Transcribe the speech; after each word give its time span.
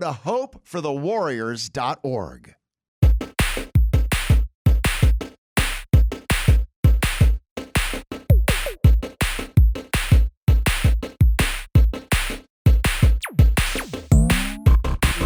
to 0.00 0.12
hopeforthewarriors.org. 0.24 2.54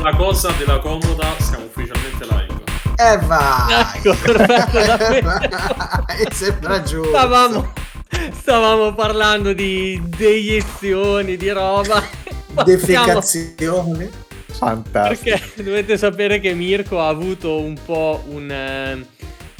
La 0.02 0.14
cosa 0.16 0.50
della 0.52 0.78
comoda, 0.78 1.34
siamo 1.40 1.64
ufficialmente 1.64 2.24
live. 2.24 2.62
E 2.96 3.18
vai! 3.26 3.80
Ecco, 3.96 4.14
perfetto, 4.14 4.78
davvero. 4.86 5.30
E 6.18 6.28
sembra 6.34 6.82
giusto. 6.82 7.08
Stavamo, 7.10 7.72
stavamo 8.40 8.94
parlando 8.94 9.52
di 9.52 10.00
deiezioni, 10.04 11.36
di 11.36 11.50
roba. 11.50 12.02
Passiamo- 12.54 12.64
Defecazione. 12.64 14.10
Fantastico. 14.58 15.36
Perché 15.36 15.62
dovete 15.62 15.96
sapere 15.96 16.40
che 16.40 16.52
Mirko 16.52 17.00
ha 17.00 17.08
avuto 17.08 17.60
un 17.60 17.78
po' 17.84 18.22
un... 18.28 18.50
eh, 18.50 19.06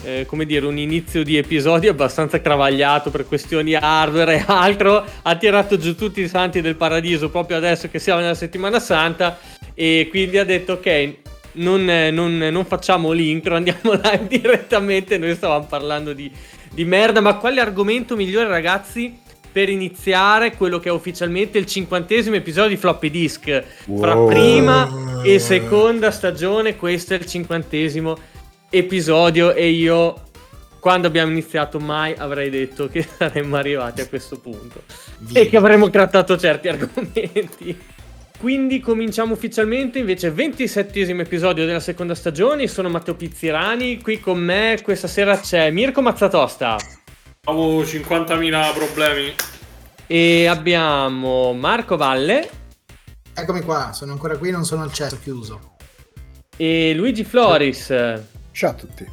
eh, 0.03 0.27
come 0.27 0.45
dire, 0.47 0.65
un 0.67 0.79
inizio 0.79 1.25
di 1.25 1.37
episodio 1.37 1.91
abbastanza 1.91 2.39
travagliato 2.39 3.11
per 3.11 3.27
questioni 3.27 3.75
hardware 3.75 4.37
e 4.37 4.45
altro. 4.47 5.05
Ha 5.23 5.37
tirato 5.37 5.77
giù 5.77 5.95
tutti 5.95 6.21
i 6.21 6.29
santi 6.29 6.61
del 6.61 6.77
paradiso 6.77 7.31
proprio 7.31 7.57
adesso 7.57 7.89
che 7.89 7.99
siamo 7.99 8.21
nella 8.21 8.35
settimana 8.35 8.79
santa. 8.81 9.39
E 9.75 10.07
quindi 10.11 10.39
ha 10.39 10.45
detto: 10.45 10.75
Ok, 10.75 11.15
non, 11.53 11.85
non- 11.85 12.39
non 12.39 12.65
facciamo 12.65 13.13
l'intro, 13.13 13.57
andiamo 13.57 13.93
live 13.93 14.27
direttamente. 14.31 15.19
Noi 15.19 15.35
stavamo 15.35 15.67
parlando 15.67 16.13
di, 16.13 16.31
di 16.73 16.85
merda. 16.85 17.21
Ma 17.21 17.35
quale 17.37 17.61
argomento 17.61 18.17
migliore, 18.17 18.49
ragazzi? 18.49 19.27
Per 19.59 19.69
iniziare 19.71 20.55
quello 20.55 20.79
che 20.79 20.89
è 20.89 20.93
ufficialmente 20.93 21.59
il 21.59 21.67
cinquantesimo 21.67 22.37
episodio 22.37 22.69
di 22.69 22.77
Floppy 22.77 23.11
Disk. 23.11 23.65
Fra 23.99 24.15
Wow. 24.15 24.29
prima 24.29 25.21
e 25.25 25.41
seconda 25.41 26.13
stagione, 26.13 26.77
questo 26.77 27.15
è 27.15 27.17
il 27.17 27.27
cinquantesimo 27.27 28.17
episodio. 28.71 29.53
E 29.53 29.71
io, 29.71 30.15
quando 30.79 31.09
abbiamo 31.09 31.33
iniziato, 31.33 31.81
mai 31.81 32.15
avrei 32.17 32.51
detto 32.51 32.87
che 32.87 33.03
saremmo 33.19 33.57
arrivati 33.57 34.01
a 34.01 34.07
questo 34.07 34.39
punto 34.39 34.83
Via. 35.19 35.41
e 35.41 35.49
che 35.49 35.57
avremmo 35.57 35.91
trattato 35.91 36.39
certi 36.39 36.69
argomenti. 36.69 37.77
Quindi 38.39 38.79
cominciamo 38.79 39.33
ufficialmente 39.33 39.99
invece 39.99 40.31
27 40.31 41.01
episodio 41.01 41.67
della 41.67 41.81
seconda 41.81 42.15
stagione. 42.15 42.63
Io 42.63 42.69
Sono 42.69 42.91
Matteo 42.91 43.17
Pizzirani, 43.17 44.01
qui 44.01 44.21
con 44.21 44.39
me 44.39 44.79
questa 44.85 45.09
sera 45.09 45.37
c'è 45.37 45.73
Mirko 45.73 46.01
Mazzatosta 46.01 46.77
Avevo 47.49 47.81
50.000 47.83 48.75
problemi. 48.75 49.35
e 50.07 50.47
abbiamo 50.47 51.55
Marco 51.55 51.97
Valle 51.97 52.49
Eccomi 53.35 53.63
qua, 53.63 53.93
sono 53.95 54.13
ancora 54.13 54.37
qui, 54.37 54.51
non 54.51 54.65
sono 54.67 54.83
al 54.83 54.93
cesso 54.93 55.19
chiuso. 55.23 55.77
e 56.59 56.93
Luigi 56.95 57.25
Floris. 57.25 57.87
Ciao 58.53 58.71
a 58.71 58.75
tutti. 58.75 59.07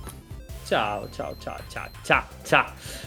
Ciao, 0.65 1.07
ciao, 1.11 1.35
ciao, 1.39 1.57
ciao, 1.69 1.89
ciao, 2.03 2.23
ciao. 2.43 2.65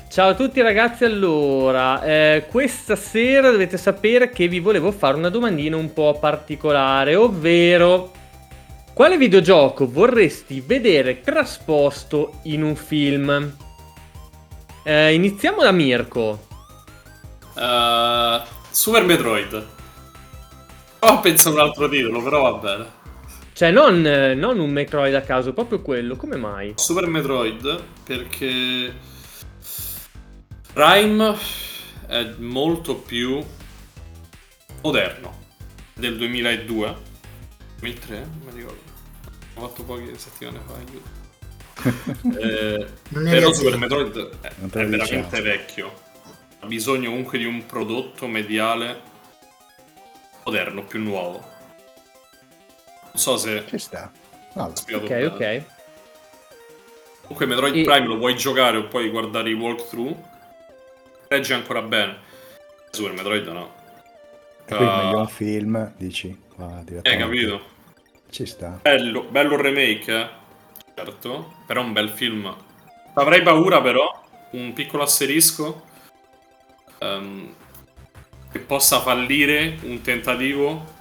Ciao 0.09 0.29
a 0.31 0.35
tutti 0.35 0.63
ragazzi, 0.63 1.05
allora, 1.05 2.03
eh, 2.05 2.47
questa 2.49 2.97
sera 2.97 3.51
dovete 3.51 3.77
sapere 3.77 4.31
che 4.31 4.49
vi 4.49 4.61
volevo 4.61 4.93
fare 4.93 5.17
una 5.17 5.29
domandina 5.29 5.77
un 5.77 5.93
po' 5.93 6.17
particolare, 6.19 7.17
ovvero 7.17 8.13
quale 8.95 9.19
videogioco 9.19 9.91
vorresti 9.91 10.63
vedere 10.65 11.21
trasposto 11.21 12.39
in 12.45 12.63
un 12.63 12.77
film? 12.77 13.57
Eh, 14.89 15.13
iniziamo 15.13 15.63
da 15.63 15.71
Mirko. 15.71 16.47
Eh, 17.55 18.43
Super 18.71 19.05
Metroid. 19.05 19.67
Oh, 21.01 21.21
penso 21.21 21.51
a 21.51 21.53
un 21.53 21.59
altro 21.59 21.91
titolo, 21.91 22.23
però 22.23 22.51
va 22.51 22.59
bene. 22.59 22.91
Cioè, 23.53 23.71
non, 23.71 24.01
non 24.01 24.59
un 24.59 24.71
Metroid 24.71 25.15
a 25.15 25.21
caso, 25.21 25.53
proprio 25.53 25.83
quello, 25.83 26.17
come 26.17 26.37
mai? 26.37 26.73
Super 26.77 27.07
Metroid 27.07 27.83
perché 28.03 28.95
Prime 30.73 31.37
è 32.07 32.25
molto 32.39 32.95
più 32.95 33.45
moderno 34.81 35.37
del 35.93 36.17
2002 36.17 36.97
2003 37.81 38.17
non 38.17 38.41
mi 38.45 38.53
ricordo 38.55 38.81
ho 39.55 39.61
fatto 39.69 39.83
poche 39.83 40.17
settimane 40.17 40.61
fa 40.65 40.75
aiuto. 40.75 41.18
Eh, 42.41 42.87
però 43.13 43.53
Super. 43.53 43.77
Metroid 43.77 44.31
è, 44.41 44.47
è 44.49 44.53
veramente 44.67 44.97
diciamo. 45.15 45.43
vecchio 45.43 45.93
ha 46.61 46.67
bisogno 46.67 47.11
comunque 47.11 47.39
di 47.39 47.45
un 47.45 47.65
prodotto 47.67 48.27
mediale 48.27 49.01
moderno 50.45 50.85
più 50.85 51.01
nuovo 51.01 51.37
non 53.05 53.13
so 53.15 53.37
se 53.37 53.65
Ci 53.67 53.79
sta. 53.79 54.11
Spiegato 54.75 55.05
Ok, 55.05 55.09
bene. 55.09 55.27
ok. 55.27 55.63
Comunque 57.23 57.47
Metroid 57.47 57.77
E- 57.77 57.83
Prime 57.83 58.07
lo 58.07 58.19
puoi 58.19 58.35
giocare 58.37 58.77
o 58.79 58.87
puoi 58.89 59.09
guardare 59.11 59.51
i 59.51 59.55
walkthrough. 59.55 60.17
Regge 61.29 61.55
ancora 61.55 61.83
bene. 61.83 62.17
Super 62.91 63.13
Metroid 63.13 63.47
no. 63.49 63.75
e 64.67 64.75
quindi 64.75 64.85
Ah, 64.85 65.03
meglio 65.05 65.19
un 65.21 65.29
film, 65.29 65.93
dici. 65.97 66.41
qua 66.55 66.83
eh, 67.03 67.17
capito. 67.17 67.61
Ci 68.31 68.47
sta. 68.47 68.79
Bello, 68.83 69.25
bello 69.25 69.55
il 69.55 69.61
remake, 69.61 70.13
eh. 70.13 70.29
Certo. 70.99 71.55
Però 71.67 71.81
è 71.81 71.85
un 71.85 71.93
bel 71.93 72.11
film. 72.11 72.55
Avrei 73.15 73.43
paura 73.43 73.81
però, 73.81 74.23
un 74.53 74.73
piccolo 74.73 75.03
asterisco, 75.03 75.83
ehm, 76.99 77.55
che 78.51 78.59
possa 78.61 79.01
fallire 79.01 79.79
un 79.83 80.01
tentativo 80.01 80.97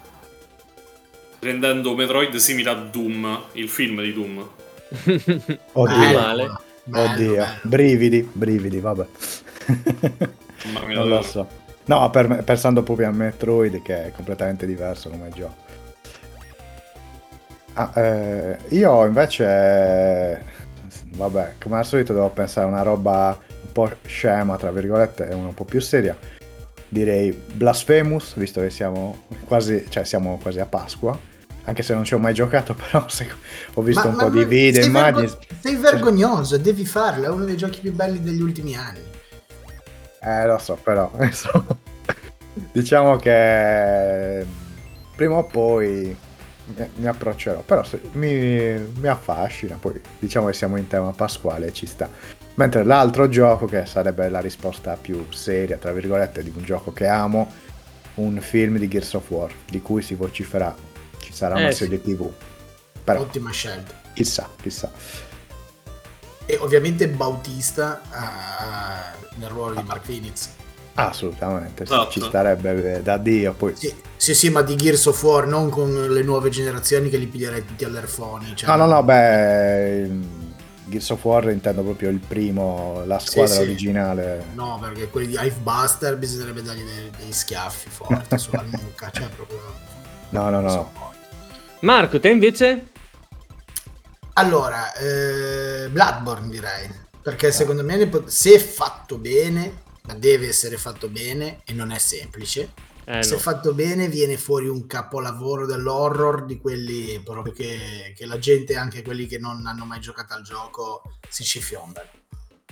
rendendo 1.39 1.95
Metroid 1.95 2.35
simile 2.35 2.69
a 2.69 2.73
Doom, 2.73 3.43
il 3.53 3.69
film 3.69 4.01
di 4.01 4.13
Doom. 4.13 4.49
Oddio. 5.73 6.19
Male. 6.19 6.57
bello, 6.83 7.11
Oddio. 7.11 7.35
bello. 7.35 7.59
Brividi, 7.63 8.29
brividi, 8.31 8.79
vabbè. 8.79 9.05
Mamma 10.65 10.85
mia, 10.85 10.95
non 10.95 11.09
lo 11.09 11.21
so. 11.21 11.47
No, 11.85 12.09
per 12.09 12.43
pensando 12.43 12.83
proprio 12.83 13.07
a 13.07 13.11
Metroid 13.11 13.81
che 13.81 14.07
è 14.07 14.11
completamente 14.11 14.65
diverso 14.65 15.09
come 15.09 15.29
gioco. 15.29 15.66
Ah, 17.79 17.91
eh, 17.93 18.57
io 18.69 19.05
invece, 19.05 20.43
vabbè, 21.13 21.53
come 21.61 21.77
al 21.77 21.85
solito 21.85 22.11
devo 22.11 22.29
pensare 22.29 22.65
a 22.65 22.69
una 22.69 22.81
roba 22.81 23.37
un 23.39 23.71
po' 23.71 23.91
scema, 24.03 24.57
tra 24.57 24.71
virgolette, 24.71 25.29
e 25.29 25.33
una 25.35 25.49
un 25.49 25.53
po' 25.53 25.63
più 25.63 25.79
seria. 25.79 26.17
Direi 26.89 27.31
Blasphemous, 27.31 28.33
visto 28.35 28.61
che 28.61 28.71
siamo 28.71 29.25
quasi, 29.45 29.85
cioè 29.89 30.05
siamo 30.05 30.39
quasi 30.41 30.59
a 30.59 30.65
Pasqua. 30.65 31.15
Anche 31.65 31.83
se 31.83 31.93
non 31.93 32.03
ci 32.03 32.15
ho 32.15 32.17
mai 32.17 32.33
giocato, 32.33 32.73
però 32.91 33.07
se- 33.09 33.29
ho 33.75 33.81
visto 33.83 34.01
Ma- 34.05 34.07
un 34.09 34.15
ma- 34.15 34.23
po' 34.23 34.29
di 34.31 34.45
video, 34.45 34.81
sei 34.81 34.89
immagini. 34.89 35.27
vergo- 35.27 35.45
sei 35.61 35.75
vergognoso, 35.75 36.57
devi 36.57 36.83
farlo, 36.85 37.25
è 37.25 37.29
uno 37.29 37.45
dei 37.45 37.57
giochi 37.57 37.81
più 37.81 37.93
belli 37.93 38.23
degli 38.23 38.41
ultimi 38.41 38.75
anni. 38.75 39.01
Eh, 40.19 40.45
lo 40.47 40.57
so, 40.57 40.79
però 40.81 41.11
diciamo 42.71 43.17
che 43.17 44.45
prima 45.15 45.35
o 45.35 45.43
poi 45.43 46.17
mi, 46.95 47.07
approccerò. 47.07 47.61
Però 47.61 47.83
se- 47.83 48.01
mi, 48.13 48.77
mi 48.99 49.07
affascina, 49.07 49.77
poi 49.79 49.99
diciamo 50.19 50.47
che 50.47 50.53
siamo 50.53 50.77
in 50.77 50.87
tema 50.87 51.11
pasquale, 51.11 51.71
ci 51.73 51.85
sta. 51.85 52.09
Mentre 52.55 52.83
l'altro 52.83 53.29
gioco, 53.29 53.65
che 53.65 53.85
sarebbe 53.85 54.29
la 54.29 54.39
risposta 54.39 54.97
più 54.99 55.25
seria, 55.31 55.77
tra 55.77 55.91
virgolette, 55.93 56.43
di 56.43 56.51
un 56.55 56.63
gioco 56.63 56.91
che 56.91 57.05
amo, 57.07 57.51
un 58.15 58.39
film 58.41 58.77
di 58.77 58.87
Gears 58.87 59.13
of 59.13 59.29
War, 59.29 59.51
di 59.69 59.81
cui 59.81 60.01
si 60.01 60.15
vocifera, 60.15 60.75
ci 61.19 61.31
sarà 61.33 61.55
una 61.55 61.67
Eh, 61.67 61.71
sì. 61.71 61.83
serie 61.83 62.01
tv. 62.01 62.31
Però 63.03 63.21
Ottima 63.21 63.51
scelta. 63.51 63.93
chissà, 64.13 64.49
chissà. 64.61 64.91
E 66.49 66.57
ovviamente 66.61 67.07
Bautista 67.09 68.01
ah, 68.09 69.13
nel 69.35 69.49
ruolo 69.49 69.75
di 69.79 69.83
Mark 69.85 70.05
Phoenix. 70.05 70.49
Assolutamente, 70.99 71.85
sì, 71.85 71.93
Esatto. 71.93 72.09
ci 72.09 72.21
starebbe 72.21 73.01
da 73.03 73.17
Dio. 73.17 73.53
Poi 73.53 73.75
Sì, 73.75 73.93
sì, 74.15 74.33
sì, 74.33 74.49
ma 74.49 74.63
di 74.63 74.75
Gears 74.75 75.05
of 75.05 75.21
War, 75.21 75.45
non 75.45 75.69
con 75.69 75.93
le 75.93 76.23
nuove 76.23 76.49
generazioni 76.49 77.09
che 77.09 77.17
li 77.17 77.27
piglierei 77.27 77.63
tutti 77.63 77.83
all'erfoni. 77.83 78.55
Cioè, 78.55 78.67
No, 78.67 78.75
no, 78.77 78.91
no, 78.91 79.03
beh, 79.03 80.09
Gears 80.85 81.09
of 81.11 81.23
War 81.23 81.51
intendo 81.51 81.83
proprio 81.83 82.09
il 82.09 82.17
primo, 82.17 83.03
la 83.05 83.19
squadra 83.19 83.53
sì. 83.53 83.61
originale. 83.61 84.45
No, 84.55 84.79
perché 84.81 85.07
quelli 85.09 85.27
di 85.27 85.37
Hivebuster 85.39 86.17
bisognerebbe 86.17 86.63
dargli 86.63 86.83
dei, 86.83 87.11
dei 87.15 87.31
schiaffi 87.31 87.89
forti 87.89 88.37
sulla 88.39 88.63
nuca, 88.63 89.11
cioè 89.11 89.27
proprio... 89.27 89.59
No, 90.29 90.49
no, 90.49 90.67
so 90.67 90.75
no. 90.75 90.91
poi. 90.97 91.15
Marco, 91.81 92.19
te 92.19 92.29
invece? 92.29 92.87
Allora, 94.33 94.93
eh, 94.93 95.89
Bloodborne 95.89 96.49
direi, 96.49 96.89
perché 97.21 97.51
secondo 97.51 97.83
me 97.83 98.09
se 98.25 98.57
fatto 98.57 99.17
bene, 99.17 99.85
ma 100.07 100.13
deve 100.15 100.47
essere 100.47 100.77
fatto 100.77 101.07
bene 101.09 101.61
e 101.65 101.73
non 101.73 101.91
è 101.91 101.97
semplice, 101.99 102.73
Eh, 103.05 103.23
se 103.23 103.33
no. 103.35 103.39
fatto 103.39 103.73
bene 103.73 104.07
viene 104.09 104.37
fuori 104.37 104.67
un 104.67 104.85
capolavoro 104.87 105.65
dell'horror 105.65 106.45
di 106.45 106.57
quelli 106.57 107.21
proprio 107.23 107.53
che, 107.53 108.13
che 108.15 108.25
la 108.25 108.37
gente, 108.37 108.75
anche 108.75 109.01
quelli 109.01 109.27
che 109.27 109.37
non 109.37 109.65
hanno 109.65 109.85
mai 109.85 109.99
giocato 110.01 110.33
al 110.33 110.41
gioco, 110.43 111.01
si 111.29 111.43
ci 111.43 111.61
fiombano. 111.61 112.09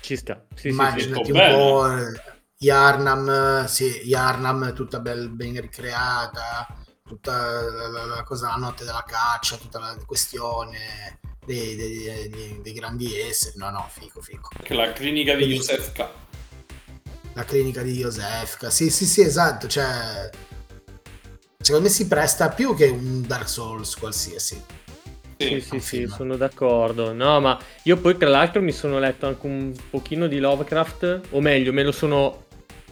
Ci 0.01 0.15
sta. 0.17 0.45
Sì, 0.49 0.55
sì, 0.55 0.61
sì. 0.61 0.67
Immaginati 0.69 1.31
un 1.31 1.37
bene. 1.37 1.53
po' 1.55 1.97
eh, 1.97 2.21
Yarnam, 2.57 3.65
sì, 3.65 4.01
Yarnam 4.05 4.73
tutta 4.73 4.99
bel- 4.99 5.29
ben 5.29 5.59
ricreata, 5.59 6.67
tutta 7.05 7.61
la, 7.61 7.87
la- 7.87 8.05
la 8.05 8.23
cosa, 8.23 8.49
la 8.49 8.55
notte 8.55 8.83
della 8.85 9.03
caccia, 9.07 9.57
tutta 9.57 9.79
la 9.79 9.95
questione 10.05 11.19
dei, 11.45 11.75
dei- 11.75 12.29
dei- 12.29 12.59
dei 12.61 12.73
grandi 12.73 13.17
esseri. 13.19 13.57
No, 13.57 13.69
no, 13.71 13.87
fico, 13.89 14.21
fico. 14.21 14.49
Anche 14.57 14.73
la 14.73 14.91
clinica 14.93 15.31
di 15.33 15.43
Quindi- 15.45 15.55
Yusef 15.55 15.91
K. 15.91 16.09
La 17.35 17.43
clinica 17.43 17.81
di 17.81 17.93
Josefka, 17.93 18.69
sì, 18.69 18.89
sì, 18.89 19.05
sì, 19.05 19.21
esatto. 19.21 19.67
Cioè, 19.67 20.29
secondo 21.59 21.87
me 21.87 21.93
si 21.93 22.07
presta 22.07 22.49
più 22.49 22.75
che 22.75 22.87
un 22.87 23.21
Dark 23.27 23.47
Souls 23.49 23.95
qualsiasi. 23.95 24.61
Sì, 25.37 25.59
Sì. 25.59 25.79
sì, 25.81 26.07
sono 26.07 26.37
d'accordo. 26.37 27.11
No, 27.11 27.41
ma 27.41 27.59
io 27.83 27.97
poi 27.97 28.17
tra 28.17 28.29
l'altro 28.29 28.61
mi 28.61 28.71
sono 28.71 28.99
letto 28.99 29.27
anche 29.27 29.45
un 29.45 29.73
pochino 29.89 30.27
di 30.27 30.39
Lovecraft, 30.39 31.21
o 31.31 31.41
meglio, 31.41 31.73
me 31.73 31.83
lo 31.83 31.91
sono 31.91 32.45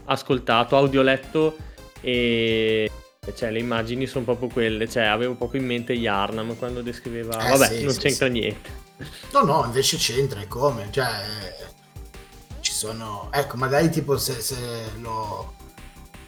ascoltato, 0.06 0.75
audioletto 0.75 1.56
e 2.01 2.92
cioè 3.34 3.51
le 3.51 3.60
immagini 3.60 4.06
sono 4.06 4.25
proprio 4.25 4.50
quelle, 4.50 4.90
cioè 4.90 5.04
avevo 5.04 5.36
proprio 5.36 5.62
in 5.62 5.68
mente 5.68 5.94
Yarnam 5.94 6.57
quando 6.57 6.81
descriveva... 6.81 7.45
Eh, 7.45 7.57
Vabbè, 7.57 7.68
sì, 7.78 7.84
non 7.84 7.94
sì, 7.94 8.00
c'entra 8.00 8.25
sì. 8.25 8.31
niente. 8.34 8.69
No, 9.31 9.44
no, 9.44 9.63
invece 9.66 9.95
c'entra 9.95 10.42
e 10.42 10.48
come? 10.50 10.90
Cioè, 10.92 11.06
ci 11.06 11.72
sono... 12.88 13.30
Ecco, 13.31 13.56
magari 13.57 13.89
tipo 13.89 14.18
se, 14.18 14.41
se 14.41 14.57
lo, 15.00 15.53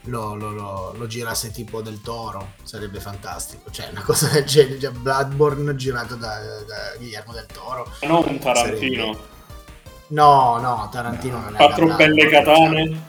lo, 0.03 0.35
lo- 0.35 0.51
lo- 0.51 0.93
lo 0.97 1.07
girasse 1.07 1.51
tipo 1.51 1.81
del 1.81 2.01
toro, 2.01 2.53
sarebbe 2.63 2.99
fantastico. 3.01 3.69
Cioè, 3.71 3.89
una 3.91 4.01
cosa 4.01 4.29
del 4.29 4.45
genere, 4.45 4.79
cioè 4.79 4.91
Bloodborne 4.91 5.75
girato 5.75 6.15
da, 6.15 6.39
da 6.39 6.95
Guillermo 6.97 7.33
del 7.33 7.45
Toro. 7.51 7.91
Non 8.03 8.23
un 8.27 8.39
Tarantino. 8.39 9.17
No, 10.07 10.57
no, 10.59 10.87
Tarantino 10.91 11.39
non 11.39 11.53
è 11.55 11.57
Quattro 11.57 11.87
belle 11.95 12.29
katane. 12.29 13.01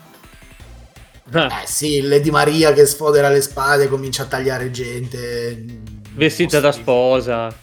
cioè. 1.31 1.45
Eh 1.45 1.65
sì, 1.67 2.01
Lady 2.01 2.29
Maria 2.29 2.73
che 2.73 2.85
sfodera 2.85 3.29
le 3.29 3.41
spade 3.41 3.85
e 3.85 3.87
comincia 3.87 4.23
a 4.23 4.25
tagliare 4.25 4.71
gente. 4.71 5.63
Vestita 6.11 6.59
da 6.59 6.71
sposa. 6.71 7.53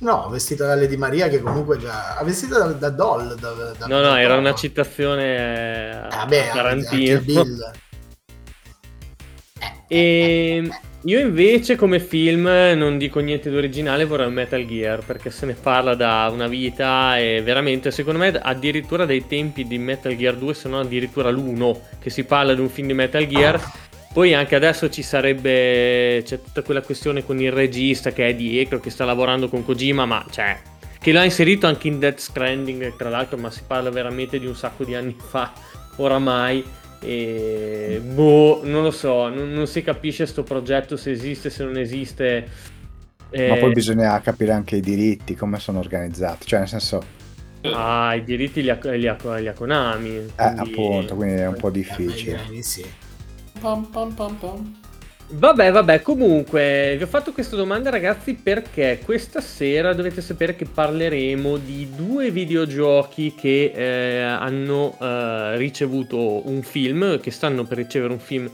No, 0.00 0.28
vestita 0.28 0.64
da 0.66 0.74
Lady 0.76 0.96
Maria 0.96 1.28
che 1.28 1.40
comunque 1.40 1.76
già... 1.78 2.16
Ah, 2.16 2.22
vestita 2.24 2.58
da, 2.58 2.66
da 2.72 2.90
doll. 2.90 3.34
Da, 3.38 3.50
da- 3.50 3.86
No, 3.86 4.00
no, 4.00 4.14
era 4.16 4.36
una 4.36 4.54
citazione 4.54 5.24
eh, 5.24 5.90
Eh, 5.90 5.96
a 5.96 6.08
vabbè, 6.18 6.38
anche- 6.38 6.52
Tarantino. 6.52 7.22
E 9.90 10.68
io 11.04 11.18
invece 11.18 11.74
come 11.76 11.98
film 11.98 12.42
non 12.46 12.98
dico 12.98 13.20
niente 13.20 13.48
di 13.48 13.56
originale, 13.56 14.04
vorrei 14.04 14.26
un 14.26 14.34
Metal 14.34 14.64
Gear 14.66 15.02
perché 15.02 15.30
se 15.30 15.46
ne 15.46 15.54
parla 15.54 15.94
da 15.94 16.28
una 16.30 16.46
vita 16.46 17.18
e 17.18 17.40
veramente 17.42 17.90
secondo 17.90 18.18
me 18.18 18.28
addirittura 18.28 19.06
dai 19.06 19.26
tempi 19.26 19.66
di 19.66 19.78
Metal 19.78 20.14
Gear 20.14 20.36
2 20.36 20.52
se 20.54 20.68
non 20.68 20.80
addirittura 20.80 21.30
l'1 21.30 21.74
che 21.98 22.10
si 22.10 22.24
parla 22.24 22.52
di 22.54 22.60
un 22.60 22.68
film 22.68 22.88
di 22.88 22.92
Metal 22.94 23.26
Gear. 23.26 23.58
Poi 24.12 24.34
anche 24.34 24.54
adesso 24.54 24.88
ci 24.90 25.02
sarebbe 25.02 26.22
c'è 26.24 26.40
tutta 26.42 26.62
quella 26.62 26.80
questione 26.82 27.24
con 27.24 27.40
il 27.40 27.52
regista 27.52 28.10
che 28.10 28.28
è 28.28 28.34
dietro, 28.34 28.80
che 28.80 28.90
sta 28.90 29.04
lavorando 29.04 29.48
con 29.48 29.64
Kojima, 29.64 30.06
ma 30.06 30.24
cioè 30.30 30.58
che 31.00 31.12
l'ha 31.12 31.22
inserito 31.24 31.66
anche 31.68 31.86
in 31.86 31.98
Death 32.00 32.18
Stranding 32.18 32.96
tra 32.96 33.08
l'altro, 33.08 33.36
ma 33.38 33.50
si 33.50 33.60
parla 33.66 33.90
veramente 33.90 34.40
di 34.40 34.46
un 34.46 34.56
sacco 34.56 34.84
di 34.84 34.94
anni 34.94 35.14
fa 35.16 35.52
oramai. 35.96 36.64
E 37.00 38.00
boh, 38.02 38.62
non 38.64 38.82
lo 38.82 38.90
so, 38.90 39.28
non, 39.28 39.52
non 39.52 39.68
si 39.68 39.82
capisce 39.82 40.26
sto 40.26 40.42
progetto 40.42 40.96
se 40.96 41.12
esiste, 41.12 41.48
se 41.50 41.62
non 41.62 41.76
esiste. 41.78 42.48
Eh, 43.30 43.48
Ma 43.50 43.56
poi 43.56 43.72
bisogna 43.72 44.20
capire 44.20 44.50
anche 44.52 44.76
i 44.76 44.80
diritti, 44.80 45.36
come 45.36 45.60
sono 45.60 45.78
organizzati. 45.78 46.46
Cioè, 46.46 46.58
nel 46.60 46.68
senso, 46.68 47.16
Ah, 47.62 48.14
i 48.14 48.24
diritti 48.24 48.62
li 48.62 48.70
ha, 48.70 48.78
li 48.82 49.06
ha- 49.06 49.16
li 49.38 49.48
ha 49.48 49.52
Konami. 49.52 50.16
eh, 50.16 50.32
quindi- 50.34 50.60
appunto, 50.60 51.14
quindi 51.14 51.34
è 51.40 51.46
un 51.46 51.56
po' 51.56 51.68
eh, 51.68 51.72
difficile. 51.72 52.40
sì. 52.62 52.84
Pam, 53.60 53.84
pam, 53.90 54.14
pam, 54.14 54.34
pam. 54.36 54.76
Vabbè, 55.30 55.72
vabbè, 55.72 56.00
comunque 56.00 56.94
vi 56.96 57.02
ho 57.02 57.06
fatto 57.06 57.32
questa 57.32 57.54
domanda 57.54 57.90
ragazzi 57.90 58.32
perché 58.34 59.00
questa 59.04 59.42
sera 59.42 59.92
dovete 59.92 60.22
sapere 60.22 60.56
che 60.56 60.64
parleremo 60.64 61.58
di 61.58 61.88
due 61.94 62.30
videogiochi 62.30 63.34
che 63.34 63.72
eh, 63.74 64.22
hanno 64.22 64.96
eh, 64.98 65.56
ricevuto 65.58 66.48
un 66.48 66.62
film, 66.62 67.20
che 67.20 67.30
stanno 67.30 67.64
per 67.64 67.76
ricevere 67.76 68.14
un 68.14 68.20
film 68.20 68.50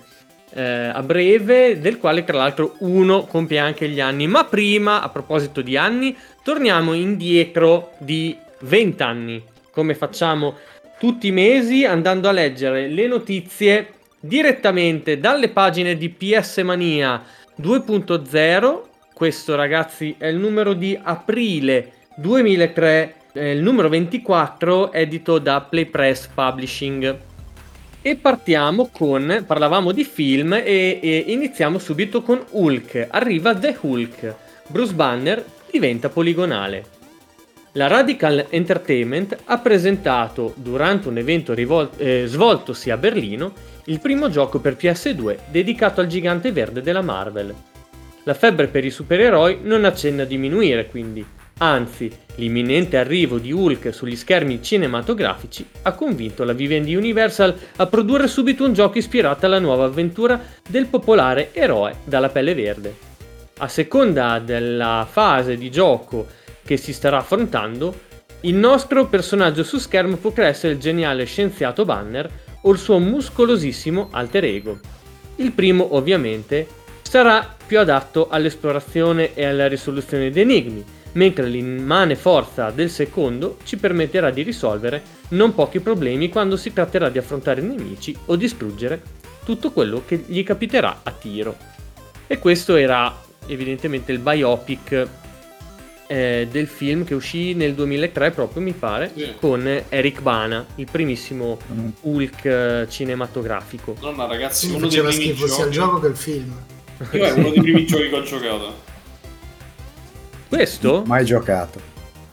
eh, 0.54 0.62
a 0.62 1.00
breve, 1.02 1.78
del 1.78 1.98
quale 1.98 2.24
tra 2.24 2.38
l'altro 2.38 2.74
uno 2.80 3.24
compie 3.26 3.58
anche 3.58 3.88
gli 3.88 4.00
anni. 4.00 4.26
Ma 4.26 4.44
prima, 4.44 5.00
a 5.00 5.10
proposito 5.10 5.60
di 5.60 5.76
anni, 5.76 6.16
torniamo 6.42 6.92
indietro 6.92 7.92
di 7.98 8.36
20 8.62 9.02
anni, 9.02 9.44
come 9.70 9.94
facciamo 9.94 10.56
tutti 10.98 11.28
i 11.28 11.32
mesi 11.32 11.84
andando 11.84 12.28
a 12.28 12.32
leggere 12.32 12.88
le 12.88 13.06
notizie 13.06 13.93
direttamente 14.24 15.20
dalle 15.20 15.50
pagine 15.50 15.96
di 15.96 16.08
PS 16.08 16.58
Mania 16.58 17.22
2.0. 17.60 18.80
Questo 19.12 19.54
ragazzi 19.54 20.14
è 20.18 20.26
il 20.26 20.36
numero 20.36 20.72
di 20.72 20.98
aprile 21.00 21.92
2003, 22.16 23.14
è 23.32 23.44
il 23.44 23.62
numero 23.62 23.88
24 23.88 24.92
edito 24.92 25.38
da 25.38 25.60
Playpress 25.60 26.28
Publishing. 26.28 27.18
E 28.00 28.16
partiamo 28.16 28.88
con, 28.92 29.44
parlavamo 29.46 29.92
di 29.92 30.04
film 30.04 30.52
e, 30.54 30.98
e 31.02 31.24
iniziamo 31.28 31.78
subito 31.78 32.22
con 32.22 32.42
Hulk. 32.50 33.08
Arriva 33.10 33.54
The 33.54 33.76
Hulk. 33.80 34.34
Bruce 34.68 34.94
Banner 34.94 35.44
diventa 35.70 36.08
poligonale. 36.08 36.84
La 37.76 37.88
Radical 37.88 38.46
Entertainment 38.50 39.36
ha 39.46 39.58
presentato 39.58 40.54
durante 40.56 41.08
un 41.08 41.18
evento 41.18 41.54
rivol- 41.54 41.90
eh, 41.96 42.22
svoltosi 42.26 42.90
a 42.90 42.96
Berlino 42.96 43.52
il 43.86 43.98
primo 43.98 44.30
gioco 44.30 44.60
per 44.60 44.76
PS2 44.76 45.38
dedicato 45.50 46.00
al 46.00 46.06
gigante 46.06 46.52
verde 46.52 46.82
della 46.82 47.02
Marvel. 47.02 47.52
La 48.22 48.34
febbre 48.34 48.68
per 48.68 48.84
i 48.84 48.90
supereroi 48.90 49.58
non 49.62 49.84
accenna 49.84 50.22
a 50.22 50.26
diminuire 50.26 50.86
quindi, 50.86 51.26
anzi 51.58 52.08
l'imminente 52.36 52.96
arrivo 52.96 53.38
di 53.38 53.50
Hulk 53.50 53.92
sugli 53.92 54.14
schermi 54.14 54.62
cinematografici 54.62 55.66
ha 55.82 55.94
convinto 55.94 56.44
la 56.44 56.52
Vivendi 56.52 56.94
Universal 56.94 57.56
a 57.74 57.86
produrre 57.86 58.28
subito 58.28 58.64
un 58.64 58.72
gioco 58.72 58.98
ispirato 58.98 59.46
alla 59.46 59.58
nuova 59.58 59.86
avventura 59.86 60.40
del 60.68 60.86
popolare 60.86 61.52
eroe 61.52 61.96
dalla 62.04 62.28
pelle 62.28 62.54
verde. 62.54 62.94
A 63.58 63.66
seconda 63.66 64.38
della 64.38 65.06
fase 65.10 65.56
di 65.56 65.72
gioco 65.72 66.42
che 66.64 66.76
si 66.76 66.92
starà 66.92 67.18
affrontando, 67.18 68.12
il 68.40 68.54
nostro 68.54 69.06
personaggio 69.06 69.62
su 69.62 69.78
schermo 69.78 70.16
potrà 70.16 70.46
essere 70.46 70.74
il 70.74 70.78
geniale 70.78 71.24
scienziato 71.24 71.84
Banner 71.84 72.30
o 72.62 72.70
il 72.72 72.78
suo 72.78 72.98
muscolosissimo 72.98 74.08
alter 74.10 74.44
ego. 74.44 74.78
Il 75.36 75.52
primo, 75.52 75.96
ovviamente, 75.96 76.66
sarà 77.02 77.56
più 77.66 77.78
adatto 77.78 78.28
all'esplorazione 78.28 79.34
e 79.34 79.44
alla 79.46 79.66
risoluzione 79.66 80.30
di 80.30 80.40
enigmi, 80.40 80.84
mentre 81.12 81.46
l'immane 81.46 82.16
forza 82.16 82.70
del 82.70 82.90
secondo 82.90 83.58
ci 83.64 83.76
permetterà 83.76 84.30
di 84.30 84.42
risolvere 84.42 85.02
non 85.28 85.54
pochi 85.54 85.80
problemi 85.80 86.28
quando 86.28 86.56
si 86.56 86.72
tratterà 86.72 87.08
di 87.08 87.18
affrontare 87.18 87.62
nemici 87.62 88.16
o 88.26 88.36
distruggere 88.36 89.00
tutto 89.44 89.70
quello 89.70 90.02
che 90.06 90.24
gli 90.26 90.42
capiterà 90.42 91.00
a 91.02 91.10
tiro. 91.12 91.56
E 92.26 92.38
questo 92.38 92.76
era 92.76 93.22
evidentemente 93.46 94.12
il 94.12 94.18
biopic 94.18 95.06
eh, 96.06 96.46
del 96.50 96.66
film 96.66 97.04
che 97.04 97.14
uscì 97.14 97.54
nel 97.54 97.74
2003 97.74 98.30
proprio 98.32 98.62
mi 98.62 98.72
pare 98.72 99.10
Sì. 99.14 99.34
con 99.40 99.66
Eric 99.88 100.20
Bana, 100.20 100.64
il 100.76 100.88
primissimo 100.90 101.58
Mm. 101.72 101.88
Hulk 102.02 102.44
eh, 102.44 102.86
cinematografico. 102.88 103.94
Madonna, 104.00 104.26
ragazzi, 104.26 104.66
uno 104.68 104.78
dei 104.86 104.88
faceva 104.88 105.08
primi 105.08 105.24
schifo 105.24 105.46
sia 105.46 105.64
il 105.64 105.70
giochi. 105.70 105.86
gioco 105.86 106.00
che 106.00 106.06
il 106.08 106.16
film. 106.16 106.52
Io 107.12 107.24
è 107.24 107.30
uno 107.32 107.50
dei 107.50 107.60
primi 107.60 107.84
giochi 107.86 108.08
che 108.08 108.14
ho 108.16 108.22
giocato. 108.22 108.74
Questo? 110.48 111.02
Mai 111.06 111.24
giocato. 111.24 111.80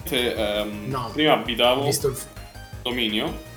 Te, 0.04 0.34
ehm, 0.34 0.86
No, 0.90 1.10
prima 1.14 1.34
abitavo 1.34 1.86
visto 1.86 2.10
il 2.10 2.18
dominio 2.84 3.50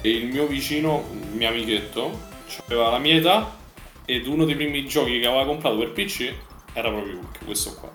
e 0.00 0.10
il 0.10 0.26
mio 0.26 0.46
vicino, 0.46 1.04
un 1.10 1.36
mio 1.36 1.48
amichetto, 1.48 2.18
aveva 2.66 2.90
la 2.90 2.98
mia 2.98 3.14
età 3.16 3.56
ed 4.04 4.26
uno 4.26 4.44
dei 4.44 4.54
primi 4.56 4.86
giochi 4.86 5.20
che 5.20 5.26
aveva 5.26 5.44
comprato 5.44 5.78
per 5.78 5.92
PC 5.92 6.32
era 6.72 6.90
proprio 6.90 7.18
Hulk, 7.18 7.44
questo 7.44 7.74
qua. 7.74 7.90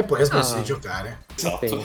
E 0.00 0.04
poi 0.04 0.20
ha 0.20 0.24
smesso 0.24 0.54
Ah. 0.54 0.58
di 0.58 0.64
giocare. 0.64 1.24
Esatto. 1.34 1.84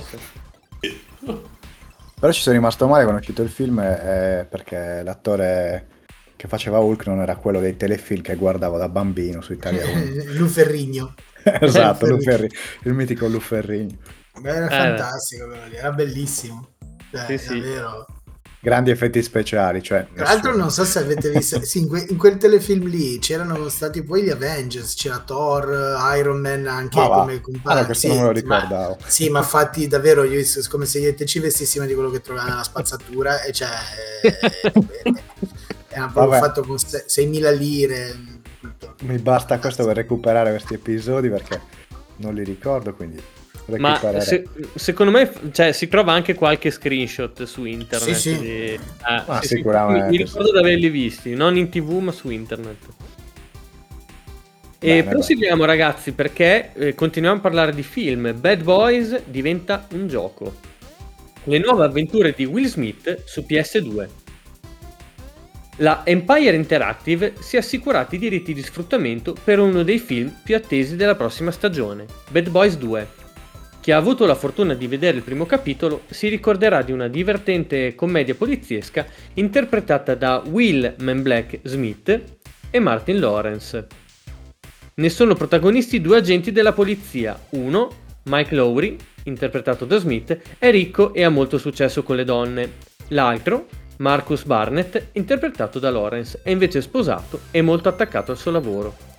Però 2.19 2.31
ci 2.31 2.41
sono 2.41 2.55
rimasto 2.55 2.87
male 2.87 3.01
quando 3.03 3.19
è 3.19 3.23
uscito 3.23 3.41
il 3.41 3.49
film 3.49 3.79
eh, 3.79 4.45
perché 4.47 5.01
l'attore 5.03 5.87
che 6.35 6.47
faceva 6.47 6.77
Hulk 6.79 7.07
non 7.07 7.21
era 7.21 7.35
quello 7.37 7.59
dei 7.59 7.75
telefilm 7.75 8.21
che 8.21 8.35
guardavo 8.35 8.77
da 8.77 8.87
bambino 8.87 9.41
su 9.41 9.53
Italia 9.53 9.83
1. 9.85 10.33
Lu 10.33 10.45
Ferrigno. 10.47 11.15
esatto, 11.43 12.05
Ferrigno. 12.05 12.15
Luferri, 12.17 12.49
il 12.83 12.93
mitico 12.93 13.27
Luferrigno. 13.27 13.97
Beh, 14.39 14.49
Era 14.49 14.65
Eh, 14.67 14.69
fantastico 14.69 15.47
quello 15.47 15.65
lì, 15.65 15.75
era 15.75 15.91
bellissimo. 15.91 16.69
Cioè, 17.11 17.25
Sì, 17.25 17.37
sì. 17.39 17.63
Grandi 18.63 18.91
effetti 18.91 19.21
speciali, 19.21 19.83
cioè... 19.83 20.07
Tra 20.15 20.23
l'altro 20.23 20.55
non 20.55 20.71
so 20.71 20.85
se 20.85 20.99
avete 20.99 21.29
visto, 21.29 21.61
sì, 21.65 21.79
in, 21.79 21.87
que- 21.89 22.05
in 22.07 22.15
quel 22.15 22.37
telefilm 22.37 22.87
lì 22.87 23.19
c'erano 23.19 23.67
stati 23.67 24.03
poi 24.03 24.23
gli 24.23 24.29
Avengers, 24.29 24.93
c'era 24.95 25.19
Thor, 25.19 25.97
Iron 26.17 26.39
Man 26.39 26.65
anche 26.67 26.97
Ah, 26.97 27.07
va. 27.09 27.19
come 27.19 27.33
Ah, 27.33 27.41
compagno. 27.41 27.79
no, 27.81 27.85
questo 27.85 28.07
non 28.07 28.17
me 28.19 28.23
lo 28.23 28.31
ricordavo. 28.31 28.97
Ma, 29.01 29.07
sì, 29.09 29.27
ma 29.29 29.41
fatti 29.41 29.85
davvero, 29.87 30.23
io 30.23 30.41
come 30.69 30.85
se 30.85 30.99
io 30.99 31.09
e 31.09 31.13
te 31.13 31.25
ci 31.25 31.39
vestissimo 31.39 31.85
di 31.85 31.93
quello 31.93 32.09
che 32.09 32.21
troviamo 32.21 32.47
nella 32.47 32.63
spazzatura 32.63 33.41
e 33.41 33.51
cioè... 33.51 33.67
Era 35.89 36.07
proprio 36.07 36.39
fatto 36.39 36.63
con 36.63 36.77
se- 36.79 37.03
6.000 37.07 37.57
lire. 37.57 38.15
tutto. 38.61 38.95
Mi 39.01 39.17
basta 39.17 39.59
questo 39.59 39.85
per 39.85 39.97
recuperare 39.97 40.51
questi 40.51 40.75
episodi 40.75 41.29
perché 41.29 41.59
non 42.15 42.33
li 42.33 42.43
ricordo, 42.45 42.93
quindi 42.93 43.21
Ma 43.65 43.97
se- 44.19 44.45
secondo 44.75 45.11
me 45.11 45.31
cioè, 45.51 45.71
si 45.71 45.87
trova 45.87 46.11
anche 46.11 46.33
qualche 46.33 46.69
screenshot 46.69 47.43
su 47.43 47.63
internet. 47.63 48.13
Sì, 48.13 48.35
sì. 48.35 48.39
di- 48.39 48.79
ah, 49.01 49.23
Ah, 49.25 49.41
sì, 49.41 49.47
sì, 49.47 49.55
sicuramente, 49.55 50.03
Mi, 50.05 50.09
mi 50.11 50.17
ricordo 50.23 50.51
di 50.51 50.57
averli 50.57 50.89
visti, 50.89 51.33
non 51.33 51.55
in 51.55 51.69
tv 51.69 51.91
ma 51.99 52.11
su 52.11 52.29
internet. 52.29 52.77
E 54.79 54.87
Bene, 55.01 55.03
proseguiamo 55.03 55.63
ragazzi 55.63 56.11
perché 56.11 56.71
eh, 56.73 56.93
continuiamo 56.93 57.37
a 57.37 57.41
parlare 57.41 57.73
di 57.73 57.83
film. 57.83 58.33
Bad 58.37 58.63
Boys 58.63 59.21
diventa 59.27 59.87
un 59.93 60.07
gioco. 60.07 60.55
Le 61.45 61.57
nuove 61.57 61.85
avventure 61.85 62.33
di 62.35 62.43
Will 62.43 62.65
Smith 62.65 63.23
su 63.23 63.45
PS2. 63.47 64.07
La 65.77 66.01
Empire 66.05 66.55
Interactive 66.55 67.33
si 67.39 67.55
è 67.55 67.59
assicurata 67.59 68.13
i 68.15 68.19
diritti 68.19 68.53
di 68.53 68.61
sfruttamento 68.61 69.35
per 69.41 69.59
uno 69.59 69.83
dei 69.83 69.99
film 69.99 70.31
più 70.43 70.55
attesi 70.55 70.95
della 70.95 71.15
prossima 71.15 71.49
stagione, 71.51 72.05
Bad 72.29 72.49
Boys 72.49 72.77
2. 72.77 73.07
Chi 73.83 73.91
ha 73.91 73.97
avuto 73.97 74.25
la 74.25 74.33
fortuna 74.33 74.75
di 74.75 74.87
vedere 74.87 75.17
il 75.17 75.23
primo 75.23 75.45
capitolo 75.45 76.03
si 76.09 76.29
ricorderà 76.29 76.83
di 76.83 76.93
una 76.93 77.09
divertente 77.09 77.95
commedia 77.95 78.33
poliziesca 78.33 79.05
interpretata 79.33 80.15
da 80.15 80.41
Will 80.49 80.95
Man 80.99 81.21
Black 81.21 81.59
Smith 81.63 82.21
e 82.71 82.79
Martin 82.79 83.19
Lawrence. 83.19 83.87
Ne 84.93 85.09
sono 85.09 85.35
protagonisti 85.35 85.99
due 85.99 86.15
agenti 86.15 86.53
della 86.53 86.71
polizia. 86.71 87.37
Uno, 87.49 87.89
Mike 88.23 88.55
Lowry, 88.55 88.95
interpretato 89.23 89.83
da 89.83 89.97
Smith, 89.97 90.39
è 90.57 90.71
ricco 90.71 91.13
e 91.13 91.25
ha 91.25 91.29
molto 91.29 91.57
successo 91.57 92.03
con 92.03 92.15
le 92.15 92.23
donne. 92.23 92.71
L'altro, 93.09 93.67
Marcus 93.97 94.45
Barnett, 94.45 95.09
interpretato 95.11 95.79
da 95.79 95.91
Lawrence, 95.91 96.39
è 96.41 96.51
invece 96.51 96.79
sposato 96.79 97.41
e 97.51 97.61
molto 97.61 97.89
attaccato 97.89 98.31
al 98.31 98.37
suo 98.37 98.51
lavoro. 98.51 99.11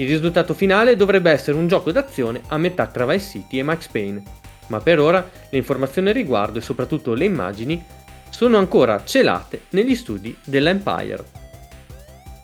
Il 0.00 0.08
risultato 0.08 0.54
finale 0.54 0.96
dovrebbe 0.96 1.30
essere 1.30 1.58
un 1.58 1.68
gioco 1.68 1.92
d'azione 1.92 2.40
a 2.46 2.56
metà 2.56 2.86
tra 2.86 3.04
Vice 3.04 3.32
City 3.32 3.58
e 3.58 3.62
Max 3.62 3.86
Payne, 3.88 4.22
ma 4.68 4.80
per 4.80 4.98
ora 4.98 5.28
le 5.50 5.58
informazioni 5.58 6.08
al 6.08 6.14
riguardo 6.14 6.56
e 6.56 6.62
soprattutto 6.62 7.12
le 7.12 7.26
immagini 7.26 7.84
sono 8.30 8.56
ancora 8.56 9.04
celate 9.04 9.64
negli 9.70 9.94
studi 9.94 10.34
dell'Empire. 10.42 11.22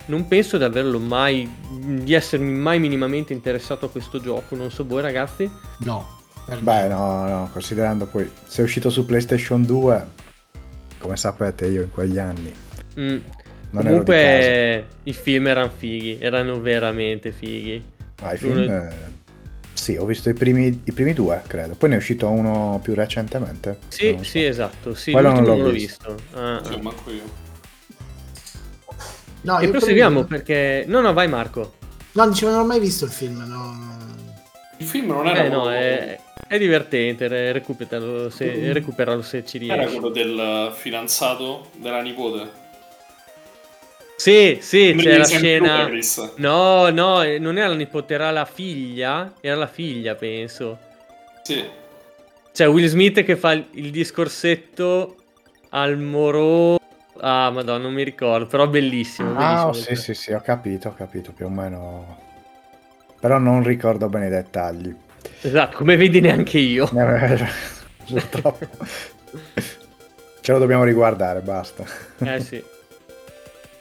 Non 0.08 0.28
penso 0.28 0.58
di 0.58 0.64
averlo 0.64 0.98
mai 0.98 1.50
di 1.70 2.12
essermi 2.12 2.52
mai 2.52 2.78
minimamente 2.78 3.32
interessato 3.32 3.86
a 3.86 3.90
questo 3.90 4.20
gioco, 4.20 4.54
non 4.54 4.70
so 4.70 4.84
voi 4.84 5.00
ragazzi. 5.00 5.50
No. 5.78 6.20
per 6.44 6.60
Beh, 6.60 6.88
no, 6.88 7.26
no, 7.26 7.48
considerando 7.50 8.04
poi 8.04 8.30
se 8.44 8.60
è 8.60 8.64
uscito 8.66 8.90
su 8.90 9.06
PlayStation 9.06 9.64
2, 9.64 10.06
come 10.98 11.16
sapete 11.16 11.68
io 11.68 11.84
in 11.84 11.90
quegli 11.90 12.18
anni 12.18 12.64
Mm, 12.98 13.18
Comunque 13.83 14.87
i 15.04 15.12
film 15.12 15.47
erano 15.49 15.71
fighi, 15.76 16.18
erano 16.21 16.61
veramente 16.61 17.33
fighi. 17.33 17.83
Ah, 18.23 18.35
i 18.35 18.38
film, 18.38 18.52
uno- 18.62 18.88
eh, 18.88 18.92
sì, 19.73 19.97
ho 19.97 20.04
visto 20.04 20.28
i 20.30 20.35
primi, 20.35 20.80
i 20.85 20.92
primi 20.92 21.12
due, 21.12 21.42
credo. 21.47 21.75
Poi 21.75 21.88
ne 21.90 21.95
è 21.97 21.99
uscito 21.99 22.28
uno 22.30 22.80
più 22.83 22.95
recentemente. 22.95 23.78
Sì, 23.88 24.14
so. 24.18 24.25
sì, 24.25 24.45
esatto. 24.45 24.95
Sì, 24.95 25.12
Quello 25.12 25.28
non 25.28 25.37
l'ultimo 25.45 25.56
l'ho 25.56 25.62
non 25.62 25.73
l'ho 25.73 25.78
visto. 25.78 26.14
visto. 26.14 26.38
Ah, 26.38 26.61
Sì, 26.64 26.73
ah. 26.75 26.83
manco 26.83 27.11
io. 27.11 27.23
No, 29.42 29.59
E 29.61 29.64
io 29.66 29.71
proseguiamo 29.71 30.25
per- 30.25 30.42
perché... 30.42 30.85
No, 30.88 31.00
no, 31.00 31.12
vai 31.12 31.28
Marco. 31.28 31.75
No, 32.12 32.28
dicevo, 32.28 32.50
non 32.52 32.61
ho 32.62 32.66
mai 32.66 32.80
visto 32.80 33.04
il 33.04 33.11
film. 33.11 33.45
no. 33.47 33.95
Il 34.78 34.87
film 34.87 35.06
non 35.09 35.26
era 35.26 35.45
Eh 35.45 35.49
no, 35.49 35.71
è, 35.71 36.18
è 36.49 36.59
divertente, 36.59 37.28
re- 37.28 37.52
recuperalo 37.52 38.28
se, 38.28 38.73
recuperalo 38.73 39.23
se 39.23 39.45
ci 39.47 39.59
era 39.64 39.76
riesci. 39.76 39.95
quello 39.99 40.11
del 40.11 40.73
fidanzato 40.75 41.71
della 41.76 42.02
nipote. 42.02 42.64
Sì, 44.16 44.58
sì, 44.62 44.94
c'è 44.99 45.18
la 45.18 45.25
scena... 45.26 45.90
No, 46.37 46.88
no, 46.88 47.23
eh, 47.23 47.38
non 47.38 47.58
era 47.58 47.68
la 47.68 47.75
nipote, 47.75 48.14
era 48.14 48.30
la 48.30 48.46
figlia. 48.46 49.35
Era 49.40 49.56
la 49.56 49.66
figlia, 49.66 50.14
penso. 50.14 50.78
Sì. 51.42 51.62
Cioè, 52.50 52.66
Will 52.68 52.87
Smith 52.87 53.23
che 53.23 53.37
fa 53.37 53.52
il, 53.52 53.90
discorsetto 53.90 55.16
al 55.70 55.99
moro... 55.99 56.80
Ah, 57.18 57.50
madonna, 57.50 57.82
non 57.82 57.92
mi 57.92 58.02
ricordo, 58.02 58.46
però 58.46 58.66
bellissimo. 58.66 59.35
Ah, 59.37 59.66
bellissimo. 59.66 59.96
sì, 59.96 60.02
sì, 60.02 60.14
sì, 60.14 60.32
ho 60.32 60.40
capito, 60.40 60.88
ho 60.88 60.94
capito 60.94 61.32
più 61.32 61.46
o 61.46 61.50
meno. 61.50 62.18
Però 63.20 63.38
non 63.38 63.62
ricordo 63.62 64.08
bene 64.08 64.26
i 64.26 64.30
dettagli. 64.30 64.94
Esatto, 65.42 65.76
come 65.76 65.96
vedi 65.96 66.20
neanche 66.20 66.58
io. 66.58 66.88
Purtroppo. 68.06 68.66
Ce 70.40 70.52
lo 70.52 70.58
dobbiamo 70.58 70.85
riguardare, 70.85 71.40
basta. 71.40 71.85
Eh 72.18 72.40
sì. 72.40 72.62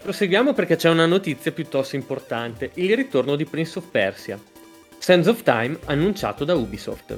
Proseguiamo 0.05 0.53
perché 0.53 0.75
c'è 0.75 0.87
una 0.87 1.07
notizia 1.07 1.51
piuttosto 1.51 1.95
importante, 1.95 2.69
il 2.75 2.95
ritorno 2.95 3.35
di 3.35 3.45
Prince 3.45 3.79
of 3.79 3.89
Persia. 3.89 4.39
Sands 4.99 5.25
of 5.25 5.41
Time 5.41 5.79
annunciato 5.85 6.45
da 6.45 6.53
Ubisoft. 6.53 7.17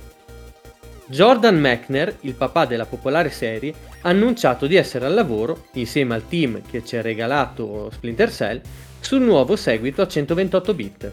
Jordan 1.07 1.59
Mechner, 1.59 2.15
il 2.21 2.33
papà 2.35 2.65
della 2.65 2.85
popolare 2.85 3.29
serie, 3.29 3.73
ha 4.03 4.07
annunciato 4.07 4.67
di 4.67 4.77
essere 4.77 5.05
al 5.05 5.13
lavoro, 5.13 5.65
insieme 5.73 6.13
al 6.13 6.29
team 6.29 6.61
che 6.61 6.85
ci 6.85 6.95
ha 6.95 7.01
regalato 7.01 7.89
Splinter 7.91 8.31
Cell, 8.31 8.61
sul 9.01 9.19
nuovo 9.19 9.57
seguito 9.57 10.01
a 10.01 10.07
128 10.07 10.73
bit. 10.73 11.11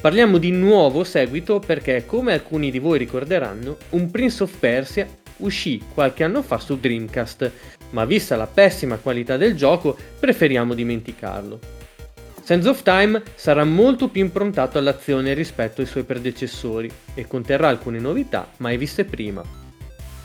Parliamo 0.00 0.38
di 0.38 0.52
nuovo 0.52 1.02
seguito 1.02 1.58
perché, 1.58 2.06
come 2.06 2.34
alcuni 2.34 2.70
di 2.70 2.78
voi 2.78 2.98
ricorderanno, 2.98 3.78
un 3.90 4.12
Prince 4.12 4.44
of 4.44 4.56
Persia 4.58 5.08
uscì 5.38 5.82
qualche 5.92 6.22
anno 6.22 6.40
fa 6.42 6.58
su 6.58 6.78
Dreamcast, 6.78 7.50
ma 7.94 8.04
vista 8.04 8.36
la 8.36 8.46
pessima 8.46 8.96
qualità 8.96 9.36
del 9.36 9.54
gioco 9.56 9.96
preferiamo 10.18 10.74
dimenticarlo. 10.74 11.58
Sands 12.42 12.66
of 12.66 12.82
Time 12.82 13.22
sarà 13.34 13.64
molto 13.64 14.08
più 14.08 14.20
improntato 14.20 14.76
all'azione 14.76 15.32
rispetto 15.32 15.80
ai 15.80 15.86
suoi 15.86 16.02
predecessori 16.02 16.90
e 17.14 17.26
conterrà 17.26 17.68
alcune 17.68 17.98
novità 17.98 18.50
mai 18.58 18.76
viste 18.76 19.04
prima. 19.04 19.42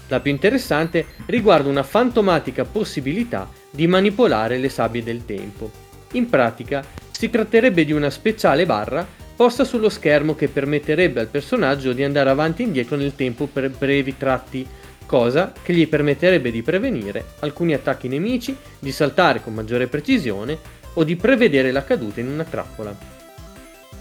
La 0.09 0.19
più 0.19 0.31
interessante 0.31 1.05
riguarda 1.27 1.69
una 1.69 1.83
fantomatica 1.83 2.65
possibilità 2.65 3.49
di 3.69 3.87
manipolare 3.87 4.57
le 4.57 4.67
sabbie 4.67 5.03
del 5.03 5.23
tempo. 5.23 5.71
In 6.13 6.27
pratica 6.29 6.83
si 7.11 7.29
tratterebbe 7.29 7.85
di 7.85 7.93
una 7.93 8.09
speciale 8.09 8.65
barra 8.65 9.07
posta 9.35 9.63
sullo 9.63 9.87
schermo 9.87 10.35
che 10.35 10.49
permetterebbe 10.49 11.21
al 11.21 11.27
personaggio 11.27 11.93
di 11.93 12.03
andare 12.03 12.29
avanti 12.29 12.63
e 12.63 12.65
indietro 12.65 12.97
nel 12.97 13.15
tempo 13.15 13.45
per 13.45 13.69
brevi 13.69 14.17
tratti, 14.17 14.67
cosa 15.09 15.51
che 15.63 15.73
gli 15.73 15.87
permetterebbe 15.87 16.51
di 16.51 16.61
prevenire 16.61 17.29
alcuni 17.39 17.73
attacchi 17.73 18.07
nemici, 18.07 18.55
di 18.77 18.91
saltare 18.91 19.41
con 19.41 19.55
maggiore 19.55 19.87
precisione 19.87 20.55
o 20.93 21.03
di 21.03 21.15
prevedere 21.15 21.71
la 21.71 21.83
caduta 21.83 22.19
in 22.19 22.27
una 22.27 22.43
trappola. 22.43 22.95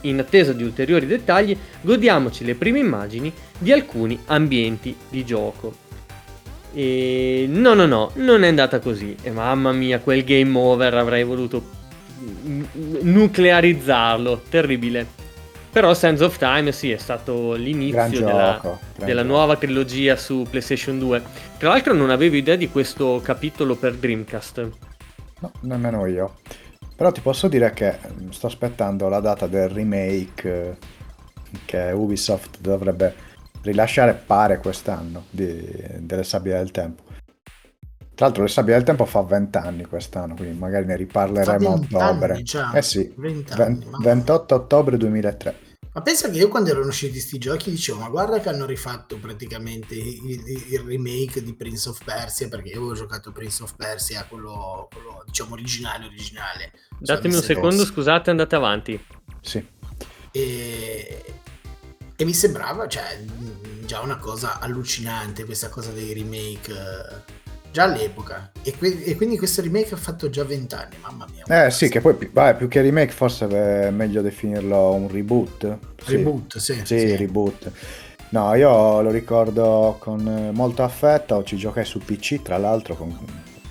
In 0.02 0.18
attesa 0.18 0.52
di 0.52 0.62
ulteriori 0.62 1.06
dettagli, 1.06 1.56
godiamoci 1.80 2.44
le 2.44 2.54
prime 2.56 2.80
immagini 2.80 3.32
di 3.56 3.72
alcuni 3.72 4.20
ambienti 4.26 4.94
di 5.08 5.24
gioco. 5.24 5.74
E 6.74 7.46
no, 7.48 7.72
no, 7.72 7.86
no, 7.86 8.10
non 8.16 8.44
è 8.44 8.48
andata 8.48 8.78
così. 8.78 9.16
E 9.22 9.30
mamma 9.30 9.72
mia, 9.72 10.00
quel 10.00 10.24
game 10.24 10.58
over 10.58 10.92
avrei 10.92 11.24
voluto 11.24 11.64
nuclearizzarlo, 13.00 14.42
terribile. 14.50 15.06
Però 15.70 15.92
Sands 15.94 16.22
of 16.22 16.38
Time 16.38 16.72
sì, 16.72 16.90
è 16.90 16.96
stato 16.96 17.52
l'inizio 17.52 18.24
della, 18.24 18.58
gioco. 18.62 18.78
della 18.96 19.22
nuova 19.22 19.56
trilogia 19.56 20.16
su 20.16 20.46
PlayStation 20.48 20.98
2. 20.98 21.22
Tra 21.58 21.68
l'altro 21.68 21.92
non 21.92 22.10
avevo 22.10 22.36
idea 22.36 22.56
di 22.56 22.68
questo 22.68 23.20
capitolo 23.22 23.76
per 23.76 23.94
Dreamcast. 23.94 24.70
No, 25.40 25.52
nemmeno 25.60 26.06
io. 26.06 26.36
Però 26.96 27.12
ti 27.12 27.20
posso 27.20 27.46
dire 27.46 27.72
che 27.72 27.96
mm, 27.96 28.30
sto 28.30 28.48
aspettando 28.48 29.08
la 29.08 29.20
data 29.20 29.46
del 29.46 29.68
remake 29.68 30.48
eh, 30.48 30.76
che 31.64 31.92
Ubisoft 31.92 32.58
dovrebbe 32.60 33.14
rilasciare, 33.62 34.14
pare 34.14 34.58
quest'anno, 34.58 35.26
di- 35.30 35.64
delle 35.98 36.24
Sabbie 36.24 36.54
del 36.54 36.70
Tempo. 36.72 37.02
Tra 38.18 38.26
l'altro 38.26 38.42
le 38.42 38.48
Sabbie 38.48 38.74
del 38.74 38.82
Tempo 38.82 39.04
fa 39.04 39.22
20 39.22 39.58
anni 39.58 39.84
quest'anno, 39.84 40.34
quindi 40.34 40.58
magari 40.58 40.86
ne 40.86 40.96
riparleremo 40.96 41.68
a 41.72 41.76
20 41.78 41.94
ottobre. 41.94 42.32
anni 42.32 42.42
già. 42.42 42.72
Eh 42.72 42.82
sì, 42.82 43.12
20 43.16 43.54
ven- 43.54 43.60
anni, 43.66 43.84
ma- 43.84 43.98
28 44.00 44.54
ottobre 44.56 44.96
2003. 44.96 45.58
Ma 45.92 46.02
pensa 46.02 46.28
che 46.28 46.38
io 46.38 46.48
quando 46.48 46.70
erano 46.70 46.86
usciti 46.88 47.20
sti 47.20 47.38
giochi 47.38 47.70
dicevo, 47.70 48.00
ma 48.00 48.08
guarda 48.08 48.40
che 48.40 48.48
hanno 48.48 48.66
rifatto 48.66 49.18
praticamente 49.18 49.94
il, 49.94 50.42
il- 50.68 50.80
remake 50.80 51.44
di 51.44 51.54
Prince 51.54 51.88
of 51.90 52.02
Persia, 52.02 52.48
perché 52.48 52.70
io 52.70 52.78
avevo 52.78 52.94
giocato 52.94 53.30
Prince 53.30 53.62
of 53.62 53.74
Persia, 53.76 54.24
quello, 54.28 54.88
quello, 54.92 55.22
diciamo 55.24 55.52
originale, 55.52 56.06
originale. 56.06 56.72
Datemi 56.98 57.34
un 57.36 57.42
secondo, 57.42 57.84
se- 57.84 57.92
scusate, 57.92 58.30
andate 58.30 58.56
avanti. 58.56 59.00
Sì. 59.40 59.64
E, 60.32 61.22
E 62.20 62.24
mi 62.24 62.34
sembrava, 62.34 62.88
cioè, 62.88 63.16
già 63.86 64.00
una 64.00 64.16
cosa 64.18 64.58
allucinante 64.58 65.44
questa 65.44 65.68
cosa 65.68 65.92
dei 65.92 66.12
remake, 66.12 66.74
già 67.72 67.84
all'epoca. 67.84 68.50
E, 68.62 68.76
que- 68.76 69.02
e 69.04 69.16
quindi 69.16 69.38
questo 69.38 69.62
remake 69.62 69.94
ha 69.94 69.96
fatto 69.96 70.28
già 70.30 70.44
vent'anni, 70.44 70.96
mamma 71.00 71.26
mia. 71.32 71.66
Eh 71.66 71.70
sì, 71.70 71.88
che 71.88 72.00
poi 72.00 72.16
vabbè, 72.30 72.56
più 72.56 72.68
che 72.68 72.80
remake 72.82 73.12
forse 73.12 73.46
è 73.48 73.90
meglio 73.90 74.20
definirlo 74.22 74.92
un 74.92 75.08
reboot. 75.08 75.78
Sì. 76.04 76.16
Reboot, 76.16 76.56
sì. 76.58 76.80
Sì, 76.84 77.16
reboot. 77.16 77.70
No, 78.30 78.54
io 78.54 79.00
lo 79.00 79.10
ricordo 79.10 79.96
con 79.98 80.26
eh, 80.26 80.50
molto 80.52 80.82
affetto, 80.82 81.42
ci 81.44 81.56
giocai 81.56 81.84
su 81.86 81.98
PC 82.00 82.42
tra 82.42 82.58
l'altro 82.58 82.94
con, 82.94 83.16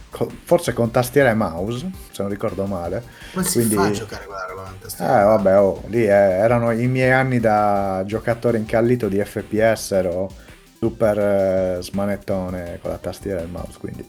con- 0.09 0.29
forse 0.43 0.73
con 0.73 0.89
tastiera 0.89 1.29
e 1.29 1.35
mouse, 1.35 1.87
se 2.09 2.23
non 2.23 2.31
ricordo 2.31 2.65
male. 2.65 3.03
Come 3.33 3.45
si 3.45 3.59
Quindi- 3.59 3.75
fa 3.75 3.83
a 3.85 3.91
giocare 3.91 4.25
con 4.25 4.33
la 4.33 4.45
roba 4.49 4.61
con 4.63 4.73
Eh 4.73 4.79
tastiera? 4.81 5.25
vabbè, 5.25 5.59
oh, 5.59 5.83
lì 5.89 6.03
eh, 6.05 6.07
erano 6.07 6.71
i 6.71 6.87
miei 6.87 7.11
anni 7.11 7.39
da 7.39 8.01
giocatore 8.07 8.57
incallito 8.57 9.07
di 9.07 9.23
FPS, 9.23 9.91
ero 9.91 10.31
super 10.79 11.17
eh, 11.17 11.77
smanettone 11.81 12.79
con 12.81 12.91
la 12.91 12.97
tastiera 12.97 13.39
e 13.39 13.43
il 13.43 13.49
mouse, 13.49 13.77
quindi... 13.79 14.07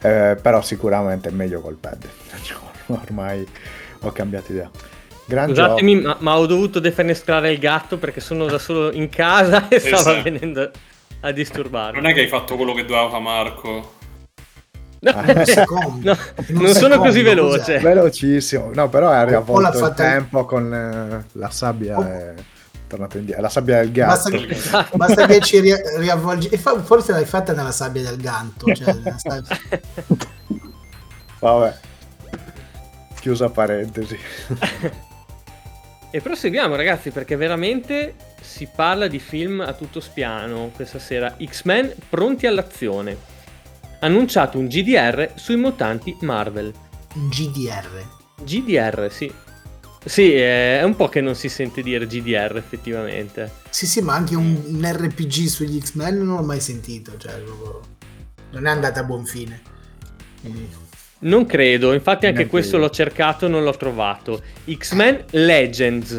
eh, 0.00 0.36
però 0.40 0.62
sicuramente 0.62 1.28
è 1.28 1.32
meglio 1.32 1.60
col 1.60 1.76
pad, 1.76 2.06
ormai 2.86 3.46
ho 4.00 4.12
cambiato 4.12 4.52
idea. 4.52 4.70
Gran. 5.28 5.48
Scusatemi, 5.48 6.00
ma, 6.02 6.16
ma 6.20 6.38
ho 6.38 6.46
dovuto 6.46 6.78
defenestrare 6.78 7.50
il 7.50 7.58
gatto 7.58 7.98
perché 7.98 8.20
sono 8.20 8.46
da 8.46 8.58
solo 8.58 8.92
in 8.92 9.08
casa 9.08 9.66
e 9.68 9.80
stava 9.80 9.96
Esatto. 9.96 10.22
venendo 10.22 10.70
a 11.20 11.30
disturbarmi. 11.32 12.00
Non 12.00 12.08
è 12.10 12.14
che 12.14 12.20
hai 12.20 12.28
fatto 12.28 12.54
quello 12.54 12.72
che 12.74 12.84
doveva 12.84 13.08
fare 13.10 13.22
Marco. 13.22 13.94
No, 15.00 15.10
Ah, 15.10 15.44
secondo. 15.44 16.12
no, 16.12 16.16
non 16.60 16.72
sono 16.74 16.98
così 16.98 17.22
veloce. 17.22 17.58
cos'è? 17.58 17.80
Velocissimo, 17.80 18.70
no, 18.72 18.88
però 18.88 19.08
è 19.10 19.14
O 19.14 19.16
l'ha 19.16 19.24
riavvolto 19.24 19.84
il 19.84 19.94
tempo 19.94 20.44
con 20.44 20.72
eh, 20.72 21.24
la 21.32 21.50
sabbia 21.50 21.98
Oh. 21.98 22.02
è 22.04 22.34
tornato 22.86 23.18
indietro. 23.18 23.42
La 23.42 23.48
sabbia 23.48 23.78
del 23.78 23.90
Basta 23.90 24.30
gatto. 24.30 24.44
che, 24.46 24.52
Esatto. 24.54 24.96
basta 24.96 25.26
che 25.26 25.40
ci 25.40 25.60
ri- 25.60 25.98
riavvolgi. 25.98 26.48
E 26.48 26.58
fa- 26.58 26.80
forse 26.82 27.12
l'hai 27.12 27.24
fatta 27.26 27.52
nella 27.52 27.72
sabbia 27.72 28.02
del 28.02 28.16
ganto. 28.16 28.72
Cioè, 28.72 28.94
sabbia- 29.16 29.58
Vabbè. 31.40 31.74
Chiusa 33.20 33.48
parentesi. 33.50 34.18
E 36.08 36.20
proseguiamo 36.22 36.76
ragazzi 36.76 37.10
perché 37.10 37.36
veramente 37.36 38.14
si 38.40 38.66
parla 38.74 39.06
di 39.06 39.18
film 39.18 39.60
a 39.60 39.74
tutto 39.74 40.00
spiano 40.00 40.70
questa 40.74 40.98
sera. 40.98 41.36
X-Men 41.44 41.92
pronti 42.08 42.46
all'azione. 42.46 43.14
Annunciato 44.00 44.56
un 44.58 44.66
GDR 44.66 45.32
sui 45.34 45.56
mutanti 45.56 46.16
Marvel. 46.20 46.72
un 47.16 47.28
GDR. 47.28 48.02
GDR, 48.42 49.08
sì. 49.10 49.30
Sì, 50.06 50.34
è 50.34 50.82
un 50.84 50.94
po' 50.94 51.08
che 51.08 51.20
non 51.20 51.34
si 51.34 51.48
sente 51.48 51.82
dire 51.82 52.06
GDR 52.06 52.56
effettivamente. 52.56 53.50
Sì, 53.70 53.86
sì, 53.86 54.00
ma 54.02 54.14
anche 54.14 54.36
un, 54.36 54.56
un 54.64 54.88
RPG 54.88 55.46
sugli 55.46 55.80
X-Men 55.80 56.18
non 56.18 56.36
l'ho 56.36 56.42
mai 56.44 56.60
sentito. 56.60 57.16
Cioè, 57.16 57.32
proprio- 57.40 57.80
non 58.52 58.66
è 58.66 58.70
andata 58.70 59.00
a 59.00 59.02
buon 59.02 59.24
fine. 59.26 59.60
Quindi- 60.40 60.68
Non 61.18 61.44
credo, 61.44 61.92
infatti 61.92 62.26
anche 62.26 62.36
Neanche 62.38 62.46
questo 62.50 62.78
l'ho 62.78 62.90
cercato, 62.90 63.48
non 63.48 63.64
l'ho 63.64 63.76
trovato. 63.76 64.42
X-Men 64.70 65.24
Legends 65.30 66.12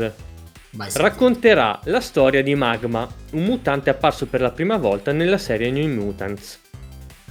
mai 0.72 0.90
sentito. 0.92 1.02
racconterà 1.02 1.80
la 1.86 2.02
storia 2.02 2.44
di 2.44 2.56
Magma, 2.56 3.08
un 3.32 3.44
mutante 3.44 3.90
apparso 3.90 4.26
per 4.26 4.42
la 4.42 4.52
prima 4.52 4.76
volta 4.76 5.14
nella 5.14 5.38
serie 5.38 5.72
New 5.72 5.88
Mutants. 5.88 6.60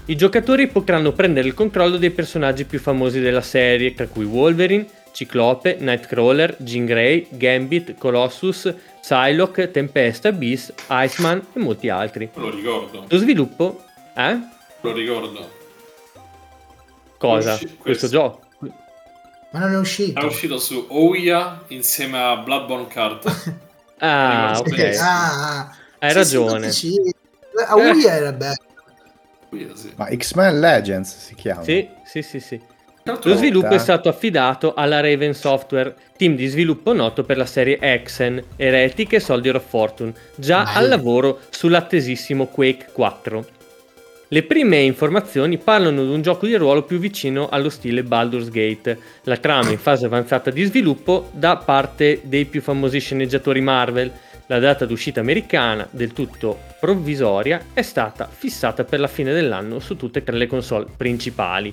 I 0.06 0.16
giocatori 0.16 0.68
potranno 0.68 1.12
prendere 1.12 1.48
il 1.48 1.54
controllo 1.54 1.98
dei 1.98 2.10
personaggi 2.12 2.64
più 2.64 2.78
famosi 2.78 3.20
della 3.20 3.42
serie, 3.42 3.92
tra 3.92 4.06
cui 4.06 4.24
Wolverine, 4.24 4.86
Ciclope, 5.16 5.78
Nightcrawler, 5.80 6.56
Jean 6.58 6.84
Grey, 6.84 7.26
Gambit, 7.30 7.94
Colossus, 7.96 8.70
Psylocke, 9.00 9.70
Tempesta, 9.70 10.30
Beast, 10.30 10.74
Iceman 10.90 11.42
e 11.54 11.58
molti 11.58 11.88
altri. 11.88 12.28
Lo 12.34 12.50
ricordo. 12.50 13.06
Lo 13.08 13.16
sviluppo... 13.16 13.82
Eh? 14.14 14.38
Lo 14.82 14.92
ricordo. 14.92 15.50
Cosa? 17.16 17.54
Usci- 17.54 17.64
Questo 17.64 17.82
questo. 17.82 18.08
gioco? 18.08 18.40
Ma 19.52 19.58
non 19.60 19.72
è 19.72 19.78
uscito. 19.78 20.20
È 20.20 20.24
uscito 20.24 20.58
su 20.58 20.84
Ouya 20.90 21.64
insieme 21.68 22.18
a 22.18 22.36
Bloodborne 22.36 22.86
Kart. 22.88 23.64
Ah, 23.98 24.58
ok. 24.58 24.98
Ah, 25.00 25.60
ah. 25.60 25.76
Hai 26.00 26.12
ragione. 26.12 26.70
sì, 26.70 26.90
sì. 26.90 27.14
A 27.66 27.74
Uia 27.76 28.12
era 28.12 28.30
bello. 28.32 28.54
Ouya, 29.48 29.74
sì. 29.74 29.90
Ma 29.96 30.14
X-Men 30.14 30.60
Legends 30.60 31.16
si 31.16 31.34
chiama. 31.34 31.62
Sì, 31.62 31.88
sì, 32.04 32.20
sì, 32.20 32.38
sì. 32.38 32.60
Lo 33.06 33.36
sviluppo 33.36 33.68
è 33.68 33.78
stato 33.78 34.08
affidato 34.08 34.74
alla 34.74 35.00
Raven 35.00 35.32
Software, 35.32 35.94
team 36.16 36.34
di 36.34 36.48
sviluppo 36.48 36.92
noto 36.92 37.22
per 37.22 37.36
la 37.36 37.46
serie 37.46 37.78
Exen, 37.78 38.42
Heretic 38.56 39.12
e 39.12 39.20
Soldier 39.20 39.54
of 39.54 39.64
Fortune, 39.64 40.12
già 40.34 40.64
Bello. 40.64 40.78
al 40.78 40.88
lavoro 40.88 41.38
sull'attesissimo 41.48 42.46
Quake 42.46 42.86
4. 42.90 43.46
Le 44.26 44.42
prime 44.42 44.78
informazioni 44.78 45.56
parlano 45.56 46.02
di 46.02 46.10
un 46.10 46.20
gioco 46.20 46.46
di 46.46 46.56
ruolo 46.56 46.82
più 46.82 46.98
vicino 46.98 47.48
allo 47.48 47.68
stile 47.68 48.02
Baldur's 48.02 48.50
Gate. 48.50 48.98
La 49.22 49.36
trama 49.36 49.70
in 49.70 49.78
fase 49.78 50.06
avanzata 50.06 50.50
di 50.50 50.64
sviluppo 50.64 51.30
da 51.30 51.58
parte 51.58 52.22
dei 52.24 52.44
più 52.44 52.60
famosi 52.60 52.98
sceneggiatori 52.98 53.60
Marvel. 53.60 54.10
La 54.48 54.58
data 54.58 54.84
d'uscita 54.84 55.20
americana, 55.20 55.86
del 55.92 56.12
tutto 56.12 56.58
provvisoria, 56.80 57.66
è 57.72 57.82
stata 57.82 58.28
fissata 58.28 58.82
per 58.82 58.98
la 58.98 59.06
fine 59.06 59.32
dell'anno 59.32 59.78
su 59.78 59.94
tutte 59.94 60.18
e 60.18 60.24
tre 60.24 60.36
le 60.36 60.48
console 60.48 60.86
principali. 60.96 61.72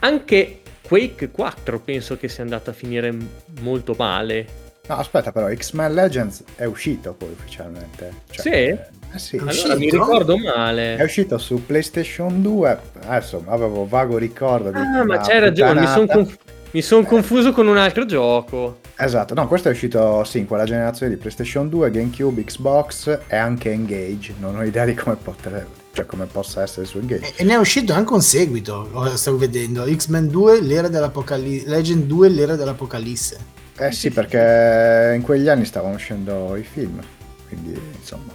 Anche 0.00 0.60
Quake 0.82 1.30
4 1.30 1.80
penso 1.80 2.16
che 2.16 2.28
sia 2.28 2.42
andato 2.44 2.70
a 2.70 2.72
finire 2.72 3.14
molto 3.60 3.94
male. 3.98 4.64
No, 4.88 4.96
aspetta, 4.96 5.32
però 5.32 5.52
X-Men 5.52 5.94
Legends 5.94 6.44
è 6.54 6.64
uscito 6.64 7.12
poi 7.12 7.30
ufficialmente. 7.30 8.12
Cioè, 8.30 8.42
Sì? 8.42 8.94
Eh 9.14 9.18
sì. 9.18 9.36
È 9.36 9.40
Allora 9.40 9.74
mi 9.76 9.90
ricordo 9.90 10.36
È 10.36 10.42
male. 10.42 11.02
uscito 11.02 11.38
su 11.38 11.64
PlayStation 11.66 12.40
2. 12.40 12.78
Adesso 13.06 13.42
avevo 13.46 13.86
vago 13.88 14.16
ricordo 14.16 14.70
di 14.70 14.78
Ah, 14.78 15.04
ma 15.04 15.18
c'hai 15.18 15.40
ragione, 15.40 15.80
mi 15.80 15.86
sono 15.86 16.06
puttanata. 16.06 17.08
confuso 17.08 17.52
con 17.52 17.66
un 17.66 17.78
altro 17.78 18.04
gioco. 18.06 18.78
Esatto, 18.98 19.34
no, 19.34 19.48
questo 19.48 19.68
è 19.68 19.72
uscito 19.72 20.22
sì, 20.24 20.38
in 20.38 20.46
quella 20.46 20.64
generazione 20.64 21.12
di 21.12 21.18
PlayStation 21.18 21.68
2, 21.68 21.90
GameCube, 21.90 22.44
Xbox 22.44 23.18
e 23.26 23.36
anche 23.36 23.72
Engage. 23.72 24.34
Non 24.38 24.56
ho 24.56 24.62
idea 24.62 24.84
di 24.84 24.94
come, 24.94 25.16
poter, 25.16 25.66
cioè, 25.96 26.04
come 26.04 26.26
possa 26.26 26.60
essere 26.60 26.84
su 26.84 26.98
Engage. 26.98 27.24
E, 27.24 27.32
e 27.36 27.44
ne 27.44 27.54
è 27.54 27.56
uscito 27.56 27.94
anche 27.94 28.12
un 28.12 28.20
seguito, 28.20 28.86
lo 28.92 29.16
stavo 29.16 29.38
vedendo. 29.38 29.86
X-Men 29.86 30.28
2, 30.28 30.60
l'era 30.60 30.88
dell'Apocalisse. 30.88 31.66
Legend 31.66 32.04
2, 32.04 32.28
l'era 32.28 32.54
dell'Apocalisse. 32.54 33.38
Eh 33.78 33.92
sì, 33.92 34.10
perché 34.10 35.14
in 35.14 35.22
quegli 35.22 35.48
anni 35.48 35.64
stavano 35.64 35.94
uscendo 35.94 36.54
i 36.56 36.64
film, 36.64 37.00
quindi 37.48 37.80
insomma, 37.98 38.32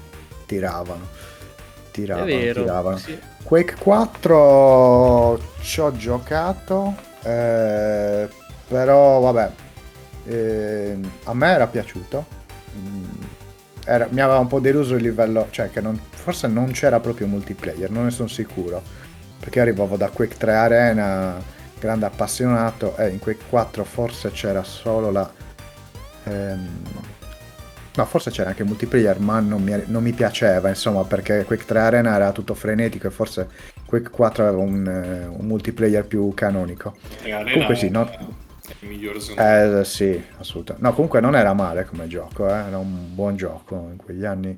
tiravano. 0.48 1.08
Tiravano, 1.92 2.26
vero. 2.26 2.62
tiravano. 2.62 2.98
sì. 2.98 3.18
Quake 3.44 3.76
4 3.78 5.42
ci 5.62 5.82
ho 5.82 5.96
giocato, 5.96 6.96
eh, 7.24 8.28
però 8.68 9.20
vabbè, 9.20 9.52
eh, 10.26 10.98
a 11.26 11.34
me 11.34 11.48
era 11.48 11.68
piaciuto. 11.68 12.26
Mm, 12.76 13.04
era- 13.86 14.08
mi 14.10 14.22
aveva 14.22 14.40
un 14.40 14.48
po' 14.48 14.60
deluso 14.60 14.96
il 14.96 15.02
livello, 15.04 15.48
cioè 15.50 15.70
che 15.70 15.82
non- 15.82 16.00
forse 16.10 16.48
non 16.48 16.72
c'era 16.72 17.00
proprio 17.00 17.28
multiplayer, 17.28 17.90
non 17.90 18.06
ne 18.06 18.12
sono 18.12 18.28
sicuro. 18.28 18.82
Perché 19.40 19.60
arrivavo 19.60 19.98
da 19.98 20.10
Quake 20.10 20.38
3 20.38 20.54
Arena, 20.54 21.42
grande 21.80 22.06
appassionato, 22.06 22.96
e 22.98 23.10
in 23.10 23.20
Quake 23.20 23.44
4 23.50 23.84
forse 23.84 24.30
c'era 24.32 24.64
solo 24.64 25.10
la... 25.12 25.32
ehm, 26.26 26.68
No, 27.94 28.06
forse 28.06 28.32
c'era 28.32 28.48
anche 28.50 28.62
il 28.62 28.70
multiplayer, 28.70 29.20
ma 29.20 29.42
non 29.42 29.62
mi, 29.62 29.74
non 29.88 30.02
mi 30.02 30.14
piaceva, 30.14 30.70
insomma, 30.70 31.04
perché 31.04 31.44
Quake 31.44 31.66
3 31.66 31.80
Arena 31.80 32.16
era 32.16 32.32
tutto 32.32 32.54
frenetico 32.54 33.08
e 33.08 33.10
forse 33.10 33.50
Quake 33.86 34.10
4 34.10 34.48
aveva 34.48 34.62
un, 34.64 34.88
eh, 34.88 35.26
un 35.28 35.46
multiplayer 35.46 36.06
più 36.06 36.34
canonico. 36.34 36.96
Comunque 37.52 37.76
sì, 37.76 37.90
no- 37.90 38.10
il 38.80 38.88
migliore 38.88 39.20
secondo 39.20 39.42
me. 39.42 39.80
Eh 39.80 39.84
sì, 39.84 40.24
assolutamente. 40.38 40.88
No, 40.88 40.94
comunque 40.94 41.20
non 41.20 41.36
era 41.36 41.54
male 41.54 41.86
come 41.86 42.08
gioco, 42.08 42.48
eh, 42.48 42.52
era 42.52 42.78
un 42.78 43.14
buon 43.14 43.36
gioco 43.36 43.76
in 43.92 43.98
quegli 43.98 44.26
anni. 44.26 44.58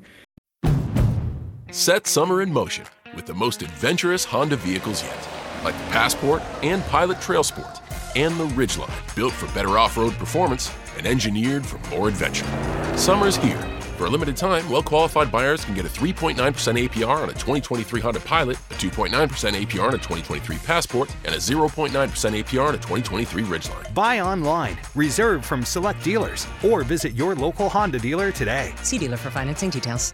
Set 1.69 2.07
summer 2.07 2.41
in 2.41 2.51
motion 2.51 2.85
with 3.15 3.25
the 3.25 3.33
most 3.33 3.61
adventurous 3.61 4.25
Honda 4.25 4.55
vehicles 4.55 5.03
yet, 5.03 5.27
like 5.63 5.75
the 5.75 5.91
Passport 5.91 6.41
and 6.61 6.83
Pilot 6.89 7.19
Trail 7.19 7.43
Sport, 7.43 7.81
and 8.15 8.37
the 8.37 8.45
Ridgeline, 8.55 8.91
built 9.15 9.33
for 9.33 9.47
better 9.53 9.77
off 9.77 9.97
road 9.97 10.13
performance 10.13 10.71
and 10.97 11.07
engineered 11.07 11.65
for 11.65 11.79
more 11.89 12.07
adventure. 12.07 12.45
Summer's 12.95 13.37
here. 13.37 13.72
For 13.97 14.05
a 14.05 14.09
limited 14.09 14.35
time, 14.35 14.67
well 14.69 14.81
qualified 14.81 15.31
buyers 15.31 15.63
can 15.63 15.75
get 15.75 15.85
a 15.85 15.89
3.9% 15.89 16.35
APR 16.35 17.17
on 17.23 17.29
a 17.29 17.33
2023 17.33 18.01
Honda 18.01 18.19
Pilot, 18.21 18.57
a 18.71 18.73
2.9% 18.73 19.09
APR 19.11 19.87
on 19.87 19.93
a 19.93 19.97
2023 19.97 20.57
Passport, 20.57 21.15
and 21.25 21.35
a 21.35 21.37
0.9% 21.37 21.89
APR 21.91 22.67
on 22.67 22.75
a 22.75 22.77
2023 22.77 23.43
Ridgeline. 23.43 23.93
Buy 23.93 24.19
online, 24.19 24.77
reserve 24.95 25.45
from 25.45 25.63
select 25.63 26.03
dealers, 26.03 26.47
or 26.63 26.83
visit 26.83 27.13
your 27.13 27.35
local 27.35 27.69
Honda 27.69 27.99
dealer 27.99 28.31
today. 28.31 28.73
See 28.81 28.97
dealer 28.97 29.17
for 29.17 29.29
financing 29.29 29.69
details. 29.69 30.13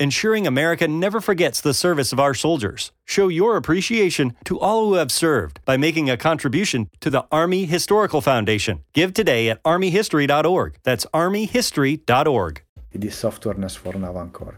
ensuring 0.00 0.46
America 0.46 0.88
never 0.88 1.20
forgets 1.20 1.60
the 1.60 1.74
service 1.74 2.12
of 2.12 2.18
our 2.18 2.34
soldiers. 2.34 2.90
Show 3.04 3.28
your 3.28 3.56
appreciation 3.56 4.34
to 4.44 4.58
all 4.58 4.86
who 4.86 4.94
have 4.94 5.12
served 5.12 5.60
by 5.66 5.76
making 5.76 6.08
a 6.08 6.16
contribution 6.16 6.88
to 7.00 7.10
the 7.10 7.24
Army 7.30 7.66
Historical 7.66 8.20
Foundation. 8.20 8.82
Give 8.94 9.12
today 9.12 9.50
at 9.50 9.62
armyhistory.org. 9.62 10.78
That's 10.82 11.06
armyhistory.org. 11.12 12.62
E 12.92 12.98
di 12.98 13.10
software 13.10 13.58
ne 13.58 13.68
sfornava 13.68 14.20
ancora. 14.20 14.54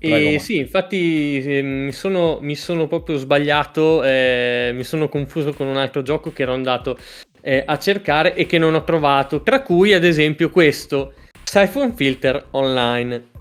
E 0.00 0.38
sì, 0.38 0.58
infatti 0.58 1.42
eh, 1.42 1.62
mi 1.62 1.92
sono, 1.92 2.38
mi 2.40 2.54
sono 2.54 2.86
proprio 2.86 3.16
sbagliato, 3.16 4.04
eh, 4.04 4.70
mi 4.72 4.84
sono 4.84 5.08
confuso 5.08 5.52
con 5.52 5.66
un 5.66 5.76
altro 5.76 6.02
gioco 6.02 6.32
che 6.32 6.42
ero 6.42 6.54
andato 6.54 6.96
eh, 7.40 7.64
a 7.66 7.78
cercare 7.78 8.34
e 8.34 8.46
che 8.46 8.58
non 8.58 8.74
ho 8.74 8.84
trovato, 8.84 9.42
tra 9.42 9.60
cui 9.62 9.92
ad 9.92 10.04
esempio 10.04 10.50
questo, 10.50 11.14
Siphon 11.42 11.94
Filter 11.94 12.46
Online. 12.52 13.36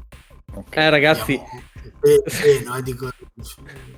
Ok. 0.58 0.76
Eh 0.76 0.90
ragazzi, 0.90 1.34
Eh, 1.34 2.24
sì, 2.30 2.64
no, 2.66 2.80
dico, 2.82 3.10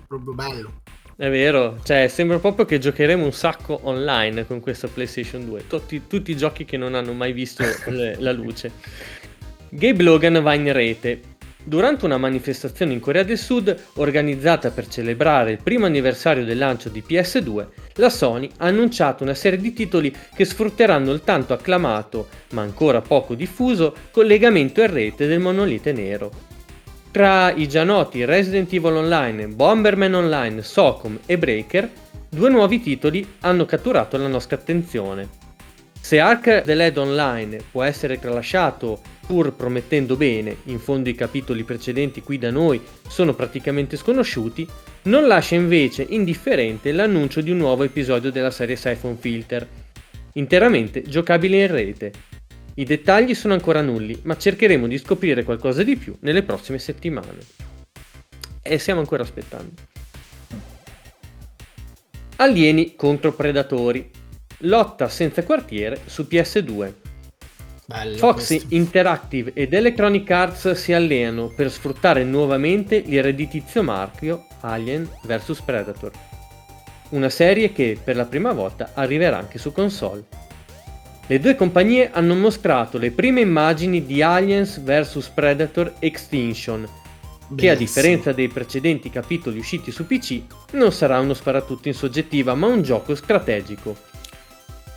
proprio 0.07 0.33
bello. 0.33 0.81
è 1.15 1.29
vero, 1.29 1.79
cioè 1.83 2.07
sembra 2.07 2.39
proprio 2.39 2.65
che 2.65 2.79
giocheremo 2.79 3.23
un 3.23 3.33
sacco 3.33 3.79
online 3.83 4.45
con 4.45 4.59
questa 4.59 4.87
PlayStation 4.87 5.45
2, 5.45 5.67
tutti, 5.67 6.07
tutti 6.07 6.31
i 6.31 6.37
giochi 6.37 6.65
che 6.65 6.77
non 6.77 6.95
hanno 6.95 7.13
mai 7.13 7.33
visto 7.33 7.63
le- 7.87 8.15
la 8.19 8.31
luce. 8.31 8.71
Gabe 9.69 10.03
Logan 10.03 10.41
va 10.41 10.53
in 10.53 10.71
rete. 10.73 11.21
Durante 11.61 12.05
una 12.05 12.17
manifestazione 12.17 12.93
in 12.93 12.99
Corea 13.01 13.21
del 13.23 13.37
Sud, 13.37 13.77
organizzata 13.95 14.71
per 14.71 14.87
celebrare 14.87 15.51
il 15.51 15.59
primo 15.61 15.85
anniversario 15.85 16.43
del 16.45 16.57
lancio 16.57 16.87
di 16.89 17.03
PS2, 17.07 17.67
la 17.95 18.09
Sony 18.09 18.49
ha 18.57 18.65
annunciato 18.67 19.23
una 19.23 19.33
serie 19.35 19.59
di 19.59 19.73
titoli 19.73 20.11
che 20.33 20.45
sfrutteranno 20.45 21.11
il 21.11 21.21
tanto 21.23 21.53
acclamato, 21.53 22.29
ma 22.51 22.61
ancora 22.61 23.01
poco 23.01 23.35
diffuso, 23.35 23.93
collegamento 24.09 24.81
in 24.81 24.91
rete 24.91 25.27
del 25.27 25.39
monolite 25.41 25.91
nero. 25.91 26.31
Tra 27.11 27.51
i 27.51 27.67
già 27.67 27.83
noti 27.83 28.23
Resident 28.23 28.71
Evil 28.71 28.93
Online, 28.93 29.47
Bomberman 29.47 30.13
Online, 30.13 30.61
Socom 30.61 31.17
e 31.25 31.39
Breaker, 31.39 31.89
due 32.29 32.49
nuovi 32.51 32.79
titoli 32.79 33.27
hanno 33.39 33.65
catturato 33.65 34.15
la 34.17 34.27
nostra 34.27 34.57
attenzione. 34.57 35.27
Se 35.99 36.19
Ark 36.19 36.61
the 36.61 36.75
Led 36.75 36.97
Online 36.97 37.63
può 37.71 37.81
essere 37.81 38.19
tralasciato 38.19 39.01
pur 39.25 39.53
promettendo 39.53 40.15
bene, 40.15 40.57
in 40.65 40.77
fondo 40.77 41.09
i 41.09 41.15
capitoli 41.15 41.63
precedenti 41.63 42.21
qui 42.21 42.37
da 42.37 42.51
noi 42.51 42.79
sono 43.07 43.33
praticamente 43.33 43.97
sconosciuti, 43.97 44.67
non 45.03 45.25
lascia 45.25 45.55
invece 45.55 46.05
indifferente 46.09 46.91
l'annuncio 46.91 47.41
di 47.41 47.49
un 47.49 47.57
nuovo 47.57 47.83
episodio 47.83 48.31
della 48.31 48.51
serie 48.51 48.75
Siphon 48.75 49.17
Filter, 49.17 49.67
interamente 50.33 51.01
giocabile 51.01 51.61
in 51.61 51.71
rete. 51.71 52.11
I 52.79 52.85
dettagli 52.85 53.35
sono 53.35 53.53
ancora 53.53 53.81
nulli, 53.81 54.17
ma 54.23 54.37
cercheremo 54.37 54.87
di 54.87 54.97
scoprire 54.97 55.43
qualcosa 55.43 55.83
di 55.83 55.97
più 55.97 56.15
nelle 56.21 56.43
prossime 56.43 56.79
settimane. 56.79 57.39
E 58.61 58.77
stiamo 58.77 59.01
ancora 59.01 59.23
aspettando. 59.23 59.73
Alieni 62.37 62.95
contro 62.95 63.33
predatori. 63.33 64.09
Lotta 64.59 65.09
senza 65.09 65.43
quartiere 65.43 65.99
su 66.05 66.25
PS2. 66.29 66.93
Bello 67.85 68.15
Fox 68.15 68.47
questo. 68.47 68.73
Interactive 68.73 69.51
ed 69.55 69.73
Electronic 69.73 70.31
Arts 70.31 70.71
si 70.71 70.93
alleano 70.93 71.49
per 71.49 71.69
sfruttare 71.69 72.23
nuovamente 72.23 72.95
il 72.95 73.21
redditizio 73.21 73.83
marchio 73.83 74.47
Alien 74.61 75.05
vs 75.23 75.61
Predator. 75.63 76.11
Una 77.09 77.29
serie 77.29 77.73
che 77.73 77.99
per 78.01 78.15
la 78.15 78.25
prima 78.25 78.53
volta 78.53 78.91
arriverà 78.93 79.37
anche 79.37 79.57
su 79.57 79.73
console. 79.73 80.47
Le 81.29 81.39
due 81.39 81.53
compagnie 81.53 82.09
hanno 82.11 82.33
mostrato 82.33 82.97
le 82.97 83.11
prime 83.11 83.41
immagini 83.41 84.03
di 84.03 84.23
Aliens 84.23 84.81
vs 84.81 85.27
Predator 85.27 85.93
Extinction, 85.99 86.81
che 86.81 86.89
a 87.69 87.75
Bellissimo. 87.75 87.77
differenza 87.77 88.31
dei 88.31 88.47
precedenti 88.47 89.11
capitoli 89.11 89.59
usciti 89.59 89.91
su 89.91 90.07
PC 90.07 90.41
non 90.71 90.91
sarà 90.91 91.19
uno 91.19 91.35
sparatutto 91.35 91.87
in 91.87 91.93
soggettiva 91.93 92.55
ma 92.55 92.65
un 92.65 92.81
gioco 92.81 93.13
strategico. 93.13 93.95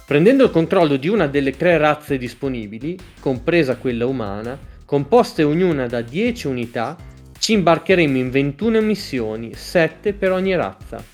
Prendendo 0.07 0.45
il 0.45 0.51
controllo 0.51 0.97
di 0.97 1.09
una 1.09 1.27
delle 1.27 1.55
tre 1.55 1.77
razze 1.77 2.17
disponibili, 2.17 2.97
compresa 3.21 3.77
quella 3.77 4.07
umana, 4.07 4.59
composte 4.87 5.43
ognuna 5.43 5.87
da 5.87 6.01
10 6.01 6.47
unità, 6.47 6.97
ci 7.39 7.53
imbarcheremo 7.53 8.17
in 8.17 8.31
21 8.31 8.81
missioni, 8.81 9.53
7 9.55 10.15
per 10.15 10.33
ogni 10.33 10.57
razza. 10.57 11.12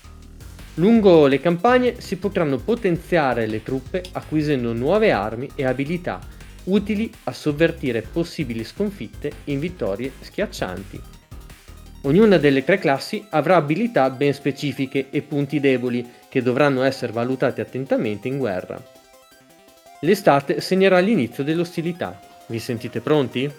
Lungo 0.79 1.27
le 1.27 1.41
campagne 1.41 1.99
si 1.99 2.15
potranno 2.15 2.57
potenziare 2.57 3.47
le 3.47 3.61
truppe 3.63 4.01
acquisendo 4.13 4.71
nuove 4.71 5.11
armi 5.11 5.49
e 5.53 5.65
abilità 5.65 6.21
utili 6.65 7.11
a 7.25 7.33
sovvertire 7.33 8.01
possibili 8.01 8.63
sconfitte 8.63 9.29
in 9.45 9.59
vittorie 9.59 10.09
schiaccianti. 10.21 11.01
Ognuna 12.03 12.37
delle 12.37 12.63
tre 12.63 12.77
classi 12.77 13.25
avrà 13.31 13.57
abilità 13.57 14.09
ben 14.09 14.33
specifiche 14.33 15.07
e 15.09 15.21
punti 15.21 15.59
deboli 15.59 16.09
che 16.29 16.41
dovranno 16.41 16.83
essere 16.83 17.11
valutati 17.11 17.59
attentamente 17.59 18.29
in 18.29 18.37
guerra. 18.37 18.81
L'estate 19.99 20.61
segnerà 20.61 20.99
l'inizio 20.99 21.43
delle 21.43 21.59
ostilità. 21.59 22.17
Vi 22.45 22.57
sentite 22.57 23.01
pronti? 23.01 23.51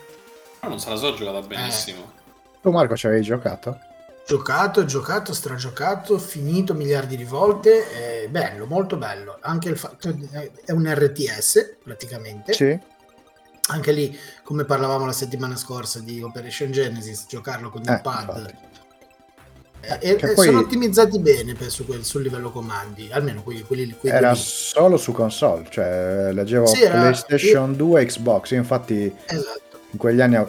Non 0.62 0.80
se 0.80 0.88
la 0.88 0.96
so 0.96 1.12
giocata 1.14 1.46
benissimo. 1.46 2.12
Tu 2.62 2.70
Marco 2.70 2.96
ci 2.96 3.06
avevi 3.06 3.22
giocato? 3.22 3.78
Giocato, 4.26 4.84
giocato, 4.84 5.32
stragiocato, 5.34 6.16
finito 6.18 6.72
miliardi 6.72 7.16
di 7.16 7.24
volte, 7.24 8.22
è 8.24 8.28
bello, 8.28 8.64
molto 8.66 8.96
bello. 8.96 9.38
Anche 9.40 9.68
il 9.70 9.76
fatto 9.76 10.14
è 10.64 10.70
un 10.70 10.86
RTS 10.92 11.76
praticamente. 11.82 12.52
Sì. 12.52 12.78
Anche 13.68 13.92
lì, 13.92 14.16
come 14.44 14.64
parlavamo 14.64 15.04
la 15.06 15.12
settimana 15.12 15.56
scorsa 15.56 15.98
di 16.00 16.22
Operation 16.22 16.70
Genesis, 16.70 17.26
giocarlo 17.28 17.70
con 17.70 17.82
il 17.82 17.90
Eh, 17.90 18.00
pad. 18.00 18.28
infatti. 18.36 18.68
Eh, 19.82 20.10
e- 20.10 20.16
poi- 20.34 20.46
sono 20.46 20.58
ottimizzati 20.60 21.18
bene 21.18 21.54
quel- 21.86 22.04
sul 22.04 22.22
livello 22.22 22.50
comandi, 22.52 23.08
almeno 23.10 23.42
quelli, 23.42 23.62
quelli, 23.62 23.96
quelli 23.98 24.14
Era 24.14 24.32
lì. 24.32 24.38
solo 24.38 24.96
su 24.96 25.10
console, 25.12 25.66
cioè 25.70 26.30
leggevo 26.32 26.66
Sì, 26.66 26.82
era- 26.82 27.00
PlayStation 27.00 27.74
2 27.74 28.04
Xbox, 28.04 28.50
io 28.50 28.58
infatti 28.58 29.12
Esatto. 29.26 29.78
in 29.90 29.98
quegli 29.98 30.20
anni 30.20 30.36
eh, 30.36 30.46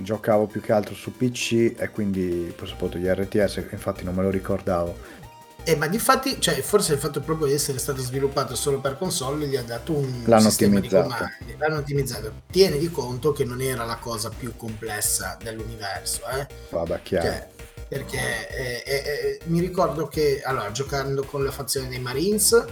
giocavo 0.00 0.46
più 0.46 0.60
che 0.60 0.72
altro 0.72 0.94
su 0.94 1.16
PC 1.16 1.74
e 1.76 1.90
quindi 1.90 2.52
poi 2.56 2.66
soprattutto 2.66 2.98
gli 2.98 3.06
RTS, 3.06 3.64
infatti 3.70 4.04
non 4.04 4.14
me 4.14 4.22
lo 4.22 4.30
ricordavo. 4.30 5.24
Eh, 5.68 5.74
ma 5.74 5.88
difatti, 5.88 6.40
cioè, 6.40 6.54
forse 6.60 6.92
il 6.92 7.00
fatto 7.00 7.20
proprio 7.20 7.48
di 7.48 7.52
essere 7.52 7.78
stato 7.78 8.00
sviluppato 8.00 8.54
solo 8.54 8.78
per 8.78 8.96
console 8.96 9.48
gli 9.48 9.56
ha 9.56 9.62
dato 9.62 9.94
un 9.94 10.22
L'hanno 10.24 10.48
sistema 10.48 10.78
di 10.78 10.86
ottimizzato. 10.86 11.08
comandi. 11.08 11.56
L'hanno 11.58 11.76
ottimizzato. 11.78 12.32
Tieni 12.52 12.78
di 12.78 12.88
conto 12.88 13.32
che 13.32 13.44
non 13.44 13.60
era 13.60 13.84
la 13.84 13.96
cosa 13.96 14.28
più 14.28 14.54
complessa 14.54 15.36
dell'universo, 15.42 16.20
eh? 16.28 16.46
Vabbè, 16.70 17.02
chiaro. 17.02 17.26
Cioè, 17.26 17.48
perché 17.88 18.48
eh, 18.48 18.82
eh, 18.86 18.94
eh, 18.94 19.40
mi 19.46 19.58
ricordo 19.58 20.06
che 20.06 20.40
allora 20.44 20.70
giocando 20.70 21.24
con 21.24 21.42
la 21.44 21.50
fazione 21.50 21.88
dei 21.88 22.00
Marines 22.00 22.64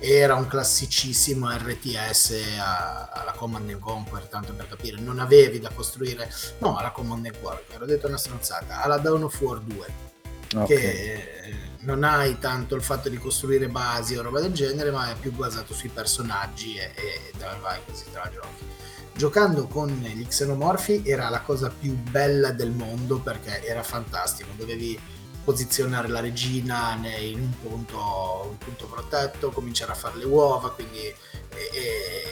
era 0.00 0.34
un 0.34 0.46
classicissimo 0.46 1.50
RTS 1.50 2.34
a- 2.58 3.08
alla 3.12 3.32
Command 3.32 3.68
and 3.70 3.78
Conquer 3.80 4.24
tanto 4.24 4.52
per 4.54 4.66
capire 4.68 4.98
non 5.00 5.18
avevi 5.18 5.60
da 5.60 5.70
costruire 5.70 6.28
no 6.58 6.76
alla 6.76 6.90
Command 6.90 7.26
and 7.26 7.40
Conquer 7.40 7.82
ho 7.82 7.86
detto 7.86 8.06
una 8.06 8.16
stronzata 8.16 8.82
alla 8.82 8.96
Dawn 8.98 9.24
of 9.24 9.40
War 9.40 9.60
2 9.60 10.08
Ok. 10.56 10.66
che 10.66 10.74
eh, 10.74 11.54
non 11.80 12.02
hai 12.02 12.38
tanto 12.38 12.74
il 12.74 12.82
fatto 12.82 13.08
di 13.08 13.16
costruire 13.18 13.68
basi 13.68 14.16
o 14.16 14.22
roba 14.22 14.40
del 14.40 14.52
genere 14.52 14.90
ma 14.90 15.10
è 15.10 15.14
più 15.14 15.32
basato 15.32 15.74
sui 15.74 15.90
personaggi 15.90 16.76
e, 16.76 16.90
e 16.94 17.32
la 17.38 17.56
vai 17.60 17.78
così 17.86 18.04
te 18.10 18.18
la 18.18 18.30
giochi 18.32 18.68
giocando 19.14 19.66
con 19.66 19.88
gli 19.90 20.26
xenomorfi 20.26 21.02
era 21.04 21.28
la 21.28 21.40
cosa 21.42 21.68
più 21.70 21.92
bella 21.94 22.50
del 22.52 22.70
mondo 22.70 23.18
perché 23.20 23.64
era 23.64 23.82
fantastico 23.82 24.48
dovevi 24.56 24.98
posizionare 25.44 26.08
la 26.08 26.20
regina 26.20 26.98
in 27.18 27.40
un 27.40 27.52
punto, 27.60 28.48
un 28.50 28.58
punto 28.58 28.86
protetto 28.86 29.50
cominciare 29.50 29.92
a 29.92 29.94
fare 29.94 30.16
le 30.18 30.24
uova 30.24 30.72
quindi 30.72 30.98
e- 30.98 31.16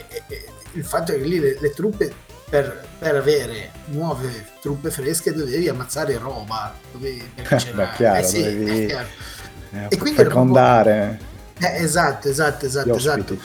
e- 0.08 0.22
e- 0.28 0.44
il 0.72 0.84
fatto 0.84 1.12
è 1.12 1.16
che 1.16 1.24
lì 1.24 1.38
le, 1.38 1.56
le 1.60 1.70
truppe 1.72 2.12
per, 2.48 2.86
per 2.98 3.14
avere 3.16 3.72
nuove 3.86 4.46
truppe 4.60 4.90
fresche 4.90 5.32
dovevi 5.32 5.68
ammazzare 5.68 6.16
roba 6.18 6.74
dovevi, 6.92 7.30
Beh, 7.34 7.88
chiaro, 7.96 8.18
eh 8.18 8.22
sì, 8.22 8.42
dovevi- 8.42 8.86
chiaro. 8.86 9.08
Eh, 9.72 9.86
e 9.90 9.96
quindi 9.98 10.22
fecondare 10.22 11.18
Eh, 11.60 11.82
esatto, 11.82 12.28
esatto, 12.28 12.64
esatto, 12.66 12.94
esatto. 12.94 13.36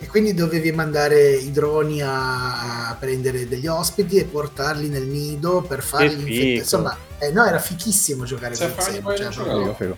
E 0.00 0.06
quindi 0.06 0.32
dovevi 0.32 0.70
mandare 0.72 1.32
i 1.32 1.50
droni 1.50 2.00
a 2.02 2.96
prendere 2.98 3.48
degli 3.48 3.66
ospiti 3.66 4.16
e 4.16 4.24
portarli 4.24 4.88
nel 4.88 5.02
nido 5.06 5.60
per 5.62 5.82
farli 5.82 6.12
infettare. 6.12 6.42
Insomma, 6.54 6.96
eh, 7.18 7.30
no, 7.32 7.44
era 7.44 7.58
fichissimo 7.58 8.24
giocare 8.24 8.54
Se 8.54 8.72
con 8.74 9.00
poi 9.02 9.16
cioè, 9.16 9.28
proprio- 9.32 9.74
Figo. 9.74 9.96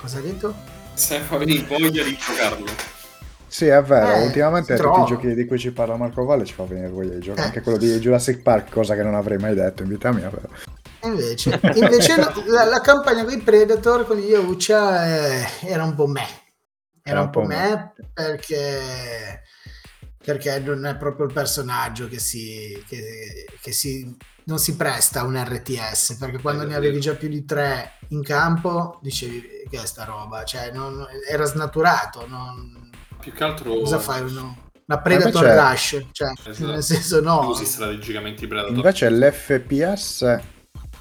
Cosa 0.00 0.16
hai 0.18 0.22
detto? 0.22 0.54
Se 0.94 1.20
avevi 1.28 1.64
voglia 1.68 2.02
di 2.02 2.16
giocarlo. 2.16 2.66
Sì, 3.46 3.66
è 3.66 3.82
vero, 3.82 4.14
Eh, 4.16 4.24
ultimamente 4.24 4.74
tutti 4.76 5.00
i 5.00 5.04
giochi 5.06 5.34
di 5.34 5.46
cui 5.46 5.58
ci 5.58 5.70
parla 5.70 5.96
Marco 5.96 6.24
Valle 6.24 6.44
ci 6.44 6.54
fa 6.54 6.64
venire 6.64 6.88
voglia 6.88 7.14
di 7.14 7.20
giocare. 7.20 7.42
Eh. 7.42 7.46
Anche 7.48 7.60
quello 7.60 7.78
di 7.78 7.98
Jurassic 7.98 8.40
Park, 8.42 8.70
cosa 8.70 8.94
che 8.96 9.02
non 9.02 9.14
avrei 9.14 9.38
mai 9.38 9.54
detto 9.54 9.82
in 9.82 9.90
vita 9.90 10.10
mia. 10.12 10.28
Però. 10.28 10.48
E 11.00 11.06
Invece, 11.06 11.60
invece 11.74 12.16
la, 12.16 12.32
la- 12.46 12.64
la 12.64 12.80
campagna 12.80 13.24
con 13.24 13.32
i 13.34 13.38
Predator 13.38 14.06
con 14.06 14.16
gli 14.16 14.30
Yaucha 14.30 15.06
eh, 15.06 15.46
era 15.66 15.84
un 15.84 15.94
po' 15.94 16.06
me. 16.06 16.26
Era 17.06 17.20
un 17.20 17.30
po' 17.30 17.42
me 17.42 17.92
perché, 18.14 19.42
perché 20.16 20.58
non 20.60 20.86
è 20.86 20.96
proprio 20.96 21.26
il 21.26 21.34
personaggio 21.34 22.08
che 22.08 22.18
si, 22.18 22.82
che, 22.88 23.44
che 23.60 23.72
si 23.72 24.16
non 24.44 24.58
si 24.58 24.74
presta 24.76 25.20
a 25.20 25.24
un 25.24 25.42
RTS 25.42 26.16
perché 26.18 26.38
quando 26.38 26.66
ne 26.66 26.74
avevi 26.74 27.00
già 27.00 27.14
più 27.14 27.28
di 27.28 27.44
tre 27.44 27.98
in 28.08 28.22
campo 28.22 28.98
dicevi 29.02 29.66
che 29.70 29.82
è 29.82 29.86
sta 29.86 30.04
roba? 30.04 30.44
Cioè 30.44 30.70
non, 30.72 31.06
era 31.28 31.44
snaturato 31.44 32.26
non... 32.26 32.90
più 33.20 33.32
che 33.32 33.44
altro 33.44 33.74
cosa 33.74 33.98
fai 33.98 34.22
uno? 34.22 34.70
una 34.86 35.00
Predator 35.00 35.44
invece... 35.44 35.60
Rush 35.60 36.06
cioè 36.12 36.32
esatto. 36.44 36.70
nel 36.70 36.82
senso 36.82 37.20
no. 37.20 37.48
Usi 37.48 37.64
strategicamente 37.64 38.46
Predator. 38.46 38.74
Invece 38.74 39.10
l'FPS 39.10 40.40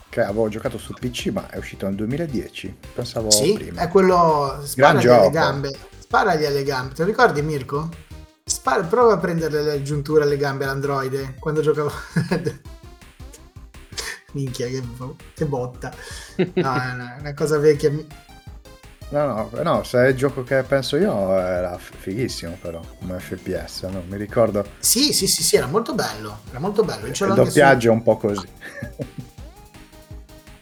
che 0.09 0.21
avevo 0.21 0.47
giocato 0.47 0.77
su 0.77 0.93
PC 0.93 1.27
ma 1.27 1.49
è 1.49 1.57
uscito 1.57 1.85
nel 1.85 1.95
2010 1.95 2.77
pensavo 2.93 3.31
sì, 3.31 3.53
prima. 3.53 3.81
è 3.81 3.87
quello 3.87 4.61
sparagli 4.63 5.07
alle 5.07 5.29
gambe 5.31 5.91
sparagli 6.13 6.45
alle 6.45 6.61
gambe 6.61 6.93
te 6.93 7.01
lo 7.01 7.07
ricordi 7.07 7.41
Mirko? 7.41 7.89
Spara, 8.45 8.83
prova 8.83 9.13
a 9.13 9.17
prendere 9.17 9.63
le 9.63 9.81
giunture 9.81 10.25
alle 10.25 10.37
gambe 10.37 10.63
all'androide 10.63 11.33
quando 11.39 11.61
giocavo 11.61 11.91
minchia 14.33 14.67
che, 14.67 14.83
che 15.33 15.45
botta 15.47 15.91
no, 16.37 16.51
è 16.53 16.93
una, 16.93 17.17
una 17.19 17.33
cosa 17.33 17.57
vecchia 17.57 17.91
No, 19.09 19.49
no, 19.51 19.61
no, 19.63 19.83
se 19.83 20.05
è 20.05 20.09
il 20.09 20.15
gioco 20.15 20.43
che 20.43 20.61
penso 20.63 20.97
io 20.97 21.37
era 21.37 21.77
fighissimo 21.77 22.57
però, 22.59 22.81
come 22.97 23.19
FPS, 23.19 23.83
no? 23.83 24.01
mi 24.07 24.17
ricordo. 24.17 24.65
Sì, 24.79 25.13
sì, 25.13 25.27
sì, 25.27 25.43
sì, 25.43 25.55
era 25.55 25.67
molto 25.67 25.93
bello, 25.93 26.39
era 26.49 26.57
molto 26.57 26.83
bello. 26.83 27.05
Il, 27.05 27.13
doppiaggio 27.13 27.81
su... 27.81 27.87
è 27.89 27.91
un 27.91 28.01
po' 28.01 28.17
così. 28.17 28.47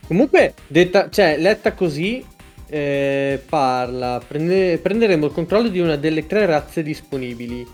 Comunque, 0.06 0.54
detta, 0.68 1.10
cioè, 1.10 1.38
letta 1.38 1.72
così, 1.72 2.26
eh, 2.72 3.44
parla, 3.50 4.22
prende, 4.26 4.78
prenderemo 4.78 5.26
il 5.26 5.34
controllo 5.34 5.68
di 5.68 5.82
una 5.82 5.98
delle 5.98 6.26
tre 6.26 6.46
razze 6.46 6.82
disponibili. 6.82 7.68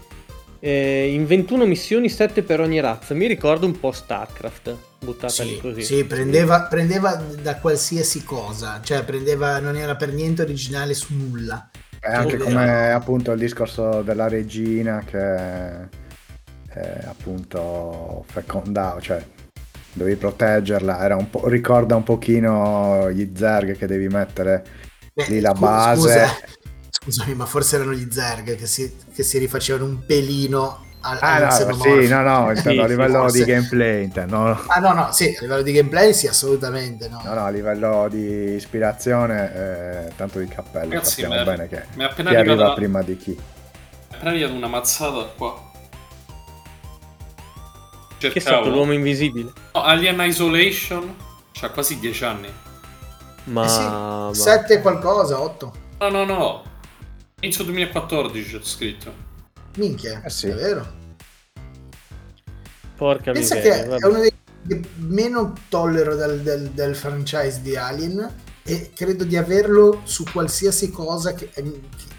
Eh, 0.59 1.13
in 1.13 1.27
21 1.27 1.67
missioni, 1.67 2.09
7 2.09 2.41
per 2.41 2.61
ogni 2.61 2.79
razza. 2.79 3.13
Mi 3.13 3.27
ricordo 3.27 3.67
un 3.67 3.79
po' 3.79 3.91
StarCraft, 3.91 4.75
buttata 4.97 5.31
sì, 5.31 5.45
lì 5.45 5.59
così. 5.59 5.83
Sì, 5.83 6.03
prendeva, 6.05 6.63
prendeva, 6.63 7.13
da 7.13 7.57
qualsiasi 7.57 8.23
cosa, 8.23 8.81
cioè 8.83 9.03
prendeva, 9.03 9.59
non 9.59 9.75
era 9.75 9.95
per 9.95 10.11
niente 10.11 10.41
originale 10.41 10.95
su 10.95 11.13
nulla. 11.13 11.69
È 11.99 12.11
anche 12.11 12.37
come 12.37 12.91
appunto 12.91 13.31
il 13.31 13.39
discorso 13.39 14.01
della 14.01 14.27
regina 14.27 15.03
che 15.05 15.81
eh, 15.83 17.05
appunto 17.05 18.25
fecondava, 18.27 18.99
cioè 18.99 19.23
dovevi 19.93 20.15
proteggerla, 20.15 21.03
era 21.03 21.15
un 21.15 21.29
po', 21.29 21.47
ricorda 21.47 21.95
un 21.95 22.03
pochino 22.03 23.11
gli 23.11 23.31
zerg 23.35 23.77
che 23.77 23.85
devi 23.85 24.07
mettere 24.07 24.85
Beh, 25.17 25.25
lì 25.29 25.39
la 25.39 25.53
base. 25.53 25.99
Scusa, 25.99 26.37
scusami, 26.89 27.33
ma 27.33 27.47
forse 27.47 27.77
erano 27.77 27.93
gli 27.93 28.07
zerg 28.11 28.55
che 28.55 28.67
si, 28.67 28.95
che 29.11 29.23
si 29.23 29.39
rifacevano 29.39 29.85
un 29.85 30.05
pelino 30.05 30.85
al, 31.01 31.17
ah, 31.21 31.39
no, 31.39 31.51
sì, 31.51 32.07
no, 32.07 32.21
no, 32.21 32.51
intendo, 32.51 32.83
a 32.83 32.85
livello 32.85 33.19
forse... 33.21 33.43
di 33.43 33.51
gameplay 33.51 34.03
intendo. 34.03 34.63
Ah 34.67 34.79
no, 34.79 34.93
no, 34.93 35.11
sì, 35.11 35.35
a 35.35 35.41
livello 35.41 35.63
di 35.63 35.71
gameplay 35.71 36.13
sì, 36.13 36.27
assolutamente 36.27 37.09
no. 37.09 37.19
No, 37.23 37.33
no, 37.33 37.45
a 37.45 37.49
livello 37.49 38.07
di 38.11 38.53
ispirazione, 38.53 39.53
eh, 39.55 40.11
tanto 40.15 40.37
di 40.37 40.47
cappello, 40.47 40.89
Ragazzi, 40.91 41.21
sappiamo 41.21 41.43
bene 41.43 41.67
che 41.67 41.83
mi 41.95 42.07
chi 42.13 42.35
arriva 42.35 42.73
prima 42.73 43.01
di 43.01 43.17
chi. 43.17 43.31
Mi 43.31 43.37
è 44.09 44.13
appena 44.13 44.29
arrivata 44.29 44.53
una 44.53 44.67
mazzata 44.67 45.33
qua. 45.35 45.71
Cercavo... 48.19 48.33
Che 48.33 48.37
è 48.37 48.39
stato 48.39 48.69
l'uomo 48.69 48.93
invisibile? 48.93 49.51
No, 49.73 49.81
Alien 49.81 50.21
Isolation, 50.21 51.15
c'ha 51.53 51.69
quasi 51.71 51.97
10 51.97 52.23
anni. 52.23 52.65
Ma... 53.47 53.65
Eh 53.65 53.69
sì, 53.69 53.79
ma... 53.81 54.29
7 54.33 54.81
qualcosa, 54.81 55.41
8. 55.41 55.73
No, 55.99 56.09
no, 56.09 56.25
no. 56.25 56.63
Inizio 57.41 57.63
2014 57.65 58.57
c'è 58.57 58.63
scritto. 58.63 59.13
Minchia, 59.75 60.23
eh 60.23 60.29
sì. 60.29 60.47
è 60.47 60.55
vero. 60.55 60.95
Porca 62.95 63.31
Pensa 63.31 63.55
miseria, 63.55 63.83
che 63.83 63.87
vabbè. 63.89 64.01
è 64.01 64.07
uno 64.07 64.19
dei 64.19 64.33
che 64.67 64.81
meno 64.95 65.53
tollero 65.69 66.15
del, 66.15 66.41
del, 66.41 66.69
del, 66.71 66.95
franchise 66.95 67.61
di 67.61 67.77
Alien 67.77 68.33
e 68.69 68.89
credo 68.93 69.23
di 69.23 69.37
averlo 69.37 70.01
su 70.03 70.25
qualsiasi 70.29 70.91
cosa 70.91 71.33
che, 71.33 71.49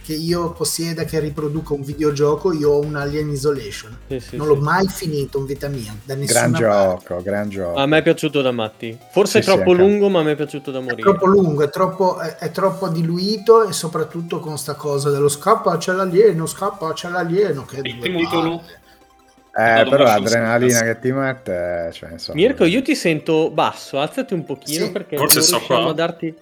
che 0.02 0.14
io 0.14 0.52
possieda 0.52 1.04
che 1.04 1.20
riproduca 1.20 1.74
un 1.74 1.82
videogioco 1.82 2.54
io 2.54 2.70
ho 2.70 2.80
un 2.80 2.96
Alien 2.96 3.28
Isolation. 3.28 3.94
Sì, 4.08 4.18
sì, 4.18 4.36
non 4.38 4.46
sì. 4.46 4.54
l'ho 4.54 4.60
mai 4.62 4.88
finito 4.88 5.36
in 5.36 5.44
vita 5.44 5.68
mia 5.68 5.94
da 6.02 6.14
gran 6.14 6.54
gioco 6.54 7.02
parte. 7.06 7.22
gran 7.22 7.50
gioco. 7.50 7.78
A 7.78 7.84
me 7.84 7.98
è 7.98 8.02
piaciuto 8.02 8.40
da 8.40 8.50
matti. 8.50 8.96
Forse 9.10 9.40
è 9.40 9.42
troppo 9.42 9.74
lungo 9.74 10.08
ma 10.08 10.20
a 10.20 10.22
me 10.22 10.32
è 10.32 10.36
piaciuto 10.36 10.70
da 10.70 10.80
morire. 10.80 11.02
è 11.02 11.04
troppo 11.04 11.26
lungo 11.26 11.62
è 11.62 11.68
troppo, 11.68 12.18
è, 12.18 12.36
è 12.36 12.50
troppo 12.50 12.88
diluito 12.88 13.68
e 13.68 13.74
soprattutto 13.74 14.40
con 14.40 14.56
sta 14.56 14.72
cosa 14.72 15.10
dello 15.10 15.28
scappa 15.28 15.76
c'è 15.76 15.92
l'alieno 15.92 16.46
scappa 16.46 16.94
c'è 16.94 17.10
l'alieno 17.10 17.66
che 17.66 17.80
il 17.82 17.98
titolo 17.98 18.62
eh, 19.58 19.86
però 19.88 20.04
l'adrenalina 20.04 20.82
che 20.82 20.98
ti 21.00 21.10
mette, 21.10 21.90
cioè, 21.92 22.12
insomma... 22.12 22.38
Mirko, 22.38 22.64
io 22.64 22.80
ti 22.80 22.94
sento 22.94 23.50
basso, 23.50 23.98
alzati 23.98 24.32
un 24.32 24.44
pochino 24.44 24.86
sì. 24.86 24.92
perché 24.92 25.16
forse 25.16 25.40
sto 25.40 25.60
qua. 25.60 25.88
a 25.88 25.92
darti 25.92 26.32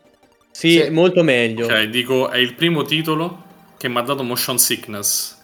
sì, 0.51 0.83
sì, 0.83 0.91
molto 0.91 1.23
meglio. 1.23 1.67
Ok, 1.67 1.83
dico, 1.85 2.31
è 2.31 2.39
il 2.39 2.55
primo 2.55 2.83
titolo 2.83 3.45
che 3.77 3.89
mi 3.89 3.99
ha 3.99 4.01
dato 4.03 4.23
motion 4.23 4.59
sickness. 4.59 5.37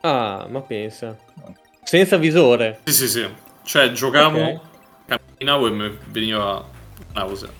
Ah, 0.00 0.46
ma 0.48 0.60
pensa. 0.60 1.16
Senza 1.82 2.16
visore. 2.16 2.78
Sì, 2.84 2.92
sì, 2.92 3.08
sì. 3.08 3.28
Cioè, 3.64 3.90
giocavo, 3.90 4.40
okay. 4.40 4.60
camminavo 5.06 5.66
e 5.66 5.70
mi 5.70 5.98
veniva 6.06 6.64
nausea. 7.12 7.50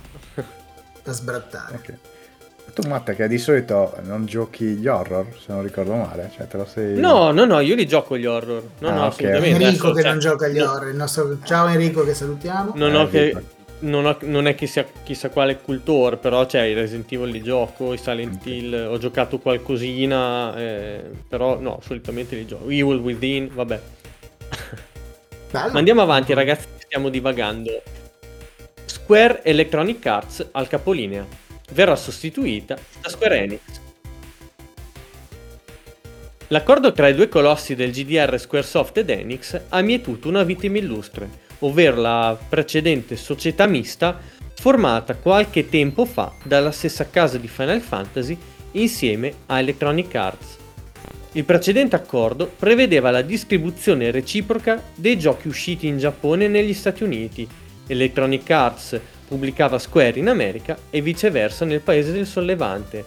da 1.02 1.12
sbrattare. 1.12 1.74
Ok. 1.74 2.07
Tu 2.78 2.86
Matta 2.86 3.12
che 3.12 3.26
di 3.26 3.38
solito 3.38 3.96
non 4.04 4.24
giochi 4.24 4.64
gli 4.64 4.86
horror, 4.86 5.26
se 5.36 5.52
non 5.52 5.64
ricordo 5.64 5.96
male, 5.96 6.30
cioè 6.36 6.46
te 6.46 6.56
lo 6.58 6.64
sei... 6.64 6.96
No, 6.96 7.32
no, 7.32 7.44
no, 7.44 7.58
io 7.58 7.74
li 7.74 7.88
gioco 7.88 8.16
gli 8.16 8.24
horror. 8.24 8.62
No, 8.78 8.88
ah, 8.88 8.92
no, 8.92 9.06
okay. 9.06 9.08
assolutamente. 9.08 9.64
Enrico 9.64 9.90
che 9.90 10.02
cioè, 10.02 10.10
non 10.10 10.20
gioca 10.20 10.46
gli 10.46 10.60
horror, 10.60 10.88
il 10.88 10.94
nostro... 10.94 11.38
Ciao 11.42 11.66
Enrico 11.66 12.04
che 12.04 12.14
salutiamo. 12.14 12.74
Non 12.76 12.94
eh, 12.94 12.96
ho 12.96 13.08
che 13.08 13.36
non, 13.80 14.06
ho, 14.06 14.16
non, 14.20 14.46
è 14.46 14.54
che 14.54 14.68
sia 14.68 14.86
chissà 15.02 15.28
quale 15.28 15.58
cultore, 15.58 16.18
però 16.18 16.46
c'è 16.46 16.62
i 16.66 16.74
Resident 16.74 17.10
Evil 17.10 17.30
li 17.30 17.42
gioco, 17.42 17.94
i 17.94 17.98
Silent 17.98 18.46
Hill, 18.46 18.72
ho 18.72 18.98
giocato 18.98 19.40
qualcosina, 19.40 20.56
eh, 20.56 21.02
però 21.26 21.58
no, 21.58 21.80
solitamente 21.82 22.36
li 22.36 22.46
gioco. 22.46 22.68
Evil 22.68 22.98
Within, 22.98 23.50
vabbè. 23.52 23.80
Bello. 25.50 25.72
Ma 25.72 25.78
andiamo 25.80 26.02
avanti 26.02 26.32
ragazzi, 26.32 26.68
stiamo 26.78 27.08
divagando. 27.08 27.82
Square 28.84 29.42
Electronic 29.42 30.06
Arts 30.06 30.46
al 30.52 30.68
capolinea 30.68 31.47
verrà 31.72 31.96
sostituita 31.96 32.78
da 33.00 33.08
Square 33.08 33.38
Enix. 33.38 33.60
L'accordo 36.48 36.92
tra 36.92 37.08
i 37.08 37.14
due 37.14 37.28
colossi 37.28 37.74
del 37.74 37.90
GDR 37.90 38.38
Squaresoft 38.38 38.96
ed 38.96 39.10
Enix 39.10 39.60
ha 39.68 39.80
mietuto 39.82 40.28
una 40.28 40.44
vittima 40.44 40.78
illustre 40.78 41.46
ovvero 41.60 42.00
la 42.00 42.38
precedente 42.48 43.16
società 43.16 43.66
mista 43.66 44.18
formata 44.54 45.14
qualche 45.14 45.68
tempo 45.68 46.04
fa 46.04 46.32
dalla 46.42 46.72
stessa 46.72 47.08
casa 47.08 47.38
di 47.38 47.48
Final 47.48 47.80
Fantasy 47.80 48.36
insieme 48.72 49.32
a 49.46 49.58
Electronic 49.58 50.14
Arts. 50.14 50.56
Il 51.32 51.44
precedente 51.44 51.94
accordo 51.94 52.50
prevedeva 52.58 53.10
la 53.10 53.22
distribuzione 53.22 54.10
reciproca 54.10 54.82
dei 54.94 55.18
giochi 55.18 55.48
usciti 55.48 55.86
in 55.86 55.98
Giappone 55.98 56.46
e 56.46 56.48
negli 56.48 56.74
Stati 56.74 57.04
Uniti. 57.04 57.46
Electronic 57.86 58.50
Arts 58.50 59.00
pubblicava 59.28 59.78
Square 59.78 60.18
in 60.18 60.28
America 60.28 60.76
e 60.90 61.00
viceversa 61.02 61.64
nel 61.64 61.80
paese 61.80 62.10
del 62.10 62.26
sollevante. 62.26 63.04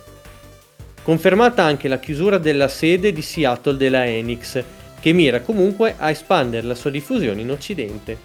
Confermata 1.04 1.64
anche 1.64 1.88
la 1.88 2.00
chiusura 2.00 2.38
della 2.38 2.68
sede 2.68 3.12
di 3.12 3.24
Seattle 3.24 3.76
della 3.76 4.06
Enix, 4.06 4.64
che 5.00 5.14
mira 5.14 5.42
comunque 5.42 5.96
a 5.98 6.12
espandere 6.12 6.68
la 6.68 6.76
sua 6.76 6.92
diffusione 6.92 7.42
in 7.42 7.50
Occidente. 7.50 8.18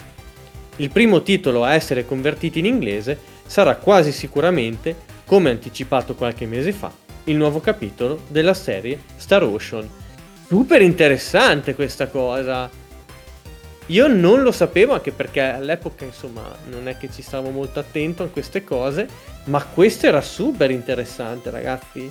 Il 0.76 0.90
primo 0.90 1.22
titolo 1.22 1.64
a 1.64 1.72
essere 1.72 2.04
convertito 2.04 2.58
in 2.58 2.66
inglese 2.66 3.18
sarà 3.46 3.76
quasi 3.76 4.12
sicuramente, 4.12 4.94
come 5.24 5.48
anticipato 5.48 6.14
qualche 6.14 6.44
mese 6.44 6.72
fa, 6.72 6.92
il 7.24 7.36
nuovo 7.36 7.60
capitolo 7.60 8.20
della 8.28 8.54
serie 8.54 9.00
Star 9.16 9.42
Ocean. 9.42 9.88
Super 10.46 10.82
interessante 10.82 11.74
questa 11.74 12.08
cosa. 12.08 12.70
Io 13.86 14.08
non 14.08 14.42
lo 14.42 14.50
sapevo 14.50 14.94
anche 14.94 15.12
perché 15.12 15.40
all'epoca 15.40 16.04
insomma 16.04 16.42
non 16.68 16.88
è 16.88 16.96
che 16.96 17.08
ci 17.10 17.22
stavo 17.22 17.50
molto 17.50 17.78
attento 17.78 18.24
a 18.24 18.28
queste 18.28 18.64
cose, 18.64 19.08
ma 19.44 19.64
questo 19.64 20.06
era 20.06 20.20
super 20.20 20.70
interessante 20.72 21.50
ragazzi. 21.50 22.10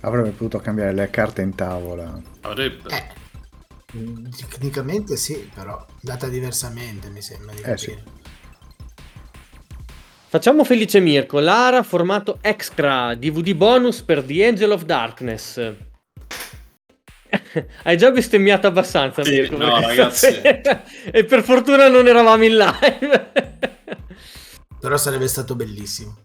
Avrebbe 0.00 0.30
potuto 0.30 0.58
cambiare 0.58 0.92
le 0.92 1.08
carte 1.08 1.40
in 1.40 1.54
tavola. 1.54 2.20
Avrebbe. 2.42 2.90
Eh. 2.90 3.22
Tecnicamente 4.36 5.16
sì, 5.16 5.50
però 5.54 5.84
data 6.00 6.28
diversamente 6.28 7.08
mi 7.08 7.22
sembra 7.22 7.54
di 7.54 7.62
capire. 7.62 7.74
Eh 7.74 7.78
sì. 7.78 7.98
Facciamo 10.28 10.64
felice 10.64 11.00
Mirko, 11.00 11.38
Lara 11.38 11.82
formato 11.82 12.38
extra, 12.40 13.14
DVD 13.14 13.54
bonus 13.54 14.02
per 14.02 14.22
The 14.22 14.46
Angel 14.46 14.72
of 14.72 14.84
Darkness. 14.84 15.72
Hai 17.82 17.96
già 17.96 18.10
bestemmiato 18.10 18.66
abbastanza 18.66 19.24
sì, 19.24 19.30
Mirko. 19.30 19.56
No 19.56 19.80
ragazzi. 19.80 20.40
e 21.10 21.24
per 21.24 21.42
fortuna 21.42 21.88
non 21.88 22.06
eravamo 22.06 22.44
in 22.44 22.56
live. 22.56 23.32
però 24.80 24.96
sarebbe 24.96 25.28
stato 25.28 25.54
bellissimo. 25.54 26.16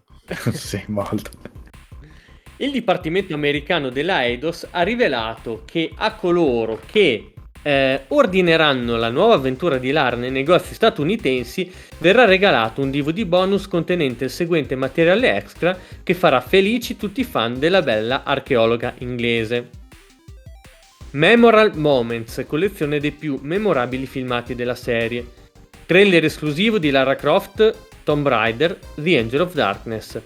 sì, 0.54 0.84
molto. 0.88 1.32
Il 2.58 2.72
Dipartimento 2.72 3.34
americano 3.34 3.90
della 3.90 4.24
Eidos 4.26 4.68
ha 4.70 4.82
rivelato 4.82 5.64
che 5.66 5.92
a 5.96 6.14
coloro 6.14 6.82
che 6.86 7.34
eh, 7.62 8.04
ordineranno 8.08 8.98
la 8.98 9.10
nuova 9.10 9.36
avventura 9.36 9.78
di 9.78 9.92
Lara 9.92 10.16
nei 10.16 10.32
negozi 10.32 10.74
statunitensi 10.74 11.72
verrà 12.00 12.26
regalato 12.26 12.82
un 12.82 12.92
DVD 12.92 13.24
bonus 13.26 13.68
contenente 13.68 14.26
il 14.26 14.30
seguente 14.30 14.76
materiale 14.76 15.36
extra 15.36 15.78
che 16.04 16.14
farà 16.14 16.42
felici 16.42 16.98
tutti 16.98 17.22
i 17.22 17.26
fan 17.26 17.60
della 17.60 17.82
bella 17.82 18.24
archeologa 18.24 18.94
inglese. 19.00 19.70
Memorial 21.12 21.72
Moments, 21.76 22.44
collezione 22.46 23.00
dei 23.00 23.12
più 23.12 23.40
memorabili 23.42 24.06
filmati 24.06 24.54
della 24.54 24.76
serie. 24.76 25.26
Trailer 25.88 26.24
esclusivo 26.24 26.78
di 26.78 26.92
Lara 26.92 27.16
Croft, 27.16 27.76
Tomb 28.04 28.28
Raider, 28.28 28.78
The 28.94 29.18
Angel 29.18 29.42
of 29.42 29.56
Darkness. 29.56 30.22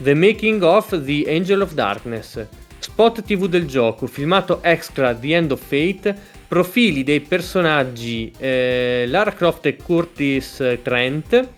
The 0.00 0.14
Making 0.14 0.62
of 0.62 1.02
The 1.02 1.24
Angel 1.26 1.60
of 1.60 1.74
Darkness. 1.74 2.46
Spot 2.78 3.20
TV 3.20 3.48
del 3.48 3.66
gioco, 3.66 4.06
filmato 4.06 4.60
extra 4.62 5.12
The 5.12 5.34
End 5.34 5.50
of 5.50 5.60
Fate, 5.60 6.16
profili 6.46 7.02
dei 7.02 7.20
personaggi 7.20 8.30
eh, 8.38 9.06
Lara 9.08 9.32
Croft 9.32 9.66
e 9.66 9.74
Curtis 9.74 10.78
Trent, 10.82 11.48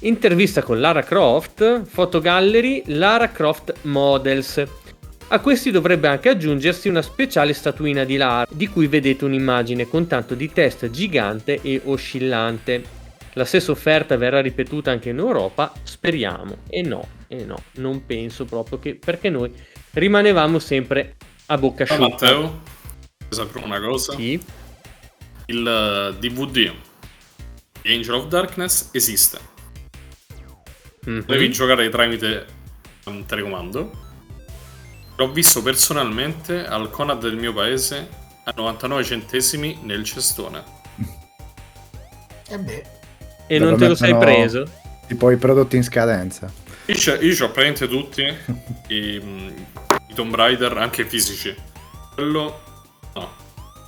intervista 0.00 0.64
con 0.64 0.80
Lara 0.80 1.04
Croft, 1.04 1.84
fotogallery 1.84 2.82
Lara 2.86 3.30
Croft 3.30 3.72
Models. 3.82 4.81
A 5.32 5.40
questi 5.40 5.70
dovrebbe 5.70 6.08
anche 6.08 6.28
aggiungersi 6.28 6.90
una 6.90 7.00
speciale 7.00 7.54
statuina 7.54 8.04
di 8.04 8.18
Lara, 8.18 8.46
di 8.50 8.66
cui 8.68 8.86
vedete 8.86 9.24
un'immagine 9.24 9.88
con 9.88 10.06
tanto 10.06 10.34
di 10.34 10.52
testa 10.52 10.90
gigante 10.90 11.58
e 11.62 11.80
oscillante. 11.84 12.84
La 13.32 13.46
stessa 13.46 13.70
offerta 13.70 14.18
verrà 14.18 14.42
ripetuta 14.42 14.90
anche 14.90 15.08
in 15.08 15.16
Europa? 15.16 15.72
Speriamo. 15.84 16.58
E 16.68 16.82
no, 16.82 17.08
e 17.28 17.46
no, 17.46 17.56
non 17.76 18.04
penso 18.04 18.44
proprio 18.44 18.78
che 18.78 18.94
perché 18.94 19.30
noi 19.30 19.50
rimanevamo 19.92 20.58
sempre 20.58 21.16
a 21.46 21.56
bocca 21.56 21.84
asciutta. 21.84 22.08
Matteo, 22.08 22.60
sapere 23.30 23.64
una 23.64 23.80
cosa. 23.80 24.14
Sì. 24.14 24.38
Il 25.46 25.66
eh, 25.66 26.18
DVD 26.20 26.72
di 27.80 27.94
Angel 27.94 28.14
of 28.16 28.26
Darkness 28.26 28.90
esiste. 28.92 29.38
Mhm. 31.06 31.24
Devi 31.24 31.50
giocare 31.50 31.88
tramite 31.88 32.44
un 33.06 33.24
telecomando. 33.24 34.01
L'ho 35.22 35.30
visto 35.30 35.62
personalmente 35.62 36.66
al 36.66 36.90
Conad 36.90 37.20
del 37.20 37.36
mio 37.36 37.52
paese 37.52 38.08
a 38.42 38.52
99 38.56 39.04
centesimi 39.04 39.78
nel 39.82 40.02
cestone. 40.02 40.64
E 42.48 42.58
beh, 42.58 42.84
E 43.46 43.58
non 43.60 43.78
te 43.78 43.86
lo 43.86 43.94
sei 43.94 44.18
preso? 44.18 44.68
Tipo 45.06 45.30
i 45.30 45.36
prodotti 45.36 45.76
in 45.76 45.84
scadenza. 45.84 46.52
Io, 46.86 47.44
ho 47.44 47.50
praticamente 47.52 47.86
tutti 47.86 48.36
i, 48.88 49.20
mm, 49.22 49.48
i 50.08 50.12
Tomb 50.12 50.34
Raider, 50.34 50.76
anche 50.76 51.04
fisici. 51.04 51.54
Quello 52.14 52.60
no, 53.14 53.30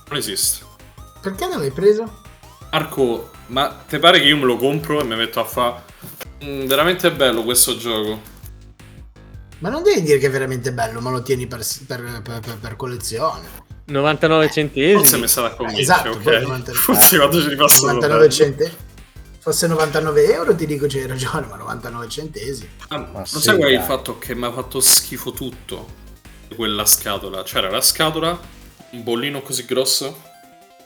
non 0.07 0.17
esiste. 0.17 0.63
perché 1.21 1.47
non 1.47 1.59
l'hai 1.59 1.71
preso? 1.71 2.21
Marco, 2.71 3.31
ma 3.47 3.83
te 3.85 3.99
pare 3.99 4.19
che 4.19 4.27
io 4.27 4.37
me 4.37 4.45
lo 4.45 4.55
compro 4.55 5.01
e 5.01 5.03
mi 5.03 5.17
metto 5.17 5.41
a 5.41 5.43
fare... 5.43 5.83
veramente 6.39 7.11
bello 7.11 7.43
questo 7.43 7.75
gioco. 7.75 8.33
Ma 9.59 9.69
non 9.69 9.83
devi 9.83 10.01
dire 10.01 10.17
che 10.17 10.27
è 10.27 10.29
veramente 10.29 10.71
bello, 10.73 10.99
ma 11.01 11.09
lo 11.09 11.21
tieni 11.21 11.47
per, 11.47 11.65
per- 11.87 12.21
per- 12.23 12.39
per- 12.39 12.57
per 12.59 12.75
collezione. 12.75 13.63
99 13.85 14.49
centesimi. 14.51 14.93
Forse 14.97 15.17
mi 15.17 15.23
è 15.23 15.27
stata 15.27 15.55
convinta, 15.55 15.81
esatto, 15.81 16.09
ok? 16.09 16.21
poi 16.21 16.41
90 16.41 16.73
Forse 16.73 17.17
quando 17.17 17.41
ci 17.41 17.49
ripasso 17.49 17.85
99 17.85 18.29
centesimi. 18.29 18.77
Fosse 19.39 19.67
99 19.67 20.33
euro 20.33 20.55
ti 20.55 20.65
dico 20.65 20.87
c'hai 20.87 21.05
ragione, 21.05 21.45
ma 21.45 21.55
99 21.55 22.09
centesimi. 22.09 22.69
Ah, 22.87 22.97
Ma 22.97 23.09
non 23.13 23.25
sì, 23.27 23.39
sai 23.41 23.57
qual 23.57 23.69
è 23.69 23.73
il 23.75 23.81
fatto 23.81 24.17
che 24.17 24.33
mi 24.33 24.45
ha 24.45 24.51
fatto 24.51 24.79
schifo 24.79 25.31
tutto 25.33 25.87
quella 26.55 26.85
scatola? 26.85 27.43
C'era 27.43 27.69
la 27.69 27.81
scatola, 27.81 28.39
un 28.89 29.03
bollino 29.03 29.43
così 29.43 29.65
grosso, 29.65 30.19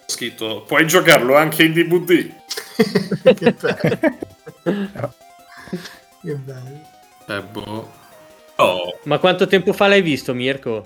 scritto 0.06 0.64
puoi 0.68 0.86
giocarlo 0.86 1.38
anche 1.38 1.64
in 1.64 1.72
DVD. 1.72 2.30
che 3.34 3.52
bello. 3.54 4.10
che 6.22 6.34
bello. 6.36 6.82
Eh 7.28 7.42
boh. 7.44 7.92
Oh, 8.62 8.98
Ma 9.04 9.18
quanto 9.20 9.48
tempo 9.48 9.72
fa 9.74 9.88
l'hai 9.88 10.02
visto, 10.02 10.34
Mirko? 10.34 10.86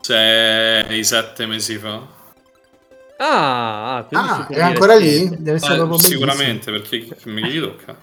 sei 0.00 1.02
sette 1.02 1.46
mesi 1.46 1.78
fa. 1.78 1.98
Ah, 3.16 3.96
ah, 3.96 4.06
Ah, 4.12 4.44
è 4.44 4.52
dire 4.52 4.60
ancora 4.62 4.96
lì? 4.96 5.28
Deve 5.38 5.52
essere 5.56 5.74
Eh, 5.74 5.76
proprio 5.76 5.96
bellissimo. 5.96 6.18
sicuramente, 6.20 6.70
perché 6.70 7.04
che 7.06 7.16
mi 7.30 7.42
gli 7.44 7.60
tocca. 7.60 7.96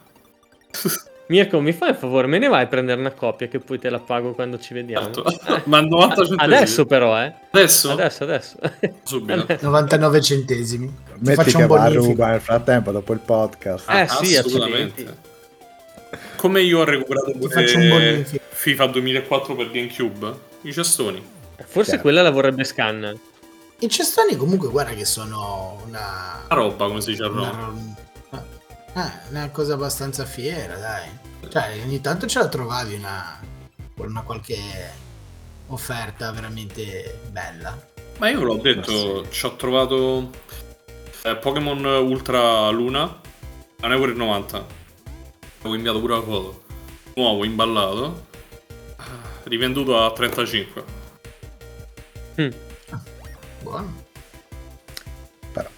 Mirko, 1.28 1.62
mi 1.62 1.72
fai 1.74 1.90
un 1.92 1.96
favore, 1.96 2.28
me 2.28 2.40
ne 2.40 2.48
vai 2.48 2.64
a 2.64 2.68
prendere 2.68 3.00
una 3.00 3.12
coppia 3.12 3.48
che 3.48 3.60
poi 3.60 3.78
te 3.80 3.90
la 3.90 4.00
pago 4.00 4.34
quando 4.34 4.58
ci 4.60 4.74
vediamo. 4.74 5.12
Certo. 5.14 5.24
Ma 5.70 5.80
90 5.80 6.16
centesimi. 6.16 6.38
Adesso 6.42 6.86
però, 6.86 7.22
eh. 7.22 7.34
Adesso? 7.52 7.92
Adesso, 7.92 8.24
adesso. 8.24 8.56
Subito. 9.04 9.58
99 9.62 10.22
centesimi. 10.22 10.88
Ti 10.88 11.12
Metti 11.20 11.36
faccio 11.36 11.58
che 11.58 11.62
un 11.64 11.68
va 11.68 11.76
a 11.76 11.80
bonifico. 11.84 12.06
ruba 12.08 12.28
nel 12.32 12.42
frattempo 12.42 12.92
dopo 12.92 13.14
il 13.14 13.20
podcast. 13.20 13.90
Eh 13.90 14.08
sì, 14.08 14.36
assolutamente. 14.36 15.02
accidenti. 15.02 15.30
Come 16.36 16.62
io 16.62 16.80
ho 16.80 16.84
recuperato 16.84 17.32
pure. 17.32 18.26
FIFA 18.50 18.86
2004 18.88 19.56
per 19.56 19.72
GameCube, 19.72 20.40
i 20.62 20.74
cestoni. 20.74 21.24
Forse 21.66 21.92
Chiaro. 21.92 22.02
quella 22.02 22.22
la 22.22 22.32
vorrebbe 22.32 22.64
Scan. 22.64 23.20
I 23.80 23.90
cestoni 23.90 24.36
comunque 24.36 24.70
guarda 24.70 24.94
che 24.94 25.06
sono 25.06 25.82
una... 25.88 26.46
La 26.48 26.56
roba, 26.56 26.88
come 26.88 27.02
si 27.02 27.12
dice 27.12 27.24
a 27.24 27.28
Roma. 27.28 27.74
una, 28.30 28.46
eh, 28.94 29.30
una 29.30 29.50
cosa 29.50 29.74
abbastanza 29.74 30.26
fiera, 30.26 30.78
dai. 30.78 31.10
Cioè, 31.50 31.82
ogni 31.84 32.00
tanto 32.02 32.28
ce 32.28 32.40
la 32.40 32.48
trovavi 32.48 32.94
una, 32.94 33.40
una 33.96 34.22
qualche 34.22 34.60
offerta 35.68 36.32
veramente 36.32 37.20
bella. 37.32 37.90
Ma 38.20 38.30
io 38.30 38.40
ve 38.40 38.46
l'ho 38.46 38.58
detto, 38.58 39.28
ci 39.30 39.46
ho 39.46 39.56
trovato 39.56 40.30
eh, 41.24 41.36
Pokémon 41.38 41.84
Ultra 41.84 42.70
Luna 42.70 43.20
a 43.82 43.88
1,90€. 43.88 44.64
Avevo 45.62 45.76
inviato 45.76 46.00
pure 46.00 46.16
la 46.16 46.22
foto. 46.22 46.64
Nuovo, 47.16 47.46
imballato. 47.46 48.26
Rivenduto 49.44 50.04
a 50.04 50.12
35. 50.12 50.84
Buono. 53.62 54.00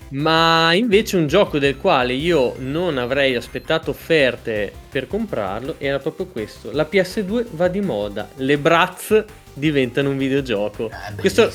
Ma 0.10 0.74
invece 0.74 1.18
un 1.18 1.26
gioco 1.26 1.58
del 1.58 1.78
quale 1.78 2.14
io 2.14 2.54
non 2.60 3.00
avrei 3.00 3.34
aspettato 3.36 3.90
offerte 3.90 4.72
per 4.90 5.08
comprarlo 5.08 5.76
era 5.80 5.98
proprio 5.98 6.28
questo. 6.28 6.72
La 6.72 6.88
PS2 6.90 7.48
va 7.52 7.68
di 7.68 7.82
moda, 7.82 8.30
le 8.36 8.60
Bratz 8.60 9.26
diventano 9.54 10.10
un 10.12 10.18
videogioco. 10.18 10.92
Eh, 10.92 11.16
questo 11.20 11.52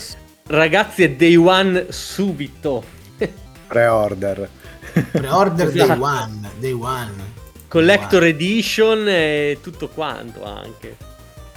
ragazzi 0.48 1.04
è 1.04 1.10
day 1.12 1.36
one 1.36 1.86
subito. 1.90 2.82
Pre-order. 3.68 4.48
Pre-order 5.12 5.70
day 5.70 5.82
Esatto. 5.82 6.02
one. 6.02 6.50
Day 6.58 6.72
one. 6.72 7.27
Collector 7.68 8.22
Day 8.22 8.30
edition 8.30 9.06
e 9.08 9.58
tutto 9.60 9.88
quanto 9.88 10.42
anche. 10.42 10.96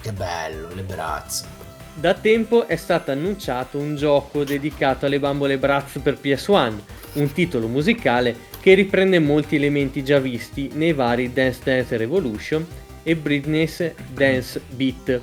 Che 0.02 0.12
bello, 0.12 0.68
le 0.74 0.82
braccia. 0.82 1.46
Da 1.94 2.14
tempo 2.14 2.68
è 2.68 2.76
stato 2.76 3.12
annunciato 3.12 3.78
un 3.78 3.96
gioco 3.96 4.44
dedicato 4.44 5.06
alle 5.06 5.20
bambole 5.20 5.58
Bratz 5.58 6.00
per 6.04 6.18
PS1, 6.22 6.74
un 7.14 7.32
titolo 7.32 7.68
musicale 7.68 8.36
che 8.60 8.74
riprende 8.74 9.20
molti 9.20 9.56
elementi 9.56 10.04
già 10.04 10.20
visti 10.20 10.72
nei 10.74 10.92
vari 10.92 11.32
Dance 11.32 11.62
Dance 11.64 11.96
Revolution 11.96 12.68
e 13.04 13.16
Britney's 13.16 13.94
Dance 14.12 14.62
Beat. 14.68 15.22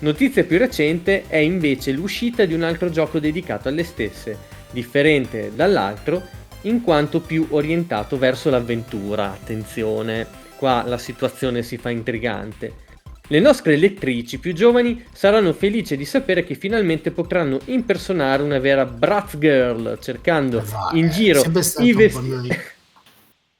Notizia 0.00 0.44
più 0.44 0.58
recente 0.58 1.24
è 1.26 1.38
invece 1.38 1.92
l'uscita 1.92 2.44
di 2.44 2.52
un 2.52 2.64
altro 2.64 2.90
gioco 2.90 3.18
dedicato 3.18 3.68
alle 3.68 3.82
stesse, 3.82 4.36
differente 4.72 5.52
dall'altro 5.54 6.22
in 6.62 6.82
quanto 6.82 7.20
più 7.20 7.46
orientato 7.50 8.18
verso 8.18 8.50
l'avventura. 8.50 9.32
Attenzione, 9.32 10.26
qua 10.56 10.82
la 10.86 10.98
situazione 10.98 11.62
si 11.62 11.76
fa 11.76 11.90
intrigante. 11.90 12.86
Le 13.30 13.40
nostre 13.40 13.76
lettrici 13.76 14.38
più 14.38 14.54
giovani 14.54 15.04
saranno 15.12 15.52
felici 15.52 15.98
di 15.98 16.06
sapere 16.06 16.44
che 16.44 16.54
finalmente 16.54 17.10
potranno 17.10 17.60
impersonare 17.66 18.42
una 18.42 18.58
vera 18.58 18.86
Bratz 18.86 19.36
Girl 19.36 19.98
cercando 20.00 20.64
in 20.92 21.08
è 21.08 21.10
giro 21.10 21.42
i 21.42 21.50
vestiti 21.92 22.56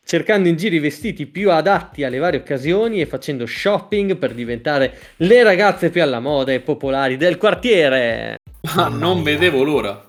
cercando 0.08 0.48
in 0.48 0.56
giro 0.56 0.74
i 0.74 0.78
vestiti 0.78 1.26
più 1.26 1.50
adatti 1.50 2.02
alle 2.02 2.16
varie 2.16 2.40
occasioni 2.40 3.02
e 3.02 3.04
facendo 3.04 3.44
shopping 3.44 4.16
per 4.16 4.32
diventare 4.32 4.98
le 5.16 5.42
ragazze 5.42 5.90
più 5.90 6.00
alla 6.00 6.18
moda 6.18 6.50
e 6.50 6.60
popolari 6.60 7.18
del 7.18 7.36
quartiere. 7.36 8.38
Ah, 8.74 8.88
non 8.88 9.22
vedevo 9.22 9.62
l'ora. 9.62 10.06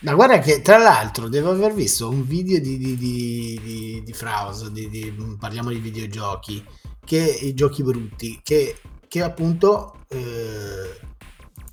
Ma 0.00 0.14
guarda 0.14 0.40
che 0.40 0.62
tra 0.62 0.78
l'altro 0.78 1.28
devo 1.28 1.50
aver 1.50 1.72
visto 1.72 2.08
un 2.08 2.26
video 2.26 2.58
di, 2.60 2.76
di, 2.76 2.96
di, 2.96 3.60
di, 3.62 4.02
di 4.04 4.12
Fraus, 4.12 4.68
di, 4.68 4.88
di- 4.88 5.14
parliamo 5.38 5.70
di 5.70 5.78
videogiochi, 5.78 6.64
che 7.04 7.18
i 7.18 7.54
giochi 7.54 7.84
brutti, 7.84 8.40
che, 8.42 8.80
che 9.06 9.22
appunto 9.22 10.04
eh, 10.08 11.00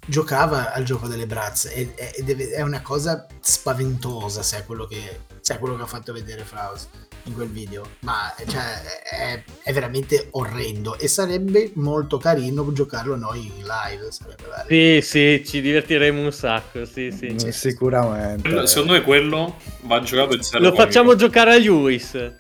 giocava 0.06 0.74
al 0.74 0.84
gioco 0.84 1.08
delle 1.08 1.26
brazze. 1.26 1.74
Ed 1.74 2.30
è, 2.30 2.50
è 2.50 2.62
una 2.62 2.84
cosa 2.84 3.26
spaventosa 3.40 4.44
se 4.44 4.60
è 4.60 4.66
quello 4.66 4.86
che, 4.86 5.22
se 5.42 5.56
è 5.56 5.60
quello 5.60 5.76
che 5.76 5.82
ha 5.82 5.88
fatto 5.88 6.14
vedere 6.14 6.44
Fraus 6.44 6.88
in 7.26 7.34
quel 7.36 7.48
video 7.50 7.86
ma 8.00 8.34
cioè, 8.48 8.82
è, 9.10 9.44
è 9.64 9.72
veramente 9.74 10.28
orrendo 10.32 10.98
e 10.98 11.08
sarebbe 11.08 11.72
molto 11.76 12.18
carino 12.18 12.72
giocarlo 12.74 13.16
noi 13.16 13.46
in 13.46 13.64
live 13.66 14.12
sarebbe. 14.12 14.44
Sì, 14.68 15.02
sì, 15.02 15.44
ci 15.46 15.62
divertiremo 15.62 16.22
un 16.22 16.32
sacco, 16.32 16.86
sì, 16.86 17.12
sì. 17.12 17.32
Mm, 17.32 17.38
Sicuramente. 17.50 18.42
Quello- 18.50 18.66
Secondo 18.66 18.94
me 18.94 19.02
quello 19.04 19.56
va 19.82 20.02
giocato 20.02 20.36
in 20.36 20.44
serio. 20.44 20.70
Lo 20.70 20.76
facciamo 20.76 21.16
giocare 21.16 21.54
a 21.54 21.58
Lewis. 21.58 22.32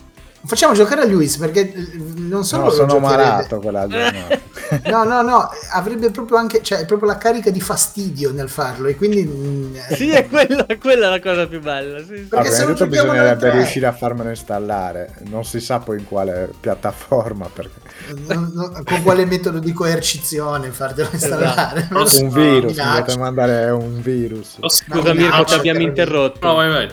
Facciamo 0.46 0.74
giocare 0.74 1.02
a 1.04 1.06
Luis 1.06 1.38
perché 1.38 1.72
eh, 1.72 1.88
non 2.18 2.44
solo 2.44 2.64
No, 2.64 2.70
sono 2.72 2.88
giocherebbe- 3.00 3.24
malato 3.24 3.60
quella 3.60 3.88
giornata. 3.88 4.42
No, 4.86 5.04
no, 5.04 5.22
no, 5.22 5.50
avrebbe 5.72 6.10
proprio 6.12 6.38
anche, 6.38 6.62
cioè, 6.62 6.86
proprio 6.86 7.10
la 7.10 7.18
carica 7.18 7.50
di 7.50 7.62
fastidio 7.62 8.32
nel 8.32 8.50
farlo 8.50 8.88
e 8.88 8.96
quindi... 8.96 9.24
mm, 9.26 9.76
Sì, 9.92 10.10
è 10.12 10.28
quella, 10.28 10.66
quella 10.80 11.10
la 11.10 11.20
cosa 11.20 11.48
più 11.48 11.62
bella. 11.62 12.00
Sì, 12.00 12.16
sì. 12.18 12.22
Perché 12.24 12.48
Ah, 12.48 12.52
se 12.52 12.88
bisognerebbe 12.88 13.52
riuscire 13.52 13.86
a 13.88 13.92
farmelo 13.94 14.30
installare. 14.30 15.14
Non 15.30 15.44
si 15.46 15.60
sa 15.60 15.80
poi 15.80 16.00
in 16.00 16.06
quale 16.06 16.50
piattaforma. 16.60 17.50
Perché... 17.50 17.80
non- 18.28 18.52
non- 18.54 18.84
con 18.84 19.02
quale 19.04 19.26
metodo 19.26 19.60
di 19.60 19.74
coercizione 19.74 20.70
fartelo 20.72 21.10
installare. 21.12 21.88
Non 21.92 22.08
so, 22.08 22.24
Un 22.24 22.30
virus, 22.30 22.78
mi 22.78 22.84
dovete 22.84 23.18
mandare 23.18 23.70
un 23.70 24.02
virus. 24.02 24.58
Lo 24.60 24.70
Scusa 24.70 25.14
No, 25.14 25.14
Mirko, 25.14 25.44
ti 25.44 25.54
abbiamo 25.54 25.82
interrotto. 25.82 26.48
No, 26.48 26.56
vai, 26.56 26.70
vai. 26.70 26.92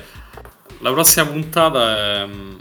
La 0.80 0.92
prossima 0.92 1.26
puntata 1.26 1.96
è 1.96 2.26
mm, 2.26 2.58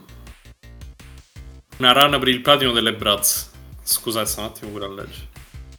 una 1.78 1.92
run 1.94 2.20
per 2.20 2.28
il 2.28 2.42
platino 2.42 2.72
delle 2.72 2.94
Braz. 2.94 3.49
Scusate, 3.90 4.28
sto 4.28 4.42
un 4.42 4.46
attimo 4.46 4.72
pure 4.72 4.86
a 4.86 4.90
leggere. 4.90 5.28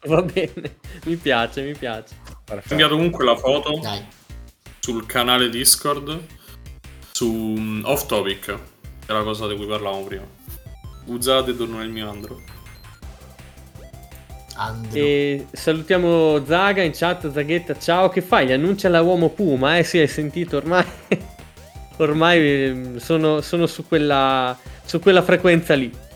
Va 0.06 0.20
bene, 0.20 0.78
mi 1.06 1.14
piace, 1.14 1.62
mi 1.62 1.74
piace. 1.76 2.16
Ho 2.50 2.60
inviato 2.70 2.96
comunque 2.96 3.24
la 3.24 3.36
foto 3.36 3.78
Dai. 3.80 4.04
sul 4.80 5.06
canale 5.06 5.48
Discord 5.48 6.20
su 7.12 7.30
mm, 7.30 7.84
Off 7.84 8.06
Topic, 8.06 8.40
che 8.40 8.56
è 9.06 9.12
la 9.12 9.22
cosa 9.22 9.46
di 9.46 9.54
cui 9.54 9.66
parlavamo 9.66 10.02
prima. 10.02 10.24
Usate 11.04 11.56
torno 11.56 11.78
nel 11.78 11.90
mio 11.90 12.10
andro. 12.10 12.40
Andro. 14.56 14.90
E 14.92 15.46
salutiamo 15.52 16.44
Zaga 16.44 16.82
in 16.82 16.92
chat, 16.92 17.30
Zaghetta, 17.30 17.78
ciao, 17.78 18.08
che 18.08 18.22
fai? 18.22 18.48
Gli 18.48 18.52
annuncia 18.52 18.88
la 18.88 19.02
uomo 19.02 19.28
Puma, 19.28 19.78
eh 19.78 19.84
sì, 19.84 19.98
hai 19.98 20.08
sentito 20.08 20.56
ormai. 20.56 20.84
ormai 21.98 22.38
eh, 22.40 22.92
sono, 22.96 23.40
sono 23.40 23.66
su, 23.66 23.86
quella, 23.86 24.58
su 24.84 24.98
quella 24.98 25.22
frequenza 25.22 25.74
lì. 25.74 26.08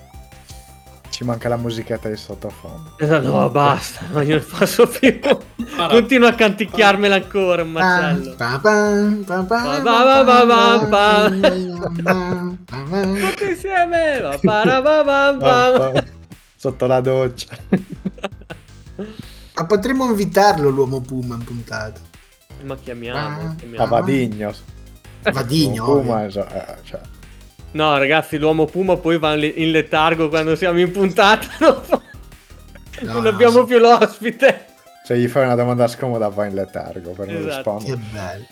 Ci 1.15 1.23
manca 1.23 1.49
la 1.49 1.57
musichetta 1.57 2.09
di 2.09 2.17
sottofondo. 2.17 2.97
Esatto, 2.99 3.31
no, 3.31 3.49
basta, 3.49 4.05
non 4.11 4.25
gliene 4.25 4.41
posso 4.41 4.85
più. 4.89 5.17
Continua 5.89 6.31
a 6.31 6.35
canticchiarmela 6.35 7.15
ancora, 7.15 7.63
un 7.63 7.71
macello. 7.71 8.35
Tutti 13.31 13.45
insieme! 13.49 14.41
Sotto 16.57 16.87
la 16.87 17.01
doccia. 17.01 17.57
Ma 19.55 19.67
potremmo 19.67 20.07
invitarlo 20.07 20.69
l'uomo 20.69 21.01
Puma 21.01 21.37
in 21.37 21.45
puntata. 21.45 22.01
Ma 22.65 22.75
chiamiamo, 22.75 23.51
A 23.51 23.55
chiamiamo. 23.55 23.87
Vadigno. 23.87 24.53
Vadigno. 25.23 25.85
Puma, 25.85 26.25
eh, 26.25 26.31
cioè, 26.31 27.01
No, 27.75 27.97
ragazzi, 27.99 28.39
l'uomo 28.39 28.65
Puma 28.67 28.97
poi 28.97 29.19
va 29.19 29.35
in 29.35 29.71
letargo 29.71 30.29
quando 30.29 30.55
siamo 30.57 30.79
in 30.81 30.91
puntata. 30.91 31.47
Non, 31.61 31.83
fa- 31.83 32.01
No, 33.01 33.13
non 33.15 33.23
no, 33.25 33.29
abbiamo 33.29 33.61
sì. 33.61 33.65
più 33.65 33.79
l'ospite. 33.79 34.67
se 35.05 35.19
gli 35.19 35.27
fai 35.27 35.45
una 35.45 35.57
domanda 35.57 35.89
scomoda 35.89 36.29
va 36.29 36.47
in 36.47 36.55
letargo 36.55 37.11
per 37.11 37.27
non 37.27 37.37
Esatto. 37.49 37.77
Che 37.79 37.85
rispondere. 37.87 38.01
bello. 38.13 38.45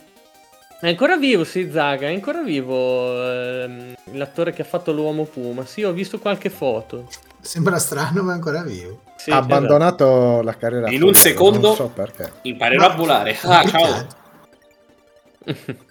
È 0.81 0.89
ancora 0.89 1.17
vivo, 1.17 1.45
sì, 1.45 1.71
Zaga, 1.71 2.09
è 2.09 2.13
ancora 2.13 2.43
vivo 2.43 3.23
ehm, 3.25 3.95
l'attore 4.15 4.53
che 4.53 4.63
ha 4.63 4.65
fatto 4.65 4.91
l'uomo 4.93 5.23
Puma. 5.27 5.65
Sì, 5.65 5.85
ho 5.85 5.93
visto 5.93 6.19
qualche 6.19 6.51
foto. 6.51 7.07
Sembra 7.41 7.79
strano, 7.79 8.23
ma 8.25 8.33
è 8.33 8.35
ancora 8.35 8.63
vivo. 8.65 9.03
Sì, 9.17 9.31
ha 9.31 9.37
abbandonato 9.37 10.43
la 10.43 10.57
carriera. 10.57 10.91
In 10.91 11.05
un 11.05 11.15
secondo- 11.15 11.69
Non 11.69 11.77
so 11.77 11.89
perché. 11.95 12.33
Imparerò 12.43 12.89
Ma- 12.89 12.93
a 12.93 12.97
volare. 12.97 13.39
Ah, 13.45 13.65
ciao. 13.65 14.07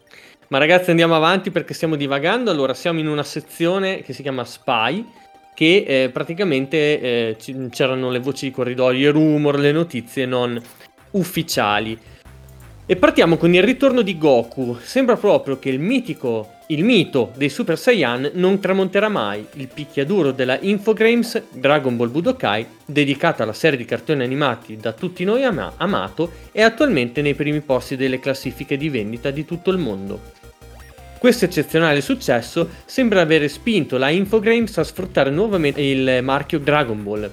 Ma 0.52 0.58
ragazzi 0.58 0.90
andiamo 0.90 1.16
avanti 1.16 1.50
perché 1.50 1.74
stiamo 1.74 1.96
divagando. 1.96 2.52
Allora 2.52 2.74
siamo 2.74 3.00
in 3.00 3.08
una 3.08 3.24
sezione 3.24 4.02
che 4.02 4.12
si 4.12 4.22
chiama 4.22 4.44
Spy, 4.44 5.06
che 5.54 5.86
eh, 5.88 6.10
praticamente 6.10 7.00
eh, 7.00 7.38
c'erano 7.70 8.10
le 8.10 8.20
voci 8.20 8.48
di 8.48 8.52
corridoio, 8.52 9.10
i 9.10 9.12
rumor, 9.14 9.58
le 9.58 9.72
notizie 9.72 10.26
non 10.26 10.62
ufficiali. 11.12 11.98
E 12.86 12.96
partiamo 12.98 13.38
con 13.38 13.54
il 13.54 13.64
ritorno 13.64 14.02
di 14.02 14.18
Goku. 14.18 14.78
Sembra 14.82 15.16
proprio 15.16 15.58
che 15.58 15.70
il 15.70 15.80
mitico, 15.80 16.56
il 16.68 16.84
mito 16.84 17.32
dei 17.38 17.48
Super 17.48 17.78
Saiyan 17.78 18.32
non 18.34 18.60
tramonterà 18.60 19.08
mai. 19.08 19.48
Il 19.54 19.70
picchiaduro 19.74 20.32
della 20.32 20.60
Infogrames 20.60 21.44
Dragon 21.54 21.96
Ball 21.96 22.12
Budokai, 22.12 22.66
dedicata 22.86 23.44
alla 23.44 23.54
serie 23.54 23.78
di 23.78 23.86
cartoni 23.86 24.22
animati 24.22 24.76
da 24.76 24.92
tutti 24.92 25.24
noi 25.24 25.46
ama- 25.46 25.76
amato, 25.78 26.30
è 26.52 26.62
attualmente 26.62 27.22
nei 27.22 27.36
primi 27.36 27.62
posti 27.62 27.96
delle 27.96 28.20
classifiche 28.20 28.76
di 28.76 28.90
vendita 28.90 29.32
di 29.32 29.46
tutto 29.46 29.72
il 29.72 29.78
mondo. 29.78 30.40
Questo 31.22 31.46
eccezionale 31.46 32.02
successo 32.02 32.68
sembra 32.84 33.22
avere 33.22 33.48
spinto 33.48 34.00
la 34.00 34.10
Infogrames 34.10 34.80
a 34.80 34.84
sfruttare 34.84 35.30
nuovamente 35.30 35.80
il 35.80 36.22
marchio 36.24 36.58
Dragon 36.58 37.04
Ball. 37.04 37.30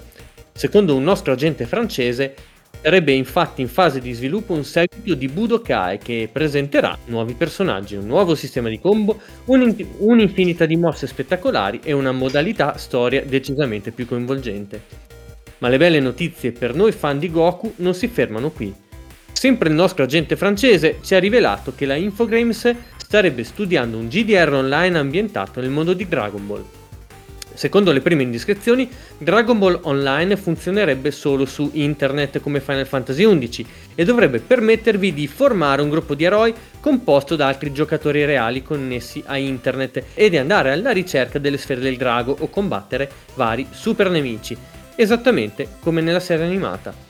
Secondo 0.53 0.95
un 0.95 1.03
nostro 1.03 1.33
agente 1.33 1.65
francese, 1.65 2.35
sarebbe 2.83 3.13
infatti 3.13 3.63
in 3.63 3.69
fase 3.69 4.03
di 4.03 4.13
sviluppo 4.13 4.53
un 4.53 4.63
seguito 4.63 5.15
di 5.15 5.27
Budokai 5.29 5.97
che 5.97 6.29
presenterà 6.31 6.99
nuovi 7.07 7.33
personaggi, 7.33 7.97
un 7.97 8.07
nuovo 8.07 8.35
sistema 8.35 8.69
di 8.69 8.79
combo, 8.79 9.23
un'in- 9.47 9.95
un'infinità 10.01 10.67
di 10.67 10.77
mosse 10.77 11.07
spettacolari 11.07 11.81
e 11.83 11.93
una 11.93 12.13
modalità 12.13 12.77
storia 12.77 13.25
decisamente 13.25 13.91
più 13.91 14.07
coinvolgente. 14.07 14.83
Ma 15.61 15.69
le 15.69 15.79
belle 15.79 16.01
notizie 16.01 16.53
per 16.53 16.75
noi 16.75 16.93
fan 16.93 17.19
di 17.19 17.31
Goku 17.31 17.73
non 17.77 17.95
si 17.95 18.07
fermano 18.09 18.51
qui. 18.51 18.87
Sempre 19.39 19.69
il 19.69 19.77
nostro 19.77 20.03
agente 20.03 20.35
francese 20.35 20.99
ci 21.01 21.15
ha 21.15 21.21
rivelato 21.21 21.73
che 21.73 21.87
la 21.87 21.95
Infogrames 21.95 22.75
starebbe 22.97 23.45
studiando 23.45 23.97
un 23.97 24.09
GDR 24.09 24.53
online 24.53 24.99
ambientato 24.99 25.61
nel 25.61 25.71
mondo 25.71 25.93
di 25.93 26.09
Dragon 26.09 26.45
Ball. 26.45 26.65
Secondo 27.55 27.93
le 27.93 28.01
prime 28.01 28.25
indiscrezioni, 28.25 28.91
Dragon 29.17 29.57
Ball 29.57 29.79
Online 29.85 30.37
funzionerebbe 30.37 31.13
solo 31.13 31.47
su 31.47 31.71
internet 31.75 32.41
come 32.41 32.59
Final 32.61 32.85
Fantasy 32.85 33.39
XI 33.39 33.67
e 33.95 34.05
dovrebbe 34.05 34.41
permettervi 34.41 35.15
di 35.15 35.29
formare 35.29 35.83
un 35.83 35.89
gruppo 35.89 36.17
di 36.17 36.25
eroi 36.25 36.53
composto 36.81 37.37
da 37.37 37.47
altri 37.47 37.73
giocatori 37.73 38.25
reali 38.25 38.65
connessi 38.65 39.23
a 39.25 39.37
internet 39.37 40.03
e 40.15 40.31
di 40.31 40.37
andare 40.37 40.73
alla 40.73 40.91
ricerca 40.91 41.39
delle 41.39 41.59
sfere 41.59 41.81
del 41.81 41.97
drago 41.97 42.37
o 42.37 42.51
combattere 42.51 43.09
vari 43.37 43.69
super 43.71 44.11
nemici, 44.11 44.57
esattamente 44.97 45.69
come 45.79 46.01
nella 46.01 46.19
serie 46.19 46.45
animata. 46.45 47.08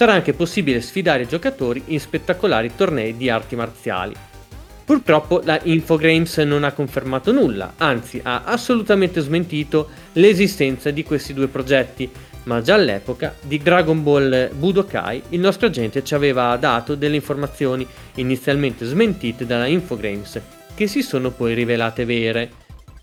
Sarà 0.00 0.14
anche 0.14 0.32
possibile 0.32 0.80
sfidare 0.80 1.24
i 1.24 1.28
giocatori 1.28 1.82
in 1.88 2.00
spettacolari 2.00 2.74
tornei 2.74 3.18
di 3.18 3.28
arti 3.28 3.54
marziali. 3.54 4.14
Purtroppo 4.82 5.42
la 5.44 5.60
Infogrames 5.64 6.38
non 6.38 6.64
ha 6.64 6.72
confermato 6.72 7.32
nulla, 7.32 7.74
anzi 7.76 8.18
ha 8.22 8.44
assolutamente 8.44 9.20
smentito 9.20 9.90
l'esistenza 10.14 10.90
di 10.90 11.02
questi 11.02 11.34
due 11.34 11.48
progetti, 11.48 12.10
ma 12.44 12.62
già 12.62 12.76
all'epoca 12.76 13.34
di 13.42 13.58
Dragon 13.58 14.02
Ball 14.02 14.48
Budokai 14.54 15.22
il 15.28 15.40
nostro 15.40 15.66
agente 15.66 16.02
ci 16.02 16.14
aveva 16.14 16.56
dato 16.56 16.94
delle 16.94 17.16
informazioni 17.16 17.86
inizialmente 18.14 18.86
smentite 18.86 19.44
dalla 19.44 19.66
Infogrames, 19.66 20.40
che 20.74 20.86
si 20.86 21.02
sono 21.02 21.30
poi 21.30 21.52
rivelate 21.52 22.06
vere. 22.06 22.50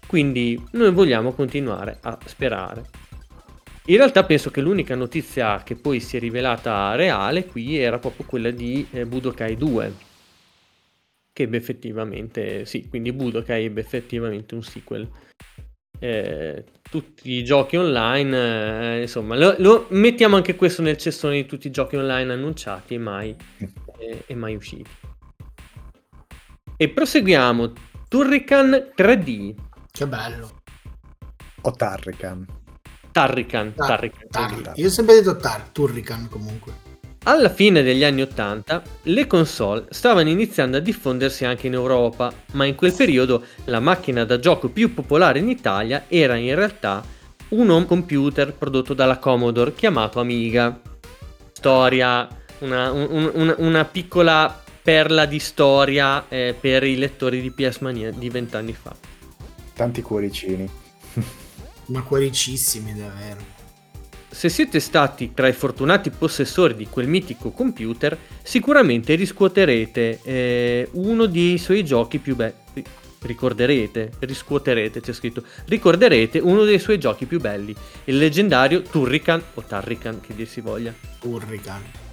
Quindi 0.08 0.60
noi 0.72 0.92
vogliamo 0.92 1.34
continuare 1.34 2.00
a 2.02 2.18
sperare. 2.26 3.07
In 3.90 3.96
realtà 3.96 4.26
penso 4.26 4.52
che 4.52 4.60
l'unica 4.60 4.96
notizia 4.96 5.64
che 5.64 5.76
poi 5.76 6.02
si 6.02 6.18
è 6.18 6.20
rivelata 6.20 6.94
reale 6.96 7.46
qui 7.46 7.78
era 7.78 8.00
proprio 8.00 8.26
quella 8.26 8.52
di 8.52 8.86
eh, 8.92 9.06
Budokai 9.06 9.56
2 9.56 9.94
che 11.32 11.44
ebbe 11.44 11.58
effettivamente, 11.58 12.66
sì, 12.66 12.90
quindi 12.90 13.14
Budokai 13.14 13.66
ebbe 13.66 13.80
effettivamente 13.80 14.56
un 14.56 14.64
sequel. 14.64 15.08
Eh, 16.00 16.66
tutti 16.82 17.32
i 17.32 17.44
giochi 17.44 17.78
online, 17.78 18.96
eh, 18.96 19.02
insomma, 19.02 19.38
lo, 19.38 19.54
lo- 19.60 19.86
mettiamo 19.92 20.36
anche 20.36 20.56
questo 20.56 20.82
nel 20.82 20.98
cestone 20.98 21.36
di 21.36 21.46
tutti 21.46 21.68
i 21.68 21.72
giochi 21.72 21.96
online 21.96 22.34
annunciati 22.34 22.96
e 22.96 22.98
mai, 22.98 23.36
eh, 24.00 24.24
e 24.26 24.34
mai 24.34 24.56
usciti. 24.56 24.90
E 26.76 26.90
proseguiamo. 26.90 27.72
Turrican 28.10 28.92
3D. 28.96 29.54
Che 29.92 30.08
bello. 30.08 30.64
O 31.62 31.72
Tarrican. 31.72 32.57
Tarrican, 33.18 33.74
Tar- 33.74 33.88
Tarrican 33.88 34.28
3D. 34.30 34.62
Tar- 34.64 34.78
Io 34.78 34.88
ho 34.88 34.92
sempre 34.92 35.16
detto 35.16 35.36
Tar, 35.38 35.62
Turrican 35.72 36.28
comunque. 36.30 36.86
Alla 37.24 37.50
fine 37.50 37.82
degli 37.84 38.04
anni 38.06 38.22
80 38.22 38.82
le 39.04 39.28
console 39.28 39.86
stavano 39.90 40.30
iniziando 40.30 40.78
a 40.78 40.80
diffondersi 40.80 41.44
anche 41.44 41.68
in 41.68 41.74
Europa, 41.74 42.32
ma 42.54 42.64
in 42.66 42.76
quel 42.76 42.94
periodo 42.94 43.44
la 43.66 43.80
macchina 43.82 44.24
da 44.24 44.40
gioco 44.40 44.70
più 44.70 44.94
popolare 44.94 45.40
in 45.40 45.50
Italia 45.50 46.06
era 46.08 46.36
in 46.38 46.56
realtà 46.56 47.04
un 47.50 47.70
home 47.70 47.86
computer 47.86 48.54
prodotto 48.54 48.94
dalla 48.94 49.18
Commodore 49.18 49.74
chiamato 49.74 50.20
Amiga. 50.22 50.80
Storia 51.52 52.28
una, 52.60 52.92
un- 52.92 53.30
un- 53.34 53.56
una 53.58 53.84
piccola 53.86 54.64
perla 54.82 55.26
di 55.26 55.40
storia 55.40 56.26
eh, 56.30 56.56
per 56.60 56.84
i 56.84 56.96
lettori 56.98 57.42
di 57.42 57.52
PS 57.52 57.80
Mania 57.80 58.10
di 58.12 58.30
vent'anni 58.30 58.74
fa. 58.74 58.96
Tanti 59.74 60.02
cuoricini. 60.02 60.70
Ma 61.88 62.02
cuoricissimi 62.02 62.94
davvero. 62.94 63.56
Se 64.30 64.50
siete 64.50 64.80
stati 64.80 65.32
tra 65.34 65.48
i 65.48 65.54
fortunati 65.54 66.10
possessori 66.10 66.76
di 66.76 66.88
quel 66.88 67.08
mitico 67.08 67.52
computer, 67.52 68.18
sicuramente 68.44 69.16
riscuoterete 69.16 70.20
eh, 70.22 70.90
uno 70.92 71.26
dei 71.26 71.58
suoi 71.58 71.84
giochi 71.84 72.20
più 72.20 72.36
belli. 72.36 72.54
Ricorderete, 73.20 74.12
riscuoterete, 74.20 75.02
c'è 75.02 75.14
scritto. 75.14 75.44
Ricorderete 75.66 76.40
uno 76.40 76.66
dei 76.66 76.78
suoi 76.78 77.00
giochi 77.00 77.26
più 77.26 77.40
belli, 77.40 77.76
il 78.04 78.18
leggendario 78.18 78.82
Turrican 78.84 79.42
o 79.56 79.64
Tarrican, 79.64 80.22
che 80.22 80.36
dir 80.36 80.48
si 80.48 80.62
voglia. 80.62 80.94
Hurricane. 81.22 82.06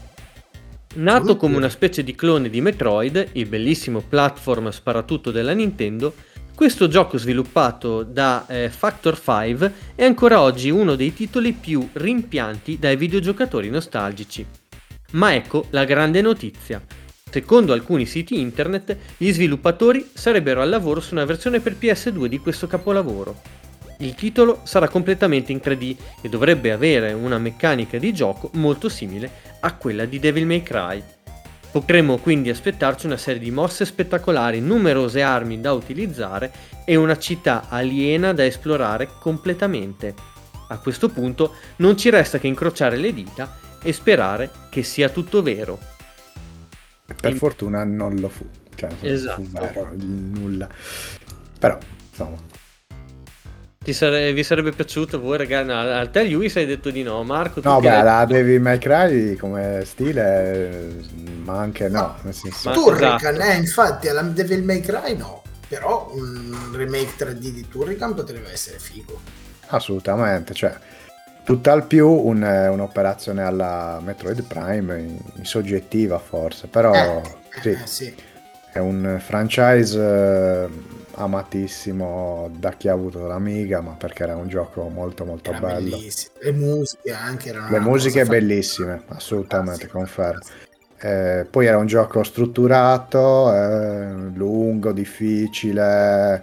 Nato 0.95 1.19
Turrican. 1.19 1.37
come 1.37 1.57
una 1.57 1.69
specie 1.69 2.03
di 2.03 2.15
clone 2.15 2.49
di 2.49 2.61
Metroid, 2.61 3.31
il 3.33 3.47
bellissimo 3.47 4.01
platform 4.01 4.71
sparatutto 4.71 5.31
della 5.31 5.53
Nintendo, 5.53 6.15
questo 6.55 6.87
gioco 6.87 7.19
sviluppato 7.19 8.05
da 8.05 8.47
eh, 8.47 8.71
Factor 8.71 9.21
5 9.21 9.73
è 9.97 10.05
ancora 10.05 10.41
oggi 10.41 10.71
uno 10.71 10.95
dei 10.95 11.13
titoli 11.13 11.53
più 11.53 11.89
rimpianti 11.93 12.79
dai 12.79 12.97
videogiocatori 12.97 13.69
nostalgici. 13.71 14.47
Ma 15.13 15.35
ecco 15.35 15.67
la 15.71 15.85
grande 15.85 16.21
notizia. 16.23 16.81
Secondo 17.29 17.73
alcuni 17.73 18.07
siti 18.07 18.39
internet, 18.39 18.97
gli 19.17 19.33
sviluppatori 19.33 20.11
sarebbero 20.13 20.63
al 20.63 20.69
lavoro 20.69 21.01
su 21.01 21.15
una 21.15 21.25
versione 21.25 21.59
per 21.59 21.75
PS2 21.75 22.27
di 22.27 22.39
questo 22.39 22.69
capolavoro. 22.69 23.41
Il 23.99 24.15
titolo 24.15 24.61
sarà 24.63 24.89
completamente 24.89 25.51
in 25.51 25.61
3D 25.63 25.97
e 26.21 26.29
dovrebbe 26.29 26.71
avere 26.71 27.13
una 27.13 27.39
meccanica 27.39 27.99
di 27.99 28.13
gioco 28.13 28.51
molto 28.55 28.89
simile 28.89 29.29
a 29.61 29.75
quella 29.75 30.05
di 30.05 30.21
Devil 30.21 30.47
May 30.47 30.63
Cry. 30.63 31.03
Potremmo 31.75 32.19
quindi 32.19 32.51
aspettarci 32.51 33.07
una 33.07 33.17
serie 33.17 33.41
di 33.41 33.51
mosse 33.51 33.85
spettacolari, 33.85 34.61
numerose 34.61 35.23
armi 35.23 35.61
da 35.61 35.73
utilizzare 35.73 36.53
e 36.85 36.95
una 36.95 37.19
città 37.19 37.67
aliena 37.69 38.33
da 38.33 38.45
esplorare 38.45 39.09
completamente. 39.19 40.15
A 40.69 40.79
questo 40.79 41.09
punto 41.09 41.55
non 41.79 41.97
ci 41.99 42.11
resta 42.11 42.39
che 42.39 42.47
incrociare 42.47 42.97
le 42.97 43.13
dita 43.13 43.59
e 43.83 43.93
sperare 43.93 44.51
che 44.71 44.85
sia 44.85 45.09
tutto 45.09 45.43
vero. 45.43 45.81
Per 47.21 47.33
Il- 47.33 47.39
fortuna 47.39 47.83
non 47.83 48.15
lo 48.21 48.29
fu. 48.29 48.47
Cioè, 48.77 48.91
non 48.91 48.99
Esatto. 49.13 49.43
fu 49.43 49.49
vero, 49.51 49.91
nulla. 49.97 50.69
Però, 51.59 51.77
insomma, 52.09 52.37
sare- 53.93 54.33
vi 54.33 54.43
sarebbe 54.43 54.73
piaciuto 54.73 55.21
voi 55.21 55.37
ragazzi? 55.39 55.67
No, 55.67 55.79
a 55.81 56.07
te 56.09 56.25
Luis 56.25 56.57
hai 56.57 56.67
detto 56.67 56.91
di 56.91 57.03
no, 57.03 57.23
Marco 57.25 57.61
tu 57.61 57.69
No, 57.69 57.81
beh, 57.81 57.89
hai- 57.91 58.03
la 58.03 58.25
Devil 58.25 58.61
May 58.61 58.79
Cry 58.79 59.37
come 59.37 59.83
stile, 59.85 60.95
ma 61.45 61.59
anche 61.59 61.89
no, 61.89 62.17
nel 62.23 62.35
senso... 62.35 62.71
Turrican, 62.71 63.35
esatto. 63.35 63.51
eh, 63.51 63.55
infatti, 63.57 64.09
alla 64.09 64.23
Devil 64.23 64.63
May 64.63 64.81
Cry 64.81 65.17
no. 65.17 65.43
Però 65.67 66.11
un 66.15 66.73
remake 66.75 67.15
3D 67.17 67.39
di 67.51 67.67
Turrican 67.69 68.15
potrebbe 68.15 68.53
essere 68.53 68.79
figo. 68.79 69.21
Assolutamente, 69.69 70.55
cioè, 70.55 70.77
tutt'al 71.43 71.87
più 71.87 72.09
un- 72.09 72.43
un'operazione 72.43 73.43
alla 73.43 73.99
Metroid 74.03 74.43
Prime 74.45 74.99
in, 75.01 75.19
in 75.37 75.45
soggettiva 75.45 76.19
forse, 76.19 76.69
però 76.69 76.93
Eh, 76.93 77.61
sì, 77.61 77.69
eh, 77.71 77.79
sì. 77.87 78.15
è 78.73 78.79
un 78.79 79.19
franchise 79.25 79.99
eh, 79.99 80.69
amatissimo 81.17 82.51
da 82.59 82.71
chi 82.73 82.89
ha 82.89 82.93
avuto 82.93 83.27
l'Amiga, 83.27 83.81
ma 83.81 83.93
perché 83.93 84.23
era 84.25 84.37
un 84.37 84.49
gioco 84.49 84.89
molto 84.89 85.25
molto 85.25 85.51
Era 85.51 85.61
bello. 85.61 85.91
bellissimo. 85.97 86.35
Le 86.41 86.53
musiche 86.53 87.13
anche 87.13 87.49
erano 87.51 87.71
Le 87.71 87.81
musiche 87.81 88.25
bellissime, 88.25 88.89
fantastica. 88.93 89.17
assolutamente, 89.17 89.87
confermo. 89.89 90.41
Eh, 91.01 91.47
poi 91.51 91.67
era 91.67 91.77
un 91.79 91.87
gioco 91.87 92.23
strutturato, 92.23 93.55
eh, 93.55 94.13
lungo, 94.35 94.93
difficile, 94.93 96.43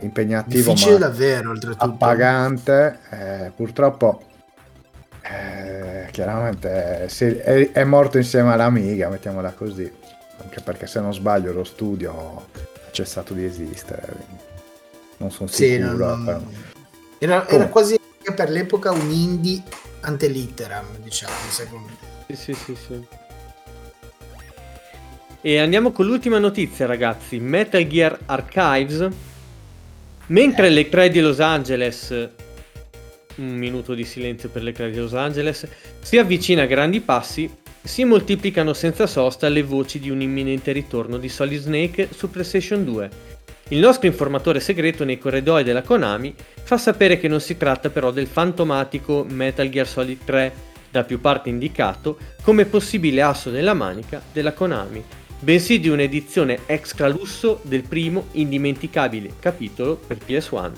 impegnativo, 0.00 0.70
Difficile 0.72 0.92
ma 0.98 0.98
davvero, 1.06 1.50
oltretutto. 1.50 1.84
appagante. 1.84 2.98
Eh, 3.10 3.52
purtroppo, 3.56 4.22
eh, 5.22 6.06
chiaramente, 6.12 7.06
è, 7.06 7.70
è 7.72 7.84
morto 7.84 8.18
insieme 8.18 8.52
all'Amiga, 8.52 9.08
mettiamola 9.08 9.50
così. 9.52 9.90
Anche 10.40 10.60
perché 10.60 10.86
se 10.86 11.00
non 11.00 11.12
sbaglio 11.12 11.52
lo 11.52 11.64
studio 11.64 12.46
cessato 12.98 13.32
di 13.32 13.44
esistere. 13.44 14.12
Non 15.18 15.30
sono 15.30 15.48
Sì, 15.48 15.66
sicuro. 15.74 16.16
non- 16.16 16.24
però. 16.24 16.40
Era, 17.18 17.48
era 17.48 17.66
quasi 17.68 17.96
per 18.34 18.50
l'epoca 18.50 18.90
un 18.90 19.10
indie 19.10 19.62
antelitteram, 20.00 20.96
diciamo, 21.02 21.32
secondo 21.50 21.88
me. 21.88 22.34
Sì, 22.34 22.36
sì, 22.36 22.54
sì, 22.54 22.76
sì. 22.76 23.04
E 25.40 25.58
andiamo 25.58 25.92
con 25.92 26.06
l'ultima 26.06 26.38
notizia, 26.38 26.86
ragazzi. 26.86 27.38
Metal 27.38 27.86
Gear 27.86 28.18
Archives. 28.26 29.08
Mentre 30.26 30.68
le 30.68 30.88
3 30.88 31.08
di 31.08 31.20
Los 31.20 31.40
Angeles, 31.40 32.10
un 33.36 33.54
minuto 33.56 33.94
di 33.94 34.04
silenzio 34.04 34.48
per 34.50 34.62
le 34.62 34.72
3 34.72 34.90
di 34.90 34.98
Los 34.98 35.14
Angeles, 35.14 35.66
si 36.02 36.18
avvicina 36.18 36.62
a 36.62 36.66
grandi 36.66 37.00
passi, 37.00 37.50
si 37.88 38.04
moltiplicano 38.04 38.74
senza 38.74 39.06
sosta 39.06 39.48
le 39.48 39.62
voci 39.62 39.98
di 39.98 40.10
un 40.10 40.20
imminente 40.20 40.72
ritorno 40.72 41.16
di 41.16 41.30
Solid 41.30 41.58
Snake 41.58 42.10
su 42.14 42.28
PlayStation 42.28 42.84
2. 42.84 43.10
Il 43.68 43.78
nostro 43.78 44.06
informatore 44.06 44.60
segreto 44.60 45.06
nei 45.06 45.18
corridoi 45.18 45.64
della 45.64 45.80
Konami 45.80 46.34
fa 46.62 46.76
sapere 46.76 47.18
che 47.18 47.28
non 47.28 47.40
si 47.40 47.56
tratta 47.56 47.88
però 47.88 48.10
del 48.10 48.26
fantomatico 48.26 49.24
Metal 49.26 49.70
Gear 49.70 49.86
Solid 49.86 50.18
3 50.22 50.52
da 50.90 51.02
più 51.02 51.18
parti 51.18 51.48
indicato 51.48 52.18
come 52.42 52.66
possibile 52.66 53.22
asso 53.22 53.48
nella 53.48 53.72
manica 53.74 54.20
della 54.34 54.52
Konami, 54.52 55.02
bensì 55.40 55.80
di 55.80 55.88
un'edizione 55.88 56.58
extra 56.66 57.08
lusso 57.08 57.60
del 57.62 57.84
primo 57.84 58.26
indimenticabile 58.32 59.30
capitolo 59.40 59.96
per 59.96 60.18
PS1. 60.24 60.72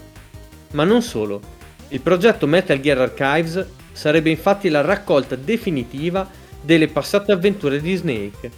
Ma 0.75 0.85
non 0.85 1.03
solo, 1.03 1.41
il 1.89 2.01
progetto 2.01 2.47
Metal 2.47 2.81
Gear 2.81 2.99
Archives 2.99 3.67
sarebbe 3.91 4.31
infatti 4.31 4.69
la 4.69 4.81
raccolta 4.81 5.35
definitiva 5.35 6.39
delle 6.61 6.89
passate 6.89 7.33
avventure 7.33 7.81
di 7.81 7.97
Snake, 7.97 8.51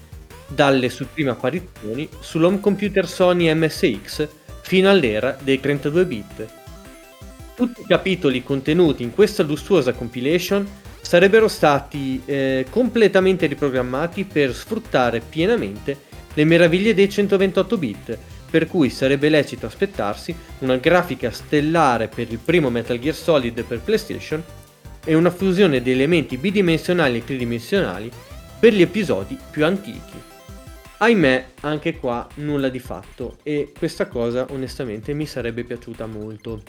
dalle 0.47 0.89
sue 0.91 1.07
prime 1.13 1.31
apparizioni 1.31 2.09
sull'home 2.21 2.61
computer 2.61 3.09
Sony 3.09 3.53
MSX 3.53 4.29
fino 4.63 4.91
all'era 4.91 5.37
dei 5.41 5.61
32 5.61 6.07
bit. 6.07 6.49
Tutti 7.55 7.81
i 7.81 7.87
capitoli 7.87 8.43
contenuti 8.43 9.03
in 9.03 9.13
questa 9.13 9.43
lussuosa 9.43 9.93
compilation 9.93 10.67
sarebbero 11.01 11.49
stati 11.49 12.23
eh, 12.25 12.67
completamente 12.71 13.47
riprogrammati 13.47 14.25
per 14.25 14.55
sfruttare 14.55 15.21
pienamente 15.21 16.11
le 16.35 16.45
meraviglie 16.45 16.95
dei 16.95 17.11
128 17.11 17.77
bit, 17.77 18.19
per 18.51 18.67
cui 18.67 18.89
sarebbe 18.89 19.29
lecito 19.29 19.67
aspettarsi 19.67 20.35
una 20.61 20.77
grafica 20.77 21.31
stellare 21.31 22.09
per 22.09 22.31
il 22.31 22.39
primo 22.39 22.71
Metal 22.71 22.99
Gear 22.99 23.15
Solid 23.15 23.63
per 23.65 23.81
PlayStation 23.81 24.43
e 25.05 25.15
una 25.15 25.31
fusione 25.31 25.83
di 25.83 25.91
elementi 25.91 26.37
bidimensionali 26.37 27.19
e 27.19 27.25
tridimensionali 27.25 28.11
per 28.59 28.73
gli 28.73 28.83
episodi 28.83 29.37
più 29.51 29.65
antichi. 29.65 30.21
Ahimè, 30.99 31.47
anche 31.63 31.99
qua 31.99 32.29
nulla 32.37 32.69
di 32.69 32.79
fatto 32.79 33.39
e 33.43 33.73
questa 33.77 34.07
cosa 34.07 34.47
onestamente 34.51 35.13
mi 35.15 35.27
sarebbe 35.27 35.65
piaciuta 35.65 36.07
molto. 36.07 36.63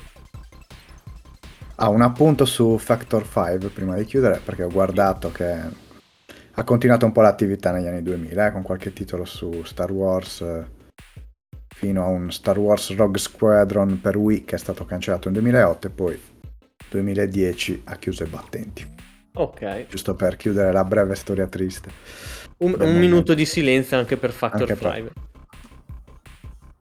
Ah, 1.75 1.89
un 1.89 2.01
appunto 2.01 2.45
su 2.45 2.77
Factor 2.77 3.27
5 3.27 3.69
prima 3.69 3.95
di 3.95 4.05
chiudere, 4.05 4.41
perché 4.43 4.63
ho 4.63 4.69
guardato 4.69 5.31
che 5.31 5.59
ha 6.55 6.63
continuato 6.63 7.05
un 7.05 7.11
po' 7.11 7.21
l'attività 7.21 7.71
negli 7.71 7.87
anni 7.87 8.01
2000, 8.01 8.47
eh, 8.47 8.51
con 8.51 8.63
qualche 8.63 8.93
titolo 8.93 9.25
su 9.25 9.61
Star 9.63 9.91
Wars, 9.91 10.43
fino 11.73 12.03
a 12.03 12.07
un 12.07 12.31
Star 12.31 12.57
Wars 12.57 12.95
Rogue 12.95 13.19
Squadron 13.19 13.99
per 14.01 14.17
Wii 14.17 14.45
che 14.45 14.55
è 14.55 14.59
stato 14.59 14.85
cancellato 14.85 15.29
nel 15.29 15.41
2008 15.41 15.87
e 15.87 15.89
poi 15.89 16.21
2010 16.97 17.81
ha 17.85 17.95
chiuso 17.95 18.23
i 18.23 18.27
battenti. 18.27 18.85
Ok, 19.35 19.87
Giusto 19.89 20.13
per 20.13 20.35
chiudere 20.35 20.71
la 20.71 20.83
breve 20.83 21.15
storia 21.15 21.47
triste. 21.47 21.89
un, 22.57 22.75
un 22.79 22.97
minuto 22.99 23.33
di 23.33 23.45
silenzio 23.45 23.97
anche 23.97 24.15
per 24.17 24.31
Factor 24.31 24.61
Anche 24.61 24.75
per- 24.75 24.93
5. 24.93 25.11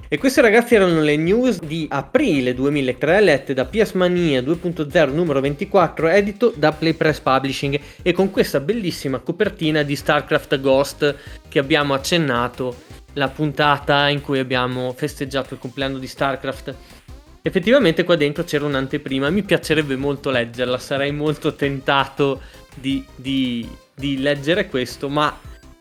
E 0.08 0.18
queste 0.18 0.42
ragazzi 0.42 0.74
erano 0.74 1.00
le 1.00 1.16
news 1.16 1.58
di 1.60 1.86
aprile 1.88 2.52
2003 2.52 3.22
lette 3.22 3.54
da 3.54 3.64
PS 3.64 3.92
Mania 3.92 4.42
2.0 4.42 5.10
numero 5.14 5.40
24 5.40 6.08
edito 6.08 6.52
da 6.54 6.70
Playpress 6.70 7.20
Publishing 7.20 7.80
e 8.02 8.12
con 8.12 8.30
questa 8.30 8.60
bellissima 8.60 9.20
copertina 9.20 9.82
di 9.82 9.96
StarCraft 9.96 10.60
Ghost 10.60 11.14
che 11.48 11.58
abbiamo 11.58 11.94
accennato 11.94 12.76
la 13.14 13.28
puntata 13.28 14.10
in 14.10 14.20
cui 14.20 14.38
abbiamo 14.38 14.92
festeggiato 14.94 15.54
il 15.54 15.60
compleanno 15.60 15.96
di 15.96 16.06
StarCraft. 16.06 16.74
Effettivamente 17.44 18.04
qua 18.04 18.14
dentro 18.14 18.44
c'era 18.44 18.64
un'anteprima, 18.66 19.28
mi 19.28 19.42
piacerebbe 19.42 19.96
molto 19.96 20.30
leggerla, 20.30 20.78
sarei 20.78 21.10
molto 21.10 21.54
tentato 21.54 22.40
di, 22.76 23.04
di- 23.16 23.68
di 23.94 24.18
leggere 24.18 24.68
questo, 24.68 25.08
ma 25.08 25.36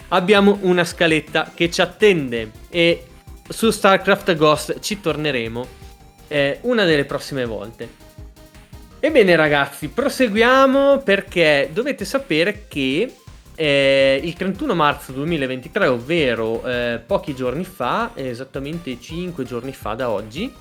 abbiamo 0.07 0.57
una 0.61 0.83
scaletta 0.83 1.51
che 1.53 1.69
ci 1.69 1.81
attende 1.81 2.49
e 2.67 3.05
su 3.47 3.69
StarCraft 3.69 4.35
Ghost 4.35 4.79
ci 4.79 4.99
torneremo 4.99 5.67
eh, 6.29 6.57
una 6.61 6.83
delle 6.83 7.05
prossime 7.05 7.45
volte. 7.45 7.99
Ebbene 8.99 9.35
ragazzi, 9.35 9.87
proseguiamo 9.87 10.99
perché 10.99 11.69
dovete 11.71 12.05
sapere 12.05 12.65
che 12.67 13.13
eh, 13.53 14.19
il 14.23 14.33
31 14.33 14.73
marzo 14.73 15.11
2023, 15.11 15.87
ovvero 15.87 16.63
eh, 16.63 17.01
pochi 17.05 17.35
giorni 17.35 17.65
fa, 17.65 18.11
esattamente 18.15 18.99
5 18.99 19.43
giorni 19.43 19.73
fa 19.73 19.93
da 19.93 20.09
oggi, 20.09 20.51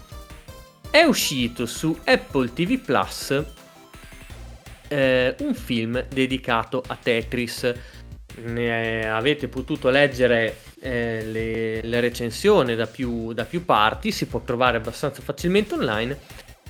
è 0.91 1.03
uscito 1.05 1.67
su 1.67 1.97
Apple 2.05 2.53
TV 2.53 2.79
Plus 2.79 3.45
eh, 4.89 5.37
un 5.41 5.55
film 5.55 6.05
dedicato 6.09 6.83
a 6.87 6.99
Tetris. 7.01 7.73
Ne 8.43 9.09
avete 9.09 9.49
potuto 9.49 9.89
leggere 9.89 10.57
eh, 10.81 11.25
le, 11.25 11.83
le, 11.83 12.01
recensioni 12.01 12.75
da 12.75 12.87
più, 12.87 13.33
da 13.33 13.45
più 13.45 13.65
parti, 13.65 14.11
si 14.11 14.27
può 14.27 14.41
trovare 14.41 14.79
abbastanza 14.79 15.23
facilmente 15.23 15.75
online 15.75 16.19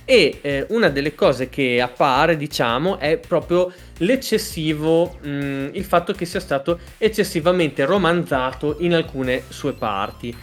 e 0.05 0.39
eh, 0.41 0.67
una 0.71 0.89
delle 0.89 1.15
cose 1.15 1.49
che 1.49 1.81
appare, 1.81 2.37
diciamo, 2.37 2.99
è 2.99 3.17
proprio 3.19 3.73
l'eccessivo, 3.99 5.19
mh, 5.21 5.29
mm, 5.29 5.69
il 5.73 5.85
fatto 5.85 6.13
che 6.13 6.25
sia 6.25 6.41
stato 6.41 6.81
eccessivamente 6.99 7.85
romanzato 7.85 8.77
in 8.81 8.95
alcune 8.95 9.45
sue 9.49 9.73
parti. 9.73 10.35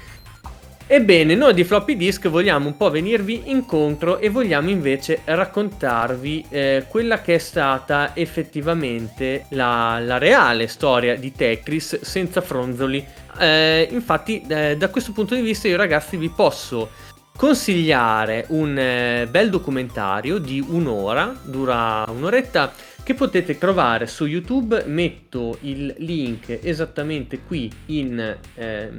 Ebbene, 0.89 1.35
noi 1.35 1.53
di 1.53 1.65
Floppy 1.65 1.97
Disk 1.97 2.29
vogliamo 2.29 2.67
un 2.67 2.77
po' 2.77 2.89
venirvi 2.89 3.51
incontro 3.51 4.19
e 4.19 4.29
vogliamo 4.29 4.69
invece 4.69 5.19
raccontarvi 5.25 6.45
eh, 6.47 6.85
quella 6.87 7.19
che 7.19 7.35
è 7.35 7.37
stata 7.39 8.15
effettivamente 8.15 9.47
la, 9.49 9.99
la 9.99 10.17
reale 10.17 10.67
storia 10.67 11.17
di 11.17 11.33
Tetris 11.33 11.99
senza 11.99 12.39
fronzoli. 12.39 13.05
Eh, 13.37 13.89
infatti, 13.91 14.41
eh, 14.47 14.77
da 14.77 14.89
questo 14.89 15.11
punto 15.11 15.35
di 15.35 15.41
vista, 15.41 15.67
io 15.67 15.75
ragazzi 15.75 16.15
vi 16.15 16.29
posso 16.29 16.89
consigliare 17.35 18.45
un 18.49 18.79
eh, 18.79 19.27
bel 19.29 19.49
documentario 19.49 20.37
di 20.37 20.63
un'ora, 20.65 21.37
dura 21.43 22.05
un'oretta, 22.07 22.73
che 23.03 23.13
potete 23.13 23.57
trovare 23.57 24.07
su 24.07 24.25
YouTube. 24.25 24.83
Metto 24.85 25.57
il 25.61 25.95
link 25.99 26.59
esattamente 26.61 27.39
qui 27.45 27.69
in, 27.87 28.37
eh, 28.55 28.89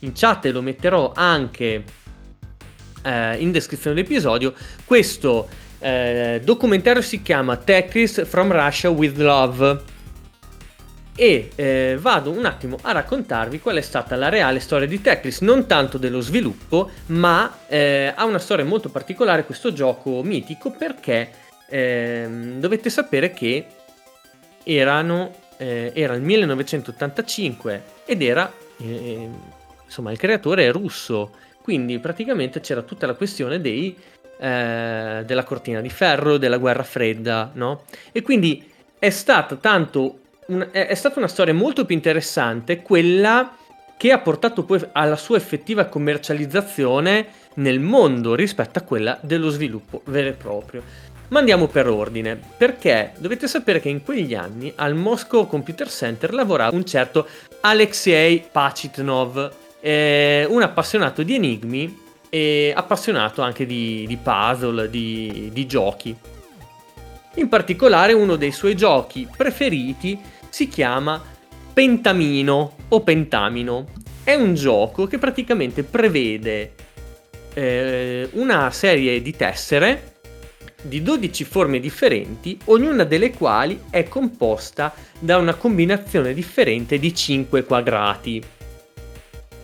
in 0.00 0.12
chat 0.14 0.46
e 0.46 0.50
lo 0.50 0.62
metterò 0.62 1.12
anche 1.14 1.84
eh, 3.02 3.36
in 3.36 3.50
descrizione 3.52 3.96
dell'episodio. 3.96 4.54
Questo 4.84 5.48
eh, 5.78 6.40
documentario 6.44 7.02
si 7.02 7.22
chiama 7.22 7.56
Tetris 7.56 8.26
from 8.26 8.52
Russia 8.52 8.90
with 8.90 9.16
Love 9.16 9.98
e 11.16 11.50
eh, 11.54 11.98
vado 12.00 12.30
un 12.30 12.46
attimo 12.46 12.78
a 12.80 12.92
raccontarvi 12.92 13.60
qual 13.60 13.76
è 13.76 13.80
stata 13.82 14.16
la 14.16 14.28
reale 14.28 14.58
storia 14.58 14.86
di 14.86 15.00
Tetris, 15.00 15.40
non 15.40 15.66
tanto 15.66 15.98
dello 15.98 16.20
sviluppo, 16.20 16.90
ma 17.06 17.58
eh, 17.66 18.12
ha 18.14 18.24
una 18.24 18.38
storia 18.38 18.64
molto 18.64 18.88
particolare 18.88 19.44
questo 19.44 19.72
gioco 19.72 20.22
mitico 20.22 20.70
perché 20.70 21.30
eh, 21.68 22.26
dovete 22.56 22.88
sapere 22.88 23.32
che 23.32 23.66
erano, 24.62 25.34
eh, 25.58 25.92
era 25.94 26.14
il 26.14 26.22
1985 26.22 27.82
ed 28.06 28.22
era, 28.22 28.50
eh, 28.78 29.28
insomma, 29.90 30.12
il 30.12 30.18
creatore 30.18 30.68
è 30.68 30.70
russo, 30.70 31.32
quindi 31.62 31.98
praticamente 31.98 32.60
c'era 32.60 32.82
tutta 32.82 33.06
la 33.06 33.14
questione 33.14 33.60
dei, 33.60 33.96
eh, 34.38 35.22
della 35.26 35.42
cortina 35.42 35.80
di 35.80 35.90
ferro, 35.90 36.38
della 36.38 36.58
guerra 36.58 36.84
fredda, 36.84 37.50
no? 37.54 37.82
E 38.12 38.22
quindi 38.22 38.70
è 39.00 39.10
stata 39.10 39.56
tanto 39.56 40.20
un, 40.46 40.68
è, 40.70 40.86
è 40.86 40.94
stata 40.94 41.18
una 41.18 41.26
storia 41.26 41.52
molto 41.52 41.84
più 41.84 41.96
interessante 41.96 42.82
quella 42.82 43.56
che 43.96 44.12
ha 44.12 44.18
portato 44.18 44.62
poi 44.62 44.80
alla 44.92 45.16
sua 45.16 45.36
effettiva 45.36 45.86
commercializzazione 45.86 47.26
nel 47.54 47.80
mondo 47.80 48.34
rispetto 48.34 48.78
a 48.78 48.82
quella 48.82 49.18
dello 49.20 49.50
sviluppo 49.50 50.02
vero 50.04 50.28
e 50.28 50.32
proprio. 50.32 50.82
Ma 51.28 51.38
andiamo 51.38 51.66
per 51.66 51.88
ordine, 51.88 52.40
perché 52.56 53.12
dovete 53.18 53.46
sapere 53.46 53.80
che 53.80 53.88
in 53.88 54.02
quegli 54.02 54.34
anni 54.34 54.72
al 54.76 54.94
Moscow 54.94 55.46
Computer 55.46 55.88
Center 55.88 56.32
lavorava 56.32 56.74
un 56.74 56.84
certo 56.84 57.26
Alexei 57.60 58.44
Pachitnov, 58.50 59.52
eh, 59.80 60.46
un 60.48 60.62
appassionato 60.62 61.22
di 61.22 61.34
enigmi 61.34 61.98
e 62.28 62.72
appassionato 62.74 63.42
anche 63.42 63.66
di, 63.66 64.04
di 64.06 64.16
puzzle, 64.16 64.88
di, 64.88 65.50
di 65.52 65.66
giochi. 65.66 66.16
In 67.34 67.48
particolare 67.48 68.12
uno 68.12 68.36
dei 68.36 68.52
suoi 68.52 68.76
giochi 68.76 69.28
preferiti 69.36 70.18
si 70.48 70.68
chiama 70.68 71.22
Pentamino 71.72 72.76
o 72.88 73.00
Pentamino. 73.02 73.86
È 74.22 74.34
un 74.34 74.54
gioco 74.54 75.06
che 75.06 75.18
praticamente 75.18 75.82
prevede 75.82 76.74
eh, 77.54 78.28
una 78.32 78.70
serie 78.70 79.22
di 79.22 79.34
tessere 79.34 80.10
di 80.82 81.02
12 81.02 81.44
forme 81.44 81.78
differenti, 81.78 82.58
ognuna 82.66 83.04
delle 83.04 83.32
quali 83.32 83.80
è 83.90 84.08
composta 84.08 84.94
da 85.18 85.36
una 85.36 85.54
combinazione 85.54 86.32
differente 86.32 86.98
di 86.98 87.14
5 87.14 87.64
quadrati. 87.64 88.42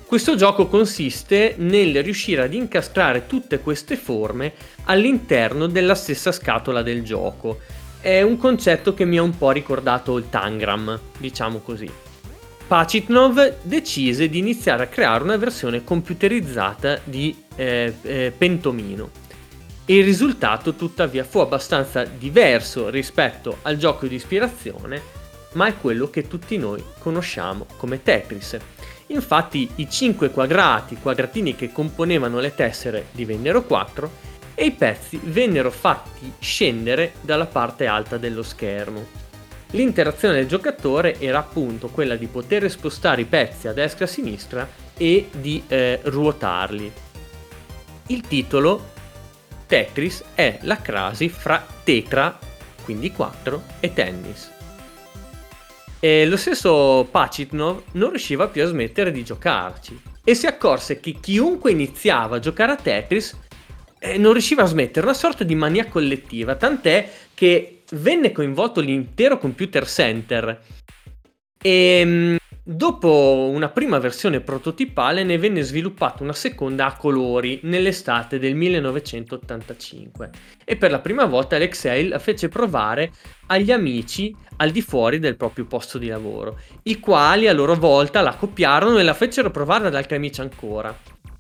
Questo 0.07 0.37
gioco 0.37 0.69
consiste 0.69 1.57
nel 1.59 2.01
riuscire 2.01 2.43
ad 2.43 2.55
incastrare 2.55 3.27
tutte 3.27 3.59
queste 3.59 3.97
forme 3.97 4.53
all'interno 4.85 5.67
della 5.67 5.97
stessa 5.97 6.31
scatola 6.31 6.81
del 6.83 7.03
gioco 7.03 7.59
è 8.01 8.23
un 8.23 8.37
concetto 8.37 8.95
che 8.95 9.05
mi 9.05 9.19
ha 9.19 9.23
un 9.23 9.37
po' 9.37 9.51
ricordato 9.51 10.17
il 10.17 10.29
Tangram, 10.31 10.97
diciamo 11.19 11.59
così. 11.59 11.91
Pachitnov 12.69 13.57
decise 13.63 14.29
di 14.29 14.39
iniziare 14.39 14.85
a 14.85 14.87
creare 14.87 15.25
una 15.25 15.37
versione 15.39 15.83
computerizzata 15.83 17.01
di 17.03 17.43
eh, 17.57 17.95
eh, 18.03 18.33
Pentomino. 18.37 19.11
Il 19.87 20.05
risultato 20.05 20.75
tuttavia 20.75 21.25
fu 21.25 21.41
abbastanza 21.41 22.05
diverso 22.05 22.91
rispetto 22.91 23.59
al 23.63 23.77
gioco 23.77 24.07
di 24.07 24.15
ispirazione, 24.15 25.03
ma 25.55 25.67
è 25.67 25.77
quello 25.77 26.09
che 26.11 26.29
tutti 26.29 26.57
noi 26.59 26.81
conosciamo 27.01 27.67
come 27.77 28.05
Tetris. 28.05 28.57
Infatti 29.09 29.71
i 29.77 29.89
5 29.89 30.31
quadrati, 30.31 30.97
quadratini 30.97 31.55
che 31.55 31.71
componevano 31.71 32.41
le 32.41 32.55
tessere 32.55 33.07
divennero 33.13 33.63
4 33.63 34.11
e 34.55 34.65
i 34.65 34.73
pezzi 34.73 35.21
vennero 35.23 35.71
fatti 35.71 36.33
scendere 36.39 37.13
dalla 37.21 37.47
parte 37.47 37.87
alta 37.87 38.17
dello 38.17 38.43
schermo. 38.43 39.25
L'interazione 39.71 40.35
del 40.35 40.47
giocatore 40.47 41.21
era 41.21 41.39
appunto 41.39 41.89
quella 41.89 42.17
di 42.17 42.27
poter 42.27 42.69
spostare 42.71 43.23
i 43.23 43.27
pezzi 43.27 43.69
a 43.69 43.73
destra 43.73 44.05
e 44.05 44.09
a 44.09 44.11
sinistra 44.11 44.69
e 44.97 45.29
di 45.33 45.63
eh, 45.69 46.01
ruotarli. 46.03 46.93
Il 48.09 48.23
titolo 48.23 48.95
Tetris 49.67 50.23
è 50.35 50.59
la 50.63 50.81
crasi 50.81 51.29
fra 51.29 51.65
tetra, 51.85 52.39
quindi 52.85 53.13
4, 53.13 53.63
e 53.81 53.93
tennis. 53.93 54.55
E 56.01 56.27
lo 56.27 56.37
stesso 56.37 57.07
Pachitnov 57.11 57.83
non 57.93 58.11
riusciva 58.11 58.49
più 58.49 58.63
a 58.63 58.67
smettere 58.67 59.11
di 59.11 59.25
giocarci 59.25 60.01
e 60.23 60.35
si 60.35 60.47
accorse 60.47 61.01
che 61.01 61.17
chiunque 61.21 61.71
iniziava 61.71 62.37
a 62.37 62.41
giocare 62.41 62.73
a 62.73 62.77
Tetris 62.77 63.39
eh, 63.99 64.19
non 64.19 64.33
riusciva 64.33 64.63
a 64.63 64.67
smettere, 64.67 65.07
una 65.07 65.15
sorta 65.15 65.45
di 65.45 65.55
mania 65.55 65.87
collettiva, 65.87 66.55
tant'è 66.55 67.11
che 67.33 67.83
venne 67.93 68.33
coinvolto 68.33 68.81
l'intero 68.81 69.39
computer 69.39 69.87
center. 69.87 70.61
E 71.61 71.99
ehm, 72.01 72.37
dopo 72.69 73.49
una 73.53 73.69
prima 73.69 74.01
versione 74.01 74.41
prototipale 74.41 75.23
ne 75.23 75.39
venne 75.39 75.63
sviluppata 75.63 76.25
una 76.25 76.33
seconda 76.33 76.87
a 76.87 76.97
colori 76.97 77.61
nell'estate 77.63 78.41
del 78.41 78.57
1985 78.57 80.31
e 80.65 80.77
per 80.77 80.91
la 80.91 80.99
prima 80.99 81.27
volta 81.27 81.55
Alexei 81.55 82.09
la 82.09 82.19
fece 82.19 82.49
provare 82.49 83.13
agli 83.47 83.71
amici 83.71 84.35
al 84.57 84.73
di 84.73 84.83
fuori 84.83 85.21
del 85.21 85.37
proprio 85.37 85.65
posto 85.67 85.97
di 85.97 86.09
lavoro, 86.09 86.59
i 86.85 86.99
quali 86.99 87.47
a 87.47 87.53
loro 87.53 87.77
volta 87.77 88.21
la 88.21 88.35
copiarono 88.35 88.99
e 88.99 89.05
la 89.05 89.15
fecero 89.15 89.53
provare 89.53 89.87
ad 89.87 89.95
altri 89.95 90.17
amici 90.17 90.41
ancora. 90.41 90.93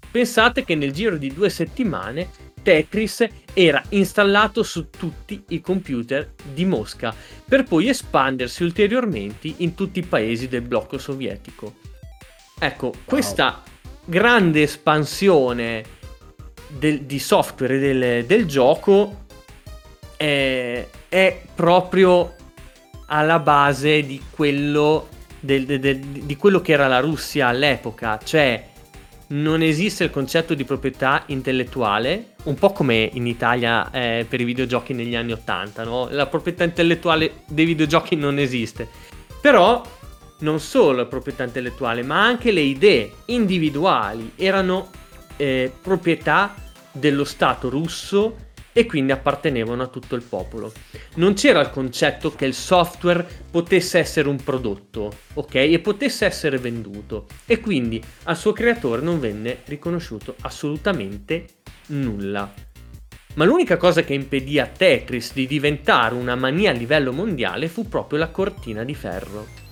Pensate 0.09 0.65
che 0.65 0.77
nel 0.77 0.93
giro 0.93 1.17
di 1.17 1.35
due 1.35 1.51
settimane 1.51 2.29
Tetris 2.67 3.25
era 3.55 3.81
installato 3.91 4.65
su 4.65 4.91
tutti 4.91 5.45
i 5.51 5.61
computer 5.61 6.33
di 6.53 6.65
Mosca, 6.65 7.15
per 7.45 7.63
poi 7.63 7.89
espandersi 7.89 8.65
ulteriormente 8.65 9.55
in 9.59 9.75
tutti 9.77 10.01
i 10.01 10.03
paesi 10.03 10.49
del 10.49 10.63
blocco 10.63 10.99
sovietico. 10.99 11.75
Ecco, 12.59 12.87
wow. 12.87 12.97
questa 13.05 13.63
grande 14.05 14.63
espansione 14.63 15.85
del, 16.67 17.03
di 17.03 17.21
software 17.21 17.79
del, 17.79 18.25
del 18.25 18.47
gioco 18.47 19.27
è, 20.17 20.89
è, 21.09 21.43
proprio 21.55 22.35
alla 23.07 23.39
base 23.39 24.03
di 24.03 24.21
quello, 24.29 25.07
del, 25.39 25.67
di 26.01 26.37
quello 26.37 26.61
che 26.61 26.73
era 26.73 26.89
la 26.89 26.99
Russia 26.99 27.47
all'epoca, 27.47 28.19
cioè 28.25 28.75
non 29.29 29.63
esiste 29.63 30.05
il 30.05 30.11
concetto 30.11 30.55
di 30.55 30.65
proprietà 30.65 31.25
intellettuale, 31.27 32.35
un 32.45 32.55
po' 32.55 32.73
come 32.73 33.11
in 33.13 33.27
Italia 33.27 33.91
eh, 33.91 34.27
per 34.29 34.41
i 34.41 34.45
videogiochi 34.45 34.93
negli 34.93 35.17
anni 35.17 35.33
80, 35.33 35.85
no? 35.85 36.09
La 36.11 36.27
proprietà 36.27 36.65
intellettuale 36.65 37.43
dei 37.47 37.65
videogiochi 37.65 38.15
non 38.15 38.39
esiste. 38.39 38.89
Però 39.41 39.83
non 40.41 40.61
solo 40.61 40.99
la 40.99 41.07
proprietà 41.07 41.45
intellettuale, 41.45 42.03
ma 42.03 42.23
anche 42.23 42.53
le 42.53 42.61
idee 42.61 43.13
individuali 43.27 44.33
erano 44.37 44.91
eh, 45.37 45.73
proprietà 45.81 46.55
dello 46.93 47.25
Stato 47.25 47.69
russo 47.69 48.45
e 48.77 48.85
quindi 48.85 49.11
appartenevano 49.11 49.85
a 49.85 49.87
tutto 49.87 50.17
il 50.17 50.23
popolo. 50.23 50.71
Non 51.15 51.33
c'era 51.33 51.63
il 51.63 51.71
concetto 51.71 52.35
che 52.35 52.45
il 52.45 52.53
software 52.53 53.27
potesse 53.51 53.99
essere 53.99 54.29
un 54.29 54.37
prodotto, 54.37 55.11
ok? 55.33 55.55
E 55.55 55.79
potesse 55.79 56.27
essere 56.27 56.59
venduto 56.59 57.25
e 57.47 57.59
quindi 57.59 58.03
al 58.25 58.37
suo 58.37 58.53
creatore 58.53 59.01
non 59.01 59.19
venne 59.19 59.61
riconosciuto 59.65 60.35
assolutamente 60.43 61.47
nulla. 61.87 62.53
Ma 63.37 63.45
l'unica 63.47 63.79
cosa 63.79 64.03
che 64.03 64.13
impedì 64.13 64.59
a 64.59 64.67
Tetris 64.67 65.33
di 65.33 65.47
diventare 65.47 66.15
una 66.15 66.35
mania 66.35 66.69
a 66.69 66.75
livello 66.75 67.15
mondiale 67.15 67.69
fu 67.69 67.89
proprio 67.89 68.19
la 68.19 68.29
cortina 68.29 68.85
di 68.85 68.95
ferro. 68.95 69.66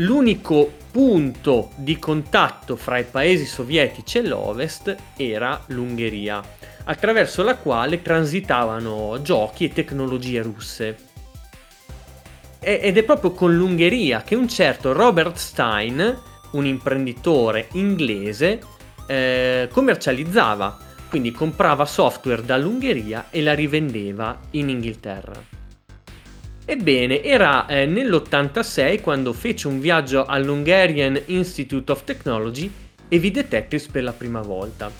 L'unico 0.00 0.70
punto 0.90 1.70
di 1.76 1.98
contatto 1.98 2.76
fra 2.76 2.98
i 2.98 3.04
paesi 3.04 3.46
sovietici 3.46 4.18
e 4.18 4.22
l'Ovest 4.26 4.94
era 5.16 5.62
l'Ungheria 5.68 6.42
attraverso 6.84 7.42
la 7.42 7.56
quale 7.56 8.02
transitavano 8.02 9.22
giochi 9.22 9.64
e 9.64 9.72
tecnologie 9.72 10.42
russe. 10.42 10.96
Ed 12.60 12.98
è 12.98 13.02
proprio 13.04 13.32
con 13.32 13.56
l'Ungheria 13.56 14.22
che 14.22 14.34
un 14.34 14.48
certo 14.48 14.92
Robert 14.92 15.36
Stein, 15.36 16.18
un 16.50 16.66
imprenditore 16.66 17.68
inglese, 17.72 18.60
eh, 19.06 19.68
commercializzava, 19.72 20.78
quindi 21.08 21.30
comprava 21.30 21.86
software 21.86 22.44
dall'Ungheria 22.44 23.28
e 23.30 23.40
la 23.40 23.54
rivendeva 23.54 24.38
in 24.50 24.68
Inghilterra. 24.68 25.55
Ebbene, 26.68 27.22
era 27.22 27.64
eh, 27.66 27.86
nell'86 27.86 29.00
quando 29.00 29.32
fece 29.32 29.68
un 29.68 29.78
viaggio 29.78 30.24
all'Hungarian 30.24 31.22
Institute 31.26 31.92
of 31.92 32.02
Technology 32.02 32.68
e 33.06 33.18
vide 33.20 33.46
Tetris 33.46 33.86
per 33.86 34.02
la 34.02 34.12
prima 34.12 34.40
volta. 34.40 34.90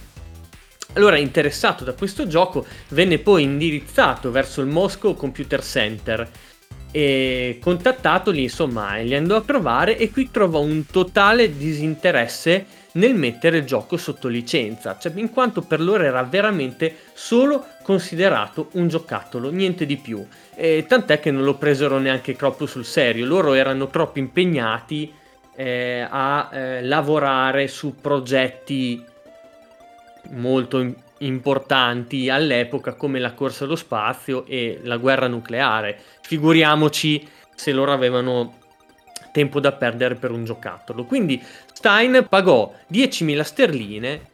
Allora, 0.93 1.19
interessato 1.19 1.83
da 1.83 1.95
questo 1.95 2.29
gioco, 2.29 2.65
venne 2.91 3.19
poi 3.19 3.43
indirizzato 3.43 4.31
verso 4.31 4.61
il 4.61 4.69
Moscow 4.69 5.17
Computer 5.17 5.61
Center 5.61 6.31
e 6.93 7.59
contattatoli, 7.61 8.45
insomma, 8.45 8.97
li 8.99 9.17
andò 9.17 9.35
a 9.35 9.43
provare 9.43 9.99
e 9.99 10.11
qui 10.13 10.31
trovò 10.31 10.61
un 10.61 10.87
totale 10.87 11.57
disinteresse 11.57 12.65
nel 12.93 13.15
mettere 13.15 13.59
il 13.59 13.65
gioco 13.65 13.97
sotto 13.97 14.29
licenza, 14.29 14.97
cioè 14.99 15.13
in 15.17 15.31
quanto 15.31 15.63
per 15.63 15.81
loro 15.81 16.05
era 16.05 16.23
veramente 16.23 16.95
solo 17.13 17.67
considerato 17.83 18.69
un 18.73 18.89
giocattolo, 18.89 19.51
niente 19.51 19.85
di 19.85 19.97
più. 19.97 20.27
E 20.59 20.87
tant'è 20.89 21.21
che 21.21 21.31
non 21.31 21.45
lo 21.45 21.55
presero 21.55 21.99
neanche 21.99 22.35
troppo 22.35 22.65
sul 22.65 22.87
serio, 22.87 23.27
loro 23.27 23.53
erano 23.53 23.89
troppo 23.89 24.19
impegnati 24.19 25.13
eh, 25.55 26.07
a 26.09 26.49
eh, 26.51 26.83
lavorare 26.83 27.69
su 27.69 27.95
progetti 28.01 29.05
molto 30.31 30.95
importanti 31.19 32.29
all'epoca 32.29 32.95
come 32.95 33.19
la 33.19 33.33
corsa 33.33 33.65
allo 33.65 33.77
spazio 33.77 34.45
e 34.47 34.81
la 34.83 34.97
guerra 34.97 35.29
nucleare. 35.29 35.99
Figuriamoci 36.23 37.29
se 37.55 37.73
loro 37.73 37.93
avevano 37.93 38.59
tempo 39.33 39.61
da 39.61 39.73
perdere 39.73 40.15
per 40.15 40.31
un 40.31 40.45
giocattolo. 40.45 41.05
Quindi 41.05 41.43
Stein 41.73 42.27
pagò 42.29 42.73
10.000 42.91 43.41
sterline 43.43 44.31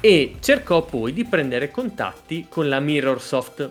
e 0.00 0.36
cercò 0.40 0.82
poi 0.82 1.12
di 1.12 1.24
prendere 1.24 1.70
contatti 1.70 2.46
con 2.48 2.68
la 2.68 2.80
Mirrorsoft. 2.80 3.70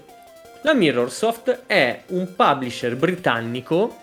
La 0.64 0.74
Mirrorsoft 0.74 1.62
è 1.68 2.02
un 2.08 2.36
publisher 2.36 2.98
britannico 2.98 3.96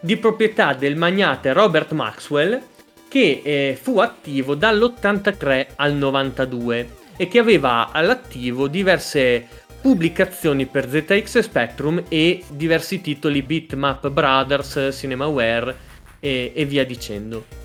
di 0.00 0.16
proprietà 0.16 0.74
del 0.74 0.96
magnate 0.96 1.52
Robert 1.52 1.92
Maxwell 1.92 2.60
che 3.06 3.40
eh, 3.44 3.78
fu 3.80 3.98
attivo 4.00 4.56
dall'83 4.56 5.66
al 5.76 5.94
92 5.94 6.90
e 7.16 7.28
che 7.28 7.38
aveva 7.38 7.92
all'attivo 7.92 8.66
diverse 8.66 9.46
pubblicazioni 9.80 10.66
per 10.66 10.88
ZX 10.88 11.38
Spectrum 11.38 12.02
e 12.08 12.42
diversi 12.48 13.00
titoli 13.00 13.42
Bitmap 13.42 14.08
Brothers, 14.08 14.88
Cinemaware 14.92 15.76
e, 16.18 16.52
e 16.52 16.64
via 16.64 16.84
dicendo. 16.84 17.61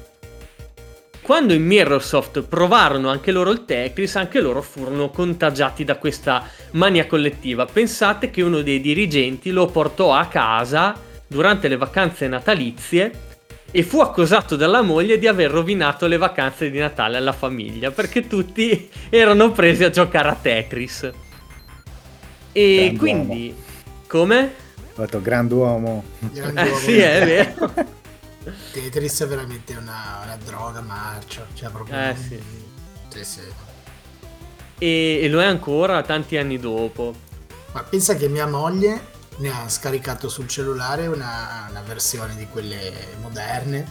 Quando 1.27 1.51
in 1.53 1.65
Mirrorsoft 1.65 2.41
provarono 2.43 3.09
anche 3.09 3.33
loro 3.33 3.51
il 3.51 3.65
Tetris, 3.65 4.15
anche 4.15 4.39
loro 4.39 4.61
furono 4.61 5.09
contagiati 5.09 5.83
da 5.83 5.97
questa 5.97 6.41
mania 6.71 7.05
collettiva. 7.05 7.65
Pensate 7.65 8.29
che 8.31 8.41
uno 8.41 8.61
dei 8.61 8.79
dirigenti 8.79 9.51
lo 9.51 9.65
portò 9.65 10.13
a 10.13 10.27
casa 10.27 10.95
durante 11.27 11.67
le 11.67 11.75
vacanze 11.75 12.29
natalizie 12.29 13.11
e 13.69 13.83
fu 13.83 13.99
accusato 13.99 14.55
dalla 14.55 14.81
moglie 14.81 15.19
di 15.19 15.27
aver 15.27 15.51
rovinato 15.51 16.07
le 16.07 16.15
vacanze 16.15 16.71
di 16.71 16.77
Natale 16.79 17.17
alla 17.17 17.33
famiglia 17.33 17.91
perché 17.91 18.25
tutti 18.25 18.89
erano 19.09 19.51
presi 19.51 19.83
a 19.83 19.89
giocare 19.89 20.29
a 20.29 20.37
Tetris. 20.41 21.11
E 22.53 22.75
Grand'uomo. 22.95 22.97
quindi, 22.99 23.55
come? 24.07 24.53
Ho 24.95 25.01
detto 25.01 25.21
grand'uomo. 25.21 26.03
Grande 26.31 26.61
Eh, 26.61 26.67
uomo. 26.69 26.77
sì, 26.79 26.97
è 26.99 27.25
vero. 27.25 27.95
Tetris 28.71 29.21
è 29.21 29.27
veramente 29.27 29.73
una, 29.75 30.21
una 30.23 30.37
droga 30.43 30.81
marcia. 30.81 31.45
Cioè, 31.53 31.69
proprio. 31.69 31.97
Eh, 31.97 32.15
sì. 32.15 32.41
Sì, 33.09 33.23
sì. 33.23 33.41
E, 34.79 35.19
e 35.23 35.29
lo 35.29 35.41
è 35.41 35.45
ancora 35.45 36.01
tanti 36.03 36.37
anni 36.37 36.59
dopo. 36.59 37.15
Ma 37.73 37.83
pensa 37.83 38.15
che 38.15 38.27
mia 38.27 38.47
moglie 38.47 39.15
ne 39.37 39.49
ha 39.49 39.67
scaricato 39.69 40.29
sul 40.29 40.47
cellulare 40.47 41.07
una, 41.07 41.67
una 41.69 41.81
versione 41.81 42.35
di 42.35 42.47
quelle 42.47 42.93
moderne 43.21 43.85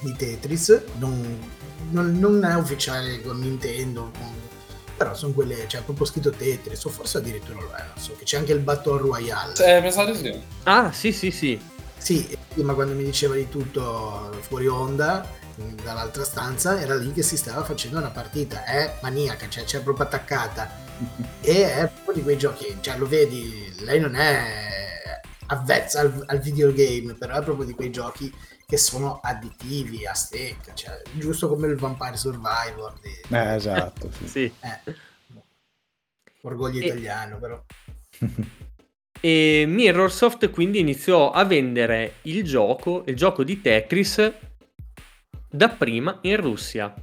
di 0.00 0.12
Tetris. 0.14 0.82
Non, 0.98 1.50
non- 1.90 2.18
non 2.18 2.44
è 2.44 2.54
ufficiale 2.54 3.20
con 3.22 3.38
Nintendo, 3.38 4.10
con- 4.18 4.36
però 4.96 5.14
sono 5.14 5.32
quelle, 5.32 5.66
c'è 5.66 5.82
proprio 5.82 6.06
scritto 6.06 6.30
Tetris, 6.30 6.84
o 6.84 6.90
forse 6.90 7.18
addirittura 7.18 7.60
lo 7.60 7.70
è, 7.72 7.84
non 7.94 8.02
so, 8.02 8.16
che 8.16 8.24
c'è 8.24 8.36
anche 8.38 8.52
il 8.52 8.58
Battle 8.58 8.98
Royale. 8.98 9.54
Eh, 9.64 9.80
di 9.80 10.16
sì. 10.16 10.42
Ah, 10.64 10.90
sì, 10.92 11.12
sì, 11.12 11.30
sì. 11.30 11.60
Sì, 11.98 12.36
prima 12.54 12.74
quando 12.74 12.94
mi 12.94 13.04
diceva 13.04 13.34
di 13.34 13.48
tutto 13.48 14.36
fuori 14.40 14.66
onda, 14.66 15.26
dall'altra 15.82 16.24
stanza, 16.24 16.80
era 16.80 16.94
lì 16.94 17.12
che 17.12 17.22
si 17.22 17.36
stava 17.36 17.64
facendo 17.64 17.98
una 17.98 18.10
partita. 18.10 18.64
È 18.64 18.98
maniaca, 19.02 19.48
cioè 19.48 19.64
c'è 19.64 19.82
proprio 19.82 20.06
attaccata. 20.06 20.86
e 21.40 21.74
è 21.74 21.88
proprio 21.88 22.14
di 22.14 22.22
quei 22.22 22.38
giochi, 22.38 22.76
cioè 22.80 22.96
lo 22.98 23.06
vedi, 23.06 23.72
lei 23.80 24.00
non 24.00 24.14
è 24.14 25.20
avvezza 25.46 26.00
al, 26.00 26.22
al 26.26 26.40
videogame, 26.40 27.14
però 27.14 27.38
è 27.38 27.42
proprio 27.44 27.66
di 27.66 27.72
quei 27.74 27.90
giochi 27.90 28.32
che 28.66 28.76
sono 28.76 29.20
additivi 29.22 30.06
a 30.06 30.12
stecca, 30.14 30.74
cioè 30.74 31.00
giusto 31.12 31.48
come 31.48 31.68
il 31.68 31.76
Vampire 31.76 32.16
Survivor. 32.16 32.98
Di, 33.00 33.10
Eh, 33.30 33.54
esatto. 33.54 34.10
sì. 34.12 34.28
sì. 34.28 34.54
eh, 34.60 34.80
orgoglio 36.42 36.80
E- 36.80 36.84
italiano, 36.86 37.38
però. 37.38 37.64
E 39.20 39.64
Mirrorsoft 39.66 40.50
quindi 40.50 40.78
iniziò 40.78 41.30
a 41.30 41.44
vendere 41.44 42.14
il 42.22 42.44
gioco, 42.44 43.02
il 43.06 43.16
gioco 43.16 43.42
di 43.42 43.60
Tetris, 43.60 44.32
dapprima 45.50 46.18
in 46.22 46.36
Russia. 46.36 46.94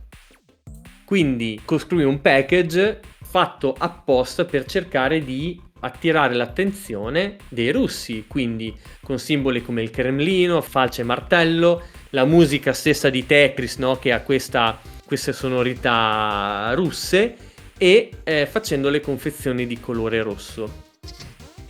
Quindi 1.03 1.61
costruì 1.65 2.03
un 2.03 2.21
package 2.21 3.01
fatto 3.21 3.75
apposta 3.77 4.45
per 4.45 4.65
cercare 4.65 5.23
di 5.23 5.61
attirare 5.81 6.33
l'attenzione 6.33 7.35
dei 7.49 7.71
russi, 7.71 8.25
quindi 8.27 8.75
con 9.03 9.19
simboli 9.19 9.61
come 9.61 9.83
il 9.83 9.91
Cremlino, 9.91 10.61
falce 10.61 11.01
e 11.01 11.05
martello, 11.05 11.83
la 12.11 12.25
musica 12.25 12.73
stessa 12.73 13.09
di 13.09 13.25
Tetris 13.25 13.77
no, 13.77 13.97
che 13.97 14.13
ha 14.13 14.21
questa- 14.21 14.79
queste 15.05 15.33
sonorità 15.33 16.71
russe 16.73 17.35
e 17.77 18.09
eh, 18.23 18.45
facendo 18.47 18.89
le 18.89 19.01
confezioni 19.01 19.67
di 19.67 19.79
colore 19.79 20.21
rosso. 20.21 20.84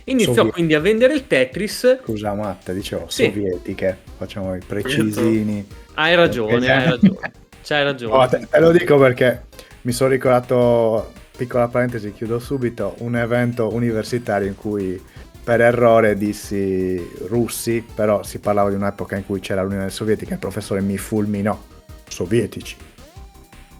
Iniziò 0.08 0.34
Sovie- 0.34 0.52
quindi 0.52 0.74
a 0.74 0.80
vendere 0.80 1.14
il 1.14 1.26
Tetris. 1.26 2.00
Scusa 2.02 2.32
Matte, 2.34 2.72
dicevo 2.74 3.06
Sì. 3.08 3.24
sovietiche, 3.24 3.98
facciamo 4.16 4.54
i 4.54 4.60
precisini. 4.64 5.66
Hai 5.94 6.14
ragione, 6.14 6.70
hai 6.70 6.90
ragione. 6.90 7.32
C'hai 7.62 7.82
ragione. 7.82 8.14
Oh, 8.14 8.28
te, 8.28 8.46
te 8.48 8.60
lo 8.60 8.70
dico 8.70 8.96
perché 8.98 9.46
mi 9.82 9.90
sono 9.92 10.10
ricordato, 10.10 11.12
piccola 11.36 11.66
parentesi, 11.66 12.12
chiudo 12.12 12.38
subito, 12.38 12.94
un 12.98 13.16
evento 13.16 13.72
universitario 13.74 14.46
in 14.46 14.54
cui 14.54 15.00
per 15.42 15.60
errore 15.60 16.16
dissi 16.16 16.96
russi, 17.26 17.84
però 17.94 18.22
si 18.22 18.38
parlava 18.38 18.68
di 18.68 18.76
un'epoca 18.76 19.16
in 19.16 19.26
cui 19.26 19.40
c'era 19.40 19.62
l'Unione 19.62 19.90
Sovietica 19.90 20.30
e 20.30 20.34
il 20.34 20.40
professore 20.40 20.80
mi 20.80 20.98
fulminò, 20.98 21.60
sovietici. 22.08 22.76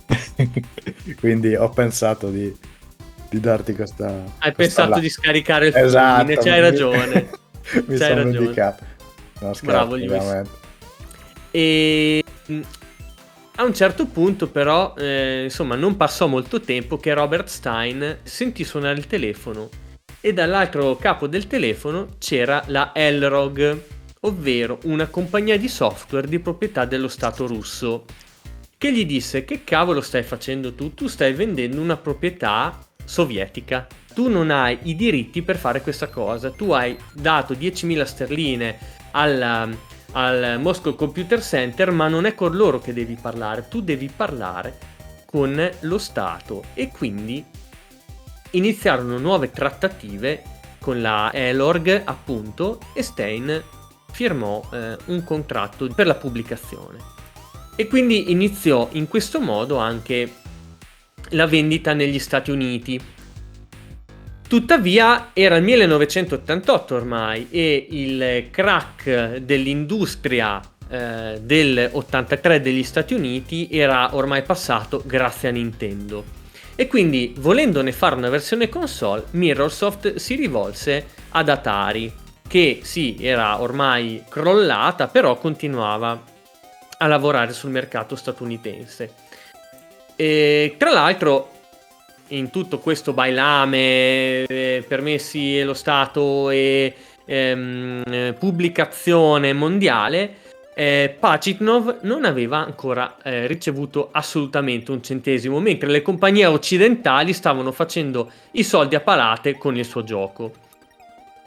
Quindi 1.18 1.54
ho 1.54 1.68
pensato 1.70 2.30
di, 2.30 2.54
di 3.28 3.40
darti 3.40 3.74
questa... 3.74 4.06
Hai 4.38 4.52
questa 4.52 4.54
pensato 4.54 4.90
la- 4.90 4.98
di 4.98 5.08
scaricare 5.08 5.66
il 5.68 5.76
Esatto, 5.76 6.16
fulmine, 6.24 6.40
c'hai 6.42 6.54
mi- 6.54 6.60
ragione. 6.60 7.30
mi 7.86 7.96
C'hai 7.96 7.98
sono 7.98 8.14
ragione. 8.22 8.38
indicato. 8.38 8.84
No, 9.40 9.52
scherzo, 9.52 9.64
Bravo, 9.66 9.96
veramente. 9.96 10.50
E 11.50 12.24
mh, 12.46 12.60
a 13.56 13.64
un 13.64 13.74
certo 13.74 14.06
punto, 14.06 14.48
però, 14.48 14.94
eh, 14.96 15.44
insomma, 15.44 15.74
non 15.76 15.96
passò 15.96 16.26
molto 16.26 16.60
tempo 16.60 16.98
che 16.98 17.14
Robert 17.14 17.48
Stein 17.48 18.18
sentì 18.22 18.64
suonare 18.64 18.98
il 18.98 19.06
telefono 19.06 19.68
e 20.20 20.32
dall'altro 20.32 20.96
capo 20.96 21.26
del 21.26 21.46
telefono 21.46 22.08
c'era 22.18 22.62
la 22.66 22.90
Elrog, 22.94 23.80
ovvero 24.20 24.78
una 24.84 25.06
compagnia 25.06 25.56
di 25.58 25.68
software 25.68 26.26
di 26.28 26.38
proprietà 26.38 26.84
dello 26.84 27.08
Stato 27.08 27.46
russo, 27.46 28.04
che 28.76 28.92
gli 28.92 29.06
disse: 29.06 29.44
Che 29.44 29.64
cavolo 29.64 30.00
stai 30.02 30.22
facendo 30.22 30.74
tu? 30.74 30.92
Tu 30.94 31.06
stai 31.08 31.32
vendendo 31.32 31.80
una 31.80 31.96
proprietà 31.96 32.78
sovietica. 33.06 33.86
Tu 34.12 34.28
non 34.28 34.50
hai 34.50 34.78
i 34.82 34.94
diritti 34.94 35.40
per 35.40 35.56
fare 35.56 35.80
questa 35.80 36.08
cosa. 36.08 36.50
Tu 36.50 36.72
hai 36.72 36.94
dato 37.14 37.54
10.000 37.54 38.04
sterline 38.04 38.78
alla, 39.12 39.66
al 40.12 40.58
Moscow 40.60 40.94
Computer 40.94 41.42
Center, 41.42 41.90
ma 41.90 42.08
non 42.08 42.26
è 42.26 42.34
con 42.34 42.54
loro 42.54 42.78
che 42.78 42.92
devi 42.92 43.16
parlare. 43.18 43.66
Tu 43.68 43.80
devi 43.80 44.10
parlare 44.14 44.76
con 45.24 45.70
lo 45.80 45.98
Stato 45.98 46.64
e 46.74 46.90
quindi 46.90 47.44
iniziarono 48.50 49.18
nuove 49.18 49.50
trattative 49.50 50.42
con 50.78 51.00
la 51.00 51.32
Elorg 51.32 52.02
appunto 52.04 52.78
e 52.94 53.02
Stein 53.02 53.62
firmò 54.12 54.62
eh, 54.72 54.96
un 55.06 55.24
contratto 55.24 55.88
per 55.88 56.06
la 56.06 56.14
pubblicazione 56.14 56.98
e 57.76 57.86
quindi 57.86 58.30
iniziò 58.30 58.88
in 58.92 59.06
questo 59.06 59.40
modo 59.40 59.76
anche 59.76 60.32
la 61.30 61.46
vendita 61.46 61.92
negli 61.92 62.18
Stati 62.18 62.50
Uniti. 62.50 63.00
Tuttavia 64.48 65.30
era 65.32 65.56
il 65.56 65.64
1988 65.64 66.94
ormai 66.94 67.48
e 67.50 67.86
il 67.90 68.48
crack 68.50 69.36
dell'industria 69.38 70.60
eh, 70.88 71.40
del 71.42 71.88
83 71.92 72.60
degli 72.60 72.84
Stati 72.84 73.14
Uniti 73.14 73.68
era 73.70 74.14
ormai 74.14 74.42
passato 74.42 75.02
grazie 75.04 75.48
a 75.48 75.52
Nintendo. 75.52 76.24
E 76.76 76.86
quindi, 76.86 77.34
volendone 77.38 77.90
fare 77.90 78.14
una 78.14 78.28
versione 78.28 78.68
console, 78.68 79.24
Mirrorsoft 79.30 80.16
si 80.16 80.34
rivolse 80.34 81.06
ad 81.30 81.48
Atari, 81.48 82.12
che 82.46 82.80
sì, 82.82 83.16
era 83.18 83.60
ormai 83.60 84.22
crollata, 84.28 85.08
però 85.08 85.38
continuava 85.38 86.22
a 86.98 87.06
lavorare 87.06 87.52
sul 87.52 87.70
mercato 87.70 88.14
statunitense. 88.14 89.24
E, 90.16 90.74
tra 90.78 90.90
l'altro, 90.90 91.50
in 92.28 92.50
tutto 92.50 92.78
questo 92.78 93.12
bailame, 93.12 94.44
eh, 94.44 94.84
permessi 94.88 95.62
lo 95.62 95.74
Stato 95.74 96.50
e 96.50 96.94
ehm, 97.24 98.34
pubblicazione 98.38 99.52
mondiale, 99.52 100.44
eh, 100.74 101.16
Pachitnov 101.18 102.00
non 102.02 102.24
aveva 102.24 102.58
ancora 102.58 103.16
eh, 103.22 103.46
ricevuto 103.46 104.08
assolutamente 104.12 104.90
un 104.90 105.02
centesimo, 105.02 105.60
mentre 105.60 105.88
le 105.88 106.02
compagnie 106.02 106.46
occidentali 106.46 107.32
stavano 107.32 107.72
facendo 107.72 108.30
i 108.52 108.62
soldi 108.62 108.94
a 108.94 109.00
palate 109.00 109.56
con 109.56 109.76
il 109.76 109.84
suo 109.84 110.04
gioco. 110.04 110.52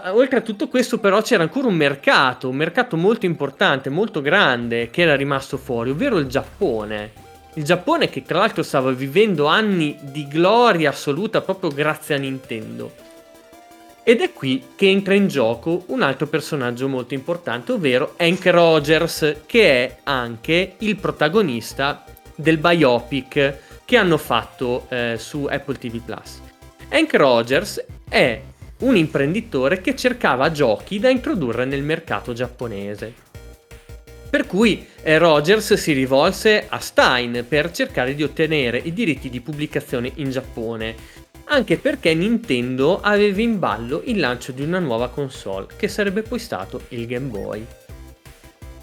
Eh, 0.03 0.09
oltre 0.09 0.39
a 0.39 0.41
tutto 0.41 0.67
questo 0.67 0.97
però 0.97 1.22
c'era 1.22 1.43
ancora 1.43 1.67
un 1.67 1.76
mercato, 1.76 2.49
un 2.49 2.55
mercato 2.55 2.97
molto 2.97 3.26
importante, 3.26 3.89
molto 3.89 4.22
grande, 4.22 4.89
che 4.89 5.01
era 5.01 5.15
rimasto 5.15 5.57
fuori, 5.57 5.91
ovvero 5.91 6.17
il 6.17 6.26
Giappone. 6.26 7.28
Il 7.56 7.64
Giappone 7.64 8.10
che 8.10 8.22
tra 8.22 8.39
l'altro 8.39 8.64
stava 8.64 8.91
vivendo 8.91 9.47
anni 9.47 9.97
di 10.02 10.28
gloria 10.28 10.89
assoluta 10.89 11.41
proprio 11.41 11.72
grazie 11.72 12.16
a 12.16 12.20
Nintendo. 12.20 13.08
Ed 14.04 14.22
è 14.22 14.34
qui 14.34 14.70
che 14.76 14.88
entra 14.88 15.14
in 15.14 15.28
gioco 15.28 15.84
un 15.88 16.02
altro 16.02 16.28
personaggio 16.28 16.88
molto 16.88 17.14
importante, 17.14 17.74
ovvero 17.74 18.14
Hank 18.18 18.45
Rogers, 18.45 19.41
che 19.45 19.86
è 19.86 19.97
anche 20.04 20.76
il 20.80 20.95
protagonista 20.95 22.04
del 22.36 22.58
biopic 22.58 23.58
che 23.86 23.97
hanno 23.97 24.18
fatto 24.18 24.86
eh, 24.89 25.16
su 25.18 25.45
Apple 25.50 25.78
TV 25.78 26.00
Plus. 26.00 26.41
Hank 26.89 27.14
Rogers 27.14 27.84
è 28.08 28.41
un 28.80 28.95
imprenditore 28.95 29.82
che 29.82 29.95
cercava 29.95 30.52
giochi 30.52 31.00
da 31.00 31.10
introdurre 31.10 31.66
nel 31.66 31.84
mercato 31.84 32.34
giapponese. 32.34 33.28
Per 34.30 34.45
cui 34.45 34.86
eh, 35.01 35.17
Rogers 35.17 35.73
si 35.73 35.93
rivolse 35.93 36.65
a 36.67 36.80
Stein 36.80 37.45
per 37.47 37.71
cercare 37.71 38.13
di 38.13 38.23
ottenere 38.23 38.77
i 38.77 38.93
diritti 38.93 39.30
di 39.30 39.41
pubblicazione 39.41 40.11
in 40.15 40.30
Giappone 40.30 40.95
anche 41.51 41.77
perché 41.77 42.13
Nintendo 42.13 43.01
aveva 43.01 43.41
in 43.41 43.59
ballo 43.59 44.01
il 44.05 44.19
lancio 44.19 44.51
di 44.51 44.61
una 44.61 44.80
nuova 44.80 45.09
console, 45.09 45.67
che 45.75 45.88
sarebbe 45.88 46.21
poi 46.21 46.39
stato 46.39 46.84
il 46.89 47.07
Game 47.07 47.27
Boy. 47.27 47.65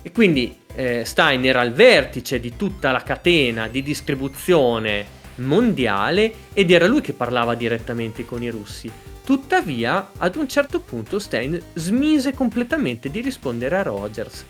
E 0.03 0.13
quindi 0.13 0.59
eh, 0.75 1.05
Stein 1.05 1.45
era 1.45 1.61
al 1.61 1.73
vertice 1.73 2.39
di 2.41 2.57
tutta 2.57 2.91
la 2.91 3.03
catena 3.03 3.69
di 3.69 3.83
distribuzione 3.83 5.15
mondiale 5.37 6.33
ed 6.53 6.71
era 6.71 6.87
lui 6.87 7.01
che 7.01 7.13
parlava 7.13 7.55
direttamente 7.55 8.25
con 8.25 8.43
i 8.43 8.51
russi. 8.51 8.91
Tuttavia, 9.25 10.11
ad 10.17 10.37
un 10.37 10.49
certo 10.49 10.81
punto 10.81 11.19
Stein 11.19 11.61
smise 11.75 12.33
completamente 12.33 13.11
di 13.11 13.21
rispondere 13.21 13.77
a 13.77 13.83
Rogers. 13.83 14.45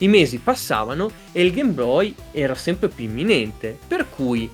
I 0.00 0.08
mesi 0.08 0.38
passavano 0.38 1.10
e 1.32 1.42
il 1.42 1.52
Game 1.52 1.72
Boy 1.72 2.14
era 2.32 2.54
sempre 2.54 2.88
più 2.88 3.04
imminente, 3.04 3.78
per 3.86 4.08
cui 4.08 4.50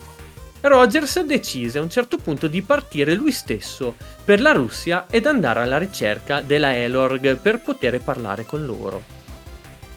Rogers 0.60 1.20
decise 1.22 1.78
a 1.78 1.82
un 1.82 1.90
certo 1.90 2.18
punto 2.18 2.48
di 2.48 2.62
partire 2.62 3.14
lui 3.14 3.30
stesso 3.30 3.94
per 4.24 4.40
la 4.40 4.52
Russia 4.52 5.06
ed 5.08 5.26
andare 5.26 5.60
alla 5.60 5.78
ricerca 5.78 6.40
della 6.40 6.74
Elorg 6.74 7.36
per 7.36 7.60
poter 7.60 8.00
parlare 8.00 8.44
con 8.44 8.64
loro. 8.64 9.02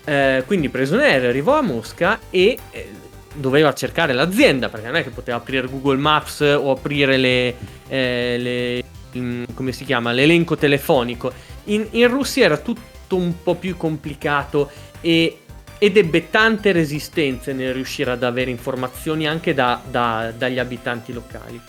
Eh, 0.04 0.44
quindi 0.46 0.72
aereo, 0.74 1.30
arrivò 1.30 1.58
a 1.58 1.62
Mosca 1.62 2.20
e 2.30 2.58
eh, 2.72 2.90
doveva 3.36 3.74
cercare 3.74 4.14
l'azienda 4.14 4.70
perché 4.70 4.88
non 4.88 4.96
è 4.96 5.04
che 5.04 5.10
poteva 5.10 5.38
aprire 5.38 5.68
Google 5.68 5.98
Maps 5.98 6.42
o 6.42 6.72
aprire 6.72 7.18
le, 7.18 7.56
eh, 7.88 8.38
le 8.38 8.84
in, 9.14 9.46
come 9.54 9.72
si 9.72 9.86
chiama, 9.86 10.12
l'elenco 10.12 10.56
telefonico. 10.56 11.32
In, 11.66 11.88
in 11.92 12.08
Russia 12.08 12.46
era 12.46 12.58
tutto 12.58 13.16
un 13.16 13.42
po' 13.42 13.56
più 13.56 13.76
complicato 13.78 14.70
e 15.02 15.40
ed 15.82 15.96
ebbe 15.96 16.30
tante 16.30 16.74
resistenze 16.74 17.54
nel 17.54 17.74
riuscire 17.74 18.12
ad 18.12 18.24
avere 18.24 18.52
informazioni 18.52 19.26
anche 19.26 19.54
da, 19.54 19.82
da, 19.90 20.32
dagli 20.38 20.60
abitanti 20.60 21.14
locali. 21.14 21.60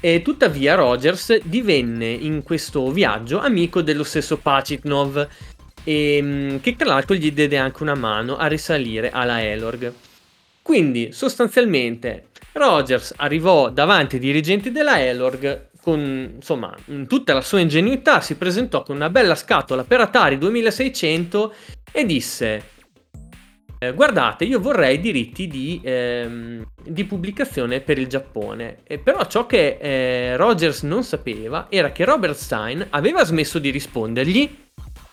E 0.00 0.22
tuttavia 0.22 0.76
Rogers 0.76 1.42
divenne 1.42 2.08
in 2.08 2.42
questo 2.42 2.90
viaggio 2.90 3.38
amico 3.38 3.82
dello 3.82 4.02
stesso 4.02 4.38
Pachitnov, 4.38 5.28
e, 5.84 6.16
ehm, 6.16 6.60
che 6.60 6.74
tra 6.74 6.88
l'altro 6.88 7.14
gli 7.14 7.30
diede 7.32 7.58
anche 7.58 7.82
una 7.82 7.94
mano 7.94 8.38
a 8.38 8.46
risalire 8.46 9.10
alla 9.10 9.42
Elorg. 9.42 9.92
Quindi 10.62 11.12
sostanzialmente 11.12 12.28
Rogers 12.52 13.12
arrivò 13.16 13.68
davanti 13.68 14.14
ai 14.16 14.22
dirigenti 14.22 14.72
della 14.72 15.00
Elorg 15.00 15.68
con 15.82 16.32
insomma 16.36 16.76
tutta 17.08 17.32
la 17.32 17.40
sua 17.40 17.60
ingenuità 17.60 18.20
si 18.20 18.34
presentò 18.34 18.82
con 18.82 18.96
una 18.96 19.08
bella 19.08 19.34
scatola 19.34 19.82
per 19.82 20.00
Atari 20.00 20.36
2600 20.36 21.54
e 21.92 22.04
disse 22.04 22.78
eh, 23.82 23.94
guardate 23.94 24.44
io 24.44 24.60
vorrei 24.60 25.00
diritti 25.00 25.48
di, 25.48 25.80
ehm, 25.82 26.66
di, 26.84 27.04
pubblicazione 27.04 27.80
per 27.80 27.98
il 27.98 28.08
Giappone 28.08 28.80
e 28.84 28.98
però 28.98 29.24
ciò 29.26 29.46
che 29.46 29.78
eh, 29.80 30.36
Rogers 30.36 30.82
non 30.82 31.02
sapeva 31.02 31.68
era 31.70 31.90
che 31.90 32.04
Robert 32.04 32.36
Stein 32.36 32.86
aveva 32.90 33.24
smesso 33.24 33.58
di 33.58 33.70
rispondergli 33.70 34.54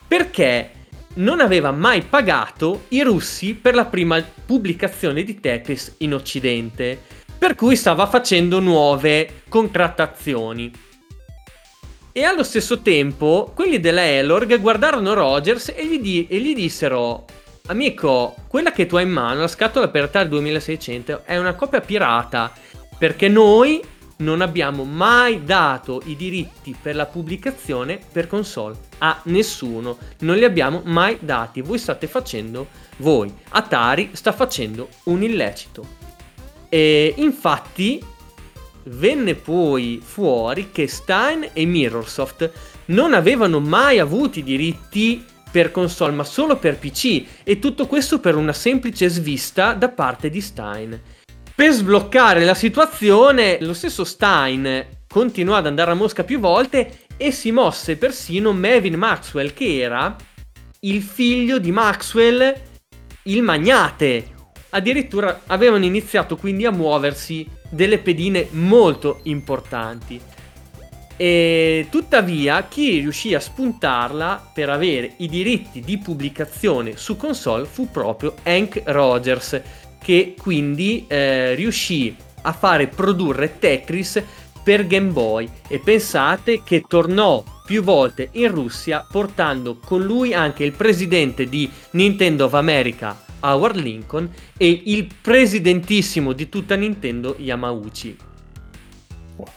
perché 0.06 0.72
non 1.14 1.40
aveva 1.40 1.72
mai 1.72 2.02
pagato 2.02 2.86
i 2.90 3.02
russi 3.04 3.56
per 3.56 3.74
la 3.74 3.86
prima 3.86 4.22
pubblicazione 4.22 5.24
di 5.24 5.40
Tetris 5.40 5.96
in 6.00 6.14
Occidente 6.14 7.00
per 7.38 7.56
cui 7.56 7.76
stava 7.78 8.06
facendo 8.08 8.60
nuove 8.60 9.44
contrattazioni 9.48 10.72
e 12.18 12.24
allo 12.24 12.42
stesso 12.42 12.80
tempo, 12.80 13.52
quelli 13.54 13.80
della 13.80 14.04
Elorg 14.04 14.60
guardarono 14.60 15.14
Rogers 15.14 15.72
e 15.76 15.86
gli, 15.86 16.00
di- 16.00 16.26
e 16.28 16.40
gli 16.40 16.56
dissero: 16.56 17.26
Amico, 17.68 18.34
quella 18.48 18.72
che 18.72 18.88
tu 18.88 18.96
hai 18.96 19.04
in 19.04 19.12
mano, 19.12 19.42
la 19.42 19.48
scatola 19.48 19.88
per 19.90 20.06
Atari 20.06 20.28
2600, 20.30 21.22
è 21.26 21.38
una 21.38 21.54
copia 21.54 21.80
pirata. 21.80 22.52
Perché 22.98 23.28
noi 23.28 23.84
non 24.18 24.42
abbiamo 24.42 24.84
mai 24.84 25.44
dato 25.44 26.02
i 26.06 26.16
diritti 26.16 26.76
per 26.82 26.96
la 26.96 27.06
pubblicazione 27.06 28.00
per 28.12 28.26
console 28.26 28.78
a 28.98 29.22
nessuno. 29.26 30.00
Non 30.22 30.38
li 30.38 30.44
abbiamo 30.44 30.82
mai 30.86 31.20
dati. 31.20 31.62
Voi 31.62 31.78
state 31.78 32.08
facendo, 32.08 32.70
voi, 32.98 33.32
Atari 33.50 34.10
sta 34.14 34.32
facendo 34.32 34.90
un 35.04 35.22
illecito. 35.22 35.86
E 36.68 37.14
infatti 37.18 38.04
venne 38.88 39.36
poi 39.36 40.02
fuori 40.04 40.70
che 40.72 40.88
Stein 40.88 41.50
e 41.54 41.66
Mirrorsoft 41.66 42.52
non 42.86 43.14
avevano 43.14 43.60
mai 43.60 44.00
avuto 44.00 44.40
i 44.40 44.44
diritti 44.44 45.24
per 45.50 45.72
console 45.72 46.14
ma 46.14 46.24
solo 46.24 46.58
per 46.58 46.78
PC 46.78 47.24
e 47.44 47.60
tutto 47.60 47.88
questo 47.88 48.20
per 48.20 48.36
una 48.36 48.54
semplice 48.54 49.08
svista 49.08 49.74
da 49.74 49.90
parte 49.90 50.30
di 50.30 50.42
Stein. 50.42 51.02
Per 51.56 51.72
sbloccare 51.72 52.44
la 52.44 52.54
situazione, 52.54 53.58
lo 53.62 53.74
stesso 53.74 54.04
Stein 54.04 54.86
continuò 55.08 55.56
ad 55.56 55.66
andare 55.66 55.92
a 55.92 55.96
Mosca 55.96 56.24
più 56.24 56.40
volte 56.40 57.06
e 57.18 57.32
si 57.32 57.52
mosse 57.52 57.98
persino 57.98 58.54
Mevin 58.54 58.96
Maxwell, 58.96 59.54
che 59.54 59.80
era 59.80 60.16
il 60.82 61.02
figlio 61.02 61.58
di 61.58 61.72
Maxwell, 61.72 62.54
il 63.24 63.42
magnate. 63.42 64.36
Addirittura 64.70 65.42
avevano 65.48 65.86
iniziato 65.86 66.36
quindi 66.36 66.66
a 66.66 66.72
muoversi 66.72 67.48
delle 67.70 68.00
pedine 68.00 68.48
molto 68.52 69.20
importanti. 69.24 70.20
E 71.20 71.88
tuttavia 71.90 72.68
chi 72.68 73.00
riuscì 73.00 73.34
a 73.34 73.40
spuntarla 73.40 74.52
per 74.54 74.70
avere 74.70 75.14
i 75.18 75.28
diritti 75.28 75.80
di 75.80 75.98
pubblicazione 75.98 76.96
su 76.96 77.18
console 77.18 77.66
fu 77.66 77.90
proprio 77.90 78.36
Hank 78.44 78.84
Rogers, 78.86 79.60
che 80.00 80.36
quindi 80.40 81.06
eh, 81.08 81.56
riuscì 81.56 82.16
a 82.42 82.54
fare 82.54 82.88
produrre 82.88 83.58
Tetris 83.58 84.22
per 84.64 84.86
Game 84.86 85.12
Boy 85.12 85.50
e 85.68 85.80
pensate 85.80 86.62
che 86.64 86.84
tornò 86.88 87.44
più 87.66 87.82
volte 87.82 88.30
in 88.34 88.52
Russia 88.52 89.06
portando 89.10 89.78
con 89.84 90.04
lui 90.04 90.34
anche 90.34 90.64
il 90.64 90.74
presidente 90.74 91.50
di 91.50 91.70
Nintendo 91.92 92.46
of 92.46 92.54
America 92.54 93.26
Howard 93.42 93.76
Lincoln 93.76 94.30
e 94.58 94.82
il 94.86 95.08
presidentissimo 95.22 96.34
di 96.34 96.50
tutta 96.50 96.76
Nintendo 96.76 97.36
Yamauchi. 97.38 98.18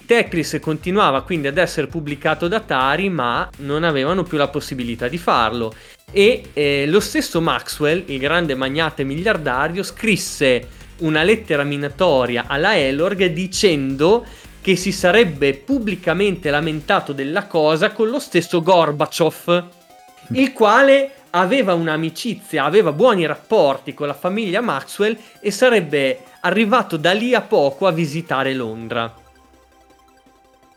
Tetris 0.05 0.59
continuava 0.61 1.22
quindi 1.22 1.47
ad 1.47 1.57
essere 1.57 1.87
pubblicato 1.87 2.49
da 2.49 2.57
Atari 2.57 3.09
ma 3.09 3.49
non 3.59 3.83
avevano 3.83 4.24
più 4.24 4.37
la 4.37 4.49
possibilità 4.49 5.09
di 5.09 5.16
farlo 5.16 5.72
e 6.12 6.43
eh, 6.53 6.87
lo 6.87 7.01
stesso 7.01 7.41
Maxwell, 7.41 8.03
il 8.07 8.18
grande 8.18 8.55
magnate 8.55 9.05
miliardario, 9.05 9.83
scrisse 9.83 10.78
una 10.99 11.22
lettera 11.22 11.62
minatoria 11.62 12.45
alla 12.47 12.76
Elorg 12.76 13.24
dicendo 13.26 14.24
che 14.61 14.76
si 14.76 14.93
sarebbe 14.93 15.55
pubblicamente 15.55 16.51
lamentato 16.51 17.12
della 17.12 17.47
cosa 17.47 17.93
con 17.93 18.11
lo 18.11 18.18
stesso 18.18 18.61
Gorbaciov, 18.61 19.64
il 20.33 20.53
quale 20.53 21.12
aveva 21.31 21.74
un'amicizia, 21.74 22.64
aveva 22.64 22.93
buoni 22.93 23.26
rapporti 23.26 23.95
con 23.95 24.07
la 24.07 24.14
famiglia 24.14 24.61
Maxwell 24.61 25.16
e 25.41 25.51
sarebbe 25.51 26.20
arrivato 26.41 26.97
da 26.97 27.12
lì 27.12 27.35
a 27.35 27.41
poco 27.41 27.87
a 27.87 27.93
visitare 27.93 28.55
Londra. 28.55 29.14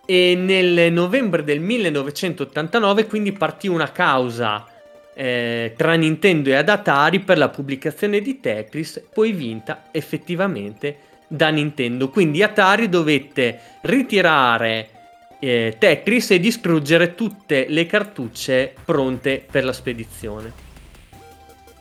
E 0.05 0.35
nel 0.35 0.91
novembre 0.91 1.43
del 1.43 1.61
1989 1.61 3.05
quindi 3.07 3.31
partì 3.31 3.67
una 3.67 3.91
causa 3.91 4.65
eh, 5.13 5.73
tra 5.77 5.93
Nintendo 5.93 6.49
e 6.49 6.55
Atari 6.55 7.19
per 7.21 7.37
la 7.37 7.49
pubblicazione 7.49 8.19
di 8.19 8.39
Tetris, 8.39 9.01
poi 9.13 9.31
vinta 9.31 9.83
effettivamente 9.91 10.97
da 11.27 11.49
Nintendo. 11.49 12.09
Quindi 12.09 12.43
Atari 12.43 12.89
dovette 12.89 13.59
ritirare 13.81 14.89
eh, 15.43 15.75
Tetris 15.77 16.31
e 16.31 16.39
distruggere 16.39 17.15
tutte 17.15 17.65
le 17.67 17.85
cartucce 17.85 18.73
pronte 18.85 19.45
per 19.51 19.65
la 19.65 19.73
spedizione. 19.73 20.53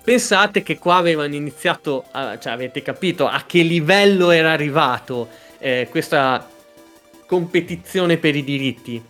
Pensate 0.02 0.64
che 0.64 0.78
qua 0.78 0.96
avevano 0.96 1.36
iniziato, 1.36 2.06
a, 2.10 2.36
cioè 2.40 2.54
avete 2.54 2.82
capito 2.82 3.28
a 3.28 3.44
che 3.46 3.62
livello 3.62 4.32
era 4.32 4.50
arrivato 4.50 5.28
eh, 5.60 5.86
questa 5.88 6.50
competizione 7.24 8.16
per 8.16 8.34
i 8.34 8.42
diritti. 8.42 9.00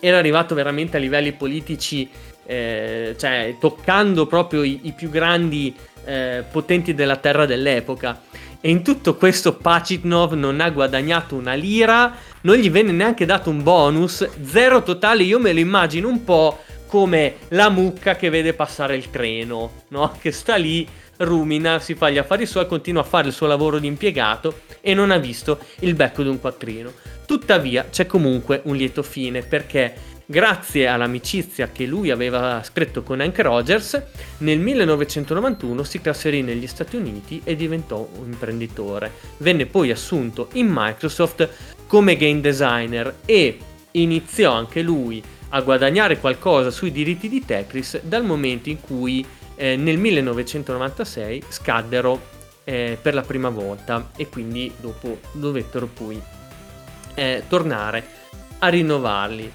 Era 0.00 0.18
arrivato 0.18 0.56
veramente 0.56 0.96
a 0.96 1.00
livelli 1.00 1.30
politici, 1.30 2.10
eh, 2.44 3.14
cioè 3.16 3.54
toccando 3.60 4.26
proprio 4.26 4.64
i, 4.64 4.80
i 4.82 4.92
più 4.92 5.10
grandi 5.10 5.72
eh, 6.04 6.42
potenti 6.50 6.92
della 6.92 7.16
terra 7.18 7.46
dell'epoca. 7.46 8.20
E 8.60 8.68
in 8.68 8.82
tutto 8.82 9.14
questo 9.14 9.54
Pacitnov 9.54 10.32
non 10.32 10.60
ha 10.60 10.70
guadagnato 10.70 11.36
una 11.36 11.54
lira, 11.54 12.32
non 12.44 12.56
gli 12.56 12.70
venne 12.70 12.92
neanche 12.92 13.24
dato 13.24 13.50
un 13.50 13.62
bonus, 13.62 14.28
zero 14.42 14.82
totale, 14.82 15.22
io 15.22 15.38
me 15.38 15.52
lo 15.52 15.60
immagino 15.60 16.08
un 16.08 16.24
po' 16.24 16.58
come 16.86 17.36
la 17.48 17.70
mucca 17.70 18.16
che 18.16 18.28
vede 18.28 18.52
passare 18.52 18.96
il 18.96 19.10
treno, 19.10 19.84
no? 19.88 20.16
Che 20.20 20.30
sta 20.30 20.56
lì, 20.56 20.86
rumina, 21.18 21.78
si 21.78 21.94
fa 21.94 22.10
gli 22.10 22.18
affari 22.18 22.44
suoi, 22.44 22.66
continua 22.66 23.00
a 23.00 23.06
fare 23.06 23.28
il 23.28 23.32
suo 23.32 23.46
lavoro 23.46 23.78
di 23.78 23.86
impiegato 23.86 24.60
e 24.80 24.92
non 24.92 25.10
ha 25.10 25.16
visto 25.16 25.58
il 25.80 25.94
becco 25.94 26.22
di 26.22 26.28
un 26.28 26.38
quattrino. 26.38 26.92
Tuttavia 27.24 27.86
c'è 27.90 28.04
comunque 28.04 28.60
un 28.64 28.76
lieto 28.76 29.02
fine 29.02 29.40
perché 29.40 29.94
grazie 30.26 30.86
all'amicizia 30.86 31.70
che 31.70 31.86
lui 31.86 32.10
aveva 32.10 32.60
stretto 32.62 33.02
con 33.02 33.20
Hank 33.20 33.38
Rogers, 33.40 34.02
nel 34.38 34.58
1991 34.58 35.82
si 35.82 36.00
trasferì 36.00 36.42
negli 36.42 36.66
Stati 36.66 36.96
Uniti 36.96 37.40
e 37.42 37.56
diventò 37.56 38.06
un 38.18 38.26
imprenditore. 38.26 39.12
Venne 39.38 39.66
poi 39.66 39.90
assunto 39.90 40.48
in 40.52 40.68
Microsoft 40.70 41.48
come 41.94 42.16
game 42.16 42.40
designer 42.40 43.18
e 43.24 43.56
iniziò 43.92 44.52
anche 44.52 44.82
lui 44.82 45.22
a 45.50 45.60
guadagnare 45.60 46.18
qualcosa 46.18 46.72
sui 46.72 46.90
diritti 46.90 47.28
di 47.28 47.44
Tetris 47.44 48.00
dal 48.02 48.24
momento 48.24 48.68
in 48.68 48.80
cui 48.80 49.24
eh, 49.54 49.76
nel 49.76 49.96
1996 49.98 51.44
scaddero 51.46 52.20
eh, 52.64 52.98
per 53.00 53.14
la 53.14 53.22
prima 53.22 53.48
volta 53.48 54.10
e 54.16 54.28
quindi 54.28 54.72
dopo 54.80 55.20
dovettero 55.30 55.86
poi 55.86 56.20
eh, 57.14 57.44
tornare 57.46 58.04
a 58.58 58.66
rinnovarli. 58.66 59.52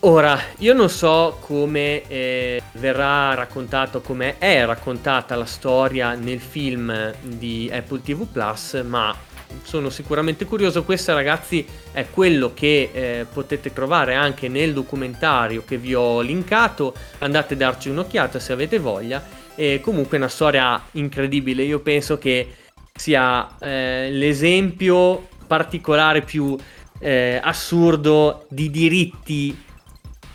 Ora, 0.00 0.36
io 0.58 0.74
non 0.74 0.90
so 0.90 1.38
come 1.42 2.08
eh, 2.08 2.60
verrà 2.72 3.34
raccontato, 3.34 4.00
come 4.00 4.36
è 4.38 4.66
raccontata 4.66 5.36
la 5.36 5.44
storia 5.44 6.14
nel 6.14 6.40
film 6.40 7.14
di 7.20 7.70
Apple 7.72 8.02
TV 8.02 8.26
Plus, 8.26 8.82
ma 8.84 9.30
sono 9.62 9.90
sicuramente 9.90 10.44
curioso. 10.44 10.84
Questo, 10.84 11.12
ragazzi, 11.14 11.66
è 11.92 12.06
quello 12.10 12.52
che 12.54 12.90
eh, 12.92 13.26
potete 13.32 13.72
trovare 13.72 14.14
anche 14.14 14.48
nel 14.48 14.72
documentario 14.72 15.64
che 15.64 15.78
vi 15.78 15.94
ho 15.94 16.20
linkato. 16.20 16.94
Andate 17.18 17.54
a 17.54 17.56
darci 17.56 17.88
un'occhiata 17.88 18.38
se 18.38 18.52
avete 18.52 18.78
voglia. 18.78 19.40
E 19.54 19.80
comunque 19.82 20.16
è 20.16 20.20
una 20.20 20.28
storia 20.28 20.82
incredibile. 20.92 21.62
Io 21.62 21.80
penso 21.80 22.18
che 22.18 22.54
sia 22.94 23.58
eh, 23.58 24.10
l'esempio 24.10 25.28
particolare 25.46 26.22
più 26.22 26.56
eh, 26.98 27.40
assurdo 27.42 28.46
di 28.48 28.70
diritti 28.70 29.64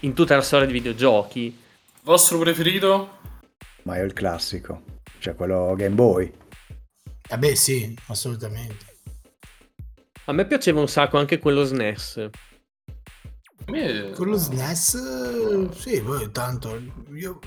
in 0.02 0.14
tutta 0.14 0.36
la 0.36 0.42
storia 0.42 0.68
di 0.68 0.74
videogiochi. 0.74 1.58
Vostro 2.04 2.38
preferito? 2.38 3.18
Ma 3.84 3.96
è 3.96 4.02
il 4.02 4.14
classico, 4.14 4.82
cioè 5.20 5.34
quello 5.36 5.74
Game 5.76 5.96
Boy. 5.96 6.32
Eh 7.30 7.38
beh 7.38 7.56
sì, 7.56 7.98
assolutamente. 8.08 8.87
A 10.30 10.34
me 10.34 10.46
piaceva 10.46 10.82
un 10.82 10.90
sacco 10.90 11.18
anche 11.18 11.40
quello 11.40 11.64
SNES. 11.64 12.30
Me... 13.68 14.10
Quello 14.14 14.36
SNES, 14.36 15.70
sì, 15.72 16.02
poi 16.02 16.30
tanto. 16.32 16.82
Io... 17.14 17.40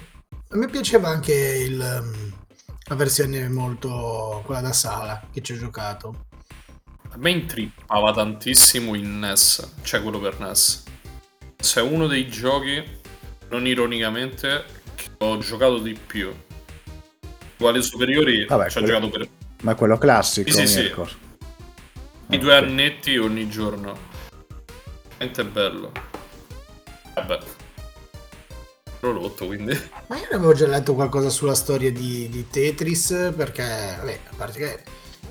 A 0.49 0.57
me 0.57 0.67
piaceva 0.67 1.09
anche 1.09 1.35
il, 1.35 1.77
la 1.77 2.95
versione 2.95 3.49
molto, 3.51 4.43
quella 4.47 4.63
da 4.63 4.73
sala, 4.73 5.23
che 5.31 5.43
ci 5.43 5.53
ho 5.53 5.59
giocato. 5.59 6.27
A 7.11 7.17
me 7.19 7.31
intrippava 7.31 8.13
tantissimo 8.13 8.95
il 8.95 9.05
NES, 9.05 9.75
cioè 9.83 10.01
quello 10.01 10.19
per 10.19 10.41
NES. 10.41 10.85
Se 11.59 11.81
è 11.81 11.83
uno 11.83 12.07
dei 12.07 12.29
giochi, 12.29 12.83
non 13.51 13.67
ironicamente, 13.67 14.65
che 14.95 15.11
ho 15.19 15.37
giocato 15.37 15.79
di 15.81 15.93
più. 16.07 16.35
Quali 17.59 17.83
superiori 17.83 18.47
Vabbè, 18.47 18.71
ci 18.71 18.79
ho 18.79 18.81
quello- 18.81 19.01
giocato 19.01 19.19
per 19.19 19.29
Ma 19.65 19.73
è 19.73 19.75
quello 19.75 19.99
classico, 19.99 20.51
Sì, 20.51 20.67
sì, 20.67 20.67
sì. 20.67 20.93
I 22.31 22.39
due 22.39 22.57
annetti 22.57 23.17
ogni 23.19 23.49
giorno. 23.49 23.99
Veramente 25.19 25.45
bello. 25.45 25.93
Vabbè. 27.15 27.39
L'ho 29.01 29.13
rotto, 29.13 29.47
quindi... 29.47 29.77
Ma 30.07 30.17
io 30.17 30.27
ne 30.31 30.37
avevo 30.37 30.53
già 30.53 30.69
letto 30.69 30.95
qualcosa 30.95 31.29
sulla 31.29 31.57
storia 31.57 31.91
di, 31.91 32.29
di 32.29 32.49
Tetris, 32.49 33.33
perché, 33.35 33.97
vabbè, 33.99 34.21
a 34.31 34.35
parte 34.37 34.59
che 34.59 34.83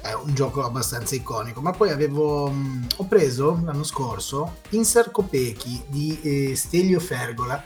è 0.02 0.12
un 0.12 0.34
gioco 0.34 0.66
abbastanza 0.66 1.16
iconico, 1.16 1.62
ma 1.62 1.72
poi 1.72 1.92
avevo, 1.92 2.50
mh, 2.50 2.88
ho 2.98 3.06
preso 3.06 3.62
l'anno 3.64 3.84
scorso 3.84 4.58
Insert 4.72 5.12
Kopecky 5.12 5.84
di 5.88 6.20
eh, 6.22 6.56
Stelio 6.58 7.00
Fergola, 7.00 7.64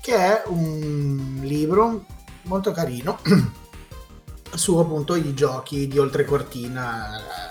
che 0.00 0.14
è 0.14 0.42
un 0.46 1.40
libro 1.42 2.06
molto 2.44 2.72
carino 2.72 3.18
su 4.54 4.76
appunto 4.78 5.14
i 5.14 5.34
giochi 5.34 5.86
di 5.86 5.98
oltrecortina, 5.98 7.18
eh, 7.18 7.49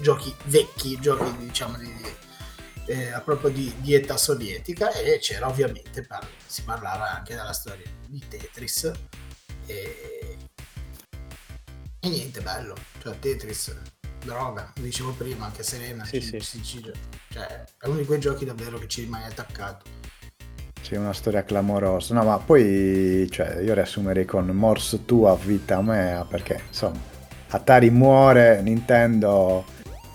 giochi 0.00 0.34
vecchi, 0.44 0.98
giochi 1.00 1.36
diciamo 1.38 1.76
di, 1.78 1.92
eh, 2.86 3.10
a 3.12 3.20
proprio 3.20 3.50
di, 3.50 3.72
di 3.78 3.94
età 3.94 4.16
sovietica 4.16 4.92
e 4.92 5.18
c'era 5.20 5.48
ovviamente 5.48 6.02
par- 6.06 6.26
si 6.46 6.62
parlava 6.62 7.10
anche 7.16 7.34
della 7.34 7.52
storia 7.52 7.84
di 8.06 8.22
Tetris 8.28 8.90
e, 9.66 10.36
e 12.00 12.08
niente 12.08 12.40
bello 12.40 12.74
cioè 13.02 13.18
Tetris 13.18 13.74
droga 14.20 14.72
dicevo 14.80 15.12
prima 15.12 15.46
anche 15.46 15.62
Serena 15.62 16.04
Sì, 16.04 16.20
ci- 16.20 16.40
sì. 16.40 16.40
ci- 16.40 16.62
ci- 16.62 16.92
cioè, 17.30 17.64
è 17.78 17.86
uno 17.86 17.98
di 17.98 18.04
quei 18.06 18.18
giochi 18.20 18.44
davvero 18.44 18.78
che 18.78 18.88
ci 18.88 19.02
rimane 19.02 19.26
attaccato 19.26 19.84
C'è 20.80 20.96
una 20.96 21.12
storia 21.12 21.44
clamorosa. 21.44 22.14
No, 22.14 22.24
ma 22.24 22.38
poi 22.38 23.28
cioè, 23.30 23.58
io 23.60 23.74
riassumerei 23.74 24.24
con 24.24 24.46
Morse 24.46 25.04
tua 25.04 25.36
vita 25.36 25.82
mea, 25.82 26.24
perché 26.24 26.62
insomma, 26.68 26.98
Atari 27.48 27.90
muore, 27.90 28.62
Nintendo 28.62 29.64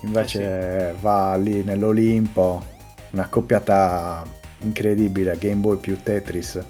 invece 0.03 0.95
va 1.01 1.35
lì 1.35 1.63
nell'Olimpo, 1.63 2.65
una 3.11 3.27
coppiata 3.27 4.23
incredibile, 4.59 5.37
Game 5.37 5.55
Boy 5.55 5.77
più 5.77 6.01
Tetris, 6.01 6.55
Eh 6.55 6.65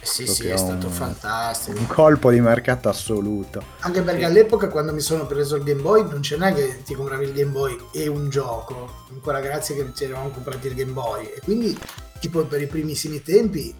sì 0.00 0.26
sì 0.26 0.46
è 0.46 0.56
stato 0.56 0.86
un- 0.86 0.92
fantastico 0.92 1.76
un 1.78 1.86
colpo 1.86 2.30
di 2.30 2.40
mercato 2.40 2.88
assoluto. 2.88 3.62
Anche 3.80 4.02
perché 4.02 4.24
all'epoca 4.24 4.68
quando 4.68 4.92
mi 4.92 5.00
sono 5.00 5.26
preso 5.26 5.56
il 5.56 5.64
Game 5.64 5.82
Boy 5.82 6.08
non 6.08 6.22
ce 6.22 6.36
n'è 6.36 6.52
che 6.54 6.82
ti 6.84 6.94
compravi 6.94 7.24
il 7.24 7.32
Game 7.32 7.50
Boy 7.50 7.76
e 7.92 8.06
un 8.06 8.28
gioco. 8.30 9.06
Ancora 9.10 9.40
grazie 9.40 9.74
che 9.74 9.90
ci 9.94 10.04
eravamo 10.04 10.28
comprati 10.28 10.68
il 10.68 10.74
Game 10.74 10.92
Boy. 10.92 11.24
E 11.26 11.40
quindi 11.42 11.76
tipo 12.20 12.44
per 12.44 12.60
i 12.62 12.66
primissimi 12.68 13.20
tempi 13.22 13.74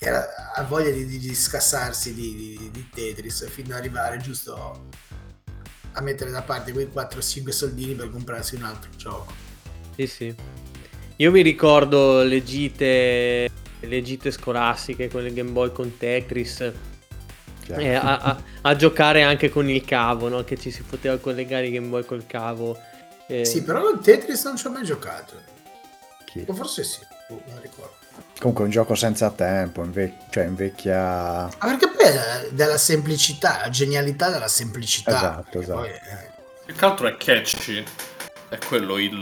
era 0.00 0.26
a 0.54 0.62
voglia 0.64 0.90
di, 0.90 1.04
di- 1.06 1.18
di 1.18 1.34
scassarsi 1.34 2.14
di, 2.14 2.34
di- 2.34 2.70
di 2.72 2.88
Tetris 2.92 3.48
fino 3.48 3.74
ad 3.74 3.80
arrivare 3.80 4.16
giusto 4.18 4.86
a 5.92 6.00
mettere 6.00 6.30
da 6.30 6.42
parte 6.42 6.72
quei 6.72 6.88
4-5 6.92 7.48
soldini 7.48 7.94
per 7.94 8.10
comprarsi 8.10 8.54
un 8.54 8.62
altro 8.62 8.90
gioco. 8.96 9.32
Sì, 9.94 10.06
sì. 10.06 10.34
Io 11.16 11.30
mi 11.32 11.42
ricordo 11.42 12.22
le 12.22 12.44
gite, 12.44 13.50
le 13.80 14.02
gite 14.02 14.30
scolastiche 14.30 15.08
con 15.08 15.26
il 15.26 15.34
Game 15.34 15.50
Boy 15.50 15.72
con 15.72 15.96
Tetris. 15.96 16.72
Eh, 17.70 17.94
a, 17.94 18.18
a, 18.18 18.42
a, 18.62 18.76
giocare 18.76 19.22
anche 19.22 19.50
con 19.50 19.68
il 19.68 19.84
cavo, 19.84 20.28
no? 20.28 20.42
che 20.42 20.56
ci 20.56 20.70
si 20.70 20.82
poteva 20.82 21.18
collegare 21.18 21.66
il 21.66 21.72
Game 21.72 21.88
Boy 21.88 22.04
col 22.04 22.24
cavo. 22.26 22.78
Eh... 23.26 23.44
Sì, 23.44 23.62
però 23.62 23.82
con 23.82 24.00
Tetris 24.00 24.44
non 24.44 24.56
ci 24.56 24.66
ho 24.66 24.70
mai 24.70 24.84
giocato. 24.84 25.34
Chi? 26.24 26.44
O 26.46 26.54
forse 26.54 26.84
sì, 26.84 27.00
boh, 27.28 27.42
non 27.48 27.60
ricordo. 27.60 28.07
Comunque 28.38 28.64
un 28.64 28.70
gioco 28.70 28.94
senza 28.94 29.30
tempo, 29.30 29.82
inve- 29.82 30.16
cioè 30.30 30.44
invecchia... 30.44 31.46
Ah, 31.46 31.66
perché 31.66 31.88
poi 31.88 32.06
è 32.06 32.48
della 32.52 32.78
semplicità, 32.78 33.58
la 33.62 33.68
genialità 33.68 34.30
della 34.30 34.46
semplicità. 34.46 35.16
Esatto, 35.16 35.60
esatto. 35.60 35.78
Poi, 35.80 35.88
eh... 35.88 36.30
Più 36.64 36.74
che 36.74 36.84
altro 36.84 37.08
è 37.08 37.16
catchy, 37.16 37.84
è 38.48 38.58
quello 38.68 38.98
il... 38.98 39.18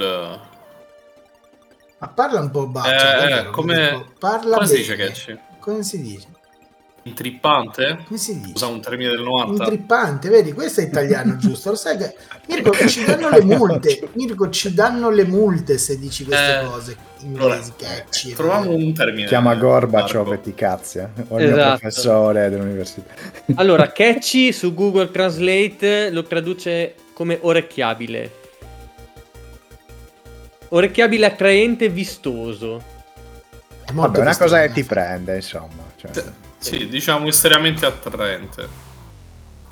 Ma 1.98 2.08
parla 2.08 2.40
un 2.40 2.50
po' 2.50 2.66
bacio. 2.66 3.48
Eh, 3.48 3.50
come... 3.50 4.12
Parla 4.18 4.56
come 4.56 4.66
si 4.66 4.76
dice 4.76 4.96
catchy? 4.96 5.40
Come 5.60 5.82
si 5.82 6.02
dice? 6.02 6.26
Intrippante? 7.06 7.98
Come 8.04 8.18
si 8.18 8.40
dice? 8.40 8.52
Usa 8.54 8.66
un 8.66 8.80
termine 8.80 9.10
del 9.10 9.20
90. 9.20 9.62
Intrippante, 9.62 10.28
vedi, 10.28 10.52
questo 10.52 10.80
è 10.80 10.84
italiano 10.84 11.36
giusto. 11.38 11.70
Lo 11.70 11.76
sai 11.76 11.96
che 11.96 12.16
Mirko 12.48 12.72
ci 12.88 13.04
danno 13.04 13.28
le 13.28 13.44
multe. 13.44 14.08
Mirko 14.14 14.50
ci 14.50 14.74
danno 14.74 15.10
le 15.10 15.24
multe 15.24 15.78
se 15.78 15.98
dici 16.00 16.24
queste 16.24 16.60
eh, 16.60 16.64
cose 16.64 16.96
inglesi, 17.20 17.72
catchy. 17.76 18.32
Troviamo 18.32 18.74
un 18.74 18.92
termine. 18.92 19.28
Chiama 19.28 19.54
Gorbaciov 19.54 20.32
e 20.32 20.40
ti 20.40 20.52
cazzia. 20.54 21.08
O 21.28 21.38
il 21.38 21.46
esatto. 21.46 21.78
professore 21.78 22.50
dell'università. 22.50 23.14
Allora, 23.54 23.92
catchy 23.92 24.52
su 24.52 24.74
Google 24.74 25.12
Translate 25.12 26.10
lo 26.10 26.24
traduce 26.24 26.94
come 27.12 27.38
orecchiabile. 27.40 28.44
Orecchiabile 30.70 31.26
attraente 31.26 31.88
vistoso. 31.88 32.82
È 33.84 33.92
Vabbè, 33.92 34.18
una 34.18 34.36
cosa 34.36 34.60
che 34.62 34.72
ti 34.72 34.82
prende, 34.82 35.36
insomma. 35.36 35.84
Cioè. 35.94 36.10
Sì, 36.66 36.88
diciamo 36.88 37.28
estremamente 37.28 37.86
attraente. 37.86 38.68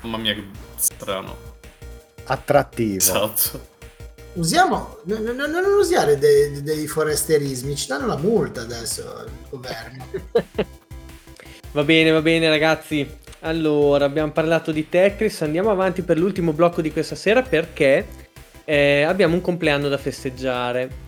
Mamma 0.01 0.17
mia, 0.17 0.33
che 0.33 0.43
strano. 0.77 1.35
Attrattivo. 2.23 2.95
Esatto. 2.95 3.73
Usiamo, 4.33 4.99
no, 5.03 5.17
no, 5.19 5.45
non 5.45 5.63
usare 5.77 6.17
dei, 6.17 6.61
dei, 6.61 6.87
foresterismi, 6.87 7.75
ci 7.75 7.87
danno 7.87 8.07
la 8.07 8.17
multa 8.17 8.61
adesso 8.61 9.25
il 9.25 9.31
governo. 9.49 10.05
va 11.71 11.83
bene, 11.83 12.11
va 12.11 12.21
bene 12.21 12.49
ragazzi. 12.49 13.07
Allora, 13.41 14.05
abbiamo 14.05 14.31
parlato 14.31 14.71
di 14.71 14.87
Tetris, 14.87 15.41
andiamo 15.41 15.71
avanti 15.71 16.01
per 16.01 16.17
l'ultimo 16.17 16.53
blocco 16.53 16.81
di 16.81 16.91
questa 16.91 17.15
sera 17.15 17.41
perché 17.41 18.07
eh, 18.63 19.03
abbiamo 19.03 19.35
un 19.35 19.41
compleanno 19.41 19.89
da 19.89 19.97
festeggiare 19.97 21.03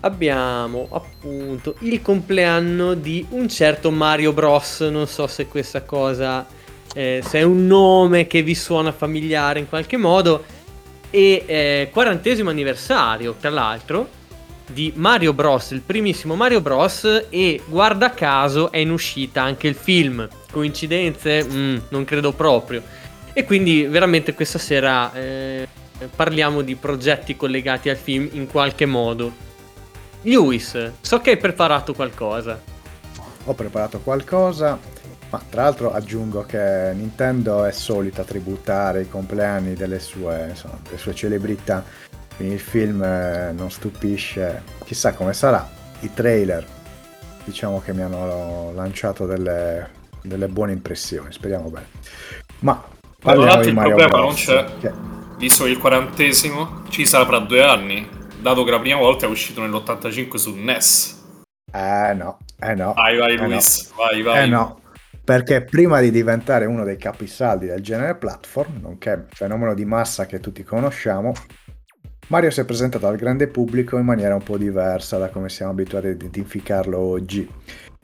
abbiamo 0.00 0.88
appunto 0.90 1.74
il 1.80 2.00
compleanno 2.02 2.94
di 2.94 3.26
un 3.30 3.48
certo 3.48 3.90
Mario 3.90 4.32
Bros. 4.32 4.80
Non 4.80 5.06
so 5.06 5.26
se 5.26 5.46
questa 5.46 5.82
cosa, 5.82 6.46
eh, 6.94 7.22
se 7.24 7.38
è 7.38 7.42
un 7.42 7.66
nome 7.66 8.26
che 8.26 8.42
vi 8.42 8.54
suona 8.54 8.92
familiare 8.92 9.58
in 9.58 9.68
qualche 9.68 9.96
modo. 9.96 10.44
E 11.10 11.42
eh, 11.46 11.88
quarantesimo 11.90 12.50
anniversario, 12.50 13.34
tra 13.40 13.50
l'altro, 13.50 14.08
di 14.66 14.92
Mario 14.96 15.32
Bros. 15.32 15.70
Il 15.70 15.80
primissimo 15.80 16.34
Mario 16.34 16.60
Bros. 16.60 17.26
E 17.30 17.60
guarda 17.66 18.10
caso 18.10 18.70
è 18.70 18.78
in 18.78 18.90
uscita 18.90 19.42
anche 19.42 19.68
il 19.68 19.74
film. 19.74 20.28
Coincidenze? 20.50 21.44
Mm, 21.44 21.78
non 21.88 22.04
credo 22.04 22.32
proprio. 22.32 22.82
E 23.32 23.44
quindi 23.44 23.84
veramente 23.84 24.34
questa 24.34 24.58
sera 24.58 25.12
eh, 25.14 25.66
parliamo 26.14 26.62
di 26.62 26.74
progetti 26.74 27.36
collegati 27.36 27.88
al 27.88 27.96
film 27.96 28.28
in 28.32 28.46
qualche 28.46 28.84
modo. 28.84 29.46
Lewis, 30.22 30.92
so 31.00 31.20
che 31.20 31.30
hai 31.30 31.36
preparato 31.36 31.94
qualcosa. 31.94 32.60
Ho 33.44 33.54
preparato 33.54 34.00
qualcosa, 34.00 34.78
ma 35.30 35.42
tra 35.48 35.62
l'altro 35.62 35.92
aggiungo 35.92 36.44
che 36.44 36.92
Nintendo 36.94 37.64
è 37.64 37.72
solita 37.72 38.24
tributare 38.24 39.02
i 39.02 39.08
compleanni 39.08 39.74
delle 39.74 40.00
sue, 40.00 40.48
insomma, 40.50 40.78
delle 40.82 40.98
sue 40.98 41.14
celebrità, 41.14 41.84
quindi 42.36 42.54
il 42.54 42.60
film 42.60 43.02
eh, 43.02 43.52
non 43.52 43.70
stupisce, 43.70 44.62
chissà 44.84 45.14
come 45.14 45.32
sarà. 45.32 45.66
I 46.00 46.12
trailer 46.12 46.64
diciamo 47.44 47.80
che 47.80 47.94
mi 47.94 48.02
hanno 48.02 48.72
lanciato 48.74 49.24
delle, 49.24 49.90
delle 50.22 50.48
buone 50.48 50.72
impressioni, 50.72 51.32
speriamo 51.32 51.70
bene. 51.70 51.86
Ma 52.60 52.82
parliamo 53.20 53.62
di 53.62 53.72
Mario 53.72 53.90
il 53.90 53.96
problema 53.96 54.18
Bros. 54.18 54.46
non 54.46 54.56
c'è, 54.56 54.78
che... 54.78 54.92
visto 55.38 55.64
il 55.66 55.78
quarantesimo, 55.78 56.82
ci 56.90 57.06
sarà 57.06 57.24
fra 57.24 57.38
due 57.38 57.64
anni 57.64 58.17
dato 58.40 58.64
che 58.64 58.70
la 58.70 58.80
prima 58.80 58.98
volta 58.98 59.26
è 59.26 59.28
uscito 59.28 59.60
nell'85 59.60 60.36
su 60.36 60.54
NES. 60.54 61.16
Eh 61.72 62.14
no, 62.14 62.38
eh 62.58 62.74
no. 62.74 62.94
Vai, 62.94 63.16
vai 63.16 63.34
eh 63.34 63.36
Luis, 63.36 63.90
no. 63.90 63.96
vai, 63.96 64.22
vai. 64.22 64.44
Eh 64.44 64.46
no, 64.46 64.80
perché 65.22 65.62
prima 65.62 66.00
di 66.00 66.10
diventare 66.10 66.64
uno 66.64 66.84
dei 66.84 66.96
capisaldi 66.96 67.66
del 67.66 67.82
genere 67.82 68.16
platform, 68.16 68.80
nonché 68.80 69.26
fenomeno 69.30 69.74
di 69.74 69.84
massa 69.84 70.26
che 70.26 70.40
tutti 70.40 70.62
conosciamo, 70.62 71.32
Mario 72.28 72.50
si 72.50 72.60
è 72.60 72.64
presentato 72.64 73.06
al 73.06 73.16
grande 73.16 73.48
pubblico 73.48 73.96
in 73.96 74.04
maniera 74.04 74.34
un 74.34 74.42
po' 74.42 74.58
diversa 74.58 75.18
da 75.18 75.28
come 75.28 75.48
siamo 75.48 75.72
abituati 75.72 76.06
a 76.06 76.10
identificarlo 76.10 76.98
oggi. 76.98 77.48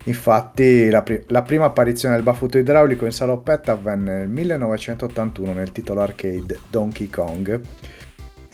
Infatti 0.04 0.90
la, 0.90 1.02
pri- 1.02 1.24
la, 1.28 1.42
prima 1.42 1.66
apparizione 1.66 2.14
del 2.14 2.24
baffuto 2.24 2.58
idraulico 2.58 3.06
in 3.06 3.12
saloppetta 3.12 3.72
avvenne 3.72 4.18
nel 4.18 4.28
1981 4.28 5.52
nel 5.52 5.72
titolo 5.72 6.02
arcade 6.02 6.58
Donkey 6.68 7.08
Kong, 7.08 7.60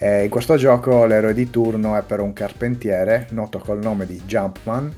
eh, 0.02 0.24
in 0.24 0.30
questo 0.30 0.56
gioco 0.56 1.04
l'eroe 1.04 1.34
di 1.34 1.50
turno 1.50 1.94
è 1.94 2.02
però 2.02 2.24
un 2.24 2.32
carpentiere, 2.32 3.26
noto 3.32 3.58
col 3.58 3.80
nome 3.80 4.06
di 4.06 4.18
Jumpman, 4.24 4.94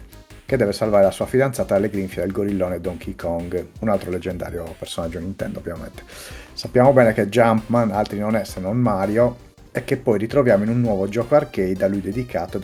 che 0.46 0.56
deve 0.56 0.72
salvare 0.72 1.02
la 1.02 1.10
sua 1.10 1.26
fidanzata 1.26 1.74
dalle 1.74 1.90
grinfie 1.90 2.22
del 2.22 2.30
gorillone 2.30 2.80
Donkey 2.80 3.16
Kong, 3.16 3.66
un 3.80 3.88
altro 3.88 4.10
leggendario 4.10 4.76
personaggio 4.78 5.18
Nintendo 5.18 5.58
ovviamente. 5.58 6.04
Sappiamo 6.52 6.92
bene 6.92 7.12
che 7.14 7.28
Jumpman 7.28 7.90
altri 7.90 8.20
non 8.20 8.36
è 8.36 8.44
se 8.44 8.60
non 8.60 8.76
Mario 8.76 9.50
e 9.72 9.82
che 9.82 9.96
poi 9.96 10.18
ritroviamo 10.18 10.62
in 10.62 10.70
un 10.70 10.80
nuovo 10.80 11.08
gioco 11.08 11.34
arcade 11.34 11.84
a 11.84 11.88
lui 11.88 12.00
dedicato 12.00 12.58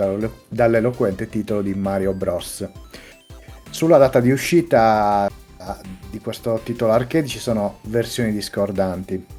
dall'eloquente 0.49 1.28
titolo 1.28 1.61
di 1.61 1.74
Mario 1.74 2.12
Bros. 2.12 2.68
Sulla 3.70 3.99
data 3.99 4.20
di 4.20 4.30
uscita 4.30 5.28
di 6.09 6.20
questo 6.20 6.61
titolo 6.62 6.93
arcade 6.93 7.26
ci 7.26 7.41
sono 7.41 7.78
versioni 7.82 8.30
discordanti. 8.30 9.38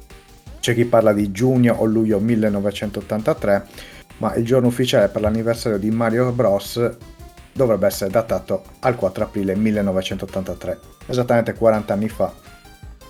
C'è 0.60 0.74
chi 0.74 0.84
parla 0.84 1.14
di 1.14 1.32
giugno 1.32 1.74
o 1.74 1.86
luglio 1.86 2.20
1983, 2.20 3.66
ma 4.18 4.34
il 4.34 4.44
giorno 4.44 4.68
ufficiale 4.68 5.08
per 5.08 5.22
l'anniversario 5.22 5.78
di 5.78 5.90
Mario 5.90 6.30
Bros 6.32 6.96
dovrebbe 7.50 7.86
essere 7.86 8.10
datato 8.10 8.62
al 8.80 8.94
4 8.94 9.24
aprile 9.24 9.56
1983, 9.56 10.78
esattamente 11.06 11.54
40 11.54 11.92
anni 11.94 12.08
fa. 12.10 12.30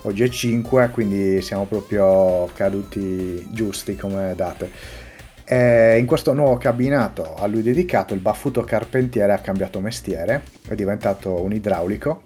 Oggi 0.03 0.23
è 0.23 0.29
5, 0.29 0.89
quindi 0.91 1.41
siamo 1.41 1.65
proprio 1.65 2.49
caduti 2.53 3.45
giusti 3.51 3.97
come 3.97 4.33
date. 4.33 4.71
E 5.43 5.97
in 5.99 6.05
questo 6.05 6.31
nuovo 6.31 6.55
cabinato 6.55 7.35
a 7.35 7.45
lui 7.47 7.61
dedicato, 7.61 8.13
il 8.13 8.21
baffuto 8.21 8.61
carpentiere 8.63 9.33
ha 9.33 9.39
cambiato 9.39 9.81
mestiere, 9.81 10.43
è 10.65 10.75
diventato 10.75 11.41
un 11.41 11.51
idraulico, 11.51 12.23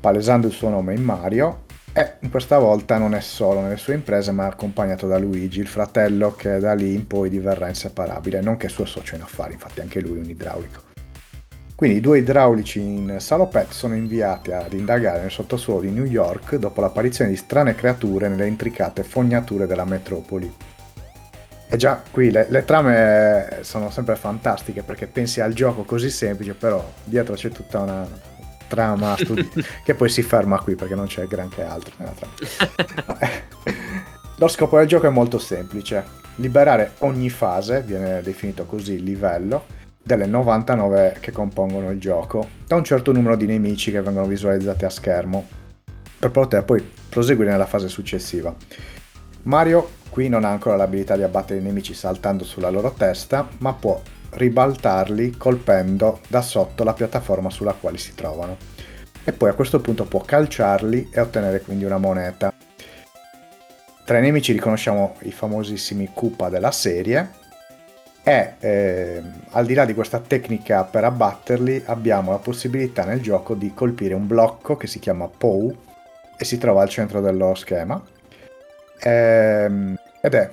palesando 0.00 0.46
il 0.46 0.54
suo 0.54 0.70
nome 0.70 0.94
in 0.94 1.02
Mario 1.02 1.64
e 1.98 2.28
questa 2.28 2.58
volta 2.58 2.98
non 2.98 3.14
è 3.14 3.20
solo 3.20 3.62
nelle 3.62 3.78
sue 3.78 3.94
imprese, 3.94 4.30
ma 4.30 4.44
è 4.44 4.48
accompagnato 4.48 5.06
da 5.06 5.16
Luigi, 5.16 5.60
il 5.60 5.66
fratello 5.66 6.34
che 6.34 6.58
da 6.58 6.74
lì 6.74 6.92
in 6.92 7.06
poi 7.06 7.30
diverrà 7.30 7.68
inseparabile, 7.68 8.42
nonché 8.42 8.68
suo 8.68 8.84
socio 8.84 9.14
in 9.14 9.22
affari, 9.22 9.54
infatti 9.54 9.80
anche 9.80 10.02
lui 10.02 10.18
è 10.18 10.20
un 10.20 10.28
idraulico. 10.28 10.82
Quindi 11.74 11.96
i 11.96 12.00
due 12.00 12.18
idraulici 12.18 12.80
in 12.80 13.16
salopette 13.18 13.72
sono 13.72 13.94
inviati 13.94 14.52
ad 14.52 14.74
indagare 14.74 15.22
nel 15.22 15.30
sottosuolo 15.30 15.80
di 15.80 15.90
New 15.90 16.04
York 16.04 16.56
dopo 16.56 16.82
l'apparizione 16.82 17.30
di 17.30 17.36
strane 17.36 17.74
creature 17.74 18.28
nelle 18.28 18.46
intricate 18.46 19.02
fognature 19.02 19.66
della 19.66 19.86
metropoli. 19.86 20.54
E 21.66 21.76
già 21.78 22.02
qui 22.10 22.30
le, 22.30 22.44
le, 22.50 22.64
trame 22.66 23.60
sono 23.62 23.90
sempre 23.90 24.16
fantastiche 24.16 24.82
perché 24.82 25.06
pensi 25.06 25.40
al 25.40 25.54
gioco 25.54 25.84
così 25.84 26.10
semplice, 26.10 26.52
però 26.52 26.86
dietro 27.04 27.34
c'è 27.34 27.48
tutta 27.48 27.80
una, 27.80 28.06
trama 28.68 29.16
studi- 29.16 29.48
che 29.84 29.94
poi 29.94 30.08
si 30.08 30.22
ferma 30.22 30.60
qui 30.60 30.74
perché 30.74 30.94
non 30.94 31.06
c'è 31.06 31.26
granché 31.26 31.62
altro 31.62 31.94
nella 31.96 32.12
trama. 32.12 32.34
Lo 34.38 34.48
scopo 34.48 34.76
del 34.78 34.86
gioco 34.86 35.06
è 35.06 35.10
molto 35.10 35.38
semplice, 35.38 36.04
liberare 36.36 36.92
ogni 36.98 37.30
fase, 37.30 37.82
viene 37.82 38.20
definito 38.20 38.66
così 38.66 38.94
il 38.94 39.02
livello, 39.02 39.64
delle 40.02 40.26
99 40.26 41.16
che 41.20 41.32
compongono 41.32 41.90
il 41.90 41.98
gioco, 41.98 42.46
da 42.66 42.76
un 42.76 42.84
certo 42.84 43.12
numero 43.12 43.34
di 43.34 43.46
nemici 43.46 43.90
che 43.90 44.02
vengono 44.02 44.26
visualizzati 44.26 44.84
a 44.84 44.90
schermo, 44.90 45.46
per 46.18 46.30
poter 46.30 46.64
poi 46.64 46.86
proseguire 47.08 47.50
nella 47.50 47.66
fase 47.66 47.88
successiva. 47.88 48.54
Mario 49.44 49.88
qui 50.10 50.28
non 50.28 50.44
ha 50.44 50.50
ancora 50.50 50.76
l'abilità 50.76 51.16
di 51.16 51.22
abbattere 51.22 51.60
i 51.60 51.62
nemici 51.62 51.94
saltando 51.94 52.44
sulla 52.44 52.70
loro 52.70 52.92
testa, 52.92 53.48
ma 53.58 53.72
può 53.72 54.00
ribaltarli 54.30 55.36
colpendo 55.36 56.20
da 56.28 56.42
sotto 56.42 56.84
la 56.84 56.92
piattaforma 56.92 57.50
sulla 57.50 57.72
quale 57.72 57.98
si 57.98 58.14
trovano. 58.14 58.56
E 59.24 59.32
poi 59.32 59.50
a 59.50 59.54
questo 59.54 59.80
punto 59.80 60.04
può 60.04 60.20
calciarli 60.20 61.10
e 61.12 61.20
ottenere 61.20 61.60
quindi 61.60 61.84
una 61.84 61.98
moneta. 61.98 62.52
tra 64.04 64.18
i 64.18 64.20
nemici 64.20 64.52
riconosciamo 64.52 65.16
i 65.22 65.32
famosissimi 65.32 66.10
Koopa 66.14 66.48
della 66.48 66.70
serie 66.70 67.44
e 68.22 68.54
eh, 68.58 69.22
al 69.50 69.66
di 69.66 69.74
là 69.74 69.84
di 69.84 69.94
questa 69.94 70.20
tecnica 70.20 70.84
per 70.84 71.04
abbatterli 71.04 71.84
abbiamo 71.86 72.32
la 72.32 72.38
possibilità 72.38 73.04
nel 73.04 73.20
gioco 73.20 73.54
di 73.54 73.72
colpire 73.72 74.14
un 74.14 74.26
blocco 74.26 74.76
che 74.76 74.86
si 74.86 74.98
chiama 74.98 75.28
POW 75.28 75.74
e 76.36 76.44
si 76.44 76.58
trova 76.58 76.82
al 76.82 76.88
centro 76.88 77.20
dello 77.20 77.54
schema 77.54 78.02
ehm, 79.00 79.96
ed 80.20 80.34
è 80.34 80.50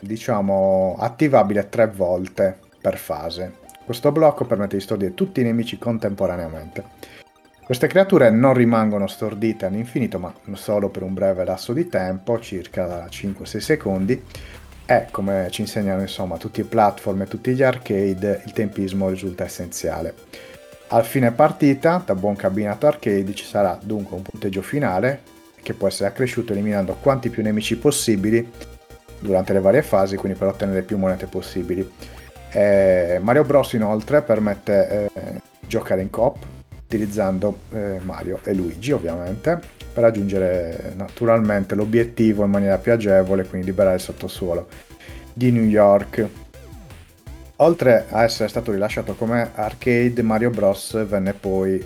diciamo 0.00 0.96
attivabile 0.98 1.68
tre 1.68 1.86
volte 1.86 2.58
per 2.82 2.98
fase. 2.98 3.60
Questo 3.84 4.12
blocco 4.12 4.44
permette 4.44 4.76
di 4.76 4.82
stordire 4.82 5.14
tutti 5.14 5.40
i 5.40 5.44
nemici 5.44 5.78
contemporaneamente. 5.78 6.84
Queste 7.64 7.86
creature 7.86 8.28
non 8.30 8.54
rimangono 8.54 9.06
stordite 9.06 9.66
all'infinito, 9.66 10.18
ma 10.18 10.34
solo 10.52 10.90
per 10.90 11.02
un 11.02 11.14
breve 11.14 11.44
lasso 11.44 11.72
di 11.72 11.88
tempo, 11.88 12.38
circa 12.40 13.06
5-6 13.06 13.58
secondi, 13.58 14.22
e 14.84 15.06
come 15.10 15.46
ci 15.50 15.62
insegnano 15.62 16.00
insomma 16.00 16.36
tutti 16.36 16.60
i 16.60 16.64
platform 16.64 17.22
e 17.22 17.26
tutti 17.28 17.54
gli 17.54 17.62
arcade, 17.62 18.42
il 18.44 18.52
tempismo 18.52 19.08
risulta 19.08 19.44
essenziale. 19.44 20.14
Al 20.88 21.04
fine 21.04 21.30
partita, 21.32 22.02
da 22.04 22.14
buon 22.14 22.36
cabinato 22.36 22.86
arcade, 22.86 23.32
ci 23.32 23.44
sarà 23.44 23.78
dunque 23.80 24.16
un 24.16 24.22
punteggio 24.22 24.60
finale 24.60 25.22
che 25.62 25.72
può 25.72 25.86
essere 25.86 26.08
accresciuto 26.08 26.52
eliminando 26.52 26.98
quanti 27.00 27.30
più 27.30 27.42
nemici 27.42 27.78
possibili 27.78 28.50
durante 29.20 29.52
le 29.52 29.60
varie 29.60 29.82
fasi, 29.82 30.16
quindi 30.16 30.36
per 30.36 30.48
ottenere 30.48 30.82
più 30.82 30.98
monete 30.98 31.26
possibili. 31.26 31.90
Eh, 32.52 33.18
Mario 33.22 33.44
Bros 33.44 33.72
inoltre 33.72 34.22
permette 34.22 35.10
eh, 35.14 35.40
giocare 35.66 36.02
in 36.02 36.10
coop 36.10 36.36
utilizzando 36.84 37.60
eh, 37.72 37.98
Mario 38.02 38.40
e 38.44 38.52
Luigi 38.52 38.92
ovviamente 38.92 39.58
per 39.92 40.02
raggiungere 40.02 40.92
naturalmente 40.94 41.74
l'obiettivo 41.74 42.44
in 42.44 42.50
maniera 42.50 42.76
più 42.78 42.92
agevole, 42.92 43.46
quindi 43.46 43.68
liberare 43.68 43.96
il 43.96 44.00
sottosuolo 44.00 44.68
di 45.32 45.50
New 45.50 45.64
York. 45.64 46.26
Oltre 47.56 48.06
a 48.08 48.24
essere 48.24 48.48
stato 48.48 48.72
rilasciato 48.72 49.14
come 49.14 49.50
arcade, 49.54 50.20
Mario 50.22 50.50
Bros 50.50 51.06
venne 51.06 51.32
poi 51.32 51.82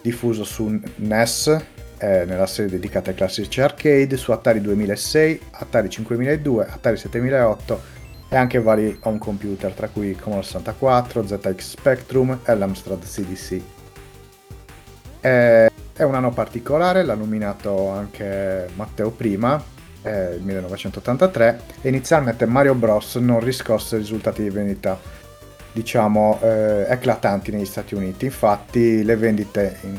diffuso 0.00 0.44
su 0.44 0.80
NES 0.96 1.64
eh, 1.98 2.24
nella 2.24 2.46
serie 2.46 2.70
dedicata 2.70 3.10
ai 3.10 3.16
classici 3.16 3.60
arcade 3.60 4.16
su 4.16 4.32
Atari 4.32 4.60
2006, 4.60 5.40
Atari 5.50 5.90
5002, 5.90 6.66
Atari 6.66 6.96
7008 6.96 8.02
e 8.28 8.36
anche 8.36 8.60
vari 8.60 8.96
home 9.02 9.18
computer 9.18 9.72
tra 9.72 9.88
cui 9.88 10.14
Commodore 10.14 10.46
64, 10.46 11.26
ZX 11.26 11.58
Spectrum 11.58 12.40
e 12.44 12.54
l'Amstrad 12.54 13.02
CDC. 13.02 13.60
È 15.20 16.02
un 16.02 16.14
anno 16.14 16.30
particolare, 16.30 17.04
l'ha 17.04 17.14
nominato 17.14 17.88
anche 17.88 18.68
Matteo 18.74 19.10
prima, 19.10 19.62
eh, 20.02 20.34
il 20.34 20.42
1983, 20.42 21.60
e 21.80 21.88
inizialmente 21.88 22.46
Mario 22.46 22.74
Bros. 22.74 23.14
non 23.16 23.40
riscosse 23.40 23.96
risultati 23.96 24.42
di 24.42 24.50
vendita 24.50 24.98
diciamo 25.72 26.38
eh, 26.42 26.86
eclatanti 26.88 27.50
negli 27.50 27.64
Stati 27.64 27.94
Uniti, 27.94 28.26
infatti 28.26 29.02
le 29.02 29.16
vendite 29.16 29.78
in 29.82 29.98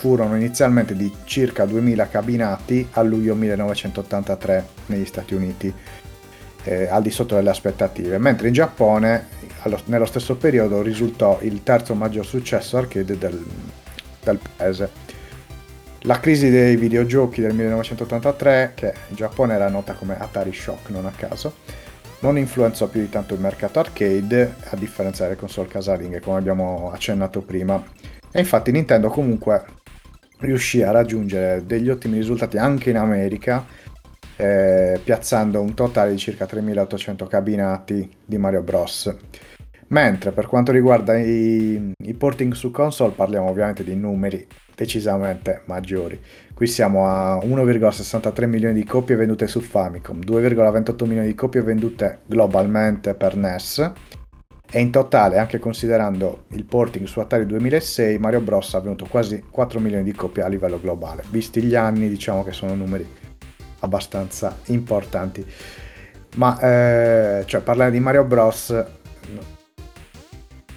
furono 0.00 0.34
inizialmente 0.34 0.96
di 0.96 1.14
circa 1.24 1.66
2000 1.66 2.08
cabinati 2.08 2.88
a 2.92 3.02
luglio 3.02 3.34
1983 3.34 4.66
negli 4.86 5.04
Stati 5.04 5.34
Uniti, 5.34 5.72
eh, 6.64 6.86
al 6.88 7.02
di 7.02 7.10
sotto 7.10 7.34
delle 7.34 7.50
aspettative, 7.50 8.18
mentre 8.18 8.48
in 8.48 8.54
Giappone 8.54 9.38
allo, 9.62 9.80
nello 9.86 10.06
stesso 10.06 10.36
periodo 10.36 10.82
risultò 10.82 11.38
il 11.42 11.62
terzo 11.62 11.94
maggior 11.94 12.24
successo 12.24 12.76
arcade 12.76 13.18
del, 13.18 13.44
del 14.22 14.38
paese. 14.56 15.08
La 16.04 16.18
crisi 16.18 16.48
dei 16.48 16.76
videogiochi 16.76 17.42
del 17.42 17.52
1983, 17.52 18.72
che 18.74 18.94
in 19.08 19.16
Giappone 19.16 19.54
era 19.54 19.68
nota 19.68 19.92
come 19.92 20.18
Atari 20.18 20.52
Shock 20.52 20.88
non 20.88 21.04
a 21.04 21.12
caso, 21.14 21.56
non 22.20 22.38
influenzò 22.38 22.86
più 22.86 23.00
di 23.00 23.08
tanto 23.10 23.34
il 23.34 23.40
mercato 23.40 23.80
arcade, 23.80 24.54
a 24.70 24.76
differenza 24.76 25.24
delle 25.24 25.36
console 25.36 25.68
casalinghe, 25.68 26.20
come 26.20 26.38
abbiamo 26.38 26.90
accennato 26.92 27.42
prima. 27.42 27.82
E 28.32 28.38
infatti 28.38 28.70
Nintendo 28.70 29.08
comunque 29.08 29.64
riuscì 30.38 30.82
a 30.82 30.90
raggiungere 30.90 31.64
degli 31.66 31.90
ottimi 31.90 32.16
risultati 32.16 32.56
anche 32.56 32.90
in 32.90 32.96
America, 32.96 33.66
eh, 34.40 35.00
piazzando 35.02 35.60
un 35.60 35.74
totale 35.74 36.12
di 36.12 36.18
circa 36.18 36.46
3800 36.46 37.26
cabinati 37.26 38.10
di 38.24 38.38
Mario 38.38 38.62
Bros. 38.62 39.14
Mentre 39.88 40.30
per 40.30 40.46
quanto 40.46 40.72
riguarda 40.72 41.18
i, 41.18 41.92
i 41.96 42.14
porting 42.14 42.52
su 42.54 42.70
console 42.70 43.12
parliamo 43.12 43.48
ovviamente 43.48 43.82
di 43.82 43.96
numeri 43.96 44.46
decisamente 44.74 45.62
maggiori. 45.66 46.18
Qui 46.54 46.66
siamo 46.66 47.06
a 47.06 47.36
1,63 47.36 48.46
milioni 48.46 48.74
di 48.74 48.84
copie 48.84 49.16
vendute 49.16 49.46
su 49.46 49.60
Famicom, 49.60 50.20
2,28 50.20 51.06
milioni 51.06 51.26
di 51.26 51.34
copie 51.34 51.60
vendute 51.60 52.20
globalmente 52.26 53.14
per 53.14 53.36
NES 53.36 53.92
e 54.72 54.80
in 54.80 54.92
totale, 54.92 55.38
anche 55.38 55.58
considerando 55.58 56.44
il 56.50 56.64
porting 56.64 57.06
su 57.06 57.18
Atari 57.18 57.44
2006, 57.44 58.18
Mario 58.18 58.40
Bros 58.40 58.72
ha 58.74 58.80
venuto 58.80 59.06
quasi 59.10 59.42
4 59.50 59.80
milioni 59.80 60.04
di 60.04 60.12
copie 60.12 60.44
a 60.44 60.48
livello 60.48 60.78
globale. 60.80 61.24
Visti 61.28 61.60
gli 61.62 61.74
anni, 61.74 62.08
diciamo 62.08 62.44
che 62.44 62.52
sono 62.52 62.74
numeri 62.74 63.06
abbastanza 63.80 64.58
importanti. 64.66 65.44
Ma 66.36 66.58
eh, 66.60 67.44
cioè, 67.46 67.60
parlare 67.60 67.90
di 67.90 68.00
Mario 68.00 68.24
Bros 68.24 68.84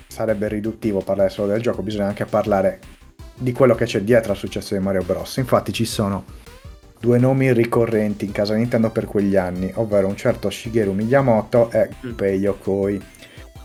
sarebbe 0.08 0.48
riduttivo 0.48 1.02
parlare 1.02 1.30
solo 1.30 1.52
del 1.52 1.62
gioco, 1.62 1.82
bisogna 1.82 2.08
anche 2.08 2.26
parlare 2.26 2.80
di 3.36 3.52
quello 3.52 3.74
che 3.74 3.86
c'è 3.86 4.02
dietro 4.02 4.32
al 4.32 4.38
successo 4.38 4.76
di 4.76 4.82
Mario 4.82 5.04
Bros. 5.04 5.38
Infatti 5.38 5.74
ci 5.74 5.86
sono 5.86 6.24
due 7.00 7.18
nomi 7.18 7.52
ricorrenti 7.52 8.26
in 8.26 8.32
casa 8.32 8.56
Nintendo 8.56 8.90
per 8.90 9.06
quegli 9.06 9.36
anni, 9.36 9.72
ovvero 9.76 10.08
un 10.08 10.16
certo 10.16 10.50
Shigeru 10.50 10.94
Miyamoto 10.94 11.70
e 11.72 11.90
Gunpei 12.00 12.40
Yokoi 12.40 13.02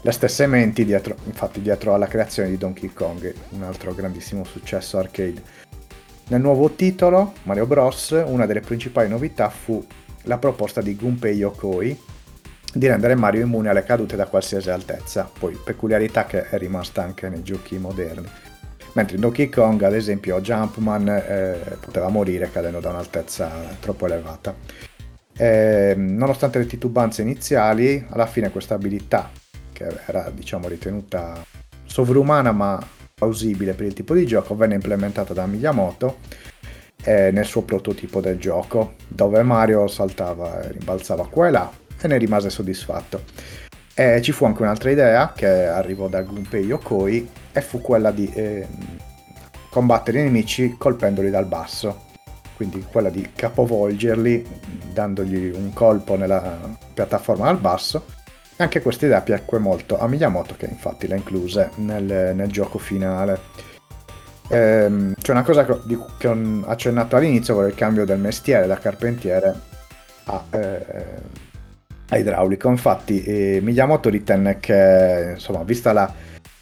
le 0.00 0.12
stesse 0.12 0.46
menti 0.46 0.84
dietro, 0.84 1.16
infatti 1.24 1.60
dietro 1.60 1.92
alla 1.92 2.06
creazione 2.06 2.48
di 2.48 2.56
Donkey 2.56 2.92
Kong, 2.92 3.34
un 3.50 3.62
altro 3.62 3.94
grandissimo 3.94 4.44
successo 4.44 4.96
arcade. 4.96 5.67
Nel 6.28 6.42
nuovo 6.42 6.70
titolo, 6.72 7.32
Mario 7.44 7.64
Bros., 7.64 8.10
una 8.26 8.44
delle 8.44 8.60
principali 8.60 9.08
novità 9.08 9.48
fu 9.48 9.82
la 10.24 10.36
proposta 10.36 10.82
di 10.82 10.94
Gunpei 10.94 11.34
Yokoi 11.34 11.98
di 12.70 12.86
rendere 12.86 13.14
Mario 13.14 13.46
immune 13.46 13.70
alle 13.70 13.82
cadute 13.82 14.14
da 14.14 14.26
qualsiasi 14.26 14.68
altezza, 14.68 15.30
poi 15.38 15.58
peculiarità 15.62 16.26
che 16.26 16.50
è 16.50 16.58
rimasta 16.58 17.02
anche 17.02 17.30
nei 17.30 17.42
giochi 17.42 17.78
moderni. 17.78 18.28
Mentre 18.92 19.14
in 19.14 19.22
Donkey 19.22 19.48
Kong, 19.48 19.82
ad 19.82 19.94
esempio, 19.94 20.38
Jumpman 20.40 21.08
eh, 21.08 21.76
poteva 21.80 22.08
morire 22.08 22.50
cadendo 22.50 22.80
da 22.80 22.90
un'altezza 22.90 23.50
troppo 23.80 24.04
elevata. 24.04 24.54
Eh, 25.34 25.94
nonostante 25.96 26.58
le 26.58 26.66
titubanze 26.66 27.22
iniziali, 27.22 28.04
alla 28.10 28.26
fine 28.26 28.50
questa 28.50 28.74
abilità 28.74 29.30
che 29.72 29.86
era 30.04 30.30
diciamo 30.30 30.68
ritenuta 30.68 31.42
sovrumana 31.86 32.52
ma 32.52 32.78
plausibile 33.18 33.74
per 33.74 33.86
il 33.86 33.92
tipo 33.92 34.14
di 34.14 34.24
gioco, 34.24 34.54
venne 34.54 34.74
implementata 34.74 35.34
da 35.34 35.46
Miyamoto 35.46 36.18
eh, 37.02 37.30
nel 37.32 37.44
suo 37.44 37.62
prototipo 37.62 38.20
del 38.20 38.38
gioco, 38.38 38.94
dove 39.08 39.42
Mario 39.42 39.86
saltava 39.88 40.62
e 40.62 40.72
rimbalzava 40.72 41.26
qua 41.26 41.48
e 41.48 41.50
là 41.50 41.70
e 42.00 42.08
ne 42.08 42.16
rimase 42.16 42.48
soddisfatto. 42.48 43.22
E 43.94 44.22
ci 44.22 44.30
fu 44.30 44.44
anche 44.44 44.62
un'altra 44.62 44.90
idea 44.90 45.32
che 45.34 45.66
arrivò 45.66 46.08
da 46.08 46.22
Gunpei 46.22 46.64
Yokoi 46.64 47.28
e 47.52 47.60
fu 47.60 47.80
quella 47.80 48.12
di 48.12 48.30
eh, 48.32 48.66
combattere 49.68 50.20
i 50.20 50.24
nemici 50.24 50.76
colpendoli 50.78 51.30
dal 51.30 51.46
basso, 51.46 52.06
quindi 52.54 52.84
quella 52.88 53.10
di 53.10 53.30
capovolgerli 53.34 54.46
dandogli 54.92 55.50
un 55.52 55.72
colpo 55.72 56.16
nella 56.16 56.76
piattaforma 56.94 57.46
dal 57.46 57.58
basso 57.58 58.04
anche 58.58 58.82
questa 58.82 59.06
idea 59.06 59.20
piacque 59.20 59.58
molto 59.58 59.98
a 59.98 60.06
Miyamoto 60.08 60.54
che 60.56 60.66
infatti 60.66 61.06
l'ha 61.06 61.16
inclusa 61.16 61.70
nel, 61.76 62.34
nel 62.34 62.50
gioco 62.50 62.78
finale. 62.78 63.40
Ehm, 64.48 65.14
c'è 65.20 65.32
una 65.32 65.42
cosa 65.42 65.64
che, 65.64 65.76
che 66.18 66.28
ho 66.28 66.64
accennato 66.66 67.16
all'inizio, 67.16 67.54
ovvero 67.54 67.68
il 67.68 67.74
cambio 67.74 68.04
del 68.04 68.18
mestiere 68.18 68.66
da 68.66 68.78
carpentiere 68.78 69.54
a, 70.24 70.44
eh, 70.50 70.84
a 72.08 72.16
idraulico. 72.18 72.68
Infatti 72.68 73.22
eh, 73.22 73.60
Miyamoto 73.62 74.08
ritenne 74.08 74.58
che, 74.58 75.32
insomma, 75.34 75.62
vista 75.62 75.92
la, 75.92 76.12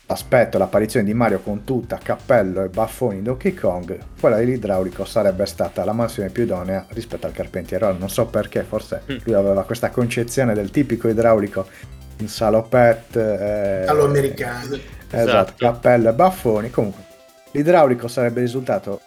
l'aspetto, 0.07 0.57
l'apparizione 0.57 1.05
di 1.05 1.15
Mario 1.15 1.41
con 1.41 1.65
tuta, 1.65 1.99
cappello 2.03 2.63
e 2.63 2.69
baffoni 2.69 3.19
in 3.19 3.25
Donkey 3.25 3.55
Kong, 3.55 3.99
quella 4.21 4.37
dell'idraulico 4.37 5.05
sarebbe 5.05 5.47
stata 5.47 5.85
la 5.85 5.93
mansione 5.93 6.31
più 6.31 6.45
idonea 6.45 6.87
rispetto 6.91 7.27
al 7.27 7.33
carpentiere. 7.33 7.93
non 7.99 8.09
so 8.09 8.27
perché, 8.27 8.63
forse 8.63 9.03
mm. 9.11 9.17
lui 9.25 9.35
aveva 9.35 9.65
questa 9.65 9.91
concezione 9.91 10.55
del 10.55 10.71
tipico 10.71 11.09
idraulico 11.09 11.67
in 12.19 12.29
salopette. 12.29 13.83
Eh, 13.83 13.87
All'americano. 13.87 14.75
Esatto, 14.75 15.17
esatto, 15.17 15.53
cappello 15.57 16.09
e 16.09 16.13
baffoni. 16.13 16.71
Comunque, 16.71 17.03
l'idraulico 17.53 18.09
sarebbe 18.09 18.41
risultato 18.41 19.01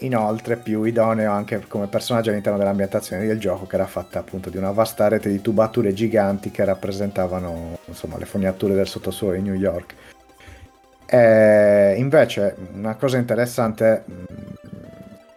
inoltre 0.00 0.56
più 0.56 0.82
idoneo 0.82 1.30
anche 1.30 1.62
come 1.68 1.86
personaggio 1.86 2.30
all'interno 2.30 2.58
dell'ambientazione 2.58 3.24
del 3.24 3.38
gioco 3.38 3.66
che 3.66 3.76
era 3.76 3.86
fatta 3.86 4.18
appunto 4.18 4.50
di 4.50 4.56
una 4.56 4.72
vasta 4.72 5.06
rete 5.06 5.28
di 5.28 5.40
tubature 5.40 5.92
giganti 5.92 6.50
che 6.50 6.64
rappresentavano 6.64 7.78
insomma 7.84 8.18
le 8.18 8.24
fognature 8.24 8.74
del 8.74 8.88
sottosuolo 8.88 9.36
di 9.36 9.42
New 9.42 9.54
York 9.54 9.94
e 11.14 11.94
invece 11.98 12.56
una 12.72 12.94
cosa 12.94 13.18
interessante 13.18 14.04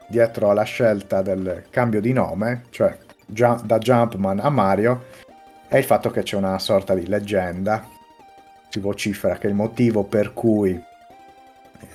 dietro 0.07 0.49
alla 0.49 0.64
scelta 0.64 1.22
del 1.22 1.65
cambio 1.69 1.99
di 1.99 2.14
nome, 2.14 2.64
cioè 2.69 2.97
da 3.26 3.77
Jumpman 3.77 4.39
a 4.39 4.49
Mario 4.49 5.03
è 5.68 5.76
il 5.76 5.84
fatto 5.84 6.10
che 6.11 6.23
c'è 6.23 6.38
una 6.38 6.57
sorta 6.60 6.93
di 6.93 7.06
leggenda. 7.07 7.85
Si 8.69 8.80
vocifera 8.80 9.35
che 9.35 9.47
il 9.47 9.53
motivo 9.53 10.06
per 10.06 10.31
cui 10.31 10.81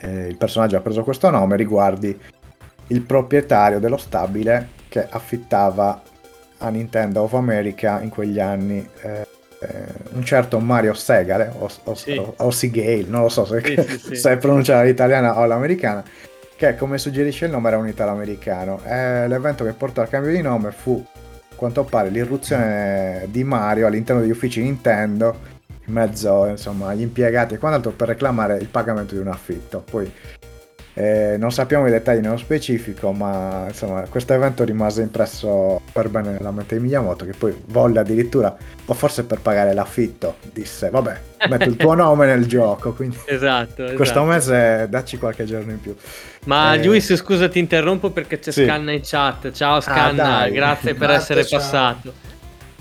eh, 0.01 0.27
il 0.27 0.36
personaggio 0.36 0.77
ha 0.77 0.81
preso 0.81 1.02
questo 1.02 1.31
nome 1.31 1.57
riguardi 1.57 2.20
il 2.89 3.01
proprietario 3.01 3.78
dello 3.78 3.97
stabile 3.97 4.73
che 4.90 5.07
affittava 5.09 6.02
a 6.59 6.69
Nintendo 6.69 7.23
of 7.23 7.32
America 7.32 8.02
in 8.02 8.11
quegli 8.11 8.40
anni 8.40 8.86
eh, 9.01 9.09
eh, 9.09 9.27
un 10.12 10.24
certo 10.24 10.59
Mario 10.59 10.95
Segale 10.95 11.53
o, 11.59 11.69
o, 11.85 11.95
Sì. 11.95 12.16
o, 12.16 12.35
o 12.37 12.51
Sigale, 12.51 13.05
non 13.07 13.23
lo 13.23 13.28
so 13.28 13.45
se, 13.45 13.61
Sì, 13.62 13.99
sì, 13.99 14.16
se 14.16 14.32
è 14.32 14.37
pronunciata 14.39 14.82
l'italiana 14.82 15.39
o 15.39 15.45
l'americana, 15.45 16.03
che 16.57 16.77
come 16.77 16.99
suggerisce 16.99 17.47
il 17.47 17.51
nome 17.51 17.69
era 17.69 17.78
un 17.78 17.89
italo-americano. 17.89 18.81
Eh, 18.85 19.28
l'evento 19.28 19.65
che 19.65 19.73
portò 19.73 20.03
al 20.03 20.09
cambio 20.09 20.32
di 20.32 20.43
nome 20.43 20.70
fu, 20.73 21.03
a 21.12 21.55
quanto 21.55 21.85
pare, 21.85 22.09
l'irruzione 22.11 23.27
di 23.28 23.45
Mario 23.45 23.87
all'interno 23.87 24.20
degli 24.23 24.31
uffici 24.31 24.62
Nintendo, 24.62 25.39
in 25.87 25.93
mezzo 25.95 26.47
insomma, 26.47 26.89
agli 26.89 27.01
impiegati 27.03 27.55
e 27.55 27.59
quant'altro 27.59 27.93
per 27.93 28.09
reclamare 28.09 28.57
il 28.59 28.69
pagamento 28.69 29.15
di 29.15 29.20
un 29.20 29.28
affitto. 29.28 29.82
Poi 29.91 30.11
eh, 30.95 31.37
non 31.39 31.53
sappiamo 31.53 31.87
i 31.87 31.91
dettagli 31.91 32.19
nello 32.21 32.37
specifico, 32.37 33.12
ma 33.12 33.67
insomma, 33.69 34.03
questo 34.03 34.33
evento 34.35 34.65
rimase 34.65 35.03
impresso 35.03 35.81
per 35.93 36.09
bene 36.09 36.31
nella 36.33 36.51
mente 36.51 36.77
di 36.77 36.83
Miyamoto, 36.85 37.25
che 37.25 37.33
poi 37.33 37.55
volle 37.67 38.01
addirittura, 38.01 38.55
o 38.87 38.93
forse 38.95 39.25
per 39.25 39.41
pagare 39.41 39.73
l'affitto, 39.73 40.37
disse: 40.53 40.91
Vabbè, 40.91 41.21
metto 41.49 41.69
il 41.69 41.77
tuo 41.77 41.95
nome 41.95 42.27
nel 42.27 42.47
gioco. 42.47 42.93
Quindi 42.93 43.17
Esatto, 43.27 43.83
esatto. 43.83 43.95
questo 43.97 44.25
mese 44.25 44.87
dacci 44.91 45.17
qualche 45.17 45.45
giorno 45.45 45.71
in 45.71 45.81
più. 45.81 45.95
Ma 46.47 46.75
Eh, 46.75 46.85
Luis, 46.85 47.15
scusa, 47.15 47.49
ti 47.49 47.59
interrompo 47.61 48.11
perché 48.11 48.39
c'è 48.39 48.51
Sì. 48.51 48.65
Scanna 48.65 48.93
in 48.93 49.01
chat. 49.03 49.53
Ciao 49.53 49.81
Scanna, 49.81 50.23
dai. 50.41 50.53
grazie 50.53 50.95
per 50.95 51.09
Grazie, 51.09 51.17
essere 51.39 51.47
ciao. 51.47 51.59
passato. 51.61 52.12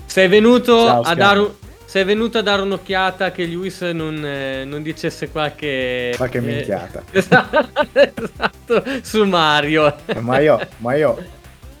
Sei 0.04 0.26
venuto, 0.28 0.84
Ciao, 0.86 1.00
a 1.00 1.04
Scanna. 1.04 1.14
dare 1.24 1.38
un- 1.38 1.50
sei 1.90 2.04
venuto 2.04 2.38
a 2.38 2.42
dare 2.42 2.62
un'occhiata 2.62 3.32
che 3.32 3.44
Luis 3.46 3.80
non, 3.80 4.24
eh, 4.24 4.64
non 4.64 4.80
dicesse 4.80 5.28
qualche... 5.28 6.14
Qualche 6.16 6.38
eh, 6.38 6.40
minchiata. 6.40 7.02
esatto, 7.10 7.68
esatto, 7.92 8.84
su 9.02 9.24
Mario. 9.24 9.96
Eh, 10.06 10.20
ma, 10.20 10.38
io, 10.38 10.64
ma 10.76 10.94
io 10.94 11.16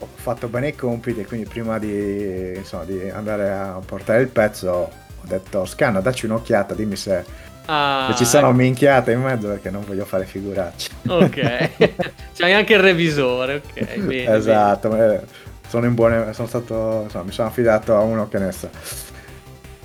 ho 0.00 0.08
fatto 0.16 0.48
bene 0.48 0.70
i 0.70 0.74
compiti, 0.74 1.24
quindi 1.24 1.46
prima 1.46 1.78
di, 1.78 2.54
insomma, 2.56 2.82
di 2.86 3.08
andare 3.08 3.50
a 3.50 3.80
portare 3.86 4.22
il 4.22 4.26
pezzo 4.26 4.68
ho 4.70 4.90
detto 5.22 5.64
scanna, 5.64 6.00
dacci 6.00 6.26
un'occhiata, 6.26 6.74
dimmi 6.74 6.96
se, 6.96 7.24
Ah, 7.66 8.12
ci 8.16 8.24
sono 8.24 8.50
minchiate 8.50 9.12
in 9.12 9.20
mezzo 9.20 9.46
perché 9.46 9.70
non 9.70 9.84
voglio 9.86 10.04
fare 10.04 10.24
figuracce. 10.24 10.90
Ok, 11.06 11.70
c'hai 12.34 12.52
anche 12.52 12.74
il 12.74 12.80
revisore, 12.80 13.62
ok. 13.64 13.96
Bene, 14.00 14.34
esatto, 14.34 14.92
eh, 14.96 15.20
sono 15.68 15.86
in 15.86 15.94
buone, 15.94 16.32
sono 16.32 16.48
stato, 16.48 17.02
insomma, 17.04 17.22
mi 17.22 17.30
sono 17.30 17.46
affidato 17.46 17.94
a 17.94 18.00
uno 18.00 18.26
che 18.26 18.38
ne 18.40 18.50
sa. 18.50 18.68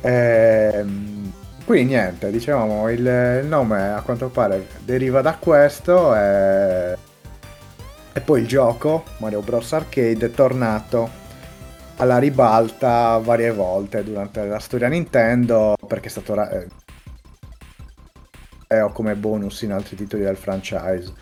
Ehm, 0.06 1.32
quindi 1.66 1.94
niente, 1.94 2.30
dicevamo, 2.30 2.90
il, 2.90 3.00
il 3.42 3.48
nome 3.48 3.92
a 3.92 4.02
quanto 4.02 4.30
pare 4.30 4.68
deriva 4.84 5.22
da 5.22 5.36
questo 5.38 6.16
e, 6.16 6.96
e 8.14 8.22
poi 8.22 8.42
il 8.42 8.48
gioco, 8.48 9.04
Mario 9.18 9.42
Bros. 9.42 9.74
Arcade, 9.74 10.28
è 10.28 10.32
tornato 10.32 11.24
alla 11.98 12.20
ribalta 12.20 13.18
varie 13.18 13.52
volte 13.52 14.04
durante 14.04 14.46
la 14.46 14.60
storia 14.60 14.90
Nintendo 14.90 15.76
perché 15.88 16.08
è 16.08 16.12
stato 16.12 16.34
ra- 16.36 16.50
eh, 16.52 16.68
e 18.68 18.82
o 18.82 18.92
come 18.92 19.16
bonus 19.16 19.62
in 19.62 19.72
altri 19.72 19.96
titoli 19.96 20.24
del 20.24 20.38
franchise. 20.38 21.14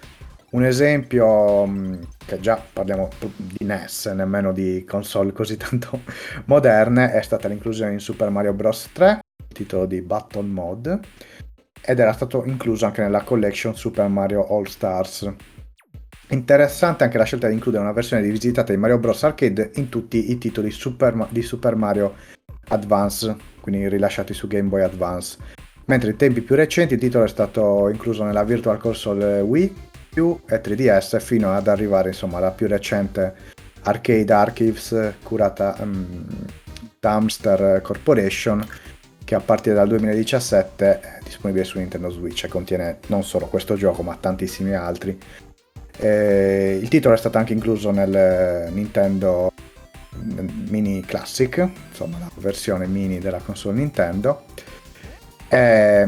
Un 0.51 0.65
esempio, 0.65 1.65
mh, 1.65 1.99
che 2.33 2.39
già 2.39 2.61
parliamo 2.71 3.09
di 3.35 3.65
NES, 3.65 4.07
nemmeno 4.07 4.51
di 4.51 4.83
console 4.87 5.31
così 5.31 5.57
tanto 5.57 6.01
moderne, 6.45 7.11
è 7.11 7.21
stata 7.21 7.47
l'inclusione 7.47 7.93
in 7.93 7.99
Super 7.99 8.29
Mario 8.29 8.53
Bros. 8.53 8.89
3, 8.91 9.19
titolo 9.53 9.85
di 9.85 10.01
Battle 10.01 10.43
Mode, 10.43 10.99
ed 11.81 11.99
era 11.99 12.13
stato 12.13 12.43
incluso 12.45 12.85
anche 12.85 13.01
nella 13.01 13.21
collection 13.21 13.75
Super 13.75 14.07
Mario 14.07 14.47
All 14.47 14.65
Stars. 14.65 15.31
Interessante 16.29 17.03
anche 17.03 17.17
la 17.17 17.25
scelta 17.25 17.47
di 17.47 17.53
includere 17.53 17.83
una 17.83 17.93
versione 17.93 18.23
rivisitata 18.23 18.71
di 18.71 18.79
Mario 18.79 18.97
Bros. 18.97 19.23
Arcade 19.23 19.71
in 19.75 19.89
tutti 19.89 20.31
i 20.31 20.37
titoli 20.37 20.71
Super 20.71 21.27
di 21.29 21.41
Super 21.41 21.75
Mario 21.75 22.15
Advance, 22.69 23.35
quindi 23.59 23.87
rilasciati 23.87 24.33
su 24.33 24.47
Game 24.47 24.69
Boy 24.69 24.81
Advance. 24.81 25.37
Mentre 25.85 26.11
in 26.11 26.15
tempi 26.15 26.41
più 26.41 26.55
recenti 26.55 26.93
il 26.93 26.99
titolo 26.99 27.25
è 27.25 27.27
stato 27.27 27.89
incluso 27.89 28.23
nella 28.23 28.45
Virtual 28.45 28.77
Console 28.77 29.41
Wii 29.41 29.91
U 30.19 30.39
e 30.47 30.61
3DS 30.61 31.19
fino 31.19 31.53
ad 31.53 31.67
arrivare 31.67 32.09
insomma 32.09 32.37
alla 32.37 32.51
più 32.51 32.67
recente 32.67 33.33
Arcade 33.83 34.33
Archives 34.33 35.13
curata 35.23 35.75
um, 35.79 36.25
da 36.99 37.11
Hamster 37.13 37.81
Corporation 37.81 38.65
che 39.23 39.35
a 39.35 39.39
partire 39.39 39.75
dal 39.75 39.87
2017 39.87 40.99
è 40.99 41.19
disponibile 41.23 41.63
su 41.63 41.77
Nintendo 41.77 42.09
Switch 42.09 42.43
e 42.43 42.47
contiene 42.47 42.99
non 43.07 43.23
solo 43.23 43.47
questo 43.47 43.75
gioco 43.75 44.03
ma 44.03 44.15
tantissimi 44.15 44.73
altri. 44.73 45.17
Eh, 45.97 46.79
il 46.81 46.87
titolo 46.87 47.13
è 47.13 47.17
stato 47.17 47.37
anche 47.37 47.53
incluso 47.53 47.91
nel 47.91 48.71
Nintendo 48.71 49.51
Mini 50.69 51.01
Classic, 51.05 51.67
insomma 51.89 52.19
la 52.19 52.29
versione 52.35 52.87
mini 52.87 53.19
della 53.19 53.39
console 53.39 53.77
Nintendo. 53.77 54.43
E, 55.47 56.07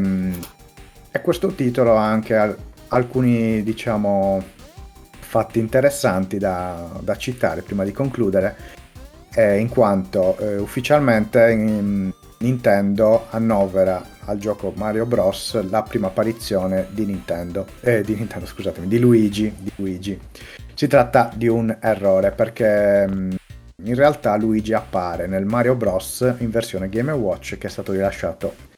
e 1.11 1.21
questo 1.21 1.47
titolo 1.49 1.97
ha 1.97 2.05
anche 2.05 2.57
alcuni, 2.95 3.61
diciamo, 3.63 4.43
fatti 5.19 5.59
interessanti 5.59 6.37
da, 6.37 6.89
da 7.01 7.15
citare 7.17 7.61
prima 7.61 7.83
di 7.83 7.91
concludere, 7.91 8.55
eh, 9.33 9.57
in 9.57 9.69
quanto 9.69 10.37
eh, 10.37 10.57
ufficialmente 10.57 11.51
in- 11.51 12.13
Nintendo 12.37 13.27
annovera 13.29 14.03
al 14.25 14.37
gioco 14.37 14.71
Mario 14.75 15.05
Bros. 15.05 15.67
la 15.69 15.83
prima 15.83 16.07
apparizione 16.07 16.87
di 16.91 17.05
Nintendo, 17.05 17.65
eh, 17.79 18.01
di 18.01 18.13
Nintendo, 18.15 18.45
di 18.83 18.99
Luigi, 18.99 19.53
di 19.57 19.71
Luigi. 19.75 20.19
Si 20.73 20.87
tratta 20.87 21.31
di 21.33 21.47
un 21.47 21.75
errore 21.79 22.31
perché 22.31 23.07
mh, 23.07 23.35
in 23.83 23.95
realtà 23.95 24.35
Luigi 24.35 24.73
appare 24.73 25.27
nel 25.27 25.45
Mario 25.45 25.75
Bros. 25.75 26.35
in 26.39 26.49
versione 26.49 26.89
Game 26.89 27.11
Watch 27.13 27.57
che 27.57 27.67
è 27.67 27.69
stato 27.69 27.93
rilasciato 27.93 28.73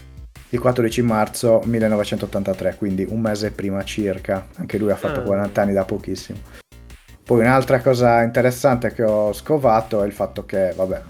il 0.49 0.59
14 0.59 1.01
marzo 1.01 1.61
1983, 1.65 2.75
quindi 2.75 3.05
un 3.09 3.19
mese 3.19 3.51
prima 3.51 3.83
circa. 3.83 4.47
Anche 4.55 4.77
lui 4.77 4.91
ha 4.91 4.95
fatto 4.95 5.19
Ah. 5.19 5.23
40 5.23 5.61
anni 5.61 5.73
da 5.73 5.83
pochissimo. 5.83 6.39
Poi 7.23 7.39
un'altra 7.41 7.81
cosa 7.81 8.21
interessante 8.21 8.93
che 8.93 9.03
ho 9.03 9.33
scovato 9.33 10.01
è 10.01 10.05
il 10.05 10.13
fatto 10.13 10.45
che, 10.45 10.71
vabbè, 10.73 11.01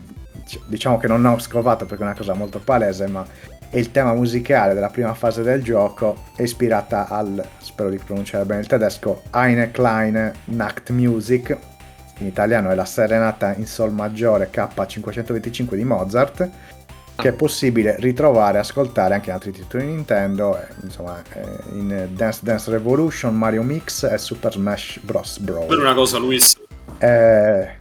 dic- 0.45 0.68
diciamo 0.68 0.97
che 0.97 1.07
non 1.07 1.23
ho 1.26 1.38
scovato 1.38 1.85
perché 1.85 2.01
è 2.03 2.07
una 2.07 2.15
cosa 2.15 2.34
molto 2.34 2.59
palese, 2.59 3.05
ma 3.05 3.23
il 3.72 3.91
tema 3.91 4.14
musicale 4.14 4.73
della 4.73 4.89
prima 4.89 5.14
fase 5.14 5.43
del 5.43 5.61
gioco 5.61 6.23
è 6.35 6.41
ispirata 6.41 7.07
al, 7.07 7.45
spero 7.59 7.89
di 7.89 7.97
pronunciare 7.99 8.45
bene 8.45 8.61
il 8.61 8.68
tedesco, 8.68 9.22
Eine 9.31 9.69
kleine 9.69 10.34
Nachtmusik, 10.45 11.55
in 12.19 12.26
italiano 12.26 12.72
è 12.72 12.76
la 12.76 12.85
serenata 12.85 13.53
in 13.53 13.68
sol 13.68 13.91
maggiore 13.91 14.49
K525 14.51 15.76
di 15.76 15.84
Mozart, 15.84 16.49
che 17.18 17.30
è 17.30 17.34
possibile 17.34 17.95
ritrovare 17.99 18.57
e 18.57 18.61
ascoltare 18.61 19.15
anche 19.15 19.31
altri 19.31 19.52
titoli 19.52 19.85
Nintendo, 19.85 20.56
eh, 20.57 20.68
insomma 20.84 21.22
eh, 21.34 21.48
in 21.73 22.10
Dance 22.11 22.39
Dance 22.44 22.69
Revolution, 22.72 23.35
Mario 23.35 23.64
Mix 23.64 24.03
e 24.03 24.18
Super 24.18 24.52
Smash 24.53 24.99
Bros. 25.02 25.39
Per 25.39 25.44
Brawl. 25.53 25.80
una 25.80 25.94
cosa, 25.94 26.18
Luis, 26.19 26.56
Eh, 26.99 27.76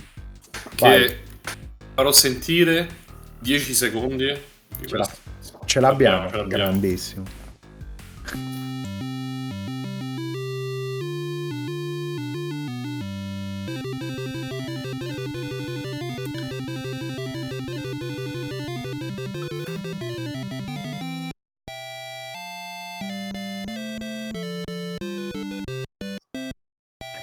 che 0.75 0.89
vai, 0.89 1.17
farò 1.95 2.11
sentire 2.13 2.89
10 3.39 3.75
secondi 3.75 4.27
di 4.79 4.87
ce, 4.87 4.97
la- 4.97 5.09
ce 5.65 5.81
l'abbiamo, 5.81 6.31
ce 6.31 6.37
l'abbiamo. 6.37 6.47
grandissimo. 6.65 7.25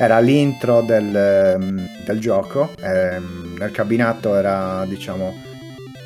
Era 0.03 0.19
l'intro 0.19 0.81
del, 0.81 1.15
ehm, 1.15 2.03
del 2.03 2.19
gioco, 2.19 2.73
ehm, 2.81 3.55
nel 3.57 3.71
cabinato 3.71 4.35
era, 4.35 4.83
diciamo, 4.85 5.33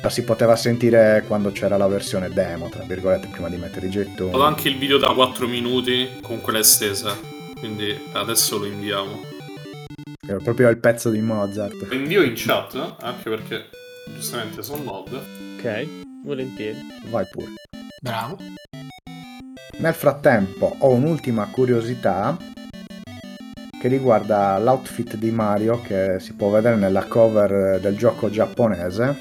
la 0.00 0.08
si 0.08 0.22
poteva 0.22 0.54
sentire 0.54 1.24
quando 1.26 1.50
c'era 1.50 1.76
la 1.76 1.88
versione 1.88 2.28
demo, 2.28 2.68
tra 2.68 2.84
virgolette, 2.84 3.26
prima 3.26 3.48
di 3.48 3.56
mettere 3.56 3.86
i 3.86 3.88
Ho 3.88 3.90
gettoni. 3.92 4.40
anche 4.40 4.68
il 4.68 4.78
video 4.78 4.98
da 4.98 5.08
4 5.12 5.48
minuti 5.48 6.10
con 6.22 6.40
quella 6.40 6.60
estesa, 6.60 7.12
quindi 7.58 7.92
adesso 8.12 8.58
lo 8.58 8.66
inviamo. 8.66 9.20
Era 10.24 10.38
proprio 10.44 10.68
il 10.68 10.78
pezzo 10.78 11.10
di 11.10 11.20
Mozart. 11.20 11.88
Lo 11.88 11.94
invio 11.94 12.22
in 12.22 12.34
chat, 12.36 12.94
anche 13.00 13.28
perché 13.28 13.64
giustamente 14.14 14.62
sono 14.62 14.84
mod. 14.84 15.12
Ok, 15.58 15.88
volentieri. 16.24 16.78
Vai 17.10 17.26
pure. 17.32 17.54
Bravo. 18.00 18.38
Nel 19.78 19.94
frattempo 19.94 20.76
ho 20.78 20.90
un'ultima 20.92 21.48
curiosità 21.50 22.36
che 23.80 23.88
riguarda 23.88 24.58
l'outfit 24.58 25.16
di 25.16 25.30
Mario 25.30 25.80
che 25.80 26.16
si 26.18 26.34
può 26.34 26.50
vedere 26.50 26.76
nella 26.76 27.04
cover 27.04 27.78
del 27.80 27.96
gioco 27.96 28.28
giapponese, 28.28 29.16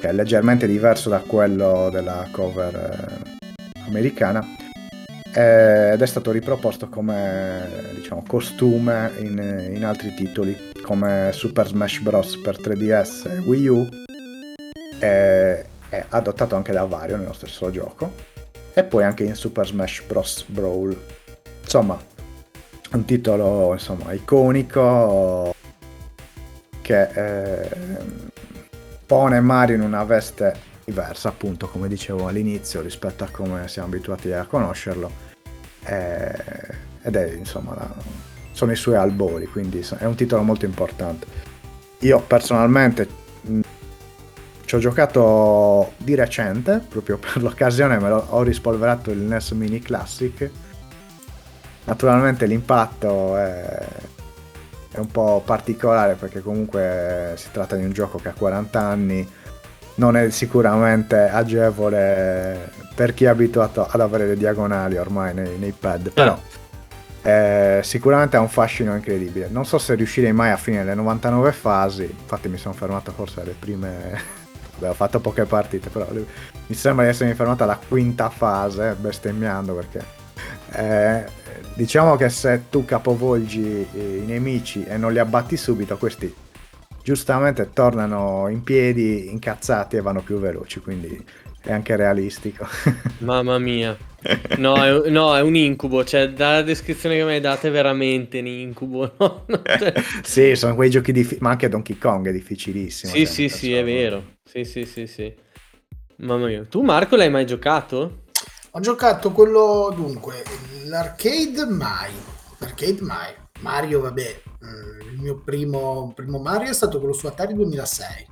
che 0.00 0.08
è 0.08 0.12
leggermente 0.12 0.66
diverso 0.66 1.08
da 1.08 1.20
quello 1.20 1.88
della 1.90 2.28
cover 2.30 2.74
eh, 2.74 3.48
americana 3.86 4.46
ed 5.32 6.02
è 6.02 6.06
stato 6.06 6.32
riproposto 6.32 6.88
come 6.88 7.64
diciamo, 7.94 8.24
costume 8.26 9.12
in, 9.18 9.72
in, 9.74 9.84
altri 9.84 10.12
titoli 10.14 10.72
come 10.82 11.30
Super 11.32 11.68
Smash 11.68 12.00
Bros. 12.00 12.36
per 12.38 12.58
3DS 12.60 13.30
e 13.30 13.38
Wii 13.38 13.66
U 13.68 13.88
e, 14.98 15.64
è 15.88 16.04
adottato 16.08 16.56
anche 16.56 16.72
da 16.72 16.84
Vario 16.84 17.16
nello 17.16 17.32
stesso 17.32 17.70
gioco 17.70 18.12
e 18.74 18.82
poi 18.82 19.04
anche 19.04 19.22
in 19.22 19.36
Super 19.36 19.66
Smash 19.66 20.02
Bros. 20.06 20.44
Brawl 20.48 20.96
insomma 21.62 21.96
un 22.92 23.04
titolo 23.04 23.72
insomma 23.72 24.12
iconico 24.12 25.54
che 26.80 27.02
eh, 27.02 27.68
pone 29.06 29.40
Mario 29.40 29.76
in 29.76 29.82
una 29.82 30.04
veste 30.04 30.68
diversa, 30.84 31.28
appunto, 31.28 31.68
come 31.68 31.88
dicevo 31.88 32.26
all'inizio, 32.26 32.80
rispetto 32.80 33.24
a 33.24 33.28
come 33.30 33.68
siamo 33.68 33.88
abituati 33.88 34.32
a 34.32 34.44
conoscerlo. 34.44 35.10
Eh, 35.84 36.34
ed 37.02 37.16
è, 37.16 37.32
insomma, 37.32 37.74
la, 37.74 37.94
sono 38.52 38.72
i 38.72 38.76
suoi 38.76 38.96
albori, 38.96 39.46
quindi 39.46 39.86
è 39.98 40.04
un 40.04 40.16
titolo 40.16 40.42
molto 40.42 40.64
importante. 40.64 41.26
Io 42.00 42.20
personalmente 42.20 43.08
mh, 43.42 43.60
ci 44.64 44.74
ho 44.74 44.78
giocato 44.78 45.92
di 45.96 46.14
recente, 46.14 46.84
proprio 46.88 47.18
per 47.18 47.42
l'occasione, 47.42 47.98
me 47.98 48.08
lo, 48.08 48.26
ho 48.30 48.42
rispolverato 48.42 49.10
il 49.10 49.18
NES 49.18 49.52
Mini 49.52 49.80
Classic. 49.80 50.50
Naturalmente 51.84 52.46
l'impatto 52.46 53.36
è, 53.36 53.86
è 54.92 54.98
un 54.98 55.08
po' 55.08 55.42
particolare 55.44 56.14
perché 56.14 56.40
comunque 56.40 57.34
si 57.36 57.48
tratta 57.50 57.76
di 57.76 57.84
un 57.84 57.92
gioco 57.92 58.18
che 58.18 58.28
ha 58.28 58.34
40 58.36 58.80
anni, 58.80 59.28
non 59.96 60.16
è 60.16 60.30
sicuramente 60.30 61.16
agevole 61.16 62.70
per 62.94 63.14
chi 63.14 63.24
è 63.24 63.28
abituato 63.28 63.86
ad 63.88 64.00
avere 64.00 64.26
le 64.26 64.36
diagonali 64.36 64.96
ormai 64.96 65.34
nei, 65.34 65.58
nei 65.58 65.72
pad, 65.72 66.10
però 66.10 66.38
eh, 67.22 67.80
sicuramente 67.82 68.36
ha 68.36 68.40
un 68.40 68.48
fascino 68.48 68.94
incredibile. 68.94 69.48
Non 69.50 69.66
so 69.66 69.78
se 69.78 69.94
riuscirei 69.94 70.32
mai 70.32 70.50
a 70.50 70.56
finire 70.56 70.84
le 70.84 70.94
99 70.94 71.52
fasi, 71.52 72.04
infatti 72.04 72.48
mi 72.48 72.56
sono 72.56 72.74
fermato 72.74 73.12
forse 73.12 73.40
alle 73.40 73.54
prime... 73.58 74.38
Ho 74.82 74.94
fatto 74.94 75.20
poche 75.20 75.44
partite, 75.44 75.90
però 75.90 76.06
mi 76.10 76.74
sembra 76.74 77.04
di 77.04 77.10
essermi 77.10 77.34
fermato 77.34 77.64
alla 77.64 77.78
quinta 77.86 78.30
fase, 78.30 78.96
bestemmiando 78.98 79.74
perché... 79.74 80.02
Eh, 80.72 81.24
diciamo 81.80 82.14
che 82.14 82.28
se 82.28 82.64
tu 82.68 82.84
capovolgi 82.84 83.86
i 83.94 84.22
nemici 84.26 84.84
e 84.84 84.98
non 84.98 85.14
li 85.14 85.18
abbatti 85.18 85.56
subito, 85.56 85.96
questi 85.96 86.30
giustamente 87.02 87.70
tornano 87.72 88.48
in 88.48 88.62
piedi 88.62 89.30
incazzati 89.30 89.96
e 89.96 90.02
vanno 90.02 90.20
più 90.20 90.38
veloci, 90.38 90.80
quindi 90.80 91.24
è 91.62 91.72
anche 91.72 91.96
realistico. 91.96 92.66
Mamma 93.20 93.58
mia. 93.58 93.96
No 94.58 94.74
è, 94.74 95.08
no, 95.08 95.34
è 95.34 95.40
un 95.40 95.56
incubo, 95.56 96.04
cioè 96.04 96.28
dalla 96.28 96.60
descrizione 96.60 97.16
che 97.16 97.24
mi 97.24 97.32
hai 97.32 97.40
data 97.40 97.68
è 97.68 97.70
veramente 97.70 98.40
un 98.40 98.46
incubo. 98.46 99.14
No? 99.16 99.44
Cioè... 99.46 99.94
sì, 100.22 100.54
sono 100.56 100.74
quei 100.74 100.90
giochi 100.90 101.12
difficili, 101.12 101.40
ma 101.40 101.48
anche 101.48 101.70
Donkey 101.70 101.96
Kong 101.96 102.28
è 102.28 102.32
difficilissimo. 102.32 103.10
Sì, 103.10 103.24
sì, 103.24 103.48
sì, 103.48 103.72
è 103.72 103.82
vero. 103.82 104.36
Sì, 104.44 104.64
sì, 104.64 104.84
sì, 104.84 105.06
sì. 105.06 105.32
Mamma 106.16 106.46
mia. 106.46 106.66
Tu 106.68 106.82
Marco 106.82 107.16
l'hai 107.16 107.30
mai 107.30 107.46
giocato? 107.46 108.24
Ho 108.72 108.80
giocato 108.80 109.32
quello, 109.32 109.92
dunque, 109.94 110.44
l'arcade 110.84 111.64
mai. 111.66 112.12
L'arcade 112.58 113.00
mai. 113.00 113.34
Mario, 113.60 114.00
vabbè, 114.00 114.42
mm, 114.64 115.00
il 115.12 115.18
mio 115.18 115.38
primo, 115.38 116.12
primo 116.14 116.38
Mario 116.38 116.70
è 116.70 116.74
stato 116.74 116.98
quello 116.98 117.12
su 117.12 117.26
Atari 117.26 117.54
2006. 117.54 118.28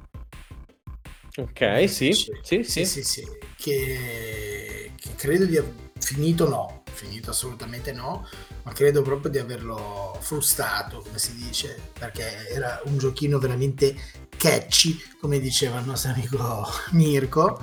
Ok, 1.38 1.88
sì, 1.88 2.12
sì, 2.12 2.32
sì, 2.42 2.62
sì, 2.62 2.84
sì, 2.84 3.02
sì 3.02 3.38
che, 3.58 4.92
che, 4.94 5.14
credo 5.16 5.44
di 5.44 5.56
aver 5.56 5.72
finito 5.98 6.48
no, 6.48 6.82
finito 6.92 7.30
assolutamente 7.30 7.92
no, 7.92 8.26
ma 8.62 8.72
credo 8.72 9.02
proprio 9.02 9.30
di 9.32 9.38
averlo 9.38 10.16
frustato, 10.20 11.00
come 11.00 11.18
si 11.18 11.34
dice, 11.34 11.76
perché 11.98 12.48
era 12.48 12.80
un 12.84 12.98
giochino 12.98 13.38
veramente 13.38 13.96
catchy, 14.36 14.96
come 15.20 15.40
diceva 15.40 15.80
il 15.80 15.86
nostro 15.86 16.12
amico 16.12 16.66
Mirko. 16.92 17.58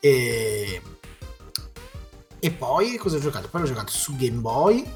e, 0.00 0.82
e 2.40 2.50
poi 2.50 2.96
cosa 2.96 3.16
ho 3.16 3.20
giocato? 3.20 3.48
Poi 3.48 3.62
ho 3.62 3.66
giocato 3.66 3.90
su 3.90 4.16
Game 4.16 4.38
Boy, 4.38 4.90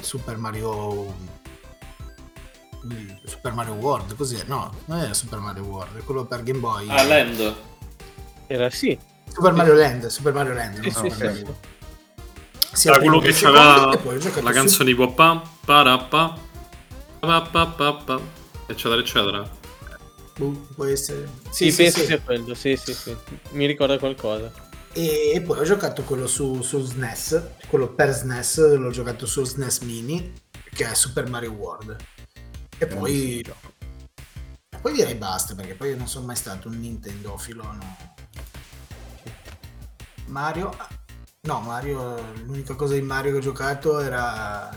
Super 0.00 0.36
Mario 0.36 1.36
Super 3.24 3.52
Mario 3.52 3.74
World, 3.74 4.14
così 4.16 4.40
No, 4.46 4.72
non 4.86 5.00
era 5.00 5.14
Super 5.14 5.38
Mario 5.38 5.64
World, 5.64 5.98
è 5.98 6.04
quello 6.04 6.24
per 6.24 6.42
Game 6.42 6.60
Boy. 6.60 6.88
Ah, 6.88 7.02
Land. 7.04 7.54
Era 8.46 8.70
sì. 8.70 8.98
Super 9.30 9.52
Mario 9.52 9.74
Land, 9.74 10.06
Super 10.06 10.32
Mario 10.32 10.54
Land. 10.54 10.80
Sì, 10.80 10.90
sì, 10.90 11.10
sì. 11.10 11.46
sì. 12.72 12.88
Era 12.88 12.98
quello 12.98 13.18
che 13.18 13.32
c'aveva 13.32 13.98
la 14.40 14.52
canzone 14.52 14.90
di 14.90 14.94
Poppa, 14.94 15.42
parappa, 15.64 16.38
pa, 17.20 18.20
eccetera, 18.66 19.00
eccetera. 19.00 19.56
Uh, 20.38 20.66
può 20.74 20.84
essere. 20.84 21.28
Sì, 21.50 21.70
sì 21.70 21.82
penso 21.82 21.98
sì, 21.98 22.06
sia 22.06 22.20
quello, 22.20 22.54
sì, 22.54 22.76
sì, 22.76 22.94
sì. 22.94 23.16
Mi 23.50 23.66
ricorda 23.66 23.98
qualcosa. 23.98 24.50
E 24.92 25.42
poi 25.44 25.58
ho 25.58 25.64
giocato 25.64 26.02
quello 26.02 26.26
su, 26.26 26.62
su 26.62 26.80
SNES, 26.82 27.42
quello 27.68 27.88
per 27.88 28.12
SNES, 28.12 28.76
l'ho 28.76 28.90
giocato 28.90 29.26
su 29.26 29.44
SNES 29.44 29.80
Mini, 29.80 30.32
che 30.72 30.90
è 30.90 30.94
Super 30.94 31.28
Mario 31.28 31.52
World. 31.52 31.96
E 32.78 32.86
poi... 32.86 33.44
Poi 34.80 34.92
direi 34.92 35.14
basta, 35.14 35.54
perché 35.54 35.74
poi 35.74 35.90
io 35.90 35.96
non 35.96 36.08
sono 36.08 36.26
mai 36.26 36.36
stato 36.36 36.68
un 36.68 36.78
Nintendofilo, 36.78 37.62
no. 37.62 37.96
Mario... 40.26 40.76
No, 41.42 41.60
Mario... 41.60 42.32
L'unica 42.44 42.74
cosa 42.74 42.94
di 42.94 43.02
Mario 43.02 43.32
che 43.32 43.38
ho 43.38 43.40
giocato 43.42 44.00
era 44.00 44.70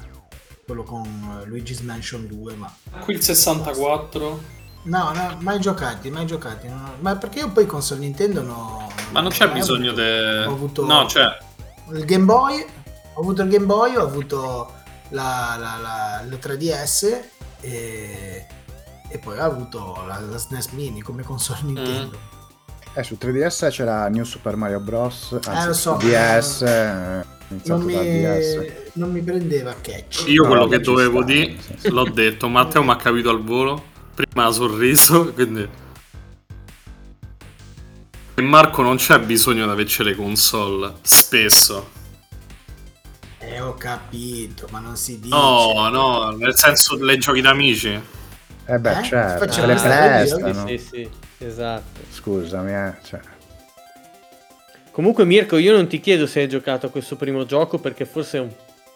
quello 0.66 0.84
con 0.84 1.44
Luigi's 1.46 1.82
Mansion 1.82 2.28
2, 2.28 2.56
ma... 2.56 2.74
Qui 3.04 3.14
il 3.16 3.22
64... 3.22 4.60
No, 4.84 5.12
no, 5.14 5.38
mai 5.42 5.60
giocati, 5.60 6.10
mai 6.10 6.26
giocati. 6.26 6.68
No, 6.68 6.96
ma 7.00 7.16
perché 7.16 7.40
io 7.40 7.52
poi 7.52 7.66
console 7.66 8.00
Nintendo 8.00 8.42
no... 8.42 8.81
Ma 9.12 9.22
non 9.22 9.32
c'è 9.32 9.50
bisogno 9.52 9.92
di... 9.94 10.02
Ho 10.02 10.52
avuto... 10.52 10.86
No, 10.86 11.06
c'è. 11.06 11.38
Il 11.94 12.06
Game 12.06 12.26
Boy, 12.26 12.66
ho 13.14 13.20
avuto 13.20 13.42
il 13.42 13.50
Game 13.50 13.66
Boy, 13.66 13.96
ho 13.96 14.04
avuto 14.04 14.74
la, 15.10 15.58
la, 15.60 15.78
la, 15.82 16.24
la 16.28 16.36
3DS 16.36 17.20
e, 17.62 18.46
e 19.08 19.18
poi 19.20 19.38
ha 19.38 19.44
avuto 19.44 20.04
la, 20.08 20.20
la, 20.20 20.38
SNES 20.38 20.70
Mini 20.70 21.02
come 21.02 21.24
console 21.24 21.60
mm. 21.64 21.66
Nintendo. 21.66 22.18
Mm. 22.18 22.30
Eh, 22.94 23.04
su 23.04 23.18
3DS 23.20 23.70
c'era 23.70 24.08
New 24.10 24.24
Super 24.24 24.56
Mario 24.56 24.80
Bros. 24.80 25.38
Anzi, 25.46 25.64
eh, 25.64 25.66
lo 25.68 25.74
so, 25.74 25.98
DS. 26.00 26.62
Eh, 26.62 27.26
non 27.64 27.82
mi, 27.84 28.22
non 28.94 29.12
mi, 29.12 29.22
prendeva 29.22 29.76
catch. 29.80 30.26
Io 30.28 30.46
quello 30.46 30.64
no, 30.64 30.68
che 30.68 30.80
dovevo 30.80 31.24
dire, 31.24 31.56
l'ho 31.84 32.10
detto, 32.10 32.48
Matteo 32.48 32.84
mi 32.84 32.92
ha 32.92 32.96
capito 32.96 33.30
al 33.30 33.44
volo. 33.44 33.90
Prima 34.14 34.46
ha 34.46 34.52
sorriso, 34.52 35.32
quindi. 35.34 35.68
E 38.34 38.42
Marco 38.42 38.82
non 38.82 38.96
c'è 38.96 39.20
bisogno 39.20 39.66
di 39.66 39.72
averci 39.72 40.04
le 40.04 40.16
console, 40.16 40.94
spesso. 41.02 42.00
Eh, 43.40 43.60
ho 43.60 43.74
capito, 43.74 44.68
ma 44.72 44.80
non 44.80 44.96
si 44.96 45.20
dice. 45.20 45.36
No, 45.36 45.90
no, 45.90 46.30
nel 46.32 46.56
senso 46.56 46.96
dei 46.96 47.18
giochi 47.18 47.42
d'amici. 47.42 48.02
Eh 48.66 48.80
beh, 48.80 49.00
eh? 49.00 49.04
certo, 49.04 49.50
ce 49.50 49.66
le 49.66 49.76
prestano. 49.76 50.68
Sì, 50.68 50.78
sì, 50.78 51.10
esatto. 51.40 52.02
Scusami, 52.10 52.72
eh, 52.72 52.94
cioè. 53.04 53.20
Comunque 54.92 55.26
Mirko, 55.26 55.58
io 55.58 55.74
non 55.74 55.88
ti 55.88 56.00
chiedo 56.00 56.28
se 56.28 56.42
hai 56.42 56.48
giocato 56.48 56.86
a 56.86 56.90
questo 56.90 57.16
primo 57.16 57.46
gioco 57.46 57.80
perché 57.80 58.06
forse 58.06 58.38
è 58.38 58.42
un 58.42 58.52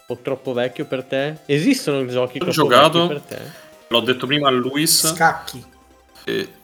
po' 0.05 0.17
troppo 0.21 0.53
vecchio 0.53 0.85
per 0.85 1.03
te. 1.03 1.39
Esistono 1.45 2.05
giochi 2.05 2.39
Ho 2.41 2.49
giocato, 2.49 3.07
per 3.07 3.21
te? 3.21 3.39
L'ho 3.87 4.01
detto 4.01 4.27
prima 4.27 4.47
a 4.47 4.51
Luis. 4.51 5.07
Scacchi. 5.07 5.63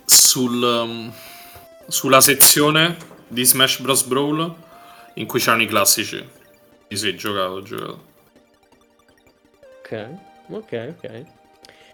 Sul, 0.05 0.61
um, 0.61 1.11
sulla 1.91 2.21
sezione 2.21 2.95
di 3.27 3.43
Smash 3.43 3.81
Bros. 3.81 4.03
Brawl 4.03 4.55
in 5.15 5.27
cui 5.27 5.39
c'erano 5.39 5.63
i 5.63 5.67
classici. 5.67 6.25
Sì, 6.87 6.95
sì, 6.95 7.15
giocato, 7.15 7.61
giocato. 7.61 8.03
Ok, 9.83 10.07
ok, 10.49 10.93
ok. 10.97 11.23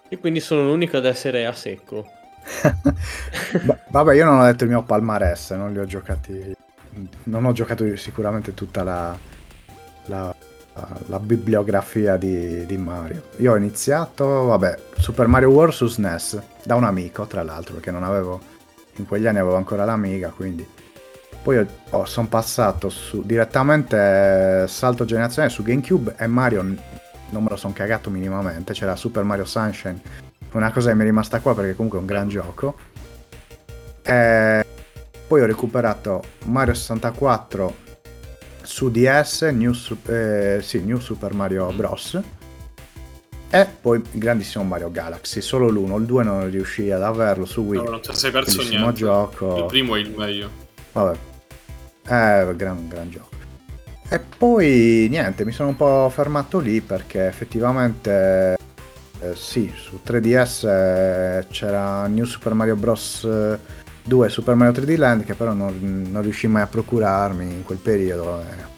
E 0.09 0.17
quindi 0.19 0.39
sono 0.39 0.65
l'unico 0.65 0.97
ad 0.97 1.05
essere 1.05 1.47
a 1.47 1.51
secco. 1.51 2.05
Vabbè, 3.89 4.13
io 4.13 4.25
non 4.25 4.39
ho 4.39 4.45
detto 4.45 4.63
il 4.65 4.69
mio 4.69 4.83
palmarès, 4.83 5.51
non 5.51 5.73
li 5.73 5.79
ho 5.79 5.85
giocati. 5.85 6.55
Non 7.23 7.45
ho 7.45 7.51
giocato 7.51 7.95
sicuramente 7.97 8.53
tutta 8.53 8.83
la, 8.83 9.17
la, 10.05 10.35
la 11.07 11.19
bibliografia 11.19 12.17
di, 12.17 12.67
di, 12.67 12.77
Mario. 12.77 13.29
Io 13.37 13.51
ho 13.51 13.55
iniziato, 13.57 14.25
vabbè, 14.45 14.77
Super 14.97 15.25
Mario 15.25 15.49
World 15.49 15.73
su 15.73 15.87
SNES, 15.87 16.41
da 16.63 16.75
un 16.75 16.83
amico, 16.83 17.25
tra 17.25 17.41
l'altro, 17.41 17.73
perché 17.73 17.89
non 17.89 18.03
avevo. 18.03 18.55
In 18.97 19.05
quegli 19.05 19.27
anni 19.27 19.39
avevo 19.39 19.55
ancora 19.55 19.85
l'amiga, 19.85 20.29
quindi 20.29 20.67
poi 21.41 21.65
oh, 21.91 22.05
sono 22.05 22.27
passato 22.27 22.89
su, 22.89 23.23
direttamente 23.25 24.65
salto 24.67 25.05
generazione 25.05 25.49
su 25.49 25.63
GameCube 25.63 26.15
e 26.17 26.27
Mario 26.27 26.61
non 26.61 27.43
me 27.43 27.49
lo 27.49 27.55
sono 27.55 27.73
cagato 27.73 28.09
minimamente. 28.09 28.73
C'era 28.73 28.95
Super 28.95 29.23
Mario 29.23 29.45
Sunshine, 29.45 30.01
una 30.51 30.71
cosa 30.71 30.89
che 30.89 30.95
mi 30.95 31.01
è 31.01 31.05
rimasta 31.05 31.39
qua 31.39 31.55
perché 31.55 31.75
comunque 31.75 31.99
è 31.99 32.01
un 32.01 32.07
gran 32.07 32.27
gioco. 32.27 32.75
E 34.01 34.65
poi 35.27 35.41
ho 35.41 35.45
recuperato 35.45 36.23
Mario 36.45 36.73
64 36.73 37.85
su 38.61 38.91
DS, 38.91 39.43
New, 39.43 39.73
eh, 40.07 40.59
sì, 40.61 40.83
New 40.83 40.99
Super 40.99 41.33
Mario 41.33 41.71
Bros. 41.71 42.19
E 43.49 43.65
poi 43.81 43.97
il 44.11 44.19
grandissimo 44.19 44.63
Mario 44.65 44.91
Galaxy, 44.91 45.39
solo 45.41 45.69
l'uno, 45.69 45.97
il 45.97 46.05
2 46.05 46.23
non 46.23 46.49
riuscì 46.49 46.91
ad 46.91 47.01
averlo 47.01 47.45
su 47.45 47.61
Wii. 47.61 47.81
No, 47.83 47.89
non 47.91 48.01
ti 48.01 48.13
sei 48.13 48.31
perso 48.31 48.57
Bellissimo 48.57 48.79
niente. 48.81 48.99
gioco. 48.99 49.57
Il 49.57 49.65
primo 49.65 49.95
è 49.95 49.99
il 49.99 50.13
meglio. 50.15 50.49
Vabbè. 50.91 51.17
Eh, 52.09 52.55
gran, 52.55 52.87
gran 52.87 53.09
gioco. 53.09 53.29
E 54.09 54.19
poi 54.37 55.07
niente, 55.09 55.45
mi 55.45 55.51
sono 55.51 55.69
un 55.69 55.75
po' 55.75 56.09
fermato 56.13 56.59
lì 56.59 56.81
perché 56.81 57.27
effettivamente 57.27 58.55
eh, 59.19 59.35
sì, 59.35 59.71
su 59.75 59.99
3DS 60.05 60.67
eh, 60.67 61.45
c'era 61.49 62.05
New 62.07 62.25
Super 62.25 62.53
Mario 62.53 62.75
Bros. 62.75 63.27
2 64.07 64.25
e 64.25 64.29
Super 64.29 64.55
Mario 64.55 64.81
3D 64.81 64.97
Land 64.97 65.25
che 65.25 65.33
però 65.33 65.51
non, 65.51 66.07
non 66.09 66.21
riuscì 66.21 66.47
mai 66.47 66.61
a 66.61 66.67
procurarmi 66.67 67.43
in 67.43 67.63
quel 67.63 67.77
periodo. 67.79 68.39
eh. 68.39 68.75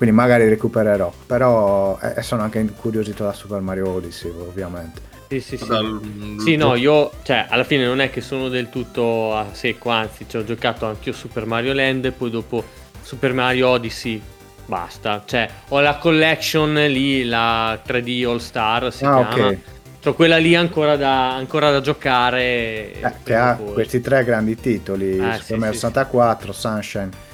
Quindi 0.00 0.16
magari 0.16 0.48
recupererò. 0.48 1.12
Però 1.26 1.98
eh, 2.00 2.22
sono 2.22 2.40
anche 2.40 2.58
incuriosito 2.58 3.22
da 3.22 3.34
Super 3.34 3.60
Mario 3.60 3.90
Odyssey, 3.90 4.30
ovviamente. 4.30 4.98
Sì, 5.28 5.40
sì, 5.40 5.58
sì. 5.58 5.66
Dal- 5.66 6.00
Sì, 6.38 6.56
no, 6.56 6.74
io, 6.74 7.10
cioè, 7.22 7.44
alla 7.50 7.64
fine 7.64 7.84
non 7.84 8.00
è 8.00 8.08
che 8.08 8.22
sono 8.22 8.48
del 8.48 8.70
tutto 8.70 9.36
a 9.36 9.48
secco, 9.52 9.90
anzi, 9.90 10.24
ci 10.26 10.38
ho 10.38 10.44
giocato 10.44 10.86
anch'io 10.86 11.12
Super 11.12 11.44
Mario 11.44 11.74
Land, 11.74 12.06
e 12.06 12.12
poi 12.12 12.30
dopo 12.30 12.64
Super 13.02 13.34
Mario 13.34 13.68
Odyssey, 13.68 14.22
basta. 14.64 15.22
Cioè, 15.26 15.46
ho 15.68 15.80
la 15.80 15.96
collection 15.98 16.72
lì, 16.72 17.24
la 17.26 17.78
3D 17.84 18.24
All 18.26 18.38
Star 18.38 18.90
si 18.90 19.04
Ah, 19.04 19.26
chiama. 19.26 19.48
ok. 19.48 19.58
C'ho 20.02 20.14
quella 20.14 20.38
lì 20.38 20.54
ancora 20.54 20.96
da, 20.96 21.34
ancora 21.34 21.70
da 21.70 21.82
giocare. 21.82 22.92
Eh, 23.02 23.12
che 23.22 23.34
ha 23.34 23.54
poi. 23.54 23.74
questi 23.74 24.00
tre 24.00 24.24
grandi 24.24 24.56
titoli: 24.56 25.10
Eh, 25.10 25.32
Super 25.34 25.42
sì, 25.42 25.52
Mario 25.56 25.72
sì, 25.74 25.80
64, 25.80 26.52
Sunshine. 26.52 27.28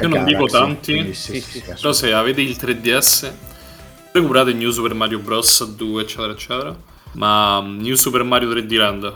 Io 0.00 0.08
non 0.08 0.24
dico 0.24 0.46
tanti, 0.46 1.12
sì, 1.14 1.40
sì, 1.40 1.60
Però 1.62 1.92
se 1.92 2.12
avete 2.12 2.40
il 2.40 2.56
3DS, 2.56 3.32
recuperate 4.12 4.52
New 4.52 4.70
Super 4.70 4.94
Mario 4.94 5.18
Bros. 5.20 5.64
2, 5.74 6.02
eccetera, 6.02 6.32
eccetera. 6.32 6.76
Ma 7.12 7.58
um, 7.58 7.76
New 7.76 7.94
Super 7.94 8.22
Mario 8.24 8.48
3D 8.48 8.76
Land, 8.76 9.14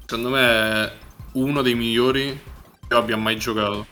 secondo 0.00 0.28
me 0.30 0.40
è 0.40 0.92
uno 1.32 1.62
dei 1.62 1.74
migliori 1.74 2.38
che 2.86 2.94
io 2.94 2.98
abbia 2.98 3.16
mai 3.16 3.36
giocato. 3.38 3.86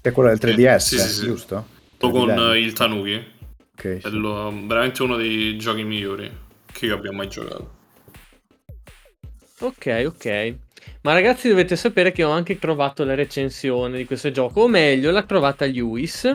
È 0.00 0.10
quello 0.10 0.30
del 0.30 0.38
3DS, 0.38 0.76
Sì, 0.78 0.98
sì, 0.98 1.08
sì. 1.08 1.24
giusto? 1.26 1.66
Con 1.98 2.10
3D 2.10 2.26
Land. 2.26 2.56
il 2.56 2.72
Tanuki. 2.72 3.14
Ok, 3.74 3.84
È 3.98 4.00
sì. 4.00 4.10
lo- 4.10 4.52
veramente 4.66 5.02
uno 5.02 5.16
dei 5.16 5.56
giochi 5.58 5.82
migliori 5.84 6.30
che 6.72 6.86
io 6.86 6.94
abbia 6.94 7.12
mai 7.12 7.28
giocato. 7.28 7.80
Ok, 9.60 9.86
ok. 10.06 10.54
Ma 11.02 11.12
ragazzi 11.12 11.48
dovete 11.48 11.74
sapere 11.74 12.12
che 12.12 12.22
ho 12.22 12.30
anche 12.30 12.58
trovato 12.58 13.04
la 13.04 13.14
recensione 13.14 13.96
di 13.96 14.04
questo 14.04 14.30
gioco, 14.30 14.60
o 14.62 14.68
meglio, 14.68 15.10
l'ha 15.10 15.24
trovata 15.24 15.64
Lewis. 15.64 16.32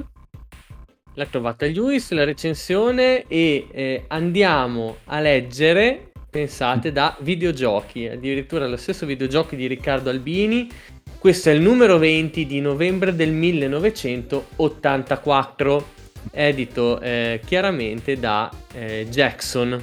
L'ha 1.14 1.26
trovata 1.26 1.66
Lewis 1.66 2.12
la 2.12 2.26
recensione 2.26 3.24
e 3.28 3.68
eh, 3.72 4.04
andiamo 4.08 4.98
a 5.06 5.20
leggere, 5.20 6.12
pensate, 6.30 6.92
da 6.92 7.16
videogiochi, 7.22 8.08
addirittura 8.08 8.68
lo 8.68 8.78
stesso 8.78 9.06
videogiochi 9.06 9.56
di 9.56 9.68
Riccardo 9.68 10.10
Albini. 10.10 10.70
Questo 11.18 11.50
è 11.50 11.54
il 11.54 11.62
numero 11.62 11.98
20 11.98 12.46
di 12.46 12.62
novembre 12.62 13.16
del 13.16 13.32
1984, 13.32 15.88
edito 16.32 17.00
eh, 17.00 17.40
chiaramente 17.44 18.20
da 18.20 18.52
eh, 18.74 19.08
Jackson. 19.10 19.82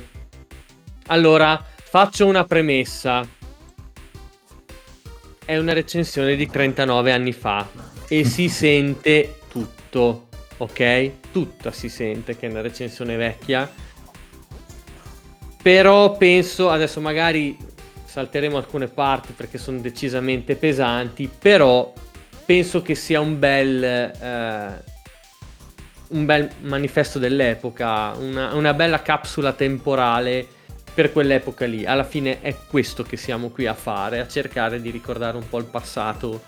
Allora, 1.07 1.73
faccio 1.95 2.27
una 2.27 2.45
premessa. 2.45 3.25
È 5.47 5.59
una 5.59 5.75
recensione 5.75 6.37
di 6.37 6.49
39 6.49 7.13
anni 7.13 7.33
fa 7.33 7.69
e 8.09 8.25
si 8.25 8.49
sente 8.49 9.41
tutto, 9.49 10.29
ok? 10.57 11.11
Tutta 11.31 11.71
si 11.71 11.91
sente 11.91 12.37
che 12.37 12.47
è 12.47 12.51
una 12.51 12.63
recensione 12.63 13.17
vecchia. 13.17 13.71
Però 15.63 16.17
penso, 16.17 16.71
adesso 16.71 17.01
magari 17.01 17.57
salteremo 18.05 18.57
alcune 18.57 18.87
parti 18.87 19.33
perché 19.33 19.59
sono 19.59 19.81
decisamente 19.81 20.57
pesanti, 20.57 21.29
però 21.29 21.93
penso 22.47 22.81
che 22.81 22.95
sia 22.95 23.21
un 23.21 23.39
bel, 23.39 23.83
eh, 23.83 24.83
un 26.09 26.25
bel 26.25 26.51
manifesto 26.61 27.19
dell'epoca, 27.19 28.13
una, 28.13 28.55
una 28.55 28.73
bella 28.73 29.03
capsula 29.03 29.53
temporale 29.53 30.54
per 30.95 31.13
quell'epoca 31.13 31.67
lì. 31.67 31.85
Alla 31.85 32.05
fine 32.05 32.41
è 32.41 32.55
questo 32.69 33.03
che 33.03 33.17
siamo 33.17 33.51
qui 33.51 33.67
a 33.67 33.75
fare, 33.75 34.21
a 34.21 34.29
cercare 34.29 34.81
di 34.81 34.91
ricordare 34.91 35.37
un 35.37 35.49
po' 35.49 35.59
il 35.59 35.65
passato. 35.65 36.43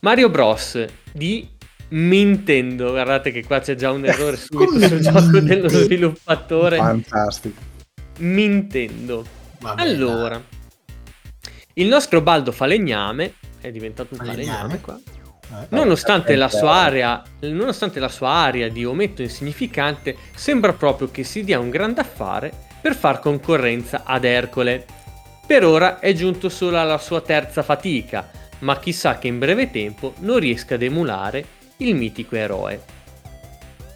Mario 0.00 0.30
Bros. 0.30 0.82
di 1.12 1.46
Nintendo, 1.88 2.90
guardate 2.90 3.32
che 3.32 3.44
qua 3.44 3.58
c'è 3.58 3.74
già 3.74 3.90
un 3.90 4.04
errore 4.06 4.36
subito 4.36 4.78
sul 4.86 5.00
gioco 5.00 5.40
dello 5.40 5.68
sviluppatore. 5.68 6.76
Fantastico. 6.76 7.60
Nintendo. 8.18 9.26
Vabbè, 9.58 9.82
Allora, 9.82 10.42
il 11.74 11.86
nostro 11.88 12.20
Baldo 12.22 12.52
falegname 12.52 13.34
è 13.60 13.70
diventato 13.70 14.14
un 14.14 14.18
Falegname? 14.24 14.44
falegname 14.46 14.80
qua. 14.80 15.00
Eh, 15.52 15.66
Nonostante 15.70 16.36
la, 16.36 16.46
eh, 16.46 16.50
sua 16.50 16.72
aria, 16.72 17.22
nonostante 17.40 17.98
la 17.98 18.08
sua 18.08 18.30
aria 18.30 18.70
di 18.70 18.84
ometto 18.84 19.22
insignificante, 19.22 20.16
sembra 20.34 20.72
proprio 20.72 21.10
che 21.10 21.24
si 21.24 21.42
dia 21.42 21.58
un 21.58 21.70
grande 21.70 22.00
affare 22.00 22.52
per 22.80 22.94
far 22.94 23.18
concorrenza 23.18 24.02
ad 24.04 24.24
Ercole. 24.24 24.86
Per 25.46 25.64
ora 25.64 25.98
è 25.98 26.12
giunto 26.12 26.48
solo 26.48 26.78
alla 26.78 26.98
sua 26.98 27.20
terza 27.20 27.62
fatica, 27.62 28.30
ma 28.60 28.78
chissà 28.78 29.18
che 29.18 29.26
in 29.26 29.38
breve 29.38 29.70
tempo 29.70 30.14
non 30.18 30.38
riesca 30.38 30.76
ad 30.76 30.82
emulare 30.82 31.44
il 31.78 31.94
mitico 31.96 32.36
eroe. 32.36 32.98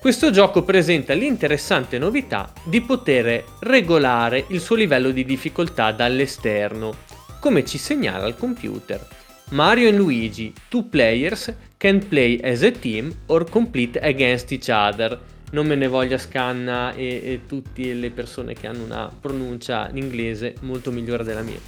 Questo 0.00 0.30
gioco 0.30 0.64
presenta 0.64 1.14
l'interessante 1.14 1.96
novità 1.98 2.52
di 2.64 2.82
poter 2.82 3.42
regolare 3.60 4.44
il 4.48 4.60
suo 4.60 4.74
livello 4.74 5.10
di 5.10 5.24
difficoltà 5.24 5.92
dall'esterno, 5.92 6.94
come 7.40 7.64
ci 7.64 7.78
segnala 7.78 8.26
il 8.26 8.36
computer. 8.36 9.13
Mario 9.50 9.88
and 9.88 9.98
Luigi, 9.98 10.52
two 10.68 10.84
players, 10.84 11.52
can 11.76 12.06
play 12.08 12.40
as 12.42 12.62
a 12.62 12.70
team 12.70 13.14
or 13.26 13.44
complete 13.44 13.98
against 14.02 14.50
each 14.52 14.68
other. 14.68 15.20
Non 15.50 15.66
me 15.66 15.74
ne 15.74 15.86
voglia 15.86 16.18
Scanna 16.18 16.94
e, 16.94 17.20
e 17.22 17.40
tutte 17.46 17.92
le 17.92 18.10
persone 18.10 18.54
che 18.54 18.66
hanno 18.66 18.84
una 18.84 19.12
pronuncia 19.20 19.88
in 19.90 19.98
inglese 19.98 20.54
molto 20.60 20.90
migliore 20.90 21.24
della 21.24 21.42
mia. 21.42 21.60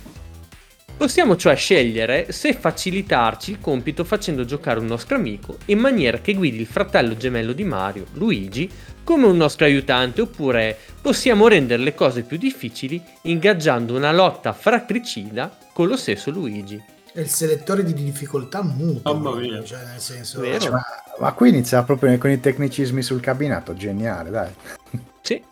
Possiamo 0.96 1.36
cioè 1.36 1.54
scegliere 1.54 2.32
se 2.32 2.54
facilitarci 2.54 3.50
il 3.50 3.60
compito 3.60 4.02
facendo 4.02 4.46
giocare 4.46 4.80
un 4.80 4.86
nostro 4.86 5.14
amico 5.14 5.58
in 5.66 5.78
maniera 5.78 6.18
che 6.18 6.32
guidi 6.32 6.58
il 6.58 6.66
fratello 6.66 7.18
gemello 7.18 7.52
di 7.52 7.64
Mario, 7.64 8.06
Luigi, 8.14 8.68
come 9.04 9.26
un 9.26 9.36
nostro 9.36 9.66
aiutante 9.66 10.22
oppure 10.22 10.76
possiamo 11.02 11.46
rendere 11.48 11.82
le 11.82 11.94
cose 11.94 12.22
più 12.22 12.38
difficili 12.38 13.00
ingaggiando 13.24 13.94
una 13.94 14.10
lotta 14.10 14.54
fratricida 14.54 15.56
con 15.74 15.86
lo 15.86 15.98
stesso 15.98 16.30
Luigi. 16.30 16.94
È 17.16 17.20
il 17.20 17.28
selettore 17.28 17.82
di 17.82 17.94
difficoltà 17.94 18.62
muto. 18.62 19.10
Mamma 19.10 19.36
mia. 19.36 19.64
Cioè, 19.64 19.78
nel 19.86 20.00
senso... 20.00 20.38
Vero. 20.42 20.70
Ma, 20.70 20.82
ma 21.18 21.32
qui 21.32 21.48
inizia 21.48 21.82
proprio 21.82 22.18
con 22.18 22.28
i 22.28 22.38
tecnicismi 22.38 23.00
sul 23.00 23.20
cabinato, 23.20 23.72
geniale, 23.72 24.28
dai. 24.28 24.50
Sì. 25.22 25.42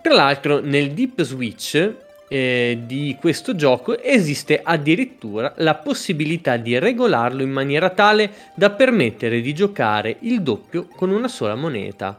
Tra 0.00 0.14
l'altro 0.14 0.60
nel 0.60 0.92
Deep 0.92 1.22
Switch 1.22 1.94
eh, 2.28 2.80
di 2.86 3.16
questo 3.18 3.56
gioco 3.56 4.00
esiste 4.00 4.60
addirittura 4.62 5.52
la 5.56 5.74
possibilità 5.74 6.56
di 6.58 6.78
regolarlo 6.78 7.42
in 7.42 7.50
maniera 7.50 7.90
tale 7.90 8.30
da 8.54 8.70
permettere 8.70 9.40
di 9.40 9.52
giocare 9.52 10.18
il 10.20 10.42
doppio 10.42 10.86
con 10.94 11.10
una 11.10 11.26
sola 11.26 11.56
moneta. 11.56 12.16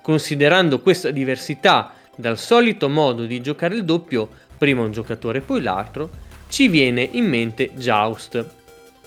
Considerando 0.00 0.78
questa 0.78 1.10
diversità 1.10 1.94
dal 2.14 2.38
solito 2.38 2.88
modo 2.88 3.24
di 3.24 3.40
giocare 3.40 3.74
il 3.74 3.84
doppio, 3.84 4.28
prima 4.56 4.82
un 4.82 4.92
giocatore 4.92 5.38
e 5.38 5.40
poi 5.40 5.60
l'altro, 5.62 6.28
ci 6.50 6.66
viene 6.66 7.08
in 7.12 7.26
mente 7.26 7.70
Joust. 7.74 8.44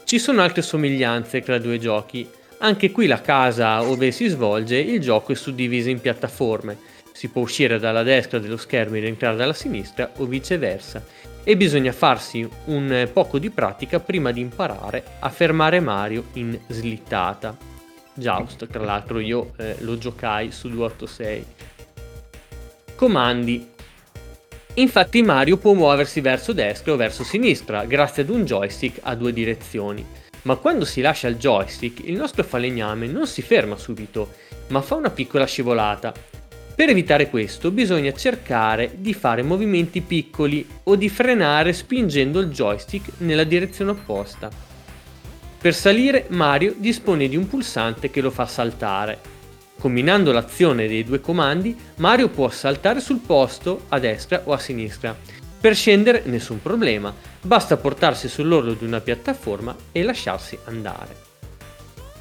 Ci 0.05 0.17
sono 0.17 0.41
altre 0.41 0.61
somiglianze 0.61 1.41
tra 1.41 1.57
i 1.57 1.61
due 1.61 1.77
giochi. 1.77 2.27
Anche 2.59 2.89
qui 2.89 3.05
la 3.05 3.19
casa 3.19 3.79
dove 3.79 4.11
si 4.11 4.27
svolge 4.27 4.77
il 4.77 5.01
gioco 5.01 5.33
è 5.33 5.35
suddivisa 5.35 5.89
in 5.89 5.99
piattaforme. 5.99 6.77
Si 7.11 7.27
può 7.27 7.41
uscire 7.41 7.79
dalla 7.79 8.01
destra 8.01 8.39
dello 8.39 8.55
schermo 8.55 8.95
ed 8.95 9.03
entrare 9.03 9.35
dalla 9.35 9.53
sinistra 9.53 10.09
o 10.17 10.25
viceversa. 10.25 11.03
E 11.43 11.57
bisogna 11.57 11.91
farsi 11.91 12.47
un 12.65 13.09
poco 13.11 13.37
di 13.37 13.49
pratica 13.49 13.99
prima 13.99 14.31
di 14.31 14.39
imparare 14.39 15.03
a 15.19 15.29
fermare 15.29 15.81
Mario 15.81 16.27
in 16.33 16.57
slittata. 16.67 17.55
Joust, 18.13 18.67
tra 18.67 18.83
l'altro 18.83 19.19
io 19.19 19.51
eh, 19.57 19.75
lo 19.79 19.97
giocai 19.97 20.51
su 20.51 20.69
286. 20.69 21.45
Comandi. 22.95 23.71
Infatti 24.75 25.21
Mario 25.21 25.57
può 25.57 25.73
muoversi 25.73 26.19
verso 26.19 26.51
destra 26.51 26.93
o 26.93 26.95
verso 26.95 27.23
sinistra 27.23 27.85
grazie 27.85 28.23
ad 28.23 28.29
un 28.29 28.43
joystick 28.43 28.99
a 29.03 29.13
due 29.13 29.31
direzioni. 29.31 30.03
Ma 30.43 30.55
quando 30.55 30.83
si 30.83 30.99
lascia 30.99 31.27
il 31.27 31.37
joystick, 31.37 32.03
il 32.05 32.17
nostro 32.17 32.43
falegname 32.43 33.05
non 33.05 33.27
si 33.27 33.43
ferma 33.43 33.77
subito, 33.77 34.33
ma 34.69 34.81
fa 34.81 34.95
una 34.95 35.11
piccola 35.11 35.45
scivolata. 35.45 36.11
Per 36.75 36.89
evitare 36.89 37.29
questo 37.29 37.69
bisogna 37.69 38.11
cercare 38.13 38.93
di 38.95 39.13
fare 39.13 39.43
movimenti 39.43 40.01
piccoli 40.01 40.67
o 40.85 40.95
di 40.95 41.07
frenare 41.07 41.71
spingendo 41.71 42.39
il 42.39 42.49
joystick 42.49 43.19
nella 43.19 43.43
direzione 43.43 43.91
opposta. 43.91 44.49
Per 45.61 45.73
salire 45.75 46.25
Mario 46.29 46.73
dispone 46.75 47.29
di 47.29 47.37
un 47.37 47.47
pulsante 47.47 48.09
che 48.09 48.21
lo 48.21 48.31
fa 48.31 48.47
saltare. 48.47 49.32
Combinando 49.83 50.31
l'azione 50.31 50.87
dei 50.87 51.03
due 51.03 51.19
comandi, 51.19 51.77
Mario 51.97 52.29
può 52.29 52.47
saltare 52.47 53.01
sul 53.01 53.19
posto 53.19 53.81
a 53.89 53.99
destra 53.99 54.43
o 54.45 54.53
a 54.53 54.57
sinistra. 54.57 55.13
Per 55.59 55.75
scendere 55.75 56.21
nessun 56.23 56.61
problema, 56.61 57.13
basta 57.41 57.75
portarsi 57.75 58.29
sull'orlo 58.29 58.75
di 58.75 58.85
una 58.85 59.01
piattaforma 59.01 59.75
e 59.91 60.03
lasciarsi 60.03 60.57
andare. 60.67 61.17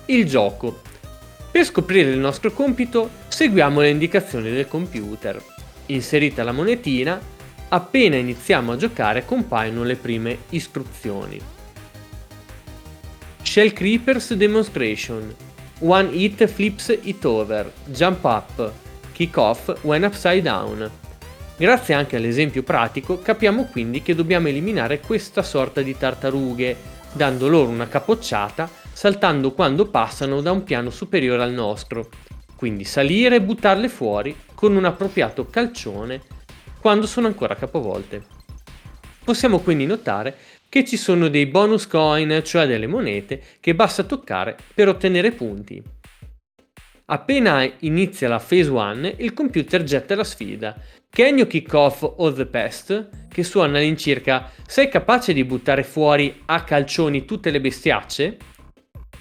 Il 0.06 0.24
gioco. 0.26 0.80
Per 1.52 1.64
scoprire 1.64 2.10
il 2.10 2.18
nostro 2.18 2.50
compito 2.50 3.08
seguiamo 3.28 3.78
le 3.78 3.90
indicazioni 3.90 4.50
del 4.50 4.66
computer. 4.66 5.40
Inserita 5.86 6.42
la 6.42 6.50
monetina, 6.50 7.20
appena 7.68 8.16
iniziamo 8.16 8.72
a 8.72 8.76
giocare 8.76 9.24
compaiono 9.24 9.84
le 9.84 9.94
prime 9.94 10.38
istruzioni. 10.48 11.40
Shell 13.40 13.72
Creepers 13.72 14.34
Demonstration. 14.34 15.51
One 15.84 16.10
hit 16.12 16.46
flips 16.46 16.96
it 17.02 17.24
over. 17.24 17.72
Jump 17.86 18.22
up. 18.22 18.72
Kick 19.10 19.36
off 19.36 19.82
when 19.82 20.04
upside 20.04 20.42
down. 20.42 20.88
Grazie 21.56 21.94
anche 21.94 22.14
all'esempio 22.14 22.62
pratico 22.62 23.18
capiamo 23.20 23.64
quindi 23.64 24.00
che 24.00 24.14
dobbiamo 24.14 24.46
eliminare 24.46 25.00
questa 25.00 25.42
sorta 25.42 25.82
di 25.82 25.96
tartarughe, 25.96 26.76
dando 27.10 27.48
loro 27.48 27.68
una 27.68 27.88
capocciata, 27.88 28.70
saltando 28.92 29.50
quando 29.50 29.86
passano 29.86 30.40
da 30.40 30.52
un 30.52 30.62
piano 30.62 30.90
superiore 30.90 31.42
al 31.42 31.52
nostro. 31.52 32.10
Quindi 32.54 32.84
salire 32.84 33.36
e 33.36 33.42
buttarle 33.42 33.88
fuori 33.88 34.36
con 34.54 34.76
un 34.76 34.84
appropriato 34.84 35.46
calcione 35.46 36.20
quando 36.80 37.08
sono 37.08 37.26
ancora 37.26 37.56
capovolte. 37.56 38.22
Possiamo 39.24 39.58
quindi 39.58 39.86
notare 39.86 40.36
che 40.72 40.86
ci 40.86 40.96
sono 40.96 41.28
dei 41.28 41.44
bonus 41.44 41.86
coin, 41.86 42.40
cioè 42.42 42.66
delle 42.66 42.86
monete, 42.86 43.42
che 43.60 43.74
basta 43.74 44.04
toccare 44.04 44.56
per 44.72 44.88
ottenere 44.88 45.30
punti. 45.32 45.82
Appena 47.04 47.70
inizia 47.80 48.26
la 48.26 48.38
phase 48.38 48.70
1, 48.70 49.12
il 49.18 49.34
computer 49.34 49.82
getta 49.82 50.14
la 50.14 50.24
sfida. 50.24 50.74
Can 51.10 51.36
you 51.36 51.46
kick 51.46 51.74
off 51.74 52.14
all 52.16 52.32
the 52.32 52.46
pest? 52.46 53.10
Che 53.28 53.44
suona 53.44 53.76
all'incirca 53.76 54.50
sei 54.66 54.88
capace 54.88 55.34
di 55.34 55.44
buttare 55.44 55.82
fuori 55.82 56.40
a 56.46 56.64
calcioni 56.64 57.26
tutte 57.26 57.50
le 57.50 57.60
bestiacce? 57.60 58.38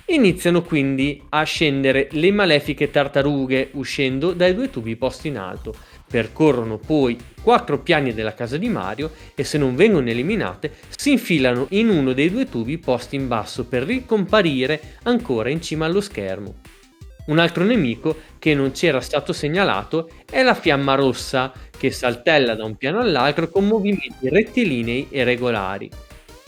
Iniziano 0.06 0.62
quindi 0.62 1.22
a 1.30 1.44
scendere 1.44 2.08
le 2.12 2.32
malefiche 2.32 2.90
tartarughe 2.90 3.72
uscendo 3.74 4.32
dai 4.32 4.54
due 4.54 4.70
tubi 4.70 4.96
posti 4.96 5.28
in 5.28 5.38
alto. 5.38 5.74
Percorrono 6.12 6.78
poi 6.78 7.18
quattro 7.42 7.80
piani 7.80 8.14
della 8.14 8.34
casa 8.34 8.58
di 8.58 8.68
Mario 8.68 9.12
e 9.34 9.46
se 9.46 9.58
non 9.58 9.76
vengono 9.76 10.10
eliminate 10.10 10.74
si 10.90 11.14
infilano 11.14 11.68
in 11.70 11.90
uno 11.90 12.12
dei 12.12 12.30
due 12.30 12.50
tubi 12.50 12.78
posti 12.78 13.16
in 13.16 13.30
basso 13.30 13.66
per 13.66 13.84
ricomparire 13.84 14.98
ancora 15.04 15.50
in 15.50 15.62
cima 15.62 15.86
allo 15.86 16.02
schermo. 16.02 16.56
Un 17.28 17.40
altro 17.40 17.64
nemico 17.64 18.18
che 18.40 18.54
non 18.54 18.72
c'era 18.72 19.00
stato 19.00 19.32
segnalato 19.32 20.10
è 20.30 20.44
la 20.44 20.54
fiamma 20.54 20.96
rossa 20.96 21.54
che 21.78 21.92
saltella 21.92 22.56
da 22.56 22.66
un 22.66 22.76
piano 22.76 23.00
all'altro 23.00 23.48
con 23.48 23.66
movimenti 23.66 24.28
rettilinei 24.28 25.08
e 25.10 25.24
regolari. 25.24 25.90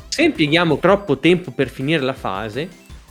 Se 0.09 0.23
impieghiamo 0.23 0.77
troppo 0.77 1.19
tempo 1.19 1.51
per 1.51 1.69
finire 1.69 2.01
la 2.01 2.13
fase, 2.13 2.67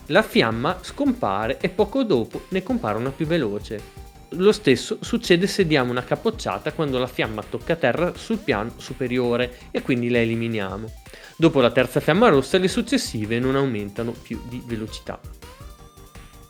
la 0.07 0.23
fiamma 0.23 0.79
scompare 0.83 1.59
e 1.61 1.69
poco 1.69 2.03
dopo 2.03 2.43
ne 2.49 2.63
compare 2.63 2.99
una 2.99 3.11
più 3.11 3.27
veloce. 3.27 4.02
Lo 4.35 4.53
stesso 4.53 4.99
succede 5.03 5.47
se 5.47 5.67
diamo 5.67 5.91
una 5.91 6.05
capocciata 6.05 6.73
quando 6.73 6.99
la 6.99 7.07
fiamma 7.07 7.43
tocca 7.43 7.77
terra 7.77 8.15
sul 8.17 8.39
piano 8.39 8.73
superiore 8.79 9.59
e 9.71 9.83
quindi 9.83 10.09
la 10.09 10.19
eliminiamo. 10.19 10.91
Dopo 11.37 11.61
la 11.61 11.71
terza 11.71 12.01
fiamma 12.01 12.29
rossa 12.29 12.57
le 12.57 12.69
successive 12.69 13.39
non 13.39 13.57
aumentano 13.57 14.13
più 14.13 14.41
di 14.49 14.63
velocità. 14.65 15.21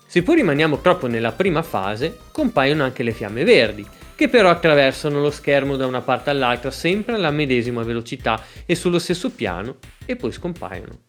Se 0.06 0.22
poi 0.22 0.36
rimaniamo 0.36 0.80
troppo 0.80 1.08
nella 1.08 1.32
prima 1.32 1.62
fase, 1.62 2.18
compaiono 2.30 2.84
anche 2.84 3.02
le 3.02 3.12
fiamme 3.12 3.42
verdi, 3.42 3.84
che 4.14 4.28
però 4.28 4.50
attraversano 4.50 5.20
lo 5.20 5.30
schermo 5.30 5.74
da 5.76 5.86
una 5.86 6.02
parte 6.02 6.30
all'altra 6.30 6.70
sempre 6.70 7.14
alla 7.14 7.30
medesima 7.30 7.82
velocità 7.82 8.44
e 8.64 8.76
sullo 8.76 9.00
stesso 9.00 9.30
piano 9.30 9.78
e 10.04 10.14
poi 10.14 10.30
scompaiono. 10.30 11.00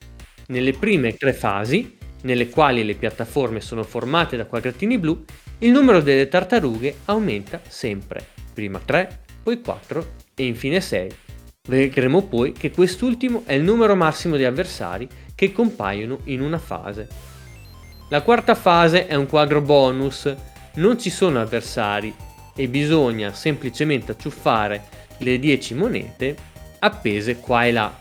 Nelle 0.48 0.72
prime 0.72 1.16
tre 1.18 1.34
fasi, 1.34 1.98
nelle 2.24 2.50
quali 2.50 2.84
le 2.84 2.96
piattaforme 2.96 3.62
sono 3.62 3.84
formate 3.84 4.36
da 4.36 4.46
quadratini 4.46 4.98
blu, 4.98 5.24
il 5.60 5.72
numero 5.72 6.02
delle 6.02 6.28
tartarughe 6.28 6.98
aumenta 7.06 7.62
sempre, 7.68 8.26
prima 8.54 8.82
3, 8.84 9.20
poi 9.44 9.62
4 9.62 10.08
e 10.36 10.46
infine 10.46 10.82
6. 10.82 11.12
Vedremo 11.66 12.24
poi 12.24 12.52
che 12.52 12.72
quest'ultimo 12.72 13.44
è 13.46 13.54
il 13.54 13.64
numero 13.64 13.96
massimo 13.96 14.36
di 14.36 14.44
avversari 14.44 15.08
che 15.34 15.52
compaiono 15.54 16.20
in 16.26 16.42
una 16.42 16.58
fase. 16.58 17.08
La 18.10 18.22
quarta 18.22 18.56
fase 18.56 19.08
è 19.08 19.16
un 19.16 19.28
quadro 19.28 19.62
bonus, 19.62 20.34
non 20.76 21.00
ci 21.00 21.10
sono 21.10 21.40
avversari 21.40 22.14
e 22.56 22.68
bisogna 22.68 23.34
semplicemente 23.34 24.12
acciuffare 24.12 24.84
le 25.20 25.40
10 25.40 25.74
monete 25.74 26.36
appese 26.80 27.38
qua 27.38 27.66
e 27.66 27.72
là 27.72 27.98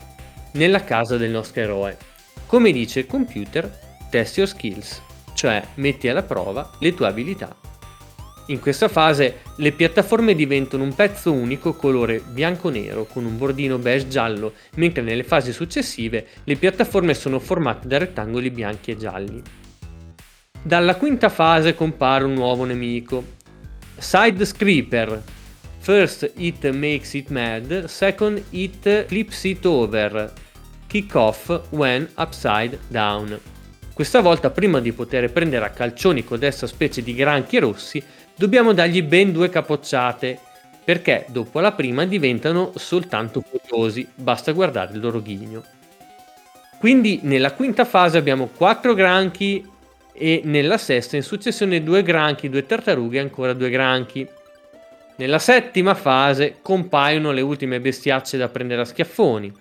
nella 0.53 0.83
casa 0.85 1.17
del 1.17 1.31
nostro 1.31 1.61
eroe. 1.63 1.97
Come 2.47 2.73
dice 2.73 3.01
il 3.01 3.07
computer, 3.07 3.92
test 4.13 4.37
your 4.37 4.47
skills, 4.47 5.01
cioè 5.33 5.67
metti 5.77 6.07
alla 6.07 6.23
prova 6.23 6.71
le 6.81 6.93
tue 6.93 7.07
abilità. 7.07 7.57
In 8.47 8.61
questa 8.61 8.89
fase 8.89 9.39
le 9.57 9.73
piattaforme 9.73 10.35
diventano 10.35 10.83
un 10.83 10.95
pezzo 10.95 11.33
unico 11.33 11.73
colore 11.73 12.21
bianco-nero 12.21 13.07
con 13.07 13.25
un 13.25 13.39
bordino 13.39 13.79
beige-giallo, 13.79 14.53
mentre 14.75 15.03
nelle 15.03 15.25
fasi 15.25 15.51
successive 15.51 16.27
le 16.45 16.57
piattaforme 16.57 17.15
sono 17.15 17.39
formate 17.39 17.89
da 17.89 17.97
rettangoli 17.97 18.51
bianchi 18.51 18.91
e 18.91 18.97
gialli. 18.99 19.43
Dalla 20.61 20.97
quinta 20.97 21.31
fase 21.31 21.75
compare 21.75 22.25
un 22.25 22.35
nuovo 22.35 22.65
nemico. 22.65 23.25
Side 23.97 24.45
Screeper. 24.45 25.23
First 25.79 26.33
it 26.37 26.69
makes 26.71 27.15
it 27.15 27.31
mad, 27.31 27.87
second 27.87 28.43
it 28.51 29.07
flips 29.07 29.45
it 29.45 29.65
over. 29.65 30.31
Kick 30.87 31.15
off 31.15 31.69
when 31.71 32.07
upside 32.19 32.79
down. 32.89 33.41
Questa 33.95 34.21
volta 34.21 34.49
prima 34.49 34.81
di 34.81 34.93
poter 34.93 35.31
prendere 35.31 35.67
a 35.67 35.71
calcioni 35.71 36.25
codesta 36.25 36.67
specie 36.67 37.03
di 37.03 37.15
granchi 37.15 37.59
rossi, 37.59 38.03
dobbiamo 38.35 38.73
dargli 38.73 39.03
ben 39.03 39.33
due 39.33 39.51
capocciate, 39.51 40.39
perché 40.83 41.27
dopo 41.29 41.61
la 41.61 41.73
prima 41.73 42.07
diventano 42.07 42.73
soltanto 42.77 43.43
curiosi, 43.43 44.09
basta 44.15 44.53
guardare 44.53 44.95
il 44.95 45.01
loro 45.01 45.21
ghigno. 45.21 45.63
Quindi 46.79 47.21
nella 47.23 47.53
quinta 47.53 47.85
fase 47.85 48.17
abbiamo 48.17 48.47
quattro 48.47 48.95
granchi 48.95 49.65
e 50.15 50.41
nella 50.43 50.79
sesta 50.79 51.17
in 51.17 51.23
successione 51.23 51.83
due 51.83 52.03
granchi, 52.03 52.49
due 52.49 52.65
tartarughe 52.65 53.19
e 53.19 53.21
ancora 53.21 53.53
due 53.53 53.69
granchi. 53.69 54.27
Nella 55.17 55.39
settima 55.39 55.95
fase 55.95 56.57
compaiono 56.63 57.31
le 57.31 57.43
ultime 57.43 57.79
bestiacce 57.79 58.39
da 58.39 58.49
prendere 58.49 58.81
a 58.81 58.87
schiaffoni. 58.87 59.53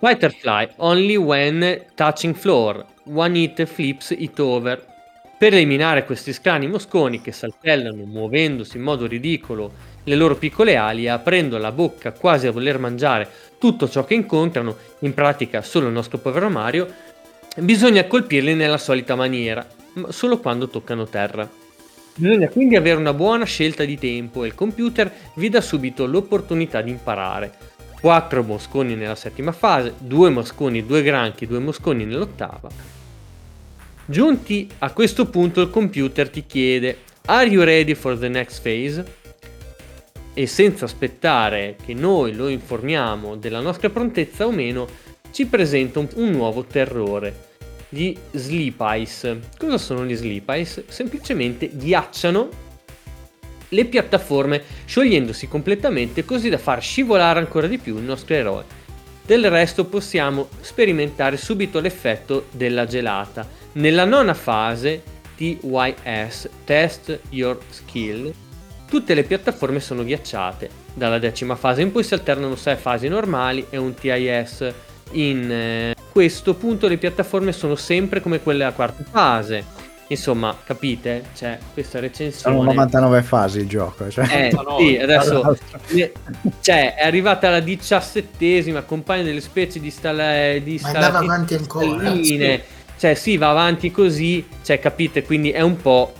Fighterfly 0.00 0.70
only 0.76 1.16
when 1.16 1.84
touching 1.94 2.34
floor, 2.34 2.84
one 3.04 3.38
hit 3.38 3.64
flips 3.66 4.10
it 4.10 4.38
over. 4.38 4.84
Per 5.38 5.54
eliminare 5.54 6.04
questi 6.04 6.32
strani 6.32 6.66
mosconi 6.66 7.20
che 7.20 7.32
saltellano 7.32 8.04
muovendosi 8.04 8.76
in 8.76 8.82
modo 8.82 9.06
ridicolo 9.06 9.72
le 10.04 10.14
loro 10.14 10.36
piccole 10.36 10.76
ali 10.76 11.08
aprendo 11.08 11.58
la 11.58 11.72
bocca 11.72 12.12
quasi 12.12 12.46
a 12.46 12.52
voler 12.52 12.78
mangiare 12.78 13.28
tutto 13.58 13.88
ciò 13.88 14.04
che 14.04 14.14
incontrano, 14.14 14.76
in 15.00 15.14
pratica 15.14 15.62
solo 15.62 15.86
il 15.86 15.92
nostro 15.92 16.18
povero 16.18 16.48
Mario, 16.48 17.08
Bisogna 17.56 18.06
colpirli 18.06 18.54
nella 18.54 18.78
solita 18.78 19.16
maniera, 19.16 19.66
ma 19.94 20.12
solo 20.12 20.38
quando 20.38 20.68
toccano 20.68 21.08
terra. 21.08 21.48
Bisogna 22.14 22.48
quindi 22.48 22.76
avere 22.76 22.96
una 22.96 23.12
buona 23.12 23.44
scelta 23.44 23.84
di 23.84 23.98
tempo 23.98 24.44
e 24.44 24.46
il 24.46 24.54
computer 24.54 25.12
vi 25.34 25.48
dà 25.48 25.60
subito 25.60 26.06
l'opportunità 26.06 26.80
di 26.80 26.90
imparare. 26.90 27.52
4 28.00 28.42
mosconi 28.42 28.94
nella 28.94 29.14
settima 29.14 29.52
fase, 29.52 29.94
2 29.98 30.30
mosconi, 30.30 30.86
2 30.86 31.02
granchi, 31.02 31.46
2 31.46 31.58
mosconi 31.58 32.04
nell'ottava. 32.04 32.68
Giunti 34.06 34.68
a 34.78 34.92
questo 34.92 35.26
punto 35.26 35.60
il 35.60 35.70
computer 35.70 36.28
ti 36.28 36.44
chiede 36.46 36.98
Are 37.26 37.46
you 37.46 37.62
ready 37.62 37.94
for 37.94 38.18
the 38.18 38.28
next 38.28 38.62
phase? 38.62 39.18
E 40.32 40.46
senza 40.46 40.86
aspettare 40.86 41.76
che 41.84 41.94
noi 41.94 42.34
lo 42.34 42.48
informiamo 42.48 43.36
della 43.36 43.60
nostra 43.60 43.90
prontezza 43.90 44.46
o 44.46 44.50
meno, 44.50 44.88
ci 45.30 45.46
presenta 45.46 45.98
un, 45.98 46.08
un 46.14 46.30
nuovo 46.30 46.64
terrore. 46.64 47.48
Gli 47.88 48.16
sleep 48.32 48.82
ice. 48.94 49.40
Cosa 49.58 49.78
sono 49.78 50.04
gli 50.04 50.16
sleep 50.16 50.48
ice? 50.48 50.84
Semplicemente 50.88 51.70
ghiacciano 51.72 52.48
le 53.70 53.84
piattaforme 53.86 54.62
sciogliendosi 54.84 55.48
completamente 55.48 56.24
così 56.24 56.48
da 56.48 56.58
far 56.58 56.80
scivolare 56.82 57.40
ancora 57.40 57.66
di 57.66 57.78
più 57.78 57.96
il 57.96 58.04
nostro 58.04 58.34
eroe. 58.34 58.78
Del 59.24 59.48
resto 59.50 59.84
possiamo 59.84 60.48
sperimentare 60.60 61.36
subito 61.36 61.80
l'effetto 61.80 62.46
della 62.50 62.84
gelata. 62.84 63.46
Nella 63.72 64.04
nona 64.04 64.34
fase, 64.34 65.02
TYS, 65.36 66.48
Test 66.64 67.20
Your 67.30 67.58
Skill, 67.68 68.32
tutte 68.88 69.14
le 69.14 69.22
piattaforme 69.22 69.78
sono 69.78 70.02
ghiacciate. 70.02 70.68
Dalla 70.92 71.20
decima 71.20 71.54
fase 71.54 71.82
in 71.82 71.92
poi 71.92 72.02
si 72.02 72.14
alternano 72.14 72.56
6 72.56 72.76
fasi 72.76 73.06
normali 73.06 73.64
e 73.70 73.76
un 73.76 73.94
TIS. 73.94 74.72
In 75.12 75.50
eh, 75.50 75.94
questo 76.10 76.54
punto 76.54 76.88
le 76.88 76.98
piattaforme 76.98 77.52
sono 77.52 77.76
sempre 77.76 78.20
come 78.20 78.40
quelle 78.40 78.58
della 78.58 78.72
quarta 78.72 79.04
fase. 79.08 79.64
Insomma, 80.10 80.56
capite? 80.64 81.22
Cioè, 81.36 81.56
questa 81.72 82.00
recensione... 82.00 82.56
Sono 82.56 82.68
99 82.68 83.22
fasi 83.22 83.60
il 83.60 83.68
gioco. 83.68 84.10
Cioè. 84.10 84.24
Eh, 84.24 84.58
sì, 84.78 84.96
adesso 84.96 85.56
cioè, 86.60 86.96
è 86.96 87.04
arrivata 87.04 87.48
la 87.48 87.60
diciassettesima, 87.60 88.82
compagno 88.82 89.22
delle 89.22 89.40
specie 89.40 89.78
di, 89.78 89.88
stala, 89.90 90.58
di 90.58 90.80
Ma 90.82 90.88
andava 90.88 91.18
avanti 91.18 91.54
ancora. 91.54 92.12
Sì. 92.14 92.60
Cioè, 92.98 93.14
sì, 93.14 93.36
va 93.36 93.50
avanti 93.50 93.92
così, 93.92 94.44
cioè, 94.64 94.80
capite? 94.80 95.22
Quindi 95.22 95.52
è 95.52 95.60
un 95.60 95.76
po'... 95.76 96.12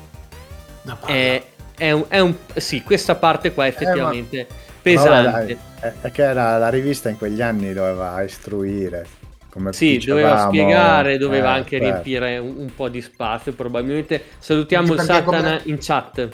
È, 1.05 1.43
è, 1.77 1.91
un, 1.91 2.05
è 2.07 2.21
un... 2.21 2.33
Sì, 2.55 2.85
questa 2.85 3.17
parte 3.17 3.53
qua 3.53 3.65
è 3.65 3.69
effettivamente 3.69 4.39
eh, 4.39 4.47
ma... 4.49 4.55
pesante. 4.83 5.59
Vabbè, 5.81 5.95
è 6.03 6.11
che 6.13 6.33
la, 6.33 6.59
la 6.59 6.69
rivista 6.69 7.09
in 7.09 7.19
quegli 7.19 7.43
anni 7.43 7.73
doveva 7.73 8.23
istruire 8.23 9.19
come 9.51 9.73
sì, 9.73 9.99
doveva 9.99 10.47
spiegare, 10.47 11.19
doveva 11.19 11.55
eh, 11.55 11.59
anche 11.59 11.79
certo. 11.79 11.85
riempire 11.85 12.39
un, 12.39 12.57
un, 12.57 12.75
po' 12.75 12.89
di 12.89 13.03
spazio. 13.03 13.53
Probabilmente 13.53 14.23
salutiamo 14.39 14.95
il 14.95 15.01
Satana 15.01 15.23
come... 15.25 15.61
in 15.65 15.79
chat. 15.81 16.29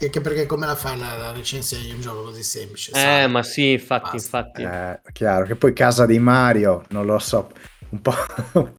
Anche 0.00 0.20
perché 0.20 0.46
come 0.46 0.66
la 0.66 0.74
fai 0.74 0.98
la, 0.98 1.16
la 1.16 1.32
recensione 1.32 1.84
di 1.84 1.92
un 1.92 2.00
gioco 2.00 2.24
così 2.24 2.42
semplice? 2.42 2.90
Eh, 2.90 2.94
sai? 2.94 3.30
ma 3.30 3.42
sì, 3.42 3.72
infatti, 3.72 4.16
Basta. 4.16 4.38
infatti. 4.38 4.62
Eh, 4.62 5.12
chiaro 5.12 5.44
che 5.44 5.54
poi 5.54 5.72
casa 5.72 6.06
di 6.06 6.18
Mario, 6.18 6.82
non 6.88 7.06
lo 7.06 7.18
so, 7.20 7.50
un 7.90 8.00
po', 8.00 8.14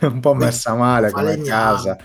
un 0.00 0.20
po 0.20 0.34
messa 0.34 0.74
male 0.74 1.12
come 1.12 1.40
casa. 1.42 1.96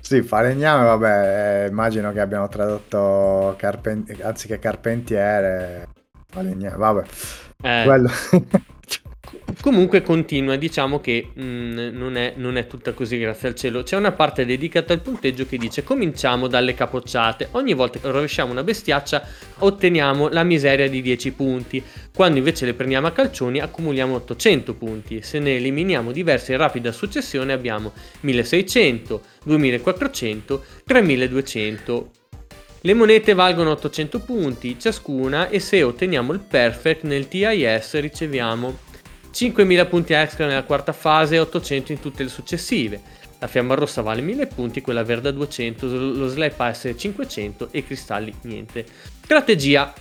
Sì, 0.00 0.22
falegname, 0.22 0.84
vabbè, 0.84 1.64
eh, 1.64 1.68
immagino 1.68 2.12
che 2.12 2.20
abbiano 2.20 2.48
tradotto 2.48 3.54
carpen... 3.56 4.04
anziché 4.22 4.58
carpentiere, 4.58 5.88
falegname, 6.28 6.76
vabbè. 6.76 7.04
Eh. 7.62 7.82
Quello... 7.84 8.10
Comunque 9.60 10.00
continua, 10.00 10.56
diciamo 10.56 11.00
che 11.00 11.32
mh, 11.34 11.42
mm, 11.42 11.88
non, 11.92 12.16
è, 12.16 12.32
non, 12.36 12.56
è, 12.56 12.66
tutta 12.66 12.94
così, 12.94 13.18
grazie 13.18 13.48
al 13.48 13.54
cielo. 13.54 13.82
C'è 13.82 13.94
una 13.94 14.12
parte 14.12 14.46
dedicata 14.46 14.94
al 14.94 15.02
punteggio 15.02 15.44
che 15.44 15.58
dice 15.58 15.84
cominciamo 15.84 16.46
dalle 16.46 16.72
capocciate. 16.72 17.48
Ogni 17.52 17.74
volta 17.74 17.98
che 17.98 18.10
rovesciamo 18.10 18.50
una 18.50 18.62
bestiaccia 18.62 19.22
otteniamo 19.58 20.28
la 20.28 20.44
miseria 20.44 20.88
di 20.88 21.02
10 21.02 21.32
punti. 21.32 21.82
Quando 22.14 22.38
invece 22.38 22.64
le 22.64 22.72
prendiamo 22.72 23.08
a 23.08 23.12
calcioni 23.12 23.60
accumuliamo 23.60 24.14
800 24.14 24.72
punti. 24.72 25.20
Se 25.20 25.38
ne 25.38 25.56
eliminiamo 25.56 26.10
diverse 26.10 26.52
in 26.52 26.58
rapida 26.58 26.90
successione 26.90 27.52
abbiamo 27.52 27.92
1600, 28.20 29.22
2400, 29.44 30.64
3200. 30.86 32.10
Le 32.80 32.94
monete 32.94 33.34
valgono 33.34 33.72
800 33.72 34.20
punti 34.20 34.78
ciascuna 34.78 35.50
e 35.50 35.60
se 35.60 35.82
otteniamo 35.82 36.32
il 36.32 36.40
perfect 36.40 37.02
nel 37.02 37.28
TIS 37.28 38.00
riceviamo 38.00 38.88
5.000 39.32 39.88
punti 39.88 40.12
extra 40.12 40.46
nella 40.46 40.64
quarta 40.64 40.92
fase 40.92 41.36
e 41.36 41.40
800 41.40 41.92
in 41.92 42.00
tutte 42.00 42.22
le 42.22 42.28
successive. 42.28 43.00
La 43.38 43.46
fiamma 43.46 43.74
rossa 43.74 44.02
vale 44.02 44.20
1000 44.20 44.46
punti, 44.48 44.80
quella 44.80 45.02
verde 45.02 45.32
200, 45.32 45.86
lo 45.86 46.28
slap 46.28 46.60
AS 46.60 46.92
500 46.94 47.68
e 47.70 47.78
i 47.78 47.84
cristalli 47.84 48.34
niente. 48.42 48.84
Strategia. 49.22 49.94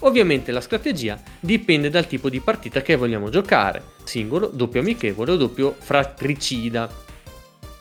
Ovviamente 0.00 0.50
la 0.52 0.60
strategia 0.60 1.20
dipende 1.38 1.88
dal 1.88 2.06
tipo 2.06 2.28
di 2.28 2.40
partita 2.40 2.82
che 2.82 2.96
vogliamo 2.96 3.30
giocare, 3.30 3.82
singolo, 4.02 4.50
doppio 4.52 4.80
amichevole 4.80 5.30
o 5.30 5.36
doppio 5.36 5.74
fratricida. 5.78 6.90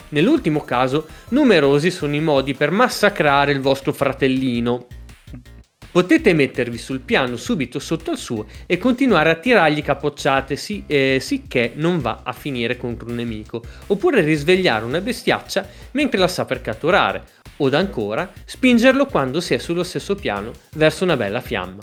Nell'ultimo 0.09 0.61
caso, 0.61 1.07
numerosi 1.29 1.89
sono 1.89 2.15
i 2.15 2.19
modi 2.19 2.53
per 2.53 2.69
massacrare 2.69 3.51
il 3.51 3.59
vostro 3.59 3.91
fratellino. 3.91 4.87
Potete 5.91 6.31
mettervi 6.31 6.77
sul 6.77 7.01
piano 7.01 7.35
subito 7.35 7.77
sotto 7.77 8.11
al 8.11 8.17
suo 8.17 8.45
e 8.65 8.77
continuare 8.77 9.29
a 9.29 9.35
tirargli 9.35 9.83
capocciate 9.83 10.55
sì, 10.55 10.85
eh, 10.87 11.17
sicché 11.19 11.73
non 11.75 11.99
va 11.99 12.21
a 12.23 12.31
finire 12.31 12.77
contro 12.77 13.09
un 13.09 13.15
nemico, 13.15 13.61
oppure 13.87 14.21
risvegliare 14.21 14.85
una 14.85 15.01
bestiaccia 15.01 15.67
mentre 15.91 16.17
la 16.17 16.29
sa 16.29 16.45
per 16.45 16.61
catturare, 16.61 17.23
o 17.57 17.69
ancora 17.73 18.31
spingerlo 18.45 19.05
quando 19.05 19.41
si 19.41 19.53
è 19.53 19.57
sullo 19.57 19.83
stesso 19.83 20.15
piano 20.15 20.53
verso 20.75 21.03
una 21.03 21.17
bella 21.17 21.41
fiamma. 21.41 21.81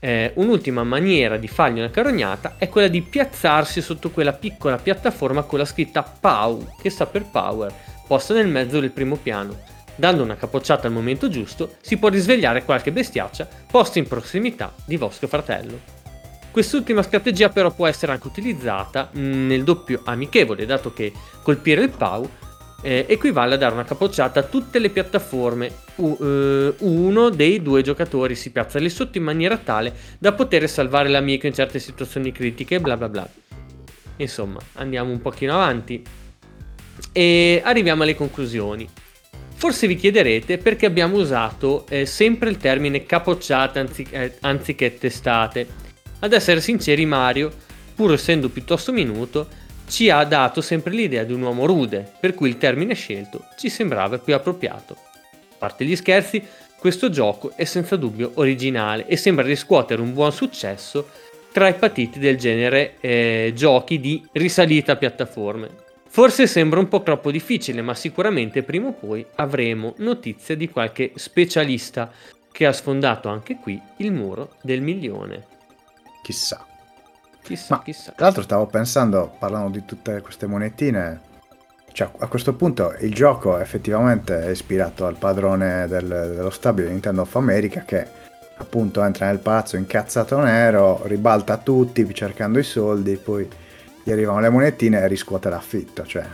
Eh, 0.00 0.32
un'ultima 0.34 0.82
maniera 0.82 1.36
di 1.36 1.46
fargli 1.46 1.78
una 1.78 1.90
carognata 1.90 2.56
è 2.58 2.68
quella 2.68 2.88
di 2.88 3.02
piazzarsi 3.02 3.80
sotto 3.80 4.10
quella 4.10 4.32
piccola 4.32 4.78
piattaforma 4.78 5.42
con 5.42 5.60
la 5.60 5.64
scritta 5.64 6.02
POW, 6.02 6.74
che 6.82 6.90
sta 6.90 7.06
per 7.06 7.24
Power, 7.30 7.72
posta 8.06 8.34
nel 8.34 8.48
mezzo 8.48 8.80
del 8.80 8.90
primo 8.90 9.14
piano 9.14 9.74
Dando 9.96 10.22
una 10.22 10.36
capocciata 10.36 10.86
al 10.86 10.92
momento 10.92 11.28
giusto, 11.28 11.76
si 11.80 11.96
può 11.96 12.08
risvegliare 12.08 12.64
qualche 12.64 12.92
bestiaccia 12.92 13.48
posta 13.70 13.98
in 13.98 14.06
prossimità 14.06 14.74
di 14.84 14.96
vostro 14.96 15.26
fratello. 15.26 15.94
Quest'ultima 16.50 17.02
strategia 17.02 17.48
però 17.48 17.70
può 17.72 17.86
essere 17.86 18.12
anche 18.12 18.26
utilizzata 18.26 19.08
nel 19.12 19.64
doppio 19.64 20.02
amichevole, 20.04 20.66
dato 20.66 20.92
che 20.92 21.12
colpire 21.42 21.82
il 21.82 21.90
PAU 21.90 22.28
eh, 22.82 23.06
equivale 23.08 23.54
a 23.54 23.58
dare 23.58 23.74
una 23.74 23.84
capocciata 23.84 24.40
a 24.40 24.42
tutte 24.42 24.78
le 24.78 24.90
piattaforme. 24.90 25.70
U- 25.96 26.16
eh, 26.20 26.74
uno 26.78 27.30
dei 27.30 27.62
due 27.62 27.82
giocatori 27.82 28.34
si 28.34 28.52
piazza 28.52 28.78
lì 28.78 28.90
sotto 28.90 29.18
in 29.18 29.24
maniera 29.24 29.56
tale 29.56 29.94
da 30.18 30.32
poter 30.32 30.68
salvare 30.68 31.08
l'amico 31.08 31.46
in 31.46 31.54
certe 31.54 31.78
situazioni 31.78 32.32
critiche, 32.32 32.80
bla 32.80 32.96
bla 32.96 33.08
bla. 33.08 33.28
Insomma, 34.16 34.58
andiamo 34.74 35.10
un 35.10 35.20
pochino 35.20 35.54
avanti 35.54 36.02
e 37.12 37.60
arriviamo 37.64 38.02
alle 38.02 38.14
conclusioni. 38.14 38.88
Forse 39.58 39.86
vi 39.86 39.96
chiederete 39.96 40.58
perché 40.58 40.84
abbiamo 40.84 41.16
usato 41.16 41.86
eh, 41.88 42.04
sempre 42.04 42.50
il 42.50 42.58
termine 42.58 43.06
capocciate 43.06 43.78
anzi- 43.78 44.06
eh, 44.10 44.34
anziché 44.40 44.98
testate. 44.98 45.66
Ad 46.18 46.34
essere 46.34 46.60
sinceri, 46.60 47.06
Mario, 47.06 47.50
pur 47.94 48.12
essendo 48.12 48.50
piuttosto 48.50 48.92
minuto, 48.92 49.48
ci 49.88 50.10
ha 50.10 50.22
dato 50.24 50.60
sempre 50.60 50.92
l'idea 50.92 51.24
di 51.24 51.32
un 51.32 51.40
uomo 51.40 51.64
rude, 51.64 52.12
per 52.20 52.34
cui 52.34 52.50
il 52.50 52.58
termine 52.58 52.94
scelto 52.94 53.46
ci 53.56 53.70
sembrava 53.70 54.18
più 54.18 54.34
appropriato. 54.34 54.92
A 54.92 55.56
parte 55.58 55.86
gli 55.86 55.96
scherzi, 55.96 56.42
questo 56.78 57.08
gioco 57.08 57.52
è 57.56 57.64
senza 57.64 57.96
dubbio 57.96 58.32
originale 58.34 59.06
e 59.06 59.16
sembra 59.16 59.44
riscuotere 59.44 60.02
un 60.02 60.12
buon 60.12 60.32
successo 60.32 61.08
tra 61.50 61.68
i 61.68 61.74
patiti 61.74 62.18
del 62.18 62.36
genere 62.36 62.96
eh, 63.00 63.52
giochi 63.54 63.98
di 63.98 64.22
risalita 64.32 64.92
a 64.92 64.96
piattaforme. 64.96 65.84
Forse 66.16 66.46
sembra 66.46 66.80
un 66.80 66.88
po' 66.88 67.02
troppo 67.02 67.30
difficile, 67.30 67.82
ma 67.82 67.92
sicuramente 67.92 68.62
prima 68.62 68.88
o 68.88 68.92
poi 68.94 69.26
avremo 69.34 69.92
notizie 69.98 70.56
di 70.56 70.70
qualche 70.70 71.12
specialista 71.16 72.10
che 72.50 72.64
ha 72.64 72.72
sfondato 72.72 73.28
anche 73.28 73.58
qui 73.60 73.78
il 73.98 74.12
muro 74.12 74.54
del 74.62 74.80
milione. 74.80 75.44
Chissà. 76.22 76.64
Chissà, 77.42 77.76
ma, 77.76 77.82
chissà. 77.82 78.12
Tra 78.12 78.24
l'altro 78.24 78.40
stavo 78.40 78.64
pensando, 78.64 79.36
parlando 79.38 79.78
di 79.78 79.84
tutte 79.84 80.22
queste 80.22 80.46
monetine, 80.46 81.20
cioè 81.92 82.08
a 82.16 82.28
questo 82.28 82.54
punto 82.54 82.94
il 83.00 83.12
gioco 83.12 83.58
effettivamente 83.58 84.40
è 84.40 84.48
ispirato 84.48 85.04
al 85.04 85.18
padrone 85.18 85.86
del, 85.86 86.06
dello 86.06 86.48
stabile 86.48 86.88
Nintendo 86.88 87.20
of 87.20 87.36
America 87.36 87.82
che 87.84 88.08
appunto 88.56 89.04
entra 89.04 89.26
nel 89.26 89.40
palazzo 89.40 89.76
incazzato 89.76 90.38
nero, 90.38 91.02
ribalta 91.04 91.58
tutti 91.58 92.08
cercando 92.14 92.58
i 92.58 92.64
soldi, 92.64 93.18
poi 93.18 93.46
gli 94.06 94.12
arrivano 94.12 94.38
le 94.38 94.50
monetine 94.50 95.00
e 95.00 95.08
riscuote 95.08 95.48
l'affitto. 95.48 96.06
Cioè, 96.06 96.24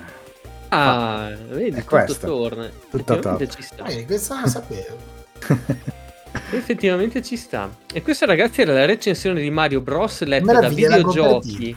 ah, 0.69 1.31
fa... 1.31 1.55
vedi, 1.55 1.71
è 1.71 1.83
tutto 1.83 1.85
questo. 1.87 2.27
torna. 2.27 2.71
Tutto 2.91 3.19
torna. 3.19 3.47
ci 3.49 3.63
sta. 3.63 3.85
Eh, 3.87 4.05
questa 4.05 4.47
sapevo. 4.47 4.99
Effettivamente 6.53 7.23
ci 7.23 7.39
sta. 7.39 7.75
E 7.91 8.03
questa 8.03 8.27
ragazzi 8.27 8.61
era 8.61 8.75
la 8.75 8.85
recensione 8.85 9.41
di 9.41 9.49
Mario 9.49 9.81
Bros. 9.81 10.23
letta 10.25 10.61
da 10.61 10.69
videogiochi. 10.69 11.75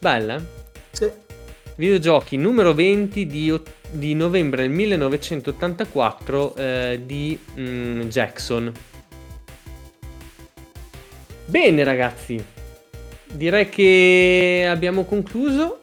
Bella? 0.00 0.42
Sì. 0.90 1.08
Videogiochi 1.76 2.36
numero 2.36 2.74
20 2.74 3.26
di, 3.26 3.60
di 3.88 4.14
novembre 4.14 4.62
del 4.62 4.70
1984 4.72 6.56
eh, 6.56 7.02
di 7.06 7.38
mm, 7.56 8.00
Jackson. 8.00 8.72
Bene 11.44 11.84
ragazzi, 11.84 12.44
direi 13.30 13.68
che 13.68 14.66
abbiamo 14.68 15.04
concluso. 15.04 15.80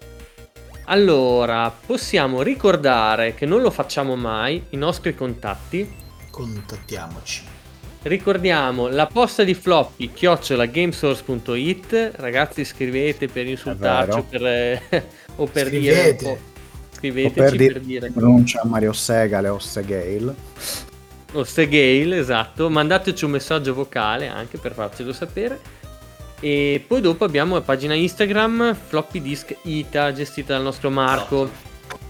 Allora, 0.86 1.70
possiamo 1.86 2.42
ricordare 2.42 3.34
che 3.34 3.46
non 3.46 3.62
lo 3.62 3.72
facciamo 3.72 4.16
mai, 4.16 4.64
i 4.70 4.78
nostri 4.78 5.14
contatti. 5.14 5.94
Contattiamoci. 6.30 7.56
Ricordiamo 8.04 8.88
la 8.88 9.08
posta 9.08 9.44
di 9.44 9.54
floppy 9.54 10.14
chiocciolagamesource.it. 10.14 12.12
Ragazzi, 12.16 12.64
scrivete 12.64 13.28
per 13.28 13.48
insultarci 13.48 14.24
per, 14.30 14.46
eh, 14.46 14.82
o 15.36 15.46
per 15.46 15.68
Scrivete. 15.68 16.16
dire. 16.18 16.40
Scriveteci 16.92 17.34
per, 17.34 17.52
dire, 17.52 17.74
per 17.74 17.82
dire. 17.82 18.10
Pronuncia 18.12 18.62
Mario 18.64 18.94
Segale 18.94 19.50
o 19.50 19.60
Segale. 19.60 20.34
O 21.34 21.44
Segale, 21.44 22.18
esatto. 22.18 22.70
Mandateci 22.70 23.26
un 23.26 23.32
messaggio 23.32 23.74
vocale 23.74 24.28
anche 24.28 24.58
per 24.58 24.74
farcelo 24.74 25.12
sapere. 25.12 25.60
E 26.40 26.84
poi 26.86 27.02
dopo 27.02 27.24
abbiamo 27.24 27.56
la 27.56 27.62
pagina 27.62 27.96
Instagram 27.96 28.76
Floppy 28.76 29.22
Disk 29.22 29.56
Ita 29.64 30.14
gestita 30.14 30.54
dal 30.54 30.62
nostro 30.62 30.92
Marco. 30.92 31.50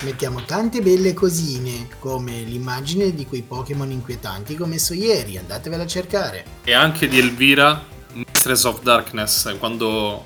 Mettiamo 0.03 0.43
tante 0.43 0.81
belle 0.81 1.13
cosine, 1.13 1.87
come 1.99 2.41
l'immagine 2.41 3.13
di 3.13 3.25
quei 3.25 3.41
Pokémon 3.41 3.89
inquietanti 3.89 4.55
che 4.55 4.63
ho 4.63 4.67
messo 4.67 4.93
ieri, 4.93 5.37
andatevela 5.37 5.83
a 5.83 5.87
cercare. 5.87 6.45
E 6.63 6.73
anche 6.73 7.07
di 7.07 7.17
Elvira, 7.17 7.83
Mistress 8.13 8.65
of 8.65 8.81
Darkness, 8.81 9.57
quando... 9.57 10.25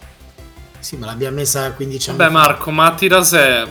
Sì, 0.80 0.98
ma 0.98 1.06
l'abbiamo 1.06 1.38
messa 1.38 1.72
15 1.72 2.10
anni 2.10 2.18
Beh. 2.18 2.30
Marco, 2.30 2.72
ma 2.72 2.94
tira 2.95 3.23
sé... 3.23 3.68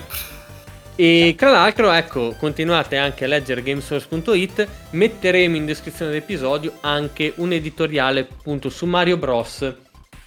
E 0.94 1.35
tra 1.36 1.51
l'altro, 1.51 1.90
ecco, 1.93 2.36
continuate 2.39 2.98
anche 2.98 3.24
a 3.24 3.28
leggere 3.28 3.62
gamesource.it, 3.62 4.69
metteremo 4.90 5.57
in 5.57 5.65
descrizione 5.65 6.11
dell'episodio 6.11 6.77
anche 6.81 7.32
un 7.36 7.52
editoriale 7.52 8.20
appunto 8.20 8.69
su 8.69 8.85
Mario 8.85 9.16
Bros. 9.16 9.74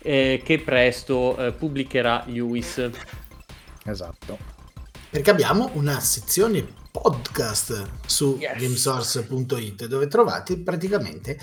Eh, 0.04 0.42
che 0.44 0.60
presto 0.60 1.36
eh, 1.38 1.52
pubblicherà 1.54 2.26
Lewis. 2.28 2.90
Esatto. 3.86 4.38
Perché 5.10 5.30
abbiamo 5.32 5.72
una 5.74 6.00
sezione 6.00 6.66
podcast 6.92 7.90
su 8.06 8.38
Yes. 8.40 8.60
gamesource.it 8.60 9.88
dove 9.88 10.08
trovate 10.08 10.60
praticamente 10.60 11.40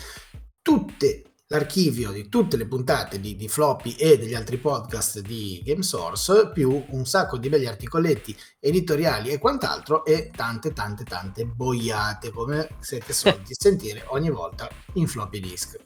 tutte 0.63 1.25
l'archivio 1.53 2.13
di 2.13 2.29
tutte 2.29 2.57
le 2.57 2.67
puntate 2.67 3.19
di, 3.19 3.35
di 3.35 3.49
Floppy 3.49 3.95
e 3.95 4.17
degli 4.17 4.35
altri 4.35 4.57
podcast 4.59 5.21
di 5.21 5.61
Gamesource 5.65 6.51
più 6.53 6.85
un 6.91 7.05
sacco 7.05 7.39
di 7.39 7.49
belli 7.49 7.67
articoletti 7.67 8.37
editoriali 8.61 9.31
e 9.31 9.39
quant'altro 9.39 10.05
e 10.05 10.31
tante 10.35 10.73
tante 10.73 11.03
tante 11.03 11.45
boiate 11.47 12.31
come 12.31 12.69
siete 12.79 13.13
soliti 13.13 13.55
sentire 13.59 14.05
ogni 14.09 14.31
volta 14.31 14.69
in 14.95 15.09
floppy 15.09 15.41
disk. 15.41 15.77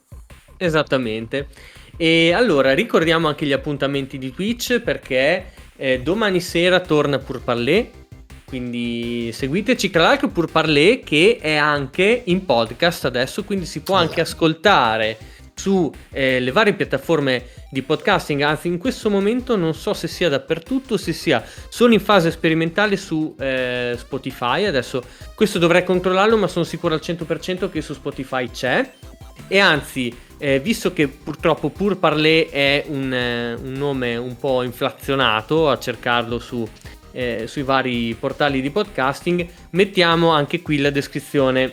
Esattamente. 0.58 1.48
E 1.96 2.32
allora 2.32 2.74
ricordiamo 2.74 3.28
anche 3.28 3.46
gli 3.46 3.52
appuntamenti 3.52 4.18
di 4.18 4.32
Twitch 4.32 4.80
perché 4.80 5.52
eh, 5.76 6.00
domani 6.00 6.40
sera 6.40 6.80
torna 6.80 7.18
Pur 7.18 7.42
Parler. 7.42 7.88
Quindi 8.44 9.30
seguiteci, 9.32 9.90
tra 9.90 10.02
l'altro 10.02 10.28
Pur 10.28 10.50
Parler 10.50 11.00
che 11.00 11.38
è 11.40 11.54
anche 11.54 12.22
in 12.26 12.44
podcast 12.44 13.04
adesso, 13.04 13.44
quindi 13.44 13.66
si 13.66 13.80
può 13.80 13.96
anche 13.96 14.20
ascoltare 14.20 15.16
su 15.54 15.90
eh, 16.10 16.40
le 16.40 16.50
varie 16.50 16.74
piattaforme 16.74 17.44
di 17.70 17.82
podcasting, 17.82 18.42
anzi 18.42 18.68
in 18.68 18.78
questo 18.78 19.08
momento 19.08 19.56
non 19.56 19.72
so 19.72 19.94
se 19.94 20.08
sia 20.08 20.28
dappertutto, 20.28 20.96
se 20.96 21.12
sia 21.12 21.44
solo 21.68 21.94
in 21.94 22.00
fase 22.00 22.30
sperimentale 22.30 22.96
su 22.96 23.34
eh, 23.38 23.94
Spotify, 23.96 24.64
adesso. 24.64 25.02
Questo 25.34 25.58
dovrei 25.58 25.84
controllarlo 25.84 26.36
ma 26.36 26.48
sono 26.48 26.64
sicuro 26.64 26.94
al 26.94 27.00
100% 27.02 27.70
che 27.70 27.80
su 27.80 27.94
Spotify 27.94 28.50
c'è. 28.50 28.92
E 29.48 29.58
anzi 29.58 30.14
eh, 30.38 30.60
visto 30.60 30.92
che 30.92 31.08
purtroppo 31.08 31.70
Pur 31.70 31.98
Parler 31.98 32.48
è 32.48 32.84
un, 32.88 33.12
eh, 33.12 33.54
un 33.54 33.72
nome 33.72 34.16
un 34.16 34.36
po' 34.36 34.62
inflazionato 34.62 35.70
a 35.70 35.78
cercarlo 35.78 36.38
su, 36.38 36.66
eh, 37.12 37.44
sui 37.46 37.62
vari 37.62 38.14
portali 38.18 38.60
di 38.60 38.70
podcasting 38.70 39.46
mettiamo 39.70 40.30
anche 40.30 40.60
qui 40.62 40.78
la 40.78 40.90
descrizione 40.90 41.72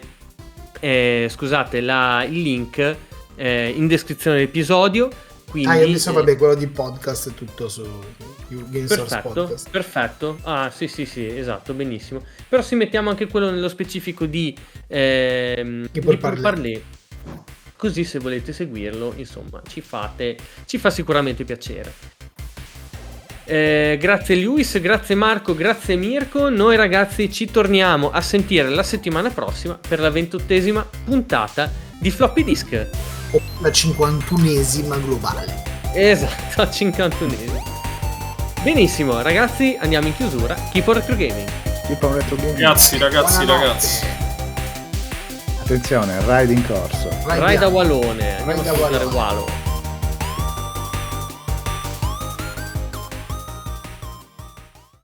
eh, 0.79 1.27
scusate 1.29 1.81
la- 1.81 2.23
il 2.23 2.41
link 2.41 2.95
eh, 3.35 3.73
in 3.75 3.87
descrizione 3.87 4.37
dell'episodio 4.37 5.09
quindi 5.51 5.69
ah, 5.69 5.81
io 5.81 5.87
mi 5.89 5.97
so, 5.97 6.11
eh, 6.11 6.13
vabbè, 6.13 6.37
quello 6.37 6.55
di 6.55 6.67
podcast 6.67 7.31
è 7.31 7.33
tutto 7.33 7.67
su 7.67 7.83
Gamesource 8.47 8.95
Perfetto, 8.95 9.33
Podcast. 9.33 9.69
perfetto. 9.69 10.37
Ah, 10.43 10.71
sì, 10.73 10.87
sì, 10.87 11.05
sì, 11.05 11.27
esatto, 11.27 11.73
benissimo. 11.73 12.23
Però 12.47 12.61
se 12.61 12.75
mettiamo 12.75 13.09
anche 13.09 13.27
quello 13.27 13.51
nello 13.51 13.67
specifico 13.67 14.25
di, 14.25 14.55
ehm, 14.87 15.89
Di 15.91 15.99
di 15.99 16.81
Così 17.81 18.03
se 18.03 18.19
volete 18.19 18.53
seguirlo, 18.53 19.11
insomma, 19.15 19.59
ci 19.67 19.81
fate, 19.81 20.37
ci 20.67 20.77
fa 20.77 20.91
sicuramente 20.91 21.43
piacere. 21.43 21.91
Eh, 23.43 23.97
grazie 23.99 24.35
Luis, 24.35 24.79
grazie 24.79 25.15
Marco, 25.15 25.55
grazie 25.55 25.95
Mirko. 25.95 26.49
Noi 26.49 26.75
ragazzi 26.75 27.31
ci 27.31 27.49
torniamo 27.49 28.11
a 28.11 28.21
sentire 28.21 28.69
la 28.69 28.83
settimana 28.83 29.31
prossima 29.31 29.79
per 29.87 29.99
la 29.99 30.11
ventottesima 30.11 30.87
puntata 31.05 31.71
di 31.97 32.11
Floppy 32.11 32.43
Disk. 32.43 32.71
La 33.61 33.69
51esima 33.69 35.03
globale. 35.03 35.63
Esatto, 35.95 36.61
a 36.61 36.69
51 36.69 37.33
Benissimo, 38.61 39.19
ragazzi, 39.23 39.75
andiamo 39.81 40.05
in 40.05 40.15
chiusura. 40.15 40.53
Keep 40.71 40.87
on 40.87 40.93
retro 40.93 41.15
gaming. 41.15 41.49
Tipo 41.87 42.05
un 42.05 42.13
retro 42.13 42.35
game. 42.35 42.51
Ragazzi, 42.51 42.99
ragazzi, 42.99 43.43
Buonanotte. 43.43 43.65
ragazzi. 43.65 44.30
Attenzione, 45.71 46.19
ride 46.25 46.51
in 46.51 46.65
corso. 46.67 47.07
Da 47.25 47.45
via. 47.45 47.67
Wallone. 47.69 48.39
Andiamo 48.39 48.61
da 48.61 48.71
a. 48.71 49.05
Wallo. 49.05 49.70